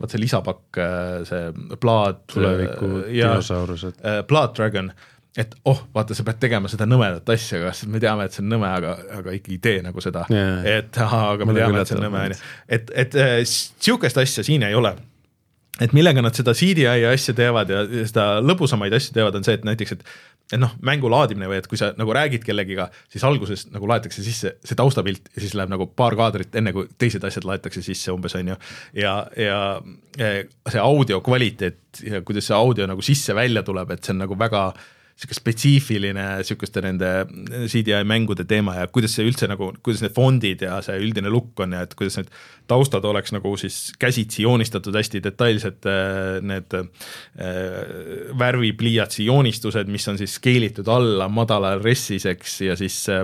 vot 0.00 0.12
see 0.12 0.22
lisapakk, 0.22 0.66
äh, 0.80 1.24
see 1.28 1.48
Blood. 1.80 2.24
tuleviku 2.32 3.06
dinosaurused. 3.08 4.00
Blood 4.28 4.54
Dragon 4.58 4.92
et 5.38 5.56
oh, 5.66 5.80
vaata, 5.94 6.14
sa 6.14 6.24
pead 6.26 6.38
tegema 6.42 6.70
seda 6.70 6.86
nõmedat 6.86 7.30
asja, 7.34 7.58
kas 7.64 7.84
me 7.90 8.00
teame, 8.02 8.28
et 8.28 8.36
see 8.36 8.44
on 8.44 8.52
nõme, 8.54 8.68
aga, 8.70 8.94
aga 9.18 9.34
ikkagi 9.34 9.58
tee 9.62 9.80
nagu 9.82 10.04
seda 10.04 10.26
yeah., 10.30 10.60
et 10.78 11.00
aha, 11.02 11.24
aga 11.34 11.48
me 11.48 11.56
teame, 11.56 11.80
et 11.80 11.90
see 11.90 11.98
on 11.98 12.06
nõme, 12.06 12.28
on 12.28 12.36
ju. 12.36 12.44
et, 12.78 12.94
et 13.04 13.18
sihukest 13.50 14.22
asja 14.22 14.46
siin 14.46 14.66
ei 14.68 14.78
ole 14.78 14.94
et 15.82 15.94
millega 15.96 16.22
nad 16.22 16.36
seda 16.36 16.54
CDI 16.54 17.02
asja 17.08 17.34
teevad 17.34 17.72
ja 17.72 17.82
seda 18.06 18.28
lõbusamaid 18.44 18.94
asju 18.94 19.16
teevad, 19.16 19.34
on 19.34 19.46
see, 19.46 19.58
et 19.58 19.66
näiteks, 19.66 19.98
et 19.98 20.06
et 20.52 20.60
noh, 20.60 20.74
mängu 20.84 21.08
laadimine 21.08 21.46
või 21.48 21.56
et 21.56 21.66
kui 21.66 21.78
sa 21.80 21.88
nagu 21.96 22.12
räägid 22.12 22.42
kellegiga, 22.44 22.90
siis 23.08 23.22
alguses 23.24 23.62
nagu 23.72 23.88
laetakse 23.88 24.20
sisse 24.22 24.50
see 24.60 24.76
taustapilt 24.76 25.30
ja 25.32 25.40
siis 25.40 25.54
läheb 25.56 25.72
nagu 25.72 25.86
paar 25.96 26.12
kaadrit, 26.20 26.52
enne 26.60 26.74
kui 26.76 26.84
teised 27.00 27.24
asjad 27.24 27.46
laetakse 27.48 27.80
sisse 27.82 28.12
umbes, 28.12 28.36
on 28.36 28.52
ju. 28.52 28.56
ja, 29.00 29.14
ja 29.40 29.60
see 30.20 30.82
audio 30.82 31.22
kvaliteet 31.24 32.02
ja 32.04 32.20
kuidas 32.28 32.50
see 32.50 32.58
audio 32.58 32.86
nagu 32.90 33.02
sisse-välja 33.02 33.64
tuleb, 33.64 33.96
et 33.96 34.04
see 34.04 34.12
on 34.12 34.20
nagu 34.26 34.36
väga 34.38 34.66
äh, 34.68 34.84
sihuke 35.14 35.36
spetsiifiline 35.36 36.24
sihukeste 36.42 36.82
nende 36.82 37.10
CDI 37.70 38.00
mängude 38.08 38.42
teema 38.50 38.74
ja 38.80 38.88
kuidas 38.90 39.12
see 39.14 39.26
üldse 39.28 39.46
nagu, 39.46 39.68
kuidas 39.86 40.02
need 40.02 40.14
fondid 40.16 40.64
ja 40.66 40.80
see 40.82 40.96
üldine 40.98 41.30
look 41.30 41.62
on 41.62 41.76
ja 41.76 41.84
et 41.86 41.94
kuidas 41.94 42.18
need 42.18 42.32
taustad 42.70 43.06
oleks 43.06 43.30
nagu 43.34 43.52
siis 43.60 43.92
käsitsi 44.00 44.42
joonistatud 44.42 44.96
hästi 44.98 45.22
detailsed 45.22 45.86
äh, 45.86 46.40
need 46.42 46.74
äh, 46.80 46.88
värvipliiatsi 48.42 49.28
joonistused, 49.28 49.92
mis 49.92 50.08
on 50.10 50.18
siis 50.18 50.34
skeelitud 50.40 50.90
alla 50.90 51.30
madala 51.30 51.76
ressiseks 51.78 52.60
ja 52.66 52.76
siis 52.80 52.98
äh, 53.12 53.22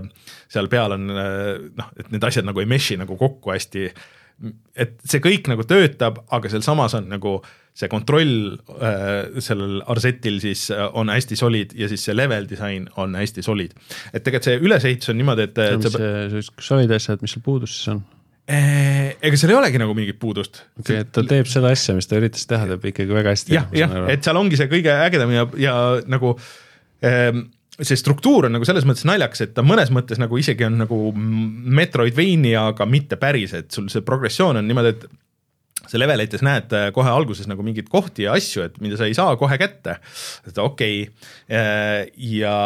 seal 0.50 0.70
peal 0.70 0.94
on 0.94 1.10
noh, 1.10 1.92
et 1.98 2.14
need 2.14 2.24
asjad 2.26 2.46
nagu 2.46 2.62
ei 2.62 2.70
mesh'i 2.70 3.00
nagu 3.00 3.18
kokku 3.18 3.50
hästi 3.50 3.88
et 4.76 4.94
see 5.04 5.20
kõik 5.24 5.50
nagu 5.52 5.64
töötab, 5.68 6.22
aga 6.32 6.52
sealsamas 6.52 6.94
on 6.96 7.10
nagu 7.12 7.38
see 7.76 7.90
kontroll 7.92 8.54
äh, 8.82 9.40
sellel 9.42 9.80
Arsetil 9.90 10.40
siis 10.42 10.66
äh, 10.74 10.86
on 10.96 11.12
hästi 11.12 11.38
solid 11.38 11.74
ja 11.78 11.88
siis 11.90 12.02
see 12.08 12.16
level 12.16 12.48
disain 12.50 12.88
on 13.00 13.14
hästi 13.18 13.44
solid. 13.46 13.76
et 14.12 14.24
tegelikult 14.24 14.48
see 14.48 14.62
ülesehitus 14.64 15.12
on 15.12 15.20
niimoodi, 15.20 15.46
et. 15.48 15.60
mis 15.76 15.94
see, 15.94 16.64
solid 16.70 16.96
asjad, 16.96 17.22
mis 17.22 17.36
seal 17.36 17.44
puudus 17.46 17.76
siis 17.76 17.92
on? 17.94 18.02
Äh, 18.50 19.12
ega 19.22 19.38
seal 19.38 19.52
ei 19.52 19.60
olegi 19.60 19.78
nagu 19.78 19.94
mingit 19.94 20.18
puudust. 20.18 20.64
okei 20.80 20.96
okay,, 20.96 21.04
et 21.04 21.14
ta 21.14 21.22
teeb 21.34 21.48
seda 21.50 21.70
asja, 21.70 21.94
mis 21.94 22.08
ta 22.10 22.18
üritas 22.18 22.48
teha, 22.50 22.66
teeb 22.72 22.90
ikkagi 22.90 23.14
väga 23.14 23.36
hästi. 23.36 23.54
jah, 23.54 23.70
jah, 23.76 23.96
et 24.10 24.26
seal 24.26 24.40
ongi 24.40 24.58
see 24.58 24.70
kõige 24.72 24.96
ägedam 25.04 25.30
ja, 25.36 25.46
ja 25.60 25.76
nagu 26.10 26.34
ähm, 27.06 27.46
see 27.86 27.98
struktuur 27.98 28.48
on 28.48 28.56
nagu 28.56 28.66
selles 28.68 28.86
mõttes 28.88 29.06
naljakas, 29.08 29.44
et 29.44 29.54
ta 29.56 29.64
mõnes 29.66 29.92
mõttes 29.94 30.20
nagu 30.20 30.38
isegi 30.40 30.66
on 30.66 30.78
nagu 30.82 31.00
Metroidvania, 31.14 32.70
aga 32.74 32.86
mitte 32.88 33.18
päris, 33.20 33.54
et 33.56 33.70
sul 33.74 33.88
see 33.92 34.04
progressioon 34.06 34.60
on 34.60 34.68
niimoodi, 34.68 34.94
et 34.96 35.08
sa 35.90 36.00
levelites 36.00 36.44
näed 36.46 36.74
äh, 36.76 36.88
kohe 36.94 37.10
alguses 37.10 37.48
nagu 37.50 37.64
mingeid 37.66 37.88
kohti 37.92 38.26
ja 38.26 38.34
asju, 38.38 38.66
et 38.68 38.76
mida 38.84 38.98
sa 39.00 39.08
ei 39.08 39.16
saa 39.16 39.36
kohe 39.40 39.58
kätte. 39.60 39.96
et 40.46 40.58
okei 40.58 41.02
okay., 41.06 41.32
äh, 41.48 42.06
ja 42.40 42.56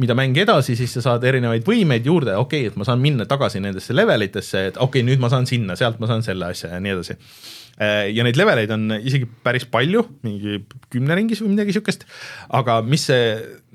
mida 0.00 0.14
mäng 0.18 0.36
edasi, 0.42 0.74
siis 0.78 0.92
sa 0.96 1.02
saad 1.04 1.24
erinevaid 1.28 1.66
võimeid 1.66 2.06
juurde, 2.08 2.34
okei 2.38 2.64
okay,, 2.64 2.72
et 2.72 2.78
ma 2.78 2.86
saan 2.86 3.02
minna 3.02 3.26
tagasi 3.30 3.62
nendesse 3.62 3.94
levelitesse, 3.94 4.62
et 4.70 4.78
okei 4.78 5.02
okay,, 5.02 5.06
nüüd 5.06 5.22
ma 5.22 5.30
saan 5.30 5.46
sinna, 5.46 5.76
sealt 5.78 6.00
ma 6.02 6.10
saan 6.10 6.24
selle 6.26 6.48
asja 6.50 6.72
ja 6.72 6.80
nii 6.82 6.94
edasi. 6.96 7.16
Äh, 7.74 8.08
ja 8.14 8.26
neid 8.26 8.38
leveleid 8.38 8.70
on 8.74 8.96
isegi 8.96 9.28
päris 9.46 9.66
palju, 9.70 10.02
mingi 10.26 10.60
kümne 10.94 11.18
ringis 11.18 11.42
või 11.42 11.54
midagi 11.54 11.76
sihukest, 11.76 12.06
aga 12.58 12.80
mis 12.86 13.06
see 13.10 13.28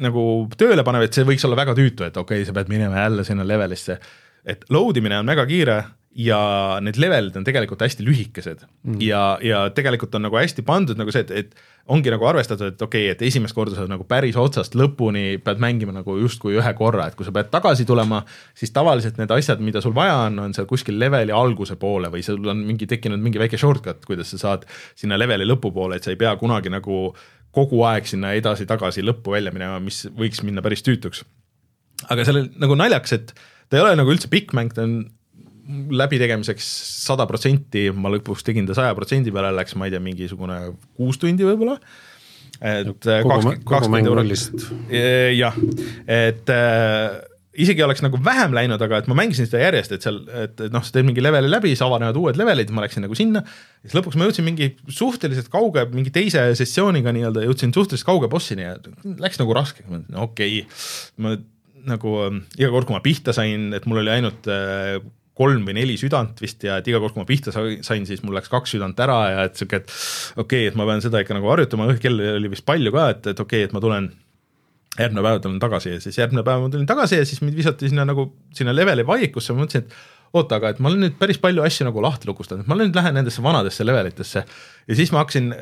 nagu 0.04 0.24
tööle 0.60 0.84
paneb, 0.88 1.08
et 1.08 1.16
see 1.16 1.28
võiks 1.28 1.48
olla 1.48 1.60
väga 1.60 1.76
tüütu, 1.80 2.08
et 2.08 2.20
okei 2.20 2.44
okay,, 2.44 2.50
sa 2.50 2.56
pead 2.58 2.72
minema 2.72 3.06
jälle 3.06 3.28
sinna 3.28 3.48
levelisse. 3.48 4.00
et 4.50 4.64
load 4.72 4.98
imine 4.98 5.20
on 5.20 5.28
väga 5.28 5.46
kiire 5.46 5.82
ja 6.18 6.40
need 6.82 6.98
levelid 6.98 7.36
on 7.38 7.46
tegelikult 7.46 7.84
hästi 7.86 8.04
lühikesed 8.06 8.64
mm. 8.66 9.02
ja, 9.06 9.38
ja 9.46 9.60
tegelikult 9.76 10.16
on 10.18 10.26
nagu 10.26 10.40
hästi 10.40 10.64
pandud 10.66 10.98
nagu 10.98 11.14
see, 11.14 11.22
et, 11.22 11.32
et 11.32 11.90
ongi 11.94 12.10
nagu 12.10 12.26
arvestatud, 12.26 12.74
et 12.74 12.82
okei 12.82 13.06
okay,, 13.06 13.14
et 13.14 13.22
esimest 13.30 13.54
korda 13.58 13.78
sa 13.78 13.86
nagu 13.90 14.06
päris 14.10 14.38
otsast 14.40 14.74
lõpuni 14.78 15.38
pead 15.46 15.62
mängima 15.62 15.94
nagu 15.94 16.16
justkui 16.18 16.58
ühe 16.58 16.74
korra, 16.78 17.08
et 17.10 17.18
kui 17.18 17.28
sa 17.28 17.34
pead 17.36 17.52
tagasi 17.54 17.86
tulema, 17.90 18.24
siis 18.58 18.74
tavaliselt 18.74 19.20
need 19.22 19.34
asjad, 19.34 19.62
mida 19.66 19.84
sul 19.86 19.94
vaja 19.98 20.16
on, 20.28 20.40
on 20.48 20.56
seal 20.58 20.68
kuskil 20.70 20.98
leveli 21.02 21.34
alguse 21.36 21.78
poole 21.82 22.10
või 22.14 22.26
sul 22.26 22.42
on 22.50 22.66
mingi 22.66 22.90
tekkinud 22.90 23.22
mingi 23.22 23.42
väike 23.42 23.62
shortcut, 23.62 24.02
kuidas 24.10 24.34
sa 24.34 24.42
saad 24.42 24.66
sinna 24.98 25.18
leveli 25.20 25.46
lõpupoole, 25.50 25.98
et 25.98 26.06
sa 26.06 26.14
ei 26.14 26.20
pea 26.20 26.34
kunagi 26.42 26.74
nagu 26.74 27.04
kogu 27.54 27.84
aeg 27.90 28.10
sinna 28.10 28.34
edasi-tagasi 28.38 29.06
lõppu 29.06 29.38
välja 29.38 29.54
minema, 29.54 29.78
mis 29.82 30.04
võiks 30.18 30.42
minna 30.46 30.66
päris 30.66 30.86
tüütuks. 30.86 31.24
aga 32.10 32.26
seal 32.26 32.44
on 32.44 32.52
nagu 32.62 32.78
naljakas, 32.78 33.14
et 33.18 33.34
ta 33.70 33.78
ei 33.78 33.86
ole 33.86 33.96
nagu 33.98 34.14
üldse 34.14 34.30
pikk 34.30 34.54
mäng, 34.58 34.74
ta 34.74 34.86
on 34.86 35.02
läbitegemiseks 35.70 36.68
sada 37.06 37.28
protsenti, 37.30 37.90
ma 37.94 38.12
lõpuks 38.14 38.46
tegin 38.46 38.68
ta 38.70 38.78
saja 38.78 38.96
protsendi 38.98 39.34
peale, 39.34 39.52
läks, 39.58 39.76
ma 39.78 39.88
ei 39.88 39.94
tea, 39.94 40.04
mingisugune 40.04 40.60
kuus 40.98 41.20
tundi 41.22 41.46
võib-olla. 41.48 41.78
et 42.60 43.06
kakskümmend, 43.06 44.10
eurot. 44.10 44.32
jah, 45.38 45.60
et 46.10 46.50
äh, 46.52 47.20
isegi 47.60 47.84
oleks 47.86 48.02
nagu 48.06 48.20
vähem 48.24 48.56
läinud, 48.56 48.82
aga 48.82 49.02
et 49.02 49.10
ma 49.12 49.18
mängisin 49.20 49.48
seda 49.48 49.62
järjest, 49.66 49.94
et 49.96 50.06
seal, 50.06 50.20
et 50.46 50.66
noh, 50.74 50.84
sa 50.86 50.96
teed 50.96 51.08
mingi 51.08 51.24
leveli 51.24 51.52
läbi, 51.52 51.72
siis 51.74 51.84
avanevad 51.86 52.18
uued 52.20 52.40
levelid, 52.40 52.74
ma 52.76 52.84
läksin 52.86 53.06
nagu 53.06 53.18
sinna. 53.18 53.44
siis 53.84 53.96
lõpuks 53.98 54.18
ma 54.20 54.28
jõudsin 54.28 54.48
mingi 54.48 54.72
suhteliselt 54.88 55.52
kauge, 55.54 55.86
mingi 55.94 56.14
teise 56.16 56.48
sessiooniga 56.58 57.14
nii-öelda 57.16 57.46
jõudsin 57.46 57.76
suhteliselt 57.76 58.10
kauge 58.10 58.32
bossini 58.32 58.66
ja 58.66 58.76
läks 59.22 59.42
nagu 59.42 59.56
raskeks, 59.58 59.88
ma 59.90 60.00
mõtlesin, 60.00 60.20
okei 60.26 60.60
okay., 60.64 60.84
ma 61.22 61.38
nagu 61.90 62.16
iga 62.60 62.70
kord, 62.74 62.90
kui 62.90 62.96
ma 62.98 63.04
pihta 63.04 63.34
sain, 63.36 63.70
et 63.76 63.86
mul 63.88 64.02
oli 64.02 64.12
ainult 64.18 64.50
äh, 64.52 65.00
kolm 65.40 65.64
või 65.68 65.78
neli 65.80 65.96
südant 66.00 66.42
vist 66.44 66.64
ja 66.68 66.80
et 66.82 66.88
iga 66.92 67.00
kord, 67.00 67.16
kui 67.16 67.24
ma 67.24 67.30
pihta 67.30 67.54
sain, 67.56 68.08
siis 68.08 68.24
mul 68.26 68.36
läks 68.36 68.52
kaks 68.52 68.76
südant 68.76 69.00
ära 69.00 69.20
ja 69.32 69.46
et 69.48 69.60
sihuke, 69.60 69.82
et 69.82 69.94
okei 70.36 70.44
okay,, 70.44 70.72
et 70.72 70.80
ma 70.80 70.88
pean 70.90 71.04
seda 71.04 71.24
ikka 71.24 71.38
nagu 71.38 71.48
harjutama, 71.54 71.88
kell 72.04 72.20
oli 72.36 72.52
vist 72.52 72.68
palju 72.68 72.92
ka, 72.96 73.12
et, 73.16 73.32
et 73.32 73.40
okei 73.40 73.64
okay,, 73.64 73.70
et 73.70 73.76
ma 73.76 73.84
tulen 73.84 74.12
järgmine 75.00 75.24
päev 75.24 75.42
tulen 75.44 75.60
tagasi 75.62 75.96
ja 75.96 76.04
siis 76.04 76.18
järgmine 76.20 76.44
päev 76.44 76.64
ma 76.66 76.72
tulin 76.74 76.88
tagasi 76.90 77.22
ja 77.22 77.28
siis 77.28 77.44
mind 77.46 77.56
visati 77.56 77.92
sinna 77.92 78.06
nagu 78.10 78.26
sinna 78.56 78.74
leveli 78.76 79.06
vaikusse, 79.08 79.56
ma 79.56 79.64
mõtlesin, 79.64 79.86
et 79.88 80.36
oota, 80.36 80.60
aga 80.60 80.74
et 80.74 80.82
ma 80.84 80.92
olen 80.92 81.06
nüüd 81.06 81.18
päris 81.20 81.40
palju 81.42 81.64
asju 81.66 81.88
nagu 81.88 82.04
lahti 82.04 82.30
lukustanud, 82.30 82.68
ma 82.70 82.78
nüüd 82.78 82.96
lähen 82.96 83.16
nendesse 83.18 83.44
vanadesse 83.46 83.86
levelitesse. 83.86 84.44
ja 84.88 84.98
siis 84.98 85.12
ma 85.16 85.24
hakkasin, 85.24 85.54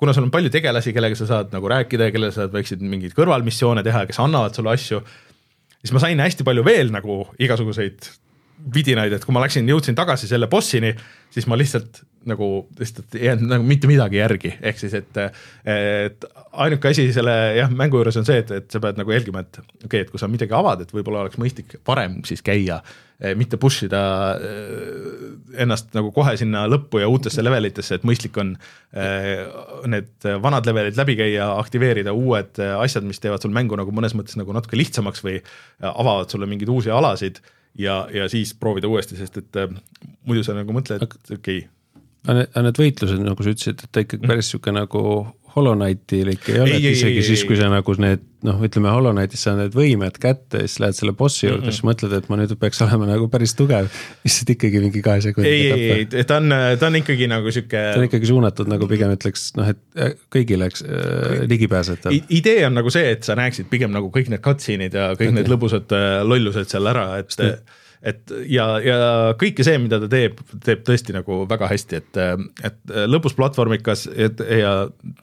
kuna 0.00 0.14
sul 0.16 0.28
on 0.28 0.32
palju 0.34 0.52
tegelasi, 0.54 0.94
kellega 0.96 1.18
sa 1.18 1.28
saad 1.28 1.52
nagu 1.54 1.68
rääkida 1.70 2.08
ja 2.08 2.14
kellele 2.14 2.32
sa 2.34 2.48
võiksid 2.52 2.84
mingeid 2.84 3.16
kõrvalmissioone 3.16 3.84
teha, 3.84 4.04
kes 4.08 4.20
annavad 4.24 4.56
sulle 4.56 4.72
asju, 4.76 5.02
siis 5.80 5.92
ma 5.96 6.04
sain 6.04 6.22
hästi 6.24 6.46
palju 6.46 6.64
veel 6.64 6.92
nagu 6.94 7.24
igasuguseid 7.42 8.08
vidinaid, 8.74 9.12
et 9.12 9.24
kui 9.24 9.34
ma 9.34 9.42
läksin, 9.44 9.68
jõudsin 9.68 9.96
tagasi 9.98 10.28
selle 10.30 10.48
bossini, 10.50 10.94
siis 11.34 11.48
ma 11.50 11.58
lihtsalt 11.58 12.04
nagu 12.28 12.48
lihtsalt 12.78 13.16
ei 13.18 13.26
jäänud 13.28 13.50
nagu 13.50 13.66
mitte 13.68 13.88
midagi 13.88 14.16
järgi, 14.16 14.54
ehk 14.64 14.78
siis, 14.80 14.94
et, 14.96 15.18
et 15.68 16.26
ainuke 16.64 16.88
asi 16.88 17.06
selle 17.12 17.32
jah, 17.58 17.72
mängu 17.72 18.00
juures 18.00 18.16
on 18.20 18.26
see, 18.26 18.38
et, 18.40 18.52
et 18.62 18.68
sa 18.72 18.80
pead 18.80 19.00
nagu 19.00 19.12
jälgima, 19.12 19.42
et 19.44 19.58
okei 19.60 19.86
okay,, 19.86 20.04
et 20.06 20.12
kui 20.12 20.20
sa 20.20 20.28
midagi 20.30 20.54
avad, 20.56 20.84
et 20.84 20.94
võib-olla 20.94 21.24
oleks 21.24 21.36
mõistlik 21.40 21.76
varem 21.86 22.22
siis 22.24 22.40
käia, 22.44 22.80
mitte 23.38 23.58
push 23.60 23.86
ida 23.86 24.02
eh, 24.42 25.26
ennast 25.64 25.92
nagu 25.96 26.10
kohe 26.16 26.32
sinna 26.40 26.64
lõppu 26.70 27.02
ja 27.02 27.08
uutesse 27.12 27.44
levelitesse, 27.44 27.98
et 27.98 28.06
mõistlik 28.08 28.38
on 28.40 28.54
eh, 28.96 29.44
need 29.90 30.28
vanad 30.42 30.66
levelid 30.68 30.98
läbi 31.00 31.18
käia, 31.20 31.50
aktiveerida 31.60 32.16
uued 32.16 32.62
asjad, 32.78 33.04
mis 33.06 33.20
teevad 33.22 33.44
sul 33.44 33.54
mängu 33.54 33.78
nagu 33.80 33.92
mõnes 33.94 34.16
mõttes 34.16 34.40
nagu 34.40 34.56
natuke 34.56 34.80
lihtsamaks 34.80 35.24
või 35.26 35.38
avavad 35.92 36.32
sulle 36.32 36.48
mingeid 36.50 36.72
uusi 36.72 36.92
alasid 36.94 37.42
ja, 37.78 38.00
ja 38.14 38.28
siis 38.32 38.54
proovida 38.58 38.90
uuesti, 38.90 39.18
sest 39.18 39.38
et 39.42 39.60
äh, 39.60 39.70
muidu 40.28 40.44
sa 40.46 40.56
nagu 40.56 40.74
mõtled, 40.76 41.04
et 41.04 41.38
okei 41.38 41.64
okay. 41.64 42.44
aga 42.46 42.66
need, 42.66 42.80
võitlused, 42.80 43.22
nagu 43.24 43.46
sa 43.46 43.54
ütlesid, 43.54 43.84
et 43.84 43.92
ta 43.92 44.04
ikkagi 44.04 44.28
päris 44.28 44.48
niisugune 44.48 44.84
nagu 44.84 45.04
Hollow 45.54 45.76
Knightil 45.78 46.30
ikka 46.32 46.52
ei 46.52 46.60
ole, 46.62 46.78
et 46.78 46.86
isegi 46.90 47.20
ei, 47.20 47.26
siis, 47.26 47.44
kui 47.46 47.56
sa 47.58 47.68
nagu 47.70 47.94
need 48.02 48.22
noh, 48.44 48.58
ütleme 48.66 48.90
Hollow 48.92 49.14
Knightis 49.14 49.44
saad 49.46 49.60
need 49.60 49.76
võimed 49.76 50.18
kätte 50.22 50.64
ja 50.64 50.68
siis 50.68 50.80
lähed 50.82 50.98
selle 50.98 51.14
bossi 51.16 51.46
juurde 51.46 51.60
mm, 51.60 51.68
-hmm. 51.68 51.76
siis 51.76 51.86
mõtled, 51.88 52.16
et 52.18 52.26
ma 52.30 52.38
nüüd 52.40 52.54
peaks 52.60 52.82
olema 52.84 53.08
nagu 53.08 53.28
päris 53.32 53.54
tugev. 53.58 53.88
lihtsalt 54.24 54.50
ikkagi 54.56 54.82
mingi 54.82 55.02
kahe 55.04 55.22
sekundiga 55.24 55.76
ei, 55.78 55.90
ei, 55.90 56.08
ei, 56.10 56.26
ta 56.28 56.40
on, 56.42 56.56
ta 56.80 56.90
on 56.90 56.98
ikkagi 57.00 57.28
nagu 57.30 57.54
sihuke. 57.54 57.84
ta 57.94 58.02
on 58.02 58.08
ikkagi 58.08 58.30
suunatud 58.30 58.70
nagu 58.70 58.88
pigem 58.90 59.14
ütleks 59.14 59.46
noh, 59.58 59.70
et 59.74 59.80
äh, 59.96 60.12
kõigile 60.34 60.68
äh, 60.72 61.46
ligipääsetav. 61.50 62.18
idee 62.28 62.66
on 62.66 62.76
nagu 62.80 62.92
see, 62.94 63.14
et 63.14 63.24
sa 63.24 63.38
näeksid 63.38 63.70
pigem 63.72 63.94
nagu 63.94 64.10
kõik 64.14 64.32
need 64.32 64.44
cutscene'id 64.44 64.98
ja 64.98 65.12
kõik 65.14 65.30
okay. 65.30 65.38
need 65.38 65.52
lõbusad 65.52 65.96
äh, 65.96 66.20
lollused 66.26 66.68
seal 66.70 66.92
ära, 66.92 67.08
et 67.22 67.38
et 68.04 68.34
ja, 68.52 68.66
ja 68.84 68.98
kõike 69.40 69.64
see, 69.66 69.78
mida 69.80 70.00
ta 70.02 70.10
teeb, 70.12 70.40
teeb 70.64 70.84
tõesti 70.86 71.14
nagu 71.16 71.42
väga 71.50 71.70
hästi, 71.70 72.02
et, 72.02 72.20
et 72.68 72.94
lõbus 73.08 73.36
platvormikas 73.38 74.06
et, 74.12 74.42
ja 74.60 74.74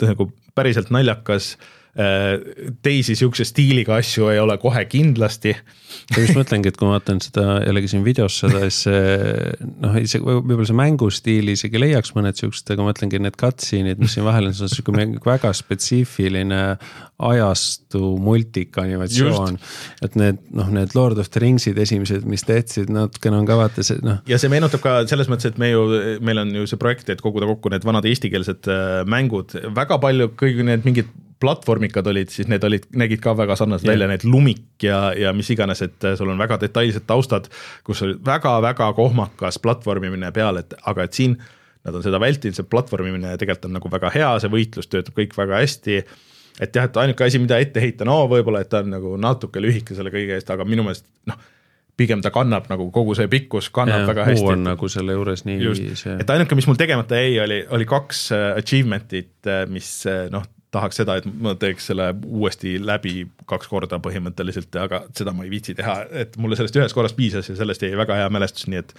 nagu 0.02 0.32
päriselt 0.58 0.92
naljakas 0.94 1.54
teisi 1.92 3.18
sihukese 3.20 3.44
stiiliga 3.50 3.98
asju 4.00 4.30
ei 4.32 4.40
ole 4.40 4.56
kohe 4.62 4.86
kindlasti. 4.88 5.52
ma 6.12 6.22
just 6.24 6.38
mõtlengi, 6.38 6.72
et 6.72 6.78
kui 6.80 6.88
ma 6.88 6.96
vaatan 6.96 7.20
seda 7.20 7.58
jällegi 7.66 7.90
siin 7.92 8.06
videos 8.06 8.38
seda, 8.40 8.62
siis 8.72 8.88
noh, 9.84 9.98
isegi 10.00 10.24
võib-olla 10.24 10.68
see 10.70 10.78
mängustiil 10.80 11.52
isegi 11.52 11.82
leiaks 11.84 12.14
mõned 12.16 12.40
siuksed, 12.40 12.72
aga 12.72 12.86
ma 12.86 12.94
mõtlengi 12.94 13.20
need 13.20 13.36
cutscene'id, 13.40 14.00
mis 14.00 14.16
siin 14.16 14.24
vahel 14.24 14.48
on, 14.48 14.56
see 14.56 14.70
on 14.70 14.72
sihuke 14.72 15.28
väga 15.28 15.52
spetsiifiline 15.58 16.62
ajastu 17.22 18.18
multikanimatsioon. 18.24 19.58
et 20.02 20.16
need 20.20 20.40
noh, 20.56 20.70
need 20.74 20.96
Lord 20.96 21.20
of 21.22 21.30
the 21.30 21.44
Rings'id 21.44 21.78
esimesed, 21.82 22.26
mis 22.30 22.46
teedsid, 22.48 22.92
natukene 22.94 23.42
on 23.42 23.50
ka 23.50 23.58
vaata 23.60 23.86
see 23.86 24.00
noh. 24.06 24.22
ja 24.30 24.40
see 24.42 24.52
meenutab 24.52 24.84
ka 24.84 24.96
selles 25.12 25.30
mõttes, 25.32 25.52
et 25.52 25.60
me 25.62 25.72
ju, 25.74 25.84
meil 26.24 26.42
on 26.42 26.56
ju 26.62 26.70
see 26.70 26.80
projekt, 26.82 27.12
et 27.14 27.22
koguda 27.24 27.50
kokku 27.50 27.74
need 27.74 27.86
vanad 27.88 28.08
eestikeelsed 28.10 28.72
äh, 28.72 29.02
mängud, 29.10 29.58
väga 29.76 30.00
palju 30.02 30.32
kõik 30.40 30.64
need 30.68 30.88
mingid 30.88 31.12
platvormikad 31.42 32.08
olid, 32.12 32.32
siis 32.34 32.50
need 32.52 32.64
olid, 32.68 32.88
nägid 32.98 33.22
ka 33.24 33.34
väga 33.38 33.58
sarnased 33.60 33.86
yeah. 33.86 33.96
välja, 33.96 34.10
need 34.12 34.26
lumik 34.28 34.86
ja, 34.86 35.04
ja 35.18 35.34
mis 35.36 35.50
iganes, 35.54 35.84
et 35.86 36.10
sul 36.20 36.30
on 36.34 36.42
väga 36.42 36.60
detailsed 36.62 37.08
taustad, 37.10 37.50
kus 37.88 38.04
oli 38.06 38.18
väga-väga 38.26 38.92
kohmakas 38.98 39.60
platvormimine 39.64 40.32
peal, 40.36 40.62
et 40.62 40.76
aga 40.90 41.08
et 41.08 41.18
siin 41.18 41.38
nad 41.82 41.96
on 41.98 42.04
seda 42.06 42.20
vältinud, 42.22 42.54
see 42.54 42.68
platvormimine 42.70 43.34
tegelikult 43.42 43.72
on 43.72 43.80
nagu 43.80 43.90
väga 43.92 44.12
hea, 44.14 44.34
see 44.42 44.54
võitlus 44.54 44.90
töötab 44.92 45.18
kõik 45.18 45.34
väga 45.38 45.64
hästi 45.64 46.04
et 46.62 46.76
jah, 46.76 46.86
et 46.86 47.00
ainuke 47.02 47.26
asi, 47.26 47.40
mida 47.42 47.58
ette 47.62 47.82
heita, 47.82 48.06
no 48.08 48.22
võib-olla, 48.30 48.62
et 48.62 48.70
ta 48.72 48.84
on 48.84 48.92
nagu 48.94 49.16
natuke 49.22 49.64
lühike 49.64 49.98
selle 49.98 50.14
kõige 50.14 50.38
eest, 50.38 50.52
aga 50.54 50.68
minu 50.68 50.86
meelest 50.86 51.08
noh, 51.30 51.40
pigem 52.00 52.24
ta 52.24 52.32
kannab 52.34 52.70
nagu 52.72 52.88
kogu 52.94 53.16
see 53.18 53.30
pikkus 53.32 53.70
kannab 53.74 54.04
ja, 54.04 54.10
väga 54.10 54.26
hästi. 54.30 54.48
on 54.54 54.66
nagu 54.70 54.90
selle 54.92 55.16
juures 55.18 55.46
nii 55.48 55.60
Just, 55.62 55.88
see. 56.04 56.16
et 56.24 56.34
ainuke, 56.34 56.58
mis 56.58 56.68
mul 56.70 56.80
tegemata 56.80 57.20
jäi, 57.20 57.36
oli, 57.44 57.62
oli 57.78 57.88
kaks 57.90 58.24
äh, 58.36 58.48
achievement'it, 58.62 59.38
äh, 59.50 59.64
mis 59.72 59.92
äh, 60.10 60.26
noh, 60.34 60.46
tahaks 60.72 61.02
seda, 61.02 61.18
et 61.20 61.28
ma 61.28 61.54
teeks 61.60 61.90
selle 61.92 62.12
uuesti 62.26 62.78
läbi 62.80 63.26
kaks 63.50 63.70
korda 63.72 64.00
põhimõtteliselt, 64.04 64.76
aga 64.80 65.04
seda 65.18 65.34
ma 65.36 65.46
ei 65.46 65.52
viitsi 65.52 65.76
teha, 65.78 65.98
et 66.24 66.38
mulle 66.40 66.58
sellest 66.60 66.80
ühest 66.80 66.96
korrast 66.96 67.18
piisas 67.18 67.50
ja 67.52 67.58
sellest 67.60 67.84
jäi 67.84 67.98
väga 68.00 68.22
hea 68.22 68.30
mälestus, 68.34 68.70
nii 68.72 68.80
et 68.80 68.96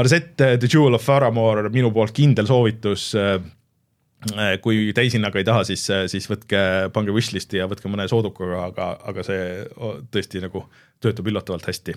Arset 0.00 0.32
The 0.36 0.66
Jewel 0.66 0.96
of 0.96 1.04
Faramore 1.06 1.68
minu 1.70 1.92
poolt 1.94 2.14
kindel 2.16 2.48
soovitus. 2.50 3.12
kui 4.64 4.92
täishinnaga 4.96 5.36
ei 5.38 5.44
taha, 5.44 5.66
siis, 5.68 5.84
siis 6.08 6.24
võtke, 6.30 6.58
pange 6.96 7.12
wishlist'i 7.12 7.58
ja 7.60 7.68
võtke 7.68 7.90
mõne 7.92 8.06
soodukaga, 8.08 8.62
aga, 8.70 8.86
aga 9.12 9.24
see 9.26 9.42
tõesti 10.10 10.40
nagu 10.40 10.64
töötab 11.04 11.28
üllatavalt 11.28 11.68
hästi. 11.68 11.94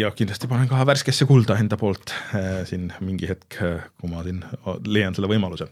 ja 0.00 0.10
kindlasti 0.16 0.48
panen 0.48 0.70
ka 0.70 0.86
värskesse 0.88 1.28
kulda 1.28 1.58
enda 1.60 1.76
poolt 1.76 2.14
siin 2.64 2.88
mingi 3.04 3.28
hetk, 3.28 3.60
kui 4.00 4.10
ma 4.10 4.24
siin 4.24 4.40
leian 4.88 5.14
selle 5.14 5.28
võimaluse 5.28 5.68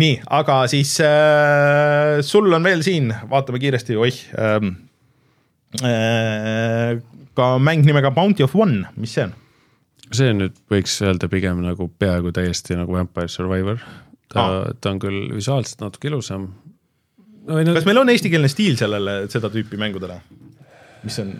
nii, 0.00 0.20
aga 0.38 0.62
siis 0.70 0.96
äh, 1.04 2.18
sul 2.26 2.52
on 2.52 2.66
veel 2.66 2.84
siin, 2.86 3.12
vaatame 3.30 3.62
kiiresti, 3.62 3.98
oih 4.00 4.20
ähm,. 4.40 4.74
Äh, 5.84 7.02
ka 7.36 7.56
mäng 7.60 7.82
nimega 7.84 8.08
Bounty 8.14 8.44
of 8.46 8.54
One, 8.56 8.86
mis 8.96 9.12
see 9.16 9.26
on? 9.26 9.34
see 10.14 10.30
nüüd 10.32 10.54
võiks 10.70 10.94
öelda 11.02 11.26
pigem 11.28 11.58
nagu 11.64 11.88
peaaegu 11.98 12.30
täiesti 12.32 12.76
nagu 12.78 12.94
Vampire 12.94 13.28
Survivor. 13.28 13.82
ta 14.32 14.44
ah., 14.44 14.68
ta 14.80 14.92
on 14.94 15.00
küll 15.02 15.34
visuaalselt 15.34 15.82
natuke 15.82 16.08
ilusam 16.08 16.46
no,. 17.48 17.58
kas 17.74 17.88
meil 17.88 18.00
on 18.00 18.12
eestikeelne 18.14 18.48
stiil 18.52 18.78
sellele, 18.78 19.18
seda 19.32 19.50
tüüpi 19.52 19.76
mängudele, 19.80 20.20
mis 21.04 21.18
on 21.20 21.34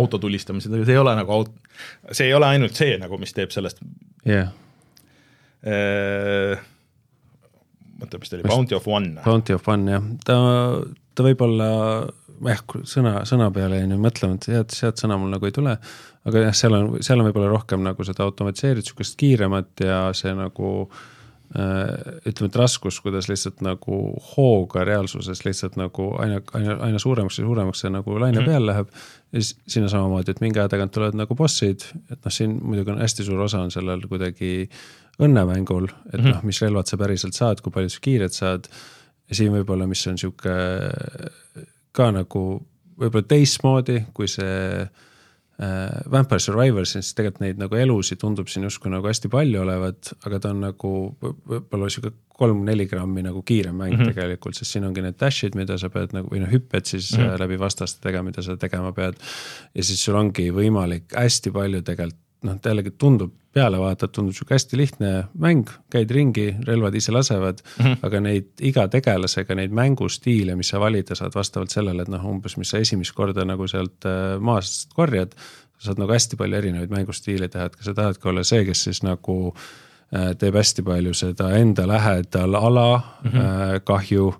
auto 0.00 0.18
tulistamised, 0.22 0.74
aga 0.74 0.84
see 0.88 0.98
ei 0.98 1.02
ole 1.04 1.14
nagu 1.22 1.36
aut-, 1.38 1.54
see 2.10 2.28
ei 2.28 2.34
ole 2.36 2.50
ainult 2.50 2.76
see 2.76 2.98
nagu, 3.00 3.18
mis 3.22 3.32
teeb 3.36 3.54
sellest. 3.54 3.80
jah 4.26 4.50
yeah 5.64 6.68
mõtle, 8.00 8.22
mis 8.22 8.32
ta 8.32 8.38
oli, 8.38 8.48
Bounty 8.48 8.78
of 8.78 8.88
One. 8.88 9.14
Bounty 9.24 9.56
of 9.56 9.68
One 9.68 9.96
jah, 9.96 10.08
ta, 10.24 10.38
ta 11.14 11.26
võib 11.26 11.44
olla 11.46 11.70
jah, 12.48 12.64
sõna, 12.88 13.20
sõna 13.28 13.50
peale 13.54 13.80
jäin 13.80 13.92
nüüd 13.92 14.02
mõtlema, 14.02 14.38
et 14.38 14.48
head, 14.50 14.74
head 14.82 15.00
sõna 15.00 15.18
mul 15.20 15.32
nagu 15.34 15.48
ei 15.48 15.54
tule. 15.54 15.76
aga 16.28 16.42
jah, 16.46 16.56
seal 16.56 16.76
on, 16.76 16.90
seal 17.04 17.20
on 17.20 17.30
võib-olla 17.30 17.52
rohkem 17.52 17.84
nagu 17.84 18.04
seda 18.04 18.26
automatiseeritud, 18.26 18.90
sihukest 18.90 19.16
kiiremat 19.20 19.84
ja 19.84 20.00
see 20.16 20.32
nagu 20.36 20.70
äh, 20.84 21.94
ütleme, 22.28 22.50
et 22.50 22.58
raskus, 22.60 23.00
kuidas 23.04 23.30
lihtsalt 23.30 23.62
nagu 23.64 24.00
hooga 24.34 24.84
reaalsuses 24.88 25.44
lihtsalt 25.46 25.78
nagu 25.80 26.10
aina, 26.20 26.42
aina, 26.56 26.76
aina 26.88 27.00
suuremaks 27.02 27.40
ja 27.40 27.46
suuremaks 27.48 27.84
see 27.84 27.92
nagu 27.92 28.18
laine 28.18 28.40
mm 28.40 28.44
-hmm. 28.44 28.50
peal 28.52 28.66
läheb. 28.66 28.88
ja 29.32 29.42
siis 29.42 29.56
sinna 29.66 29.88
samamoodi, 29.88 30.30
et 30.30 30.40
mingi 30.40 30.58
aja 30.58 30.68
tagant 30.68 30.92
tulevad 30.92 31.14
nagu 31.14 31.34
bossid, 31.34 31.84
et 32.10 32.24
noh, 32.24 32.32
siin 32.32 32.58
muidugi 32.62 32.90
on 32.90 33.00
hästi 33.00 33.24
suur 33.24 33.40
osa 33.40 33.60
on 33.60 33.70
sellel 33.70 34.00
kuidagi 34.08 34.68
õnnemängul, 35.20 35.90
et 35.90 36.18
mm 36.18 36.24
-hmm. 36.24 36.34
noh, 36.34 36.42
mis 36.48 36.62
relvad 36.62 36.88
sa 36.88 36.96
päriselt 37.00 37.36
saad, 37.36 37.60
kui 37.60 37.72
palju 37.72 37.92
sa 37.92 38.00
kiiret 38.00 38.32
saad. 38.32 38.68
ja 39.28 39.34
siin 39.34 39.52
võib-olla, 39.52 39.86
mis 39.86 40.06
on 40.06 40.18
sihuke 40.18 40.54
ka 41.92 42.10
nagu 42.10 42.42
võib-olla 43.00 43.26
teistmoodi, 43.26 44.02
kui 44.14 44.28
see 44.28 44.80
äh, 44.80 46.10
Vampire 46.10 46.42
Survivors, 46.42 46.92
siis 46.96 47.14
tegelikult 47.14 47.44
neid 47.44 47.60
nagu 47.62 47.76
elusid 47.76 48.20
tundub 48.20 48.48
siin 48.48 48.66
justkui 48.68 48.92
nagu 48.92 49.06
hästi 49.06 49.30
palju 49.32 49.62
olevat, 49.62 50.12
aga 50.26 50.40
ta 50.40 50.52
on 50.54 50.64
nagu 50.66 50.92
võib-olla 51.20 51.90
sihuke 51.92 52.12
kolm-neli 52.40 52.86
grammi 52.88 53.24
nagu 53.24 53.42
kiirem 53.46 53.76
mäng 53.76 53.94
mm 53.94 54.00
-hmm. 54.02 54.14
tegelikult, 54.14 54.56
sest 54.56 54.72
siin 54.72 54.84
ongi 54.88 55.04
need 55.04 55.18
dash'id, 55.20 55.56
mida 55.56 55.78
sa 55.78 55.90
pead 55.92 56.14
nagu 56.16 56.28
või 56.32 56.40
noh, 56.44 56.52
hüpped 56.52 56.86
siis 56.86 57.12
mm 57.12 57.24
-hmm. 57.24 57.40
läbi 57.44 57.58
vastaste 57.60 58.00
tegema, 58.00 58.30
mida 58.30 58.42
sa 58.42 58.56
tegema 58.56 58.92
pead. 58.92 59.14
ja 59.74 59.84
siis 59.84 60.04
sul 60.04 60.14
ongi 60.14 60.50
võimalik 60.50 61.14
hästi 61.16 61.50
palju 61.50 61.82
tegelikult 61.82 62.26
noh, 62.42 62.56
jällegi 62.64 62.90
tundub, 62.98 63.34
peale 63.54 63.78
vaatad, 63.82 64.12
tundub 64.14 64.34
sihuke 64.36 64.54
hästi 64.54 64.78
lihtne 64.78 65.10
mäng, 65.42 65.70
käid 65.90 66.12
ringi, 66.14 66.52
relvad 66.66 66.94
ise 66.94 67.12
lasevad 67.12 67.58
mm, 67.64 67.84
-hmm. 67.84 67.96
aga 68.06 68.20
neid 68.20 68.62
iga 68.62 68.86
tegelasega 68.88 69.54
neid 69.58 69.74
mängustiile, 69.74 70.54
mis 70.56 70.70
sa 70.70 70.80
valida 70.80 71.14
saad 71.18 71.34
vastavalt 71.34 71.70
sellele, 71.70 72.02
et 72.02 72.12
noh, 72.12 72.24
umbes, 72.30 72.56
mis 72.56 72.70
sa 72.70 72.78
esimest 72.78 73.14
korda 73.14 73.44
nagu 73.44 73.66
sealt 73.68 74.06
äh, 74.06 74.38
maast 74.38 74.94
korjad. 74.94 75.34
sa 75.78 75.90
saad 75.90 75.98
nagu 75.98 76.12
hästi 76.12 76.36
palju 76.36 76.56
erinevaid 76.56 76.90
mängustiile 76.90 77.48
teha, 77.48 77.64
et 77.64 77.76
kas 77.76 77.84
sa 77.84 77.94
tahadki 77.94 78.28
olla 78.28 78.44
see, 78.44 78.64
kes 78.64 78.84
siis 78.84 79.02
nagu 79.02 79.36
äh, 80.14 80.36
teeb 80.38 80.54
hästi 80.54 80.82
palju 80.82 81.14
seda 81.14 81.50
enda 81.56 81.88
lähedal 81.88 82.54
ala 82.54 83.02
mm 83.24 83.30
-hmm. 83.30 83.80
kahju 83.84 84.34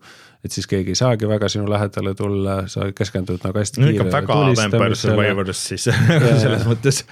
et 0.44 0.52
siis 0.52 0.66
keegi 0.66 0.90
ei 0.90 0.94
saagi 0.94 1.28
väga 1.28 1.48
sinu 1.48 1.68
lähedale 1.70 2.14
tulla, 2.14 2.68
sa 2.68 2.92
keskendud 2.96 3.40
nagu 3.44 3.58
hästi 3.58 3.80
no, 3.80 3.86
kiirele 3.86 4.22
tulistamisele. 4.26 5.52
siis 5.52 5.84
selles 6.42 6.66
mõttes 6.66 7.04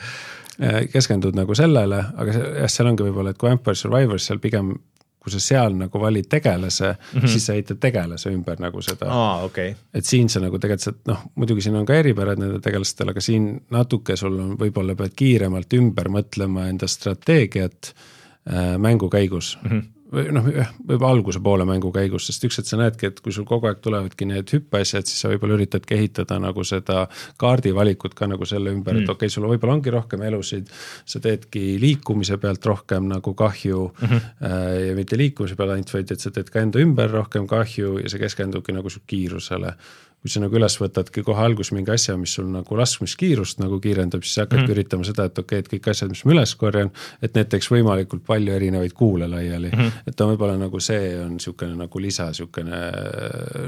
keskendud 0.93 1.37
nagu 1.39 1.55
sellele, 1.55 2.05
aga 2.19 2.33
jah, 2.35 2.71
seal 2.73 2.89
ongi 2.91 3.05
võib-olla, 3.07 3.31
et 3.31 3.39
kui 3.39 3.51
Vampire 3.51 3.79
Survivors 3.79 4.27
seal 4.27 4.41
pigem 4.43 4.73
kui 5.19 5.35
sa 5.35 5.41
seal 5.43 5.75
nagu 5.77 6.01
valid 6.01 6.29
tegelase 6.31 6.89
mm, 6.89 7.21
-hmm. 7.21 7.29
siis 7.29 7.47
sa 7.47 7.55
ehitad 7.55 7.81
tegelase 7.81 8.31
ümber 8.31 8.61
nagu 8.61 8.83
seda 8.83 9.07
ah,. 9.11 9.45
Okay. 9.45 9.75
et 9.95 10.05
siin 10.05 10.29
sa 10.29 10.41
nagu 10.41 10.59
tegelikult 10.59 11.07
noh, 11.07 11.25
muidugi 11.35 11.63
siin 11.67 11.77
on 11.77 11.87
ka 11.87 11.95
eripärad 11.95 12.39
nendel 12.39 12.63
tegelastel, 12.65 13.09
aga 13.09 13.21
siin 13.21 13.51
natuke 13.71 14.17
sul 14.17 14.39
on, 14.39 14.57
võib-olla 14.59 14.95
pead 14.97 15.15
kiiremalt 15.17 15.75
ümber 15.75 16.09
mõtlema 16.09 16.69
enda 16.69 16.87
strateegiat 16.87 17.93
äh, 17.93 18.79
mängu 18.79 19.11
käigus 19.11 19.59
mm. 19.63 19.71
-hmm 19.71 19.98
või 20.13 20.33
noh, 20.33 20.47
võib-olla 20.89 21.11
alguse 21.13 21.41
poole 21.45 21.67
mängu 21.69 21.91
käigus, 21.93 22.29
sest 22.29 22.45
üks 22.49 22.61
hetk 22.61 22.71
sa 22.71 22.79
näedki, 22.81 23.11
et 23.11 23.21
kui 23.25 23.35
sul 23.35 23.47
kogu 23.49 23.69
aeg 23.69 23.83
tulevadki 23.85 24.29
need 24.29 24.51
hüppeasjad, 24.55 25.09
siis 25.09 25.21
sa 25.23 25.31
võib-olla 25.33 25.59
üritadki 25.59 25.99
ehitada 25.99 26.39
nagu 26.43 26.65
seda 26.67 27.05
kaardivalikut 27.41 28.17
ka 28.19 28.31
nagu 28.31 28.49
selle 28.49 28.73
ümber 28.75 28.97
mm., 28.97 29.05
et 29.05 29.13
okei 29.13 29.29
okay,, 29.29 29.35
sul 29.35 29.49
võib-olla 29.51 29.77
ongi 29.77 29.93
rohkem 29.93 30.25
elusid. 30.31 30.73
sa 31.05 31.21
teedki 31.21 31.79
liikumise 31.81 32.39
pealt 32.41 32.67
rohkem 32.67 33.09
nagu 33.09 33.35
kahju 33.35 33.85
mm 33.89 34.07
-hmm. 34.07 34.21
äh, 34.43 34.89
ja 34.89 34.95
mitte 34.97 35.17
liikumise 35.17 35.57
peale 35.57 35.77
ainult, 35.77 35.95
vaid 35.95 36.11
et 36.11 36.21
sa 36.21 36.31
teed 36.31 36.51
ka 36.51 36.61
enda 36.61 36.81
ümber 36.81 37.11
rohkem 37.11 37.47
kahju 37.47 37.99
ja 37.99 38.09
sa 38.09 38.19
keskendudki 38.19 38.73
nagu 38.73 38.91
su 38.91 39.01
kiirusele 39.07 39.75
kui 40.19 40.33
sa 40.33 40.41
nagu 40.43 40.57
üles 40.59 40.75
võtadki 40.81 41.23
kohe 41.27 41.43
alguses 41.47 41.71
mingi 41.77 41.93
asja, 41.95 42.17
mis 42.19 42.33
sul 42.35 42.49
nagu 42.51 42.79
laskmiskiirust 42.79 43.61
nagu 43.63 43.79
kiirendab, 43.83 44.25
siis 44.27 44.39
sa 44.39 44.45
hakkadki 44.45 44.65
mm 44.65 44.75
üritama 44.79 45.07
seda, 45.07 45.29
et 45.29 45.39
okei 45.39 45.61
okay,, 45.61 45.65
et 45.65 45.69
kõik 45.71 45.87
asjad, 45.93 46.11
mis 46.13 46.25
ma 46.27 46.35
üles 46.35 46.55
korjan, 46.59 46.91
et 47.25 47.37
need 47.39 47.49
teeks 47.53 47.71
võimalikult 47.73 48.25
palju 48.27 48.53
erinevaid 48.55 48.93
kuule 48.99 49.29
laiali 49.31 49.71
mm. 49.71 49.79
-hmm. 49.79 50.09
et 50.11 50.17
ta 50.19 50.27
võib-olla 50.29 50.59
nagu 50.59 50.81
see 50.83 51.15
on 51.23 51.37
niisugune 51.37 51.79
nagu 51.79 52.03
lisa 52.03 52.29
niisugune 52.33 52.81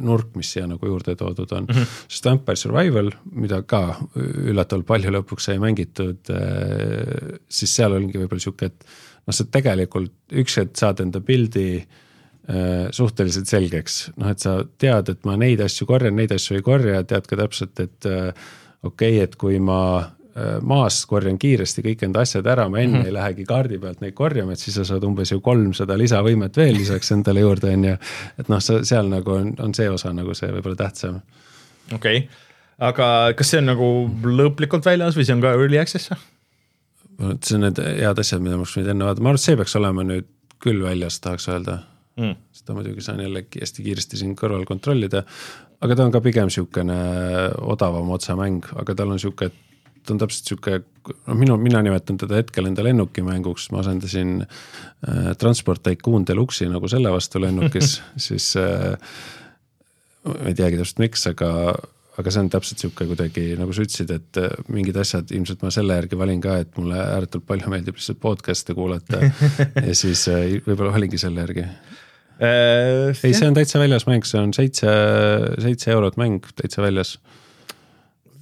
nurk, 0.05 0.35
mis 0.37 0.51
siia 0.53 0.67
nagu 0.71 0.91
juurde 0.91 1.15
toodud 1.17 1.53
on 1.53 1.69
mm. 1.69 1.75
-hmm. 1.75 2.05
sest 2.09 2.27
Vampire 2.27 2.57
Survival, 2.57 3.11
mida 3.33 3.63
ka 3.63 3.83
üllatavalt 4.17 4.87
palju 4.87 5.15
lõpuks 5.17 5.49
sai 5.51 5.59
mängitud, 5.63 6.35
äh, 6.35 7.39
siis 7.49 7.75
seal 7.77 7.95
ongi 7.97 8.19
võib-olla 8.19 8.43
niisugune, 8.43 8.75
et 8.75 8.85
noh, 9.27 9.35
sa 9.35 9.45
tegelikult 9.45 10.13
üks 10.33 10.59
hetk 10.61 10.77
saad 10.77 11.01
enda 11.01 11.21
pildi 11.21 11.87
suhteliselt 12.95 13.51
selgeks, 13.51 13.99
noh, 14.19 14.31
et 14.33 14.43
sa 14.43 14.57
tead, 14.81 15.13
et 15.13 15.29
ma 15.29 15.37
neid 15.39 15.61
asju 15.63 15.87
korjan, 15.87 16.17
neid 16.19 16.33
asju 16.35 16.57
ei 16.59 16.65
korja, 16.67 17.03
tead 17.07 17.29
ka 17.31 17.37
täpselt, 17.39 17.77
et 17.83 18.09
äh, 18.09 18.33
okei 18.83 19.19
okay,, 19.19 19.21
et 19.23 19.37
kui 19.39 19.61
ma 19.63 19.81
äh, 20.01 20.57
maast 20.67 21.07
korjan 21.11 21.39
kiiresti 21.39 21.85
kõik 21.85 22.03
enda 22.09 22.25
asjad 22.25 22.49
ära, 22.51 22.67
ma 22.69 22.81
enne 22.81 22.99
mm 22.99 23.03
-hmm. 23.03 23.07
ei 23.07 23.15
lähegi 23.15 23.47
kaardi 23.47 23.79
pealt 23.79 24.01
neid 24.01 24.17
korjama, 24.19 24.53
et 24.53 24.59
siis 24.59 24.75
sa 24.75 24.85
saad 24.85 25.05
umbes 25.05 25.31
ju 25.33 25.41
kolmsada 25.41 25.99
lisavõimet 25.99 26.57
veel 26.57 26.75
lisaks 26.75 27.13
endale 27.13 27.41
juurde, 27.41 27.75
on 27.75 27.85
ju. 27.85 27.97
et 28.39 28.49
noh, 28.49 28.61
sa 28.61 28.85
seal 28.85 29.09
nagu 29.09 29.31
on, 29.31 29.55
on 29.59 29.75
see 29.75 29.91
osa 29.91 30.13
nagu 30.13 30.35
see 30.35 30.51
võib-olla 30.51 30.77
tähtsam. 30.77 31.21
okei 31.95 32.19
okay., 32.19 32.29
aga 32.79 33.33
kas 33.37 33.51
see 33.51 33.59
on 33.59 33.67
nagu 33.67 34.11
lõplikult 34.25 34.85
väljas 34.85 35.17
või 35.17 35.25
see 35.25 35.35
on 35.35 35.41
ka 35.41 35.53
early 35.53 35.79
access 35.79 36.11
vot 37.21 37.45
see 37.45 37.55
on 37.57 37.61
need 37.69 37.79
head 37.79 38.19
asjad, 38.19 38.41
mida 38.43 38.57
ma 38.57 38.65
oleks 38.65 38.77
võinud 38.77 38.91
enne 38.91 39.05
vaadata, 39.05 39.23
ma 39.23 39.29
arvan, 39.29 39.41
et 39.41 39.45
see 39.45 39.57
peaks 39.57 39.77
olema 39.77 40.03
nüüd 40.03 40.29
küll 40.61 40.83
väljas, 40.83 41.21
tahaks 41.21 41.49
öelda 41.49 41.81
mm.. 42.19 42.37
seda 42.61 42.77
muidugi 42.77 43.05
saan 43.05 43.23
jällegi 43.25 43.63
hästi 43.63 43.87
kiiresti 43.87 44.21
siin 44.21 44.37
kõrval 44.39 44.67
kontrollida, 44.69 45.25
aga 45.81 45.97
ta 45.97 46.07
on 46.07 46.15
ka 46.15 46.23
pigem 46.25 46.51
niisugune 46.51 47.01
odavam 47.73 48.15
otsemäng, 48.17 48.71
aga 48.83 48.97
tal 48.97 49.13
on 49.13 49.21
niisugune, 49.21 49.53
ta 50.01 50.15
on 50.15 50.23
täpselt 50.23 50.47
niisugune, 50.47 50.83
noh 51.29 51.39
minu, 51.39 51.59
mina 51.61 51.83
nimetan 51.87 52.21
teda 52.21 52.41
hetkel 52.41 52.69
enda 52.71 52.85
lennukimänguks, 52.87 53.71
ma 53.75 53.85
asendasin 53.85 54.41
äh, 54.45 55.31
Transport 55.41 55.85
Tycoon 55.87 56.27
Deluxe'i 56.29 56.71
nagu 56.73 56.91
selle 56.91 57.13
vastu 57.15 57.43
lennukis 57.43 58.01
siis 58.29 58.53
äh, 58.61 58.93
ma 60.27 60.51
ei 60.51 60.59
teagi 60.59 60.81
täpselt 60.81 61.03
miks, 61.07 61.27
aga 61.31 61.51
aga 62.21 62.33
see 62.33 62.43
on 62.43 62.51
täpselt 62.53 62.83
sihuke 62.83 63.07
kuidagi 63.09 63.45
nagu 63.59 63.73
sa 63.75 63.85
ütlesid, 63.85 64.11
et 64.13 64.41
äh, 64.41 64.53
mingid 64.73 64.99
asjad 65.01 65.31
ilmselt 65.35 65.65
ma 65.65 65.73
selle 65.75 65.97
järgi 65.97 66.19
valin 66.21 66.43
ka, 66.45 66.59
et 66.65 66.77
mulle 66.79 66.99
ääretult 67.01 67.47
palju 67.49 67.73
meeldib 67.73 67.97
lihtsalt 67.99 68.21
podcast'e 68.23 68.77
kuulata 68.77 69.23
ja 69.89 69.97
siis 69.97 70.27
äh, 70.33 70.59
võib-olla 70.67 70.93
valingi 70.97 71.21
selle 71.21 71.47
järgi 71.47 71.67
äh,. 72.41 73.11
ei, 73.13 73.35
see 73.37 73.49
on 73.49 73.59
täitsa 73.59 73.83
väljas 73.83 74.09
mäng, 74.11 74.27
see 74.29 74.41
on 74.41 74.55
seitse, 74.57 74.97
seitse 75.63 75.93
eurot 75.95 76.19
mäng 76.21 76.45
täitsa 76.57 76.83
väljas 76.85 77.19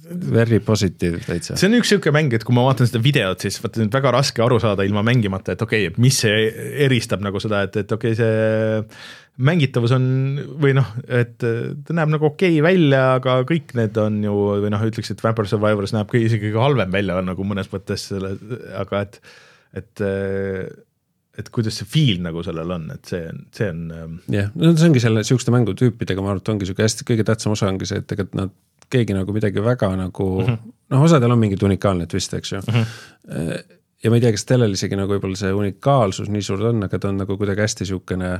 Very 0.09 0.57
positive 0.59 1.19
täitsa. 1.21 1.53
see 1.59 1.67
on 1.69 1.75
üks 1.77 1.91
sihuke 1.91 2.09
mäng, 2.13 2.33
et 2.33 2.41
kui 2.45 2.55
ma 2.57 2.63
vaatan 2.65 2.87
seda 2.89 3.01
videot, 3.03 3.43
siis 3.45 3.59
vaata 3.61 3.83
nüüd 3.83 3.93
väga 3.93 4.13
raske 4.15 4.41
aru 4.41 4.57
saada 4.61 4.85
ilma 4.87 5.03
mängimata, 5.05 5.53
et 5.53 5.61
okei 5.61 5.83
okay,, 5.85 5.91
et 5.91 5.99
mis 6.01 6.17
see 6.23 6.47
eristab 6.87 7.21
nagu 7.21 7.37
seda, 7.43 7.61
et, 7.67 7.77
et 7.83 7.93
okei 7.93 8.15
okay,, 8.15 8.17
see 8.17 9.45
mängitavus 9.45 9.93
on 9.95 10.07
või 10.59 10.73
noh, 10.79 10.89
et 11.05 11.37
ta 11.37 11.95
näeb 11.95 12.15
nagu 12.15 12.25
okei 12.31 12.57
okay 12.57 12.65
välja, 12.65 13.03
aga 13.19 13.37
kõik 13.47 13.75
need 13.77 14.01
on 14.01 14.17
ju 14.25 14.33
või 14.65 14.73
noh, 14.73 14.87
ütleks, 14.89 15.13
et 15.13 15.21
Vampire 15.23 15.51
Survivors 15.51 15.93
näeb 15.93 16.17
isegi 16.17 16.51
halvem 16.57 16.91
välja 16.95 17.21
nagu 17.23 17.45
mõnes 17.45 17.69
mõttes 17.71 18.09
selle, 18.09 18.33
aga 18.81 19.05
et, 19.05 19.21
et 19.77 20.05
et 21.39 21.49
kuidas 21.55 21.79
see 21.79 21.87
feel 21.89 22.23
nagu 22.23 22.43
sellel 22.45 22.71
on, 22.75 22.87
et 22.95 23.11
see 23.11 23.21
on, 23.29 23.43
see 23.55 23.69
on. 23.71 23.83
Ähm, 23.95 24.15
jah 24.33 24.49
no 24.55 24.71
see 24.75 24.89
ongi 24.89 25.03
selle 25.03 25.23
sihukeste 25.27 25.53
mängutüüpidega, 25.55 26.23
ma 26.23 26.33
arvan, 26.33 26.43
et 26.43 26.53
ongi 26.53 26.67
sihuke 26.67 26.85
hästi, 26.85 27.07
kõige 27.07 27.25
tähtsam 27.27 27.55
osa 27.55 27.69
ongi 27.71 27.87
see, 27.89 28.01
et 28.01 28.07
tegelikult 28.09 28.39
nad 28.39 28.55
keegi 28.89 29.13
nagu 29.13 29.33
midagi 29.35 29.61
väga 29.63 29.91
nagu 29.97 30.29
mm 30.41 30.47
-hmm. 30.47 30.71
noh, 30.95 31.03
osadel 31.05 31.31
on 31.31 31.39
mingit 31.39 31.63
unikaalne 31.63 32.07
twist, 32.09 32.33
eks 32.33 32.51
ju 32.51 32.61
mm. 32.61 32.73
-hmm. 32.73 33.75
ja 34.03 34.09
ma 34.09 34.17
ei 34.17 34.21
tea, 34.21 34.31
kas 34.31 34.45
sellel 34.49 34.73
isegi 34.73 34.97
nagu 34.99 35.13
võib-olla 35.13 35.37
see 35.37 35.53
unikaalsus 35.53 36.29
nii 36.29 36.41
suur 36.41 36.65
on, 36.71 36.83
aga 36.83 36.99
ta 36.99 37.13
on 37.13 37.21
nagu 37.23 37.37
kuidagi 37.37 37.61
hästi 37.61 37.85
niisugune 37.85 38.33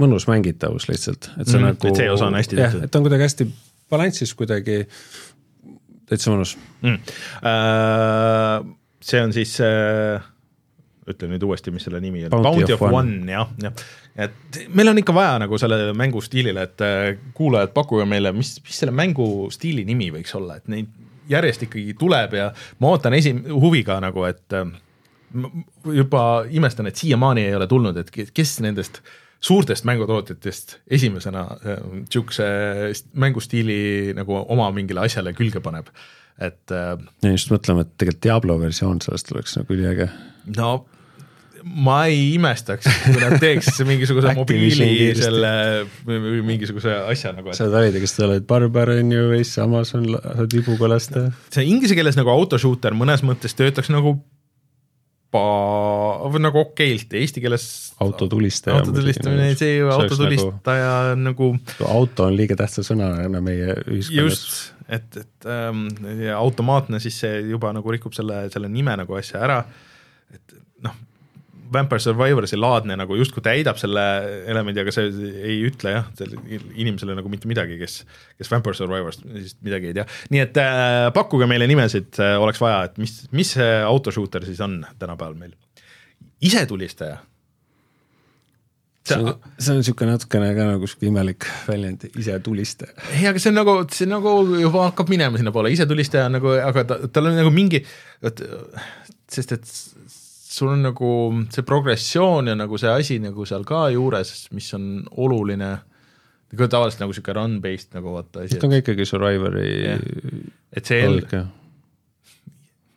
mõnus 0.00 0.28
mängitavus 0.30 0.88
lihtsalt, 0.88 1.30
et 1.38 1.48
see 1.48 1.58
mm, 1.58 1.64
-hmm. 1.64 1.68
nagu. 1.74 1.88
et 1.88 1.96
see 1.96 2.10
osa 2.10 2.26
on 2.26 2.34
hästi 2.34 2.56
tehtud. 2.56 2.84
et 2.84 2.90
ta 2.90 2.98
on 2.98 3.04
kuidagi 3.08 3.22
hästi 3.22 3.48
balansis 3.90 4.34
kuidagi, 4.34 4.86
täitsa 6.06 6.30
mõnus 6.30 6.56
mm.. 6.82 6.98
Uh, 7.42 8.76
see 9.02 9.22
on 9.22 9.32
siis 9.32 9.58
uh 9.60 10.29
ütle 11.12 11.28
nüüd 11.30 11.42
uuesti, 11.46 11.72
mis 11.74 11.84
selle 11.86 12.00
nimi 12.02 12.24
on, 12.26 12.30
Bounty, 12.34 12.62
Bounty 12.64 12.76
of, 12.76 12.82
of 12.82 12.94
One, 12.94 13.20
one, 13.20 13.32
jah, 13.32 13.50
jah 13.62 13.84
et 14.18 14.60
meil 14.74 14.90
on 14.90 14.98
ikka 15.00 15.14
vaja 15.14 15.38
nagu 15.42 15.58
sellele 15.60 15.94
mängustiilile, 15.96 16.66
et 16.66 16.84
äh, 16.84 17.00
kuulajad, 17.34 17.72
pakkuge 17.76 18.06
meile, 18.08 18.32
mis, 18.36 18.56
mis 18.64 18.82
selle 18.82 18.94
mängustiili 18.96 19.84
nimi 19.88 20.10
võiks 20.14 20.34
olla, 20.38 20.58
et 20.60 20.68
neid 20.72 20.90
järjest 21.30 21.66
ikkagi 21.68 21.94
tuleb 21.98 22.34
ja 22.34 22.50
ma 22.82 22.92
ootan 22.94 23.14
esi-, 23.14 23.36
huviga 23.52 24.00
nagu, 24.02 24.26
et 24.28 24.56
äh, 24.56 24.70
juba 25.94 26.24
imestan, 26.50 26.90
et 26.90 27.00
siiamaani 27.00 27.46
ei 27.48 27.58
ole 27.58 27.68
tulnud, 27.70 28.00
et 28.00 28.10
kes 28.10 28.56
nendest 28.64 29.02
suurtest 29.40 29.86
mängutootjatest 29.88 30.80
esimesena 30.98 31.46
niisuguse 31.64 32.48
äh, 32.90 33.04
mängustiili 33.14 34.14
nagu 34.18 34.42
oma 34.42 34.68
mingile 34.74 35.06
asjale 35.06 35.32
külge 35.38 35.62
paneb, 35.64 35.88
et. 36.40 36.72
ja 36.72 37.30
just 37.30 37.52
mõtlema, 37.52 37.86
et 37.86 37.94
tegelikult 38.00 38.24
Diablo 38.26 38.58
versioon 38.60 39.00
sellest 39.04 39.32
oleks 39.32 39.56
nagu 39.60 39.76
üliäge. 39.76 40.10
no 40.56 40.72
ma 41.64 41.96
ei 42.08 42.34
imestaks, 42.36 42.88
kui 43.04 43.20
nad 43.20 43.36
teeks 43.42 43.80
mingisuguse 43.88 44.34
mobiili 44.38 45.10
selle 45.18 45.52
mingisuguse 46.46 46.94
asja 47.10 47.34
nagu. 47.36 47.54
saad 47.56 47.72
valida, 47.74 48.02
kas 48.02 48.16
sa 48.16 48.26
oled 48.28 48.46
barbar 48.48 48.94
on 48.96 49.14
ju 49.14 49.28
või 49.32 49.46
samas 49.46 49.94
on, 49.98 50.08
saad 50.16 50.56
vibuga 50.56 50.90
lasta. 50.94 51.28
see 51.52 51.66
inglise 51.68 51.96
keeles 51.98 52.18
nagu 52.18 52.32
autoshooter 52.32 52.96
mõnes 52.96 53.24
mõttes 53.26 53.56
töötaks 53.58 53.92
nagu 53.92 54.16
pa-, 55.34 56.30
või 56.30 56.42
nagu 56.44 56.62
okeilt, 56.64 57.14
eesti 57.20 57.42
keeles. 57.44 57.66
autotulistaja. 58.02 58.80
autotulistamine, 58.80 59.52
see 59.58 59.78
ju 59.78 59.92
autotulistaja 59.94 60.94
nagu, 61.18 61.52
nagu. 61.58 61.90
auto 61.90 62.28
on 62.28 62.38
liiga 62.38 62.56
tähtsa 62.58 62.84
sõnana 62.86 63.42
meie 63.44 63.76
ühiskonnas. 63.86 64.24
just, 64.24 64.56
et, 64.88 65.20
et 65.22 65.50
ähm, 65.50 65.86
automaatne 66.36 67.02
siis 67.02 67.20
see 67.24 67.44
juba 67.52 67.74
nagu 67.76 67.94
rikub 67.94 68.16
selle, 68.16 68.46
selle 68.52 68.72
nime 68.72 68.96
nagu 69.04 69.20
asja 69.20 69.44
ära. 69.46 69.62
et 70.34 70.58
Vampire 71.72 72.02
Survivorsi 72.02 72.58
laadne 72.58 72.96
nagu 72.98 73.16
justkui 73.18 73.42
täidab 73.44 73.78
selle 73.80 74.02
elemendi, 74.50 74.82
aga 74.82 74.94
see 74.94 75.08
ei 75.38 75.60
ütle 75.68 75.94
jah, 75.94 76.10
inimesele 76.74 77.16
nagu 77.18 77.32
mitte 77.32 77.50
midagi, 77.50 77.78
kes, 77.80 78.02
kes 78.38 78.52
Vampire 78.52 78.78
Survivorist 78.78 79.24
midagi 79.66 79.90
ei 79.92 79.98
tea. 80.00 80.06
nii 80.34 80.44
et 80.44 80.60
äh, 80.62 81.08
pakkuge 81.16 81.48
meile 81.50 81.68
nimesid 81.70 82.20
äh,, 82.20 82.36
oleks 82.42 82.62
vaja, 82.62 82.84
et 82.90 83.00
mis, 83.02 83.16
mis 83.36 83.56
see 83.56 83.72
autoshooter 83.86 84.46
siis 84.48 84.60
on 84.64 84.80
tänapäeval 84.98 85.38
meil. 85.38 85.56
isetulistaja 86.40 87.20
see 89.10 89.18
on, 89.18 89.34
see 89.58 89.72
on 89.72 89.80
niisugune 89.80 90.14
natukene 90.14 90.50
ka 90.56 90.66
nagu 90.68 90.88
sihuke 90.88 91.08
imelik 91.08 91.46
väljend, 91.68 92.06
isetulistaja. 92.20 92.94
ei, 93.16 93.26
aga 93.30 93.42
see 93.42 93.52
on 93.52 93.58
nagu, 93.60 93.76
see 93.94 94.08
nagu 94.10 94.34
juba 94.60 94.86
hakkab 94.88 95.12
minema 95.12 95.40
sinnapoole, 95.40 95.72
isetulistaja 95.74 96.28
on 96.28 96.36
nagu, 96.38 96.54
aga 96.60 96.84
ta, 96.88 96.98
tal 97.12 97.30
on 97.30 97.38
nagu 97.40 97.52
mingi, 97.54 97.82
vot 98.24 98.42
sest 99.30 99.56
et 99.56 99.74
sul 100.50 100.68
on 100.72 100.82
nagu 100.82 101.10
see 101.54 101.62
progressioon 101.66 102.50
ja 102.50 102.56
nagu 102.58 102.78
see 102.80 102.90
asi 102.90 103.18
nagu 103.22 103.46
seal 103.46 103.64
ka 103.66 103.84
juures, 103.94 104.32
mis 104.56 104.70
on 104.74 104.86
oluline, 105.22 105.70
nagu 106.50 106.68
tavaliselt 106.74 107.04
nagu 107.04 107.14
niisugune 107.14 107.36
run-based 107.38 107.94
nagu 107.94 108.14
vaata 108.16 108.44
asi. 108.44 108.56
see 108.56 108.66
on 108.66 108.74
ka 108.74 108.80
ikkagi 108.82 109.06
Survivori 109.06 109.66
yeah. 109.68 110.02
et 110.74 110.90
see 110.90 110.98
ell-, 111.06 111.22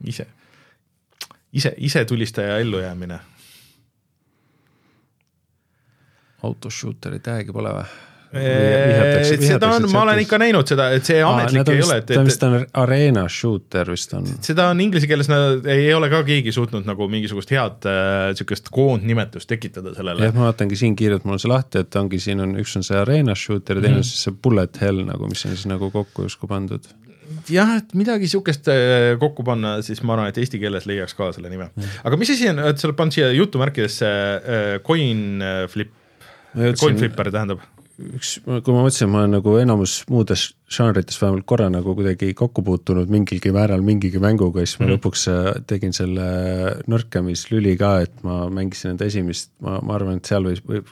ise, 0.09 0.25
ise, 1.53 1.75
ise 1.77 2.05
tulistaja 2.09 2.57
ellujäämine. 2.63 3.19
autoshooter'i 6.43 7.21
tag'i 7.23 7.53
pole 7.55 7.71
või? 7.71 7.85
Seda 8.34 9.69
on, 9.76 9.85
ma 9.91 10.01
olen 10.07 10.22
ikka 10.23 10.39
näinud 10.41 10.69
seda, 10.69 10.88
et 10.95 11.05
see 11.05 11.19
ametlik 11.26 11.61
Aa, 11.61 11.76
ei 11.76 11.84
ole, 11.85 11.97
et, 12.01 12.07
et. 12.10 12.18
ta 12.18 12.23
vist 12.26 12.45
on 12.47 12.55
arena 12.81 13.26
shooter 13.31 13.91
vist 13.93 14.15
on. 14.18 14.26
seda 14.45 14.68
on 14.73 14.81
inglise 14.84 15.10
keeles, 15.10 15.30
ei 15.69 15.91
ole 15.93 16.10
ka 16.11 16.23
keegi 16.27 16.53
suutnud 16.55 16.88
nagu 16.89 17.07
mingisugust 17.11 17.53
head 17.53 17.88
äh, 17.89 18.65
koondnimetust 18.73 19.49
tekitada 19.49 19.93
sellele. 19.97 20.26
jah, 20.26 20.35
ma 20.35 20.49
vaatangi 20.49 20.80
siin 20.80 20.97
kiirelt, 20.99 21.27
mul 21.27 21.38
on 21.38 21.43
see 21.43 21.51
lahti, 21.51 21.84
et 21.85 21.99
ongi, 21.99 22.22
siin 22.23 22.41
on, 22.43 22.57
üks 22.64 22.76
on 22.80 22.85
see 22.85 22.97
arena 22.99 23.38
shooter 23.38 23.80
ja 23.80 23.85
teine 23.85 23.99
mm. 23.99 24.03
on 24.03 24.10
siis 24.10 24.27
see 24.27 24.35
bullet 24.47 24.81
hell 24.81 25.05
nagu, 25.07 25.30
mis 25.30 25.45
on 25.47 25.55
siis 25.55 25.69
nagu 25.69 25.91
kokku 25.93 26.27
justkui 26.27 26.49
pandud 26.51 26.89
jah, 27.49 27.76
et 27.80 27.93
midagi 27.97 28.30
sihukest 28.31 28.69
äh, 28.72 29.11
kokku 29.22 29.45
panna, 29.47 29.76
siis 29.85 30.01
ma 30.05 30.18
arvan, 30.18 30.31
et 30.34 30.39
eesti 30.41 30.61
keeles 30.61 30.88
leiaks 30.89 31.14
ka 31.18 31.30
selle 31.35 31.53
nime 31.53 31.69
mm.. 31.69 31.99
aga 32.10 32.19
mis 32.19 32.34
asi 32.34 32.49
on, 32.49 32.64
et 32.72 32.81
sa 32.81 32.89
oled 32.89 32.97
pannud 32.97 33.15
siia 33.15 33.30
jutumärkidesse 33.35 34.10
äh, 34.10 34.73
coin 34.85 35.43
flip, 35.69 35.93
coin 36.81 36.97
flipper 36.97 37.30
tähendab? 37.34 37.61
Üks, 38.02 38.36
kui 38.44 38.74
ma 38.74 38.84
mõtlesin, 38.84 39.10
ma 39.11 39.24
olen 39.24 39.36
nagu 39.38 39.56
enamus 39.61 39.95
muudes 40.10 40.48
žanrites 40.74 41.20
vähemalt 41.22 41.45
korra 41.49 41.70
nagu 41.72 41.95
kuidagi 41.98 42.32
kokku 42.38 42.64
puutunud 42.65 43.11
mingilgi 43.14 43.52
määral 43.53 43.84
mingigi 43.86 44.22
mänguga, 44.24 44.64
siis 44.65 44.80
ma 44.80 44.88
mm. 44.88 44.95
lõpuks 44.95 45.26
äh, 45.32 45.49
tegin 45.70 45.94
selle 45.95 46.26
nõrkamislüli 46.90 47.76
ka, 47.80 47.94
et 48.07 48.15
ma 48.26 48.44
mängisin 48.53 48.94
enda 48.94 49.10
esimest, 49.10 49.52
ma, 49.64 49.78
ma 49.86 49.98
arvan, 49.99 50.22
et 50.22 50.32
seal 50.32 50.49
võib, 50.49 50.72
võib 50.72 50.90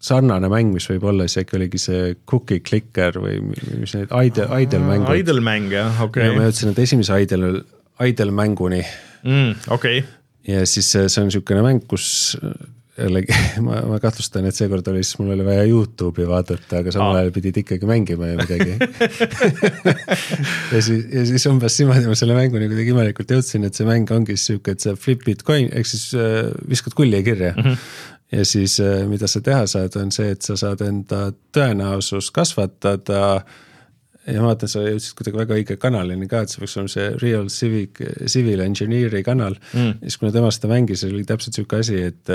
sarnane 0.00 0.48
mäng, 0.50 0.72
mis 0.74 0.88
võib 0.90 1.04
olla, 1.12 1.28
äkki 1.28 1.58
oligi 1.58 1.80
see 1.82 2.14
Cookie 2.28 2.62
Clicker 2.64 3.20
või 3.20 3.38
mis 3.44 3.94
need 3.96 4.10
idle, 4.10 4.48
idle 4.64 4.82
mängud. 4.86 5.12
Idle 5.20 5.44
mäng 5.44 5.74
jah, 5.74 6.02
okei 6.06 6.30
okay.. 6.30 6.38
ma 6.38 6.48
jõudsin 6.48 6.72
enda 6.72 6.86
esimese 6.86 7.20
idle, 7.26 7.52
idle 8.06 8.34
mänguni 8.34 8.80
mm,. 8.80 9.70
okei 9.76 10.02
okay. 10.02 10.04
ja 10.48 10.64
siis 10.66 10.90
see 10.96 11.22
on 11.22 11.28
niisugune 11.28 11.64
mäng, 11.66 11.84
kus 11.90 12.08
jällegi 13.00 13.36
ma, 13.66 13.80
ma 13.88 13.98
kahtlustan, 14.02 14.46
et 14.48 14.56
seekord 14.56 14.86
oli 14.92 15.02
siis, 15.04 15.18
mul 15.20 15.34
oli 15.36 15.46
vaja 15.46 15.64
Youtube'i 15.68 16.28
vaadata, 16.28 16.82
aga 16.82 16.94
samal 16.94 17.20
ajal 17.20 17.32
pidid 17.34 17.60
ikkagi 17.62 17.88
mängima 17.88 18.32
ju 18.32 18.40
midagi. 18.40 18.76
Ja 20.70 20.78
siis, 20.84 21.04
ja 21.10 21.22
siis 21.26 21.44
umbes 21.50 21.74
niimoodi 21.80 22.06
ma 22.06 22.14
selle 22.18 22.34
mänguni 22.36 22.68
kuidagi 22.70 22.92
imelikult 22.92 23.32
jõudsin, 23.34 23.64
et 23.66 23.76
see 23.76 23.86
mäng 23.88 24.10
ongi 24.14 24.36
sihuke, 24.38 24.76
et 24.76 24.84
sa 24.84 24.94
flip'id 24.98 25.42
coin 25.46 25.66
ehk 25.66 25.88
siis 25.88 26.12
äh, 26.14 26.46
viskad 26.70 26.94
kulli 26.98 27.22
kirja. 27.26 27.52
Mm. 27.56 27.66
-hmm 27.66 28.08
ja 28.30 28.44
siis 28.46 28.76
mida 29.10 29.26
sa 29.26 29.40
teha 29.42 29.64
saad, 29.66 29.96
on 29.98 30.12
see, 30.14 30.30
et 30.36 30.46
sa 30.46 30.54
saad 30.58 30.84
enda 30.86 31.32
tõenäosust 31.56 32.30
kasvatada. 32.34 33.42
Ja 34.28 34.42
ma 34.44 34.52
vaatan, 34.52 34.70
sa 34.70 34.84
jõudsid 34.84 35.16
kuidagi 35.18 35.40
väga 35.40 35.56
õige 35.56 35.76
kanalini 35.80 36.28
ka, 36.30 36.44
et 36.44 36.52
see 36.52 36.60
peaks 36.60 36.76
olema 36.76 36.92
see 36.92 37.06
Real 37.22 37.48
Civic, 37.50 37.98
Civil 38.30 38.62
Engineer'i 38.62 39.24
kanal. 39.26 39.56
Mm.. 39.72 39.96
ja 39.96 40.06
siis, 40.06 40.20
kui 40.20 40.28
ma 40.28 40.34
tema 40.36 40.50
seda 40.54 40.70
mängisin, 40.70 41.14
oli 41.14 41.26
täpselt 41.26 41.56
sihuke 41.56 41.80
asi, 41.80 41.98
et 42.12 42.34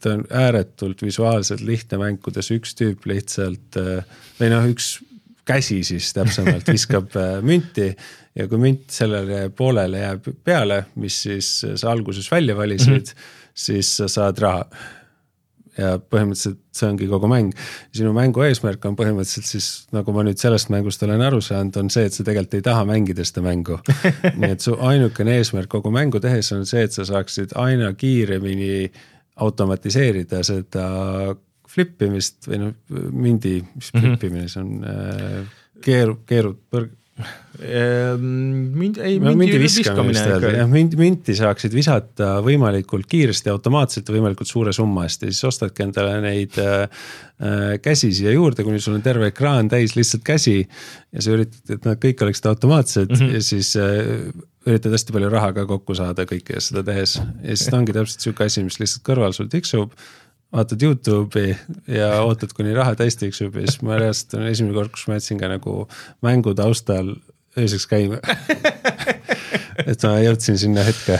ta 0.00 0.14
on 0.16 0.24
ääretult 0.30 1.02
visuaalselt 1.04 1.60
lihtne 1.60 2.00
mäng, 2.00 2.20
kuidas 2.24 2.50
üks 2.54 2.74
tüüp 2.78 3.06
lihtsalt 3.10 3.78
või 4.40 4.52
noh, 4.52 4.68
üks 4.72 4.98
käsi 5.50 5.80
siis 5.86 6.12
täpsemalt 6.16 6.68
viskab 6.74 7.16
äh, 7.18 7.38
münti 7.44 7.90
ja 8.36 8.46
kui 8.50 8.62
münt 8.62 8.88
sellele 8.94 9.48
poolele 9.56 10.04
jääb 10.04 10.30
peale, 10.46 10.84
mis 11.00 11.18
siis 11.26 11.50
sa 11.64 11.90
alguses 11.90 12.30
välja 12.30 12.56
valisid 12.56 12.92
mm, 12.92 13.04
-hmm. 13.04 13.52
siis 13.66 13.96
sa 13.96 14.08
saad 14.08 14.38
raha 14.38 14.64
ja 15.78 15.96
põhimõtteliselt 16.02 16.58
see 16.74 16.88
ongi 16.88 17.06
kogu 17.08 17.28
mäng. 17.30 17.52
sinu 17.94 18.12
mängu 18.12 18.42
eesmärk 18.44 18.84
on 18.84 18.96
põhimõtteliselt 18.98 19.48
siis, 19.48 19.68
nagu 19.94 20.12
ma 20.12 20.24
nüüd 20.26 20.38
sellest 20.38 20.70
mängust 20.72 21.02
olen 21.06 21.22
aru 21.24 21.40
saanud, 21.40 21.76
on 21.76 21.90
see, 21.90 22.04
et 22.06 22.16
sa 22.16 22.26
tegelikult 22.26 22.58
ei 22.58 22.66
taha 22.66 22.84
mängida 22.88 23.24
seda 23.24 23.44
mängu. 23.46 23.78
nii 24.40 24.50
et 24.50 24.60
su 24.60 24.76
ainukene 24.76 25.38
eesmärk 25.38 25.70
kogu 25.70 25.92
mängu 25.94 26.20
tehes 26.20 26.52
on 26.56 26.66
see, 26.66 26.84
et 26.86 26.92
sa 26.92 27.06
saaksid 27.08 27.54
aina 27.54 27.92
kiiremini 27.94 28.90
automatiseerida 29.40 30.42
seda 30.46 30.86
flippimist 31.70 32.48
või 32.50 32.62
noh, 32.64 32.72
mündi, 33.10 33.60
mis 33.62 33.92
mm 33.92 34.00
-hmm. 34.00 34.06
flippimine 34.06 34.48
see 34.50 34.62
on 34.62 34.72
äh,, 34.84 35.60
keerub, 35.84 36.24
keerub 36.28 36.58
põrg-. 36.72 36.96
Ehm, 37.60 38.22
mind, 38.78 38.98
ei 39.04 39.18
no, 39.20 39.34
mündi 39.36 39.58
viskamine 39.60 40.16
ikka. 40.16 40.52
jah, 40.54 40.68
münt, 40.70 40.94
münti 40.96 41.34
saaksid 41.36 41.74
visata 41.76 42.38
võimalikult 42.44 43.08
kiiresti, 43.10 43.50
automaatselt 43.52 44.08
ja 44.08 44.14
võimalikult 44.14 44.48
suure 44.48 44.72
summa 44.72 45.04
eest 45.04 45.26
ja 45.26 45.32
siis 45.32 45.44
ostadki 45.50 45.84
endale 45.84 46.14
neid 46.24 46.56
äh, 46.62 46.86
äh, 47.42 47.74
käsi 47.84 48.12
siia 48.16 48.32
juurde, 48.32 48.64
kuni 48.64 48.80
sul 48.80 48.96
on 48.96 49.04
terve 49.04 49.28
ekraan 49.34 49.68
täis 49.68 49.96
lihtsalt 49.98 50.24
käsi. 50.24 50.62
ja 51.12 51.24
sa 51.24 51.34
üritad, 51.36 51.60
et 51.76 51.90
nad 51.90 52.00
kõik 52.00 52.24
oleksid 52.24 52.48
automaatsed 52.54 53.12
mm 53.12 53.20
-hmm. 53.20 53.34
ja 53.36 53.42
siis 53.44 53.74
äh, 53.76 54.32
üritad 54.70 54.94
hästi 54.94 55.14
palju 55.16 55.30
raha 55.32 55.52
ka 55.56 55.66
kokku 55.68 55.96
saada 55.98 56.26
kõike 56.28 56.60
seda 56.62 56.84
tehes. 56.86 57.18
Ja 57.42 57.54
siis 57.54 57.68
ta 57.70 57.78
ongi 57.80 57.94
täpselt 57.96 58.24
sihuke 58.24 58.46
asi, 58.46 58.64
mis 58.66 58.80
lihtsalt 58.82 59.04
kõrval 59.06 59.36
sul 59.36 59.50
tiksub. 59.52 59.94
Vaatad 60.50 60.82
Youtube'i 60.82 61.54
ja 61.94 62.08
ootad, 62.26 62.54
kuni 62.56 62.72
raha 62.74 62.96
täis 62.98 63.18
tiksub. 63.20 63.54
Ja 63.58 63.66
siis 63.68 63.82
ma 63.86 64.00
reaalselt 64.00 64.38
on 64.38 64.48
esimene 64.50 64.74
kord, 64.74 64.94
kus 64.94 65.06
ma 65.10 65.18
jätsin 65.18 65.38
ka 65.42 65.50
nagu 65.52 65.84
mängu 66.26 66.54
taustal 66.58 67.14
ööseks 67.58 67.86
käima 67.90 68.20
et 69.88 70.04
ma 70.04 70.16
jõudsin 70.22 70.58
sinna 70.60 70.84
hetke. 70.86 71.18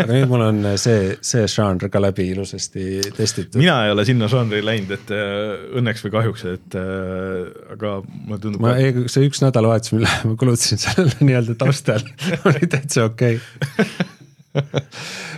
aga 0.00 0.08
nüüd 0.10 0.26
mul 0.30 0.42
on 0.42 0.60
see, 0.80 1.14
see 1.24 1.44
žanr 1.50 1.90
ka 1.92 2.02
läbi 2.02 2.30
ilusasti 2.32 3.12
testitud. 3.16 3.60
mina 3.62 3.76
ei 3.86 3.94
ole 3.94 4.04
sinna 4.08 4.28
žanri 4.32 4.62
läinud, 4.64 4.94
et 4.96 5.12
äh, 5.14 5.66
õnneks 5.80 6.04
või 6.06 6.14
kahjuks, 6.16 6.46
et 6.50 6.78
äh, 6.78 7.74
aga 7.76 7.96
mulle 8.04 8.40
tundub. 8.42 8.64
ma, 8.64 8.74
see 9.12 9.28
üks 9.28 9.42
nädalavahetus, 9.44 9.94
mille 9.96 10.14
ma 10.26 10.38
kulutasin 10.40 10.82
sellele 10.82 11.18
nii-öelda 11.28 11.58
taustal 11.60 12.06
oli 12.50 12.70
täitsa 12.70 13.06
okei 13.10 13.38
okay 13.38 14.08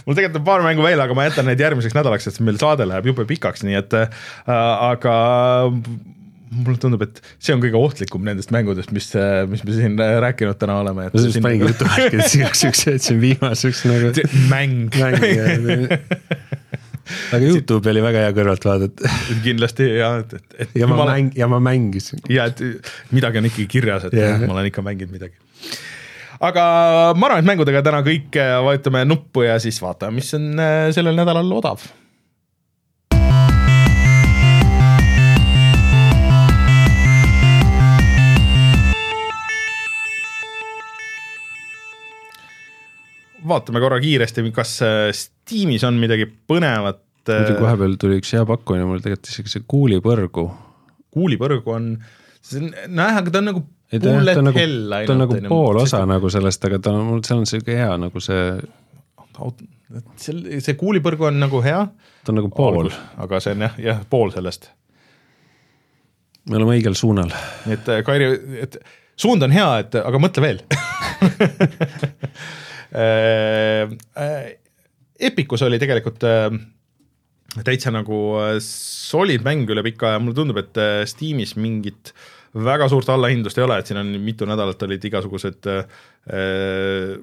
mul 0.07 0.17
tegelikult 0.17 0.41
on 0.41 0.47
paar 0.47 0.63
mängu 0.65 0.85
veel, 0.87 1.01
aga 1.05 1.15
ma 1.17 1.27
jätan 1.27 1.45
need 1.51 1.61
järgmiseks 1.61 1.97
nädalaks, 1.97 2.25
sest 2.29 2.41
meil 2.45 2.57
saade 2.61 2.87
läheb 2.89 3.11
jube 3.11 3.27
pikaks, 3.29 3.65
nii 3.67 3.77
et 3.83 3.97
äh, 3.99 4.23
aga 4.49 5.17
mulle 6.53 6.79
tundub, 6.81 7.03
et 7.07 7.21
see 7.43 7.55
on 7.55 7.63
kõige 7.63 7.79
ohtlikum 7.79 8.25
nendest 8.27 8.53
mängudest, 8.55 8.93
mis, 8.95 9.09
mis 9.51 9.65
me 9.67 9.77
siin 9.77 9.97
rääkinud 9.99 10.59
täna 10.61 10.79
oleme. 10.83 11.09
ma 11.13 11.25
just 11.25 11.41
panigi 11.45 11.71
jutumärkides 11.71 12.37
igaks 12.39 12.67
juhuks 12.67 12.87
jätsin 12.91 13.21
viimaseks 13.23 13.85
nagu. 13.89 14.13
mäng, 14.53 14.93
mäng 15.01 15.97
aga 17.33 17.43
Youtube'i 17.43 17.93
oli 17.93 18.03
väga 18.05 18.27
hea 18.27 18.35
kõrvalt 18.37 18.67
vaadata. 18.67 19.15
kindlasti 19.45 19.89
ja, 19.99 20.13
et, 20.23 20.37
et, 20.39 20.59
et. 20.67 20.77
ja 20.83 20.89
ma 20.91 21.01
mäng-, 21.09 21.33
ja 21.39 21.49
ma 21.51 21.61
mängisin. 21.63 22.23
ja, 22.31 22.49
et 22.51 22.63
midagi 23.15 23.43
on 23.43 23.49
ikkagi 23.51 23.69
kirjas, 23.79 24.07
et 24.09 24.19
yeah. 24.19 24.45
ma 24.45 24.57
olen 24.57 24.71
ikka 24.71 24.85
mänginud 24.87 25.15
midagi 25.15 25.37
aga 26.43 26.65
ma 27.17 27.29
arvan, 27.29 27.43
et 27.43 27.51
mängudega 27.53 27.83
täna 27.87 28.03
kõik 28.07 28.39
äh, 28.41 28.55
vajutame 28.67 29.05
nuppu 29.09 29.47
ja 29.47 29.59
siis 29.63 29.79
vaatame, 29.83 30.21
mis 30.21 30.33
on 30.39 30.53
äh, 30.63 30.87
sellel 30.95 31.19
nädalal 31.19 31.51
odav 31.59 31.85
vaatame 43.49 43.83
korra 43.83 44.01
kiiresti, 44.03 44.45
kas 44.55 44.77
äh, 44.87 45.09
Steamis 45.17 45.85
on 45.89 45.99
midagi 46.03 46.27
põnevat. 46.27 47.03
muidugi 47.29 47.63
vahepeal 47.63 47.95
tuli 48.03 48.19
üks 48.19 48.33
hea 48.35 48.43
pakkumine, 48.47 48.87
mul 48.89 49.03
tegelikult 49.03 49.31
isegi 49.31 49.53
see 49.53 49.65
kuulipõrgu. 49.71 50.47
kuulipõrgu 51.15 51.75
on, 51.75 51.89
see 52.43 52.63
on, 52.63 52.73
nojah, 52.91 53.21
aga 53.23 53.35
ta 53.35 53.43
on 53.43 53.51
nagu 53.53 53.65
ei 53.93 54.01
ta, 54.01 54.09
ta 54.09 54.39
on 54.41 54.49
nagu, 54.49 54.63
ta 55.07 55.13
on 55.13 55.21
nagu 55.21 55.41
pool 55.49 55.83
osa 55.83 56.03
nagu 56.09 56.31
sellest, 56.33 56.65
aga 56.69 56.79
ta 56.83 56.95
on, 56.95 57.03
mul, 57.11 57.25
seal 57.27 57.43
on 57.43 57.49
sihuke 57.49 57.77
hea 57.77 57.91
nagu 58.01 58.23
see. 58.25 58.47
see, 60.17 60.61
see 60.65 60.79
kuulipõrgu 60.81 61.29
on 61.29 61.43
nagu 61.43 61.61
hea. 61.65 61.85
ta 62.25 62.33
on 62.33 62.41
nagu 62.41 62.51
pool. 62.57 62.91
aga 63.23 63.43
see 63.45 63.55
on 63.57 63.67
jah, 63.69 63.77
jah, 63.91 64.03
pool 64.11 64.33
sellest. 64.35 64.71
me 66.49 66.59
oleme 66.59 66.79
õigel 66.79 66.99
suunal. 66.99 67.31
nii 67.69 67.79
et 67.79 67.93
Kairi, 68.07 68.33
et 68.65 68.81
suund 69.21 69.45
on 69.45 69.55
hea, 69.55 69.69
et 69.85 70.01
aga 70.01 70.23
mõtle 70.23 70.47
veel 70.47 70.65
äh, 70.73 70.83
äh, 71.53 72.51
Epicus 75.23 75.63
oli 75.65 75.79
tegelikult 75.81 76.25
äh, 76.29 76.51
täitsa 77.65 77.93
nagu 77.95 78.19
solid 78.61 79.45
mäng 79.47 79.71
üle 79.71 79.85
pika 79.87 80.11
aja, 80.11 80.21
mulle 80.21 80.37
tundub, 80.37 80.61
et 80.61 81.09
Steamis 81.09 81.55
mingit 81.57 82.13
äh, 82.13 82.23
väga 82.53 82.89
suurt 82.91 83.09
allahindlust 83.13 83.59
ei 83.59 83.65
ole, 83.65 83.79
et 83.81 83.89
siin 83.89 84.01
on 84.01 84.11
mitu 84.23 84.47
nädalat 84.49 84.83
olid 84.85 85.05
igasugused 85.09 85.69
äh, 85.73 87.17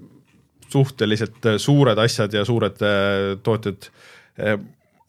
suhteliselt 0.69 1.49
suured 1.61 2.01
asjad 2.01 2.33
ja 2.33 2.45
suured 2.47 2.81
äh, 2.85 3.35
tootjad 3.45 3.89
äh, 4.41 4.57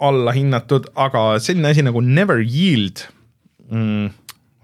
alla 0.01 0.33
hinnatud, 0.37 0.91
aga 0.97 1.39
selline 1.43 1.73
asi 1.73 1.85
nagu 1.85 2.01
Never 2.05 2.41
Yield 2.41 3.05
mm,, 3.69 4.13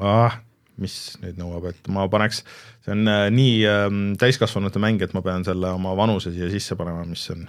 ah, 0.00 0.40
mis 0.80 1.16
nüüd 1.22 1.40
nõuab, 1.40 1.70
et 1.72 1.92
ma 1.92 2.04
paneks, 2.12 2.42
see 2.86 2.94
on 2.94 3.08
äh, 3.10 3.26
nii 3.34 3.58
äh, 3.66 3.88
täiskasvanute 4.18 4.78
mäng, 4.82 5.02
et 5.02 5.14
ma 5.16 5.22
pean 5.26 5.44
selle 5.46 5.72
oma 5.74 5.96
vanuse 5.98 6.30
siia 6.34 6.50
sisse 6.52 6.78
panema, 6.78 7.02
mis 7.08 7.24
on 7.34 7.42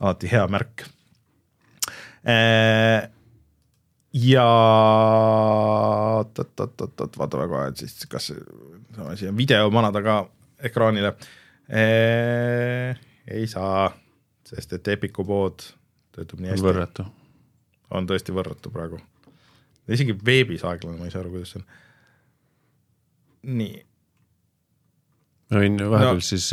alati 0.00 0.30
hea 0.30 0.44
märk 0.52 0.86
äh, 2.22 3.08
ja 4.16 4.46
oot-oot-oot-oot, 6.22 7.18
vaatame 7.18 7.48
kohe, 7.50 7.66
et 7.72 7.82
siis 7.82 8.06
kas 8.10 8.30
saame 8.30 9.16
siia 9.18 9.34
video 9.36 9.66
manada 9.74 10.02
ka 10.06 10.20
ekraanile 10.70 11.16
eee,. 11.68 12.94
ei 13.26 13.46
saa, 13.50 13.90
sest 14.46 14.78
et 14.78 14.88
Epiku 14.94 15.26
pood 15.26 15.66
töötab 16.14 16.40
nii 16.40 16.54
hästi. 16.54 16.64
võrratu. 16.64 17.08
on 17.90 18.06
tõesti 18.08 18.34
võrratu 18.34 18.72
praegu. 18.72 19.00
isegi 19.88 20.16
veebis 20.26 20.64
aeglane, 20.64 20.98
ma 20.98 21.10
ei 21.10 21.14
saa 21.14 21.24
aru, 21.24 21.34
kuidas 21.34 21.56
see 21.56 21.60
on. 21.60 21.68
nii. 23.58 23.84
Ma 25.50 25.62
võin 25.62 25.78
vahepeal 25.78 26.20
no. 26.20 26.26
siis 26.26 26.50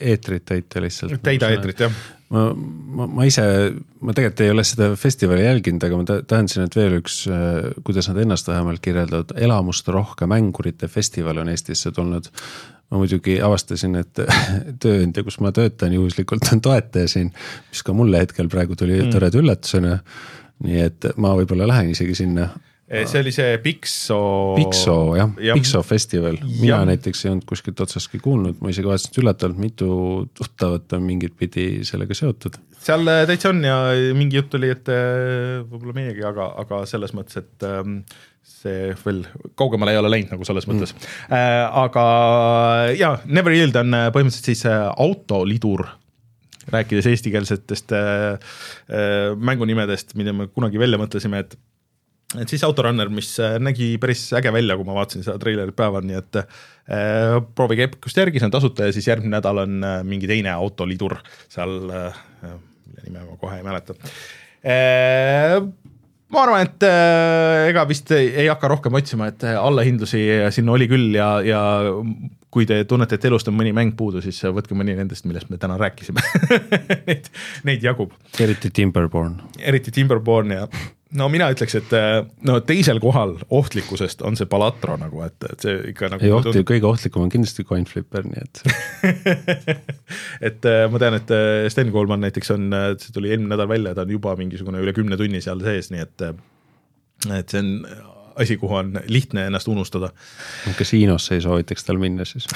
eetrit 0.00 0.44
täita 0.44 0.82
lihtsalt. 0.82 1.20
täida 1.22 1.50
eetrit, 1.52 1.80
jah. 1.84 1.94
ma, 2.32 2.44
ma, 2.98 3.06
ma 3.18 3.26
ise, 3.28 3.44
ma 4.00 4.14
tegelikult 4.16 4.44
ei 4.44 4.52
ole 4.54 4.64
seda 4.66 4.90
festivali 4.98 5.44
jälginud, 5.44 5.86
aga 5.86 6.00
ma 6.00 6.18
tahtsin, 6.34 6.66
et 6.66 6.76
veel 6.78 6.98
üks, 7.00 7.22
äh, 7.30 7.70
kuidas 7.86 8.08
nad 8.10 8.20
ennast 8.22 8.48
vähemalt 8.50 8.82
kirjeldavad, 8.84 9.34
elamusterohke 9.36 10.28
mängurite 10.30 10.90
festival 10.92 11.42
on 11.42 11.52
Eestisse 11.52 11.92
tulnud. 11.94 12.30
ma 12.92 12.98
muidugi 13.00 13.38
avastasin, 13.40 13.96
et 14.02 14.18
tööandja, 14.82 15.24
kus 15.24 15.38
ma 15.40 15.52
töötan 15.56 15.94
juhuslikult 15.96 16.50
on 16.52 16.60
toetaja 16.60 17.08
siin, 17.08 17.32
mis 17.70 17.80
ka 17.82 17.94
mulle 17.96 18.20
hetkel 18.20 18.50
praegu 18.52 18.76
tuli 18.76 18.98
mm. 19.00 19.14
toreda 19.14 19.40
üllatusena. 19.40 19.96
nii 20.62 20.82
et 20.84 21.08
ma 21.16 21.32
võib-olla 21.34 21.66
lähen 21.66 21.90
isegi 21.90 22.14
sinna 22.14 22.50
see 22.92 23.22
oli 23.22 23.32
see 23.34 23.58
Pixo. 23.64 24.18
Pixo 24.58 24.96
jah 25.16 25.30
ja., 25.40 25.56
Pixo 25.56 25.82
festival, 25.86 26.36
mina 26.60 26.80
ja. 26.80 26.82
näiteks 26.88 27.24
ei 27.24 27.32
olnud 27.32 27.46
kuskilt 27.48 27.80
otsastki 27.84 28.20
kuulnud, 28.22 28.58
ma 28.62 28.72
isegi 28.72 28.90
vaatasin, 28.90 29.12
et 29.12 29.22
üllatavalt 29.22 29.62
mitu 29.62 29.92
tuttavat 30.36 30.92
on 30.98 31.06
mingit 31.06 31.36
pidi 31.38 31.66
sellega 31.88 32.16
seotud. 32.16 32.58
seal 32.82 33.08
äh, 33.08 33.22
täitsa 33.30 33.52
on 33.52 33.62
ja 33.64 33.78
mingi 34.18 34.40
jutt 34.40 34.58
oli, 34.58 34.72
et 34.74 34.92
äh, 34.92 35.62
võib-olla 35.64 35.96
meiegi, 36.02 36.26
aga, 36.28 36.52
aga 36.64 36.82
selles 36.90 37.16
mõttes, 37.16 37.40
et 37.40 37.66
ähm, 37.68 38.02
see 38.42 38.92
veel 39.04 39.24
kaugemale 39.58 39.94
ei 39.94 40.02
ole 40.02 40.12
läinud 40.12 40.34
nagu 40.34 40.46
selles 40.48 40.68
mõttes 40.68 40.94
mm.. 40.94 41.34
Äh, 41.38 41.64
aga 41.86 42.06
jaa, 42.98 43.16
Never 43.26 43.54
Yield 43.54 43.78
on 43.80 43.98
äh, 43.98 44.08
põhimõtteliselt 44.14 44.52
siis 44.52 44.66
autolidur 44.68 45.86
rääkides 46.70 47.06
eestikeelsetest 47.10 47.92
äh, 47.92 48.32
äh, 48.32 49.36
mängunimedest, 49.36 50.14
mida 50.18 50.34
me 50.36 50.48
kunagi 50.52 50.80
välja 50.80 51.00
mõtlesime, 51.00 51.42
et 51.42 51.56
et 52.40 52.52
siis 52.52 52.64
Autorunner, 52.66 53.10
mis 53.12 53.34
äh, 53.42 53.58
nägi 53.62 53.94
päris 54.00 54.24
äge 54.36 54.52
välja, 54.54 54.76
kui 54.78 54.88
ma 54.88 54.96
vaatasin 54.96 55.24
seda 55.26 55.38
treilerit 55.42 55.76
päeval, 55.78 56.04
nii 56.08 56.18
et 56.18 56.40
äh, 56.40 57.38
proovige 57.56 57.88
Epicust 57.88 58.18
järgi, 58.18 58.40
see 58.40 58.48
on 58.48 58.54
tasuta 58.54 58.88
ja 58.88 58.96
siis 58.96 59.08
järgmine 59.10 59.36
nädal 59.36 59.64
on 59.64 59.78
äh, 59.86 60.00
mingi 60.06 60.30
teine 60.30 60.54
autolidur 60.54 61.18
seal 61.52 61.78
äh,, 61.90 62.20
mille 62.42 63.08
nime 63.08 63.24
ma 63.26 63.38
kohe 63.40 63.58
ei 63.60 63.66
mäleta 63.66 63.96
ma 66.32 66.44
arvan, 66.46 66.62
et 66.64 66.86
äh, 66.86 67.70
ega 67.72 67.84
vist 67.90 68.12
ei, 68.14 68.30
ei 68.44 68.46
hakka 68.48 68.70
rohkem 68.72 68.94
otsima, 68.96 69.28
et 69.32 69.44
allahindlusi 69.50 70.22
sinna 70.54 70.76
oli 70.76 70.88
küll 70.90 71.18
ja, 71.18 71.34
ja 71.44 71.62
kui 72.52 72.66
te 72.68 72.82
tunnete, 72.88 73.16
et 73.16 73.28
elust 73.28 73.48
on 73.48 73.56
mõni 73.56 73.72
mäng 73.76 73.94
puudu, 73.98 74.22
siis 74.24 74.38
võtke 74.54 74.76
mõni 74.76 74.94
nendest, 74.96 75.26
millest 75.28 75.50
me 75.52 75.60
täna 75.60 75.78
rääkisime 75.80 76.24
Neid, 77.08 77.30
neid 77.68 77.84
jagub. 77.84 78.12
eriti 78.40 78.70
Timberborn. 78.70 79.38
eriti 79.60 79.94
Timberborn 79.94 80.56
ja 80.56 80.66
no 81.18 81.28
mina 81.32 81.48
ütleks, 81.52 81.74
et 81.78 81.92
no 82.48 82.58
teisel 82.66 83.00
kohal 83.02 83.34
ohtlikkusest 83.52 84.22
on 84.26 84.36
see 84.38 84.48
Palatro 84.50 84.96
nagu, 85.00 85.22
et, 85.26 85.36
et 85.48 85.66
see 85.66 85.74
ikka 85.92 86.12
nagu. 86.14 86.24
ei 86.26 86.34
ohtlik, 86.34 86.66
kõige 86.68 86.88
ohtlikum 86.88 87.26
on 87.26 87.32
kindlasti 87.32 87.66
Coin 87.68 87.84
Flipper, 87.88 88.26
nii 88.28 88.44
et 88.44 88.62
et 90.50 90.70
äh, 90.70 90.86
ma 90.92 91.02
tean, 91.02 91.18
et 91.20 91.34
äh, 91.34 91.66
Sten 91.72 91.92
Koolman 91.94 92.24
näiteks 92.24 92.54
on, 92.56 92.70
see 93.02 93.14
tuli 93.14 93.32
eelmine 93.32 93.52
nädal 93.54 93.70
välja, 93.70 93.94
ta 93.96 94.06
on 94.06 94.16
juba 94.16 94.34
mingisugune 94.38 94.82
üle 94.82 94.96
kümne 94.96 95.20
tunni 95.20 95.42
seal 95.44 95.62
sees, 95.64 95.92
nii 95.92 96.04
et 96.06 96.26
et 97.30 97.52
see 97.54 97.62
on 97.62 97.74
asi, 98.40 98.56
kuhu 98.56 98.74
on 98.74 98.94
lihtne 99.06 99.46
ennast 99.46 99.68
unustada. 99.68 100.08
kasiinosse 100.78 101.34
ei 101.34 101.40
soovitaks 101.44 101.84
tal 101.84 102.00
minna 102.00 102.24
siis 102.28 102.46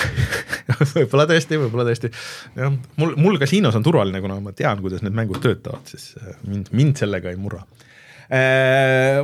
võib-olla 0.94 1.26
tõesti, 1.28 1.58
võib-olla 1.60 1.84
tõesti. 1.90 2.10
jah, 2.56 2.72
mul, 2.96 3.12
mul 3.20 3.40
kasiinos 3.42 3.76
on 3.76 3.84
turvaline, 3.84 4.22
kuna 4.24 4.40
ma 4.40 4.56
tean, 4.56 4.80
kuidas 4.84 5.04
need 5.04 5.16
mängud 5.16 5.42
töötavad, 5.44 5.84
siis 5.92 6.14
äh, 6.22 6.38
mind, 6.48 6.72
mind 6.72 7.04
sellega 7.04 7.30
ei 7.32 7.40
murra 7.40 7.60
äh, 7.62 7.85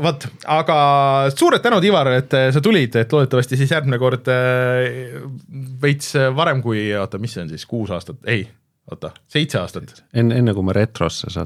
vot, 0.03 0.27
aga 0.55 0.77
suured 1.35 1.63
tänud, 1.65 1.85
Ivar, 1.85 2.13
et 2.15 2.35
äh, 2.39 2.51
sa 2.55 2.63
tulid, 2.65 2.97
et 3.01 3.13
loodetavasti 3.13 3.59
siis 3.59 3.73
järgmine 3.75 3.99
kord 3.99 4.29
veits 5.83 6.15
varem 6.37 6.63
kui, 6.63 6.87
oota, 6.99 7.19
mis 7.23 7.35
see 7.35 7.47
on 7.47 7.51
siis, 7.51 7.67
kuus 7.67 7.91
aastat, 7.95 8.21
ei, 8.31 8.45
oota, 8.91 9.11
seitse 9.31 9.59
aastat. 9.59 10.05
enne, 10.15 10.39
enne 10.43 10.55
kui 10.55 10.67
ma 10.67 10.73
retrosse 10.77 11.27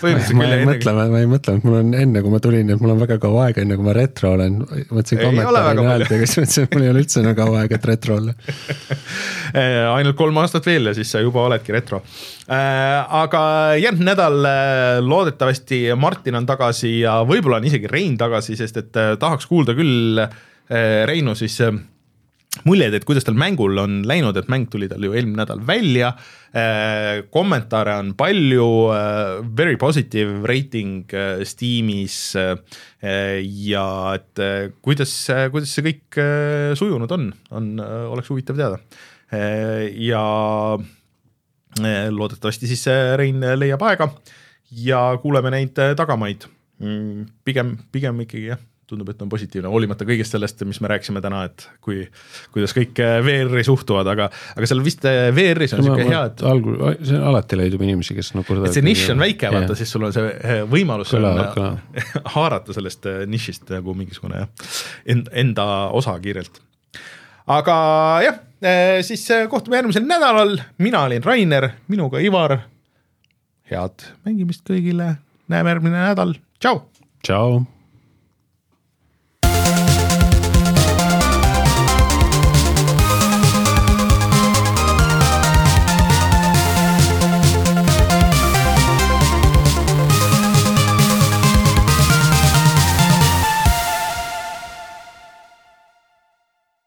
satun 0.00 0.38
ma 0.38 0.48
ei 0.48 0.66
mõtle, 0.68 0.94
ma 0.96 1.20
ei 1.20 1.28
mõtle, 1.30 1.56
et 1.58 1.66
mul 1.66 1.78
on 1.80 1.94
enne, 1.98 2.22
kui 2.24 2.32
ma 2.32 2.42
tulin, 2.42 2.72
et 2.74 2.82
mul 2.82 2.94
on 2.94 3.02
väga 3.02 3.18
kaua 3.22 3.48
aega, 3.48 3.64
enne 3.64 3.78
kui 3.78 3.86
ma 3.86 3.96
retro 3.96 4.34
olen. 4.36 4.60
mõtlesin 4.90 5.22
kommentaari 5.22 5.86
häält 5.88 6.12
ja 6.12 6.20
siis 6.22 6.38
mõtlesin, 6.42 6.68
et 6.68 6.76
mul 6.76 6.86
ei 6.86 6.92
ole 6.94 7.04
üldse 7.04 7.22
enam 7.22 7.36
kaua 7.38 7.62
aega, 7.62 7.78
et 7.78 7.88
retro 7.92 8.18
olla 8.20 8.36
ainult 9.98 10.16
kolm 10.18 10.38
aastat 10.42 10.66
veel 10.66 10.90
ja 10.90 10.94
siis 10.96 11.10
sa 11.12 11.20
juba 11.22 11.46
oledki 11.46 11.74
retro. 11.74 12.02
Äh, 12.52 13.14
aga 13.22 13.42
järgmine 13.80 14.12
nädal 14.12 14.48
äh, 14.48 14.98
loodetavasti 15.04 15.84
Martin 15.96 16.40
on 16.40 16.48
tagasi 16.48 16.98
ja 17.02 17.20
võib-olla 17.26 17.60
on 17.60 17.68
isegi 17.68 17.90
Rein 17.90 18.16
tagasi, 18.20 18.56
sest 18.58 18.80
et 18.82 18.98
äh, 19.00 19.14
tahaks 19.20 19.48
kuulda 19.50 19.76
küll 19.78 20.20
Reinu 20.72 21.34
siis 21.36 21.58
muljed, 22.68 22.94
et 22.94 23.04
kuidas 23.08 23.26
tal 23.26 23.36
mängul 23.38 23.78
on 23.82 24.00
läinud, 24.08 24.36
et 24.38 24.48
mäng 24.52 24.68
tuli 24.70 24.88
tal 24.90 25.02
ju 25.04 25.14
eelmine 25.14 25.42
nädal 25.42 25.62
välja 25.66 26.12
äh,, 26.12 27.22
kommentaare 27.32 27.96
on 28.00 28.12
palju 28.18 28.68
äh,, 28.94 29.42
very 29.56 29.76
positive 29.80 30.42
rating 30.48 31.06
äh, 31.14 31.42
Steamis 31.48 32.36
ja 33.02 33.86
et 34.14 34.42
kuidas, 34.84 35.12
kuidas 35.50 35.72
see 35.74 35.86
kõik 35.88 36.18
sujunud 36.78 37.10
on, 37.16 37.30
on, 37.50 37.70
oleks 37.82 38.30
huvitav 38.30 38.58
teada. 38.58 38.78
ja 39.98 40.22
loodetavasti 42.14 42.70
siis 42.70 42.84
Rein 43.18 43.42
leiab 43.58 43.82
aega 43.88 44.06
ja 44.86 45.00
kuuleme 45.22 45.50
neid 45.56 45.74
tagamaid. 45.98 46.46
Mm, 46.82 47.26
pigem, 47.46 47.74
pigem 47.94 48.22
ikkagi 48.22 48.52
jah 48.52 48.62
tundub, 48.92 49.10
et 49.12 49.22
on 49.24 49.30
positiivne, 49.32 49.70
hoolimata 49.72 50.06
kõigest 50.08 50.34
sellest, 50.36 50.62
mis 50.68 50.80
me 50.82 50.90
rääkisime 50.92 51.22
täna, 51.24 51.42
et 51.48 51.64
kui, 51.84 52.02
kuidas 52.54 52.74
kõik 52.76 53.00
äh, 53.02 53.18
VR-i 53.24 53.64
suhtuvad, 53.66 54.08
aga, 54.12 54.28
aga 54.56 54.68
seal 54.68 54.82
vist 54.84 55.06
äh, 55.08 55.30
VR-is 55.34 55.74
on 55.76 55.82
niisugune 55.82 56.08
hea, 56.10 56.22
et 56.30 56.44
algul, 56.48 56.78
see 57.08 57.20
alati 57.32 57.58
leidub 57.60 57.84
inimesi, 57.86 58.16
kes 58.18 58.32
nukurdavad. 58.36 58.70
et 58.70 58.78
see 58.78 58.86
nišš 58.86 59.14
on 59.14 59.24
väike, 59.24 59.50
vaata, 59.54 59.78
siis 59.78 59.92
sul 59.94 60.06
on 60.08 60.14
see 60.14 60.28
äh, 60.28 60.62
võimalus 60.70 61.14
kõla, 61.14 61.48
kõla. 61.56 61.72
haarata 62.36 62.76
sellest 62.76 63.08
nišist 63.30 63.72
nagu 63.72 63.96
mingisugune 63.96 64.46
enda 65.06 65.66
osa 65.96 66.14
kiirelt. 66.22 66.60
aga 67.58 67.76
jah, 68.28 68.40
siis 69.06 69.26
kohtume 69.50 69.80
järgmisel 69.80 70.06
nädalal, 70.06 70.58
mina 70.82 71.06
olin 71.08 71.24
Rainer, 71.24 71.72
minuga 71.90 72.22
Ivar, 72.22 72.60
head 73.72 74.08
mängimist 74.26 74.66
kõigile, 74.68 75.16
näeme 75.52 75.74
järgmine 75.74 76.10
nädal, 76.10 76.36
tšau! 76.60 76.84
tšau! 77.24 77.62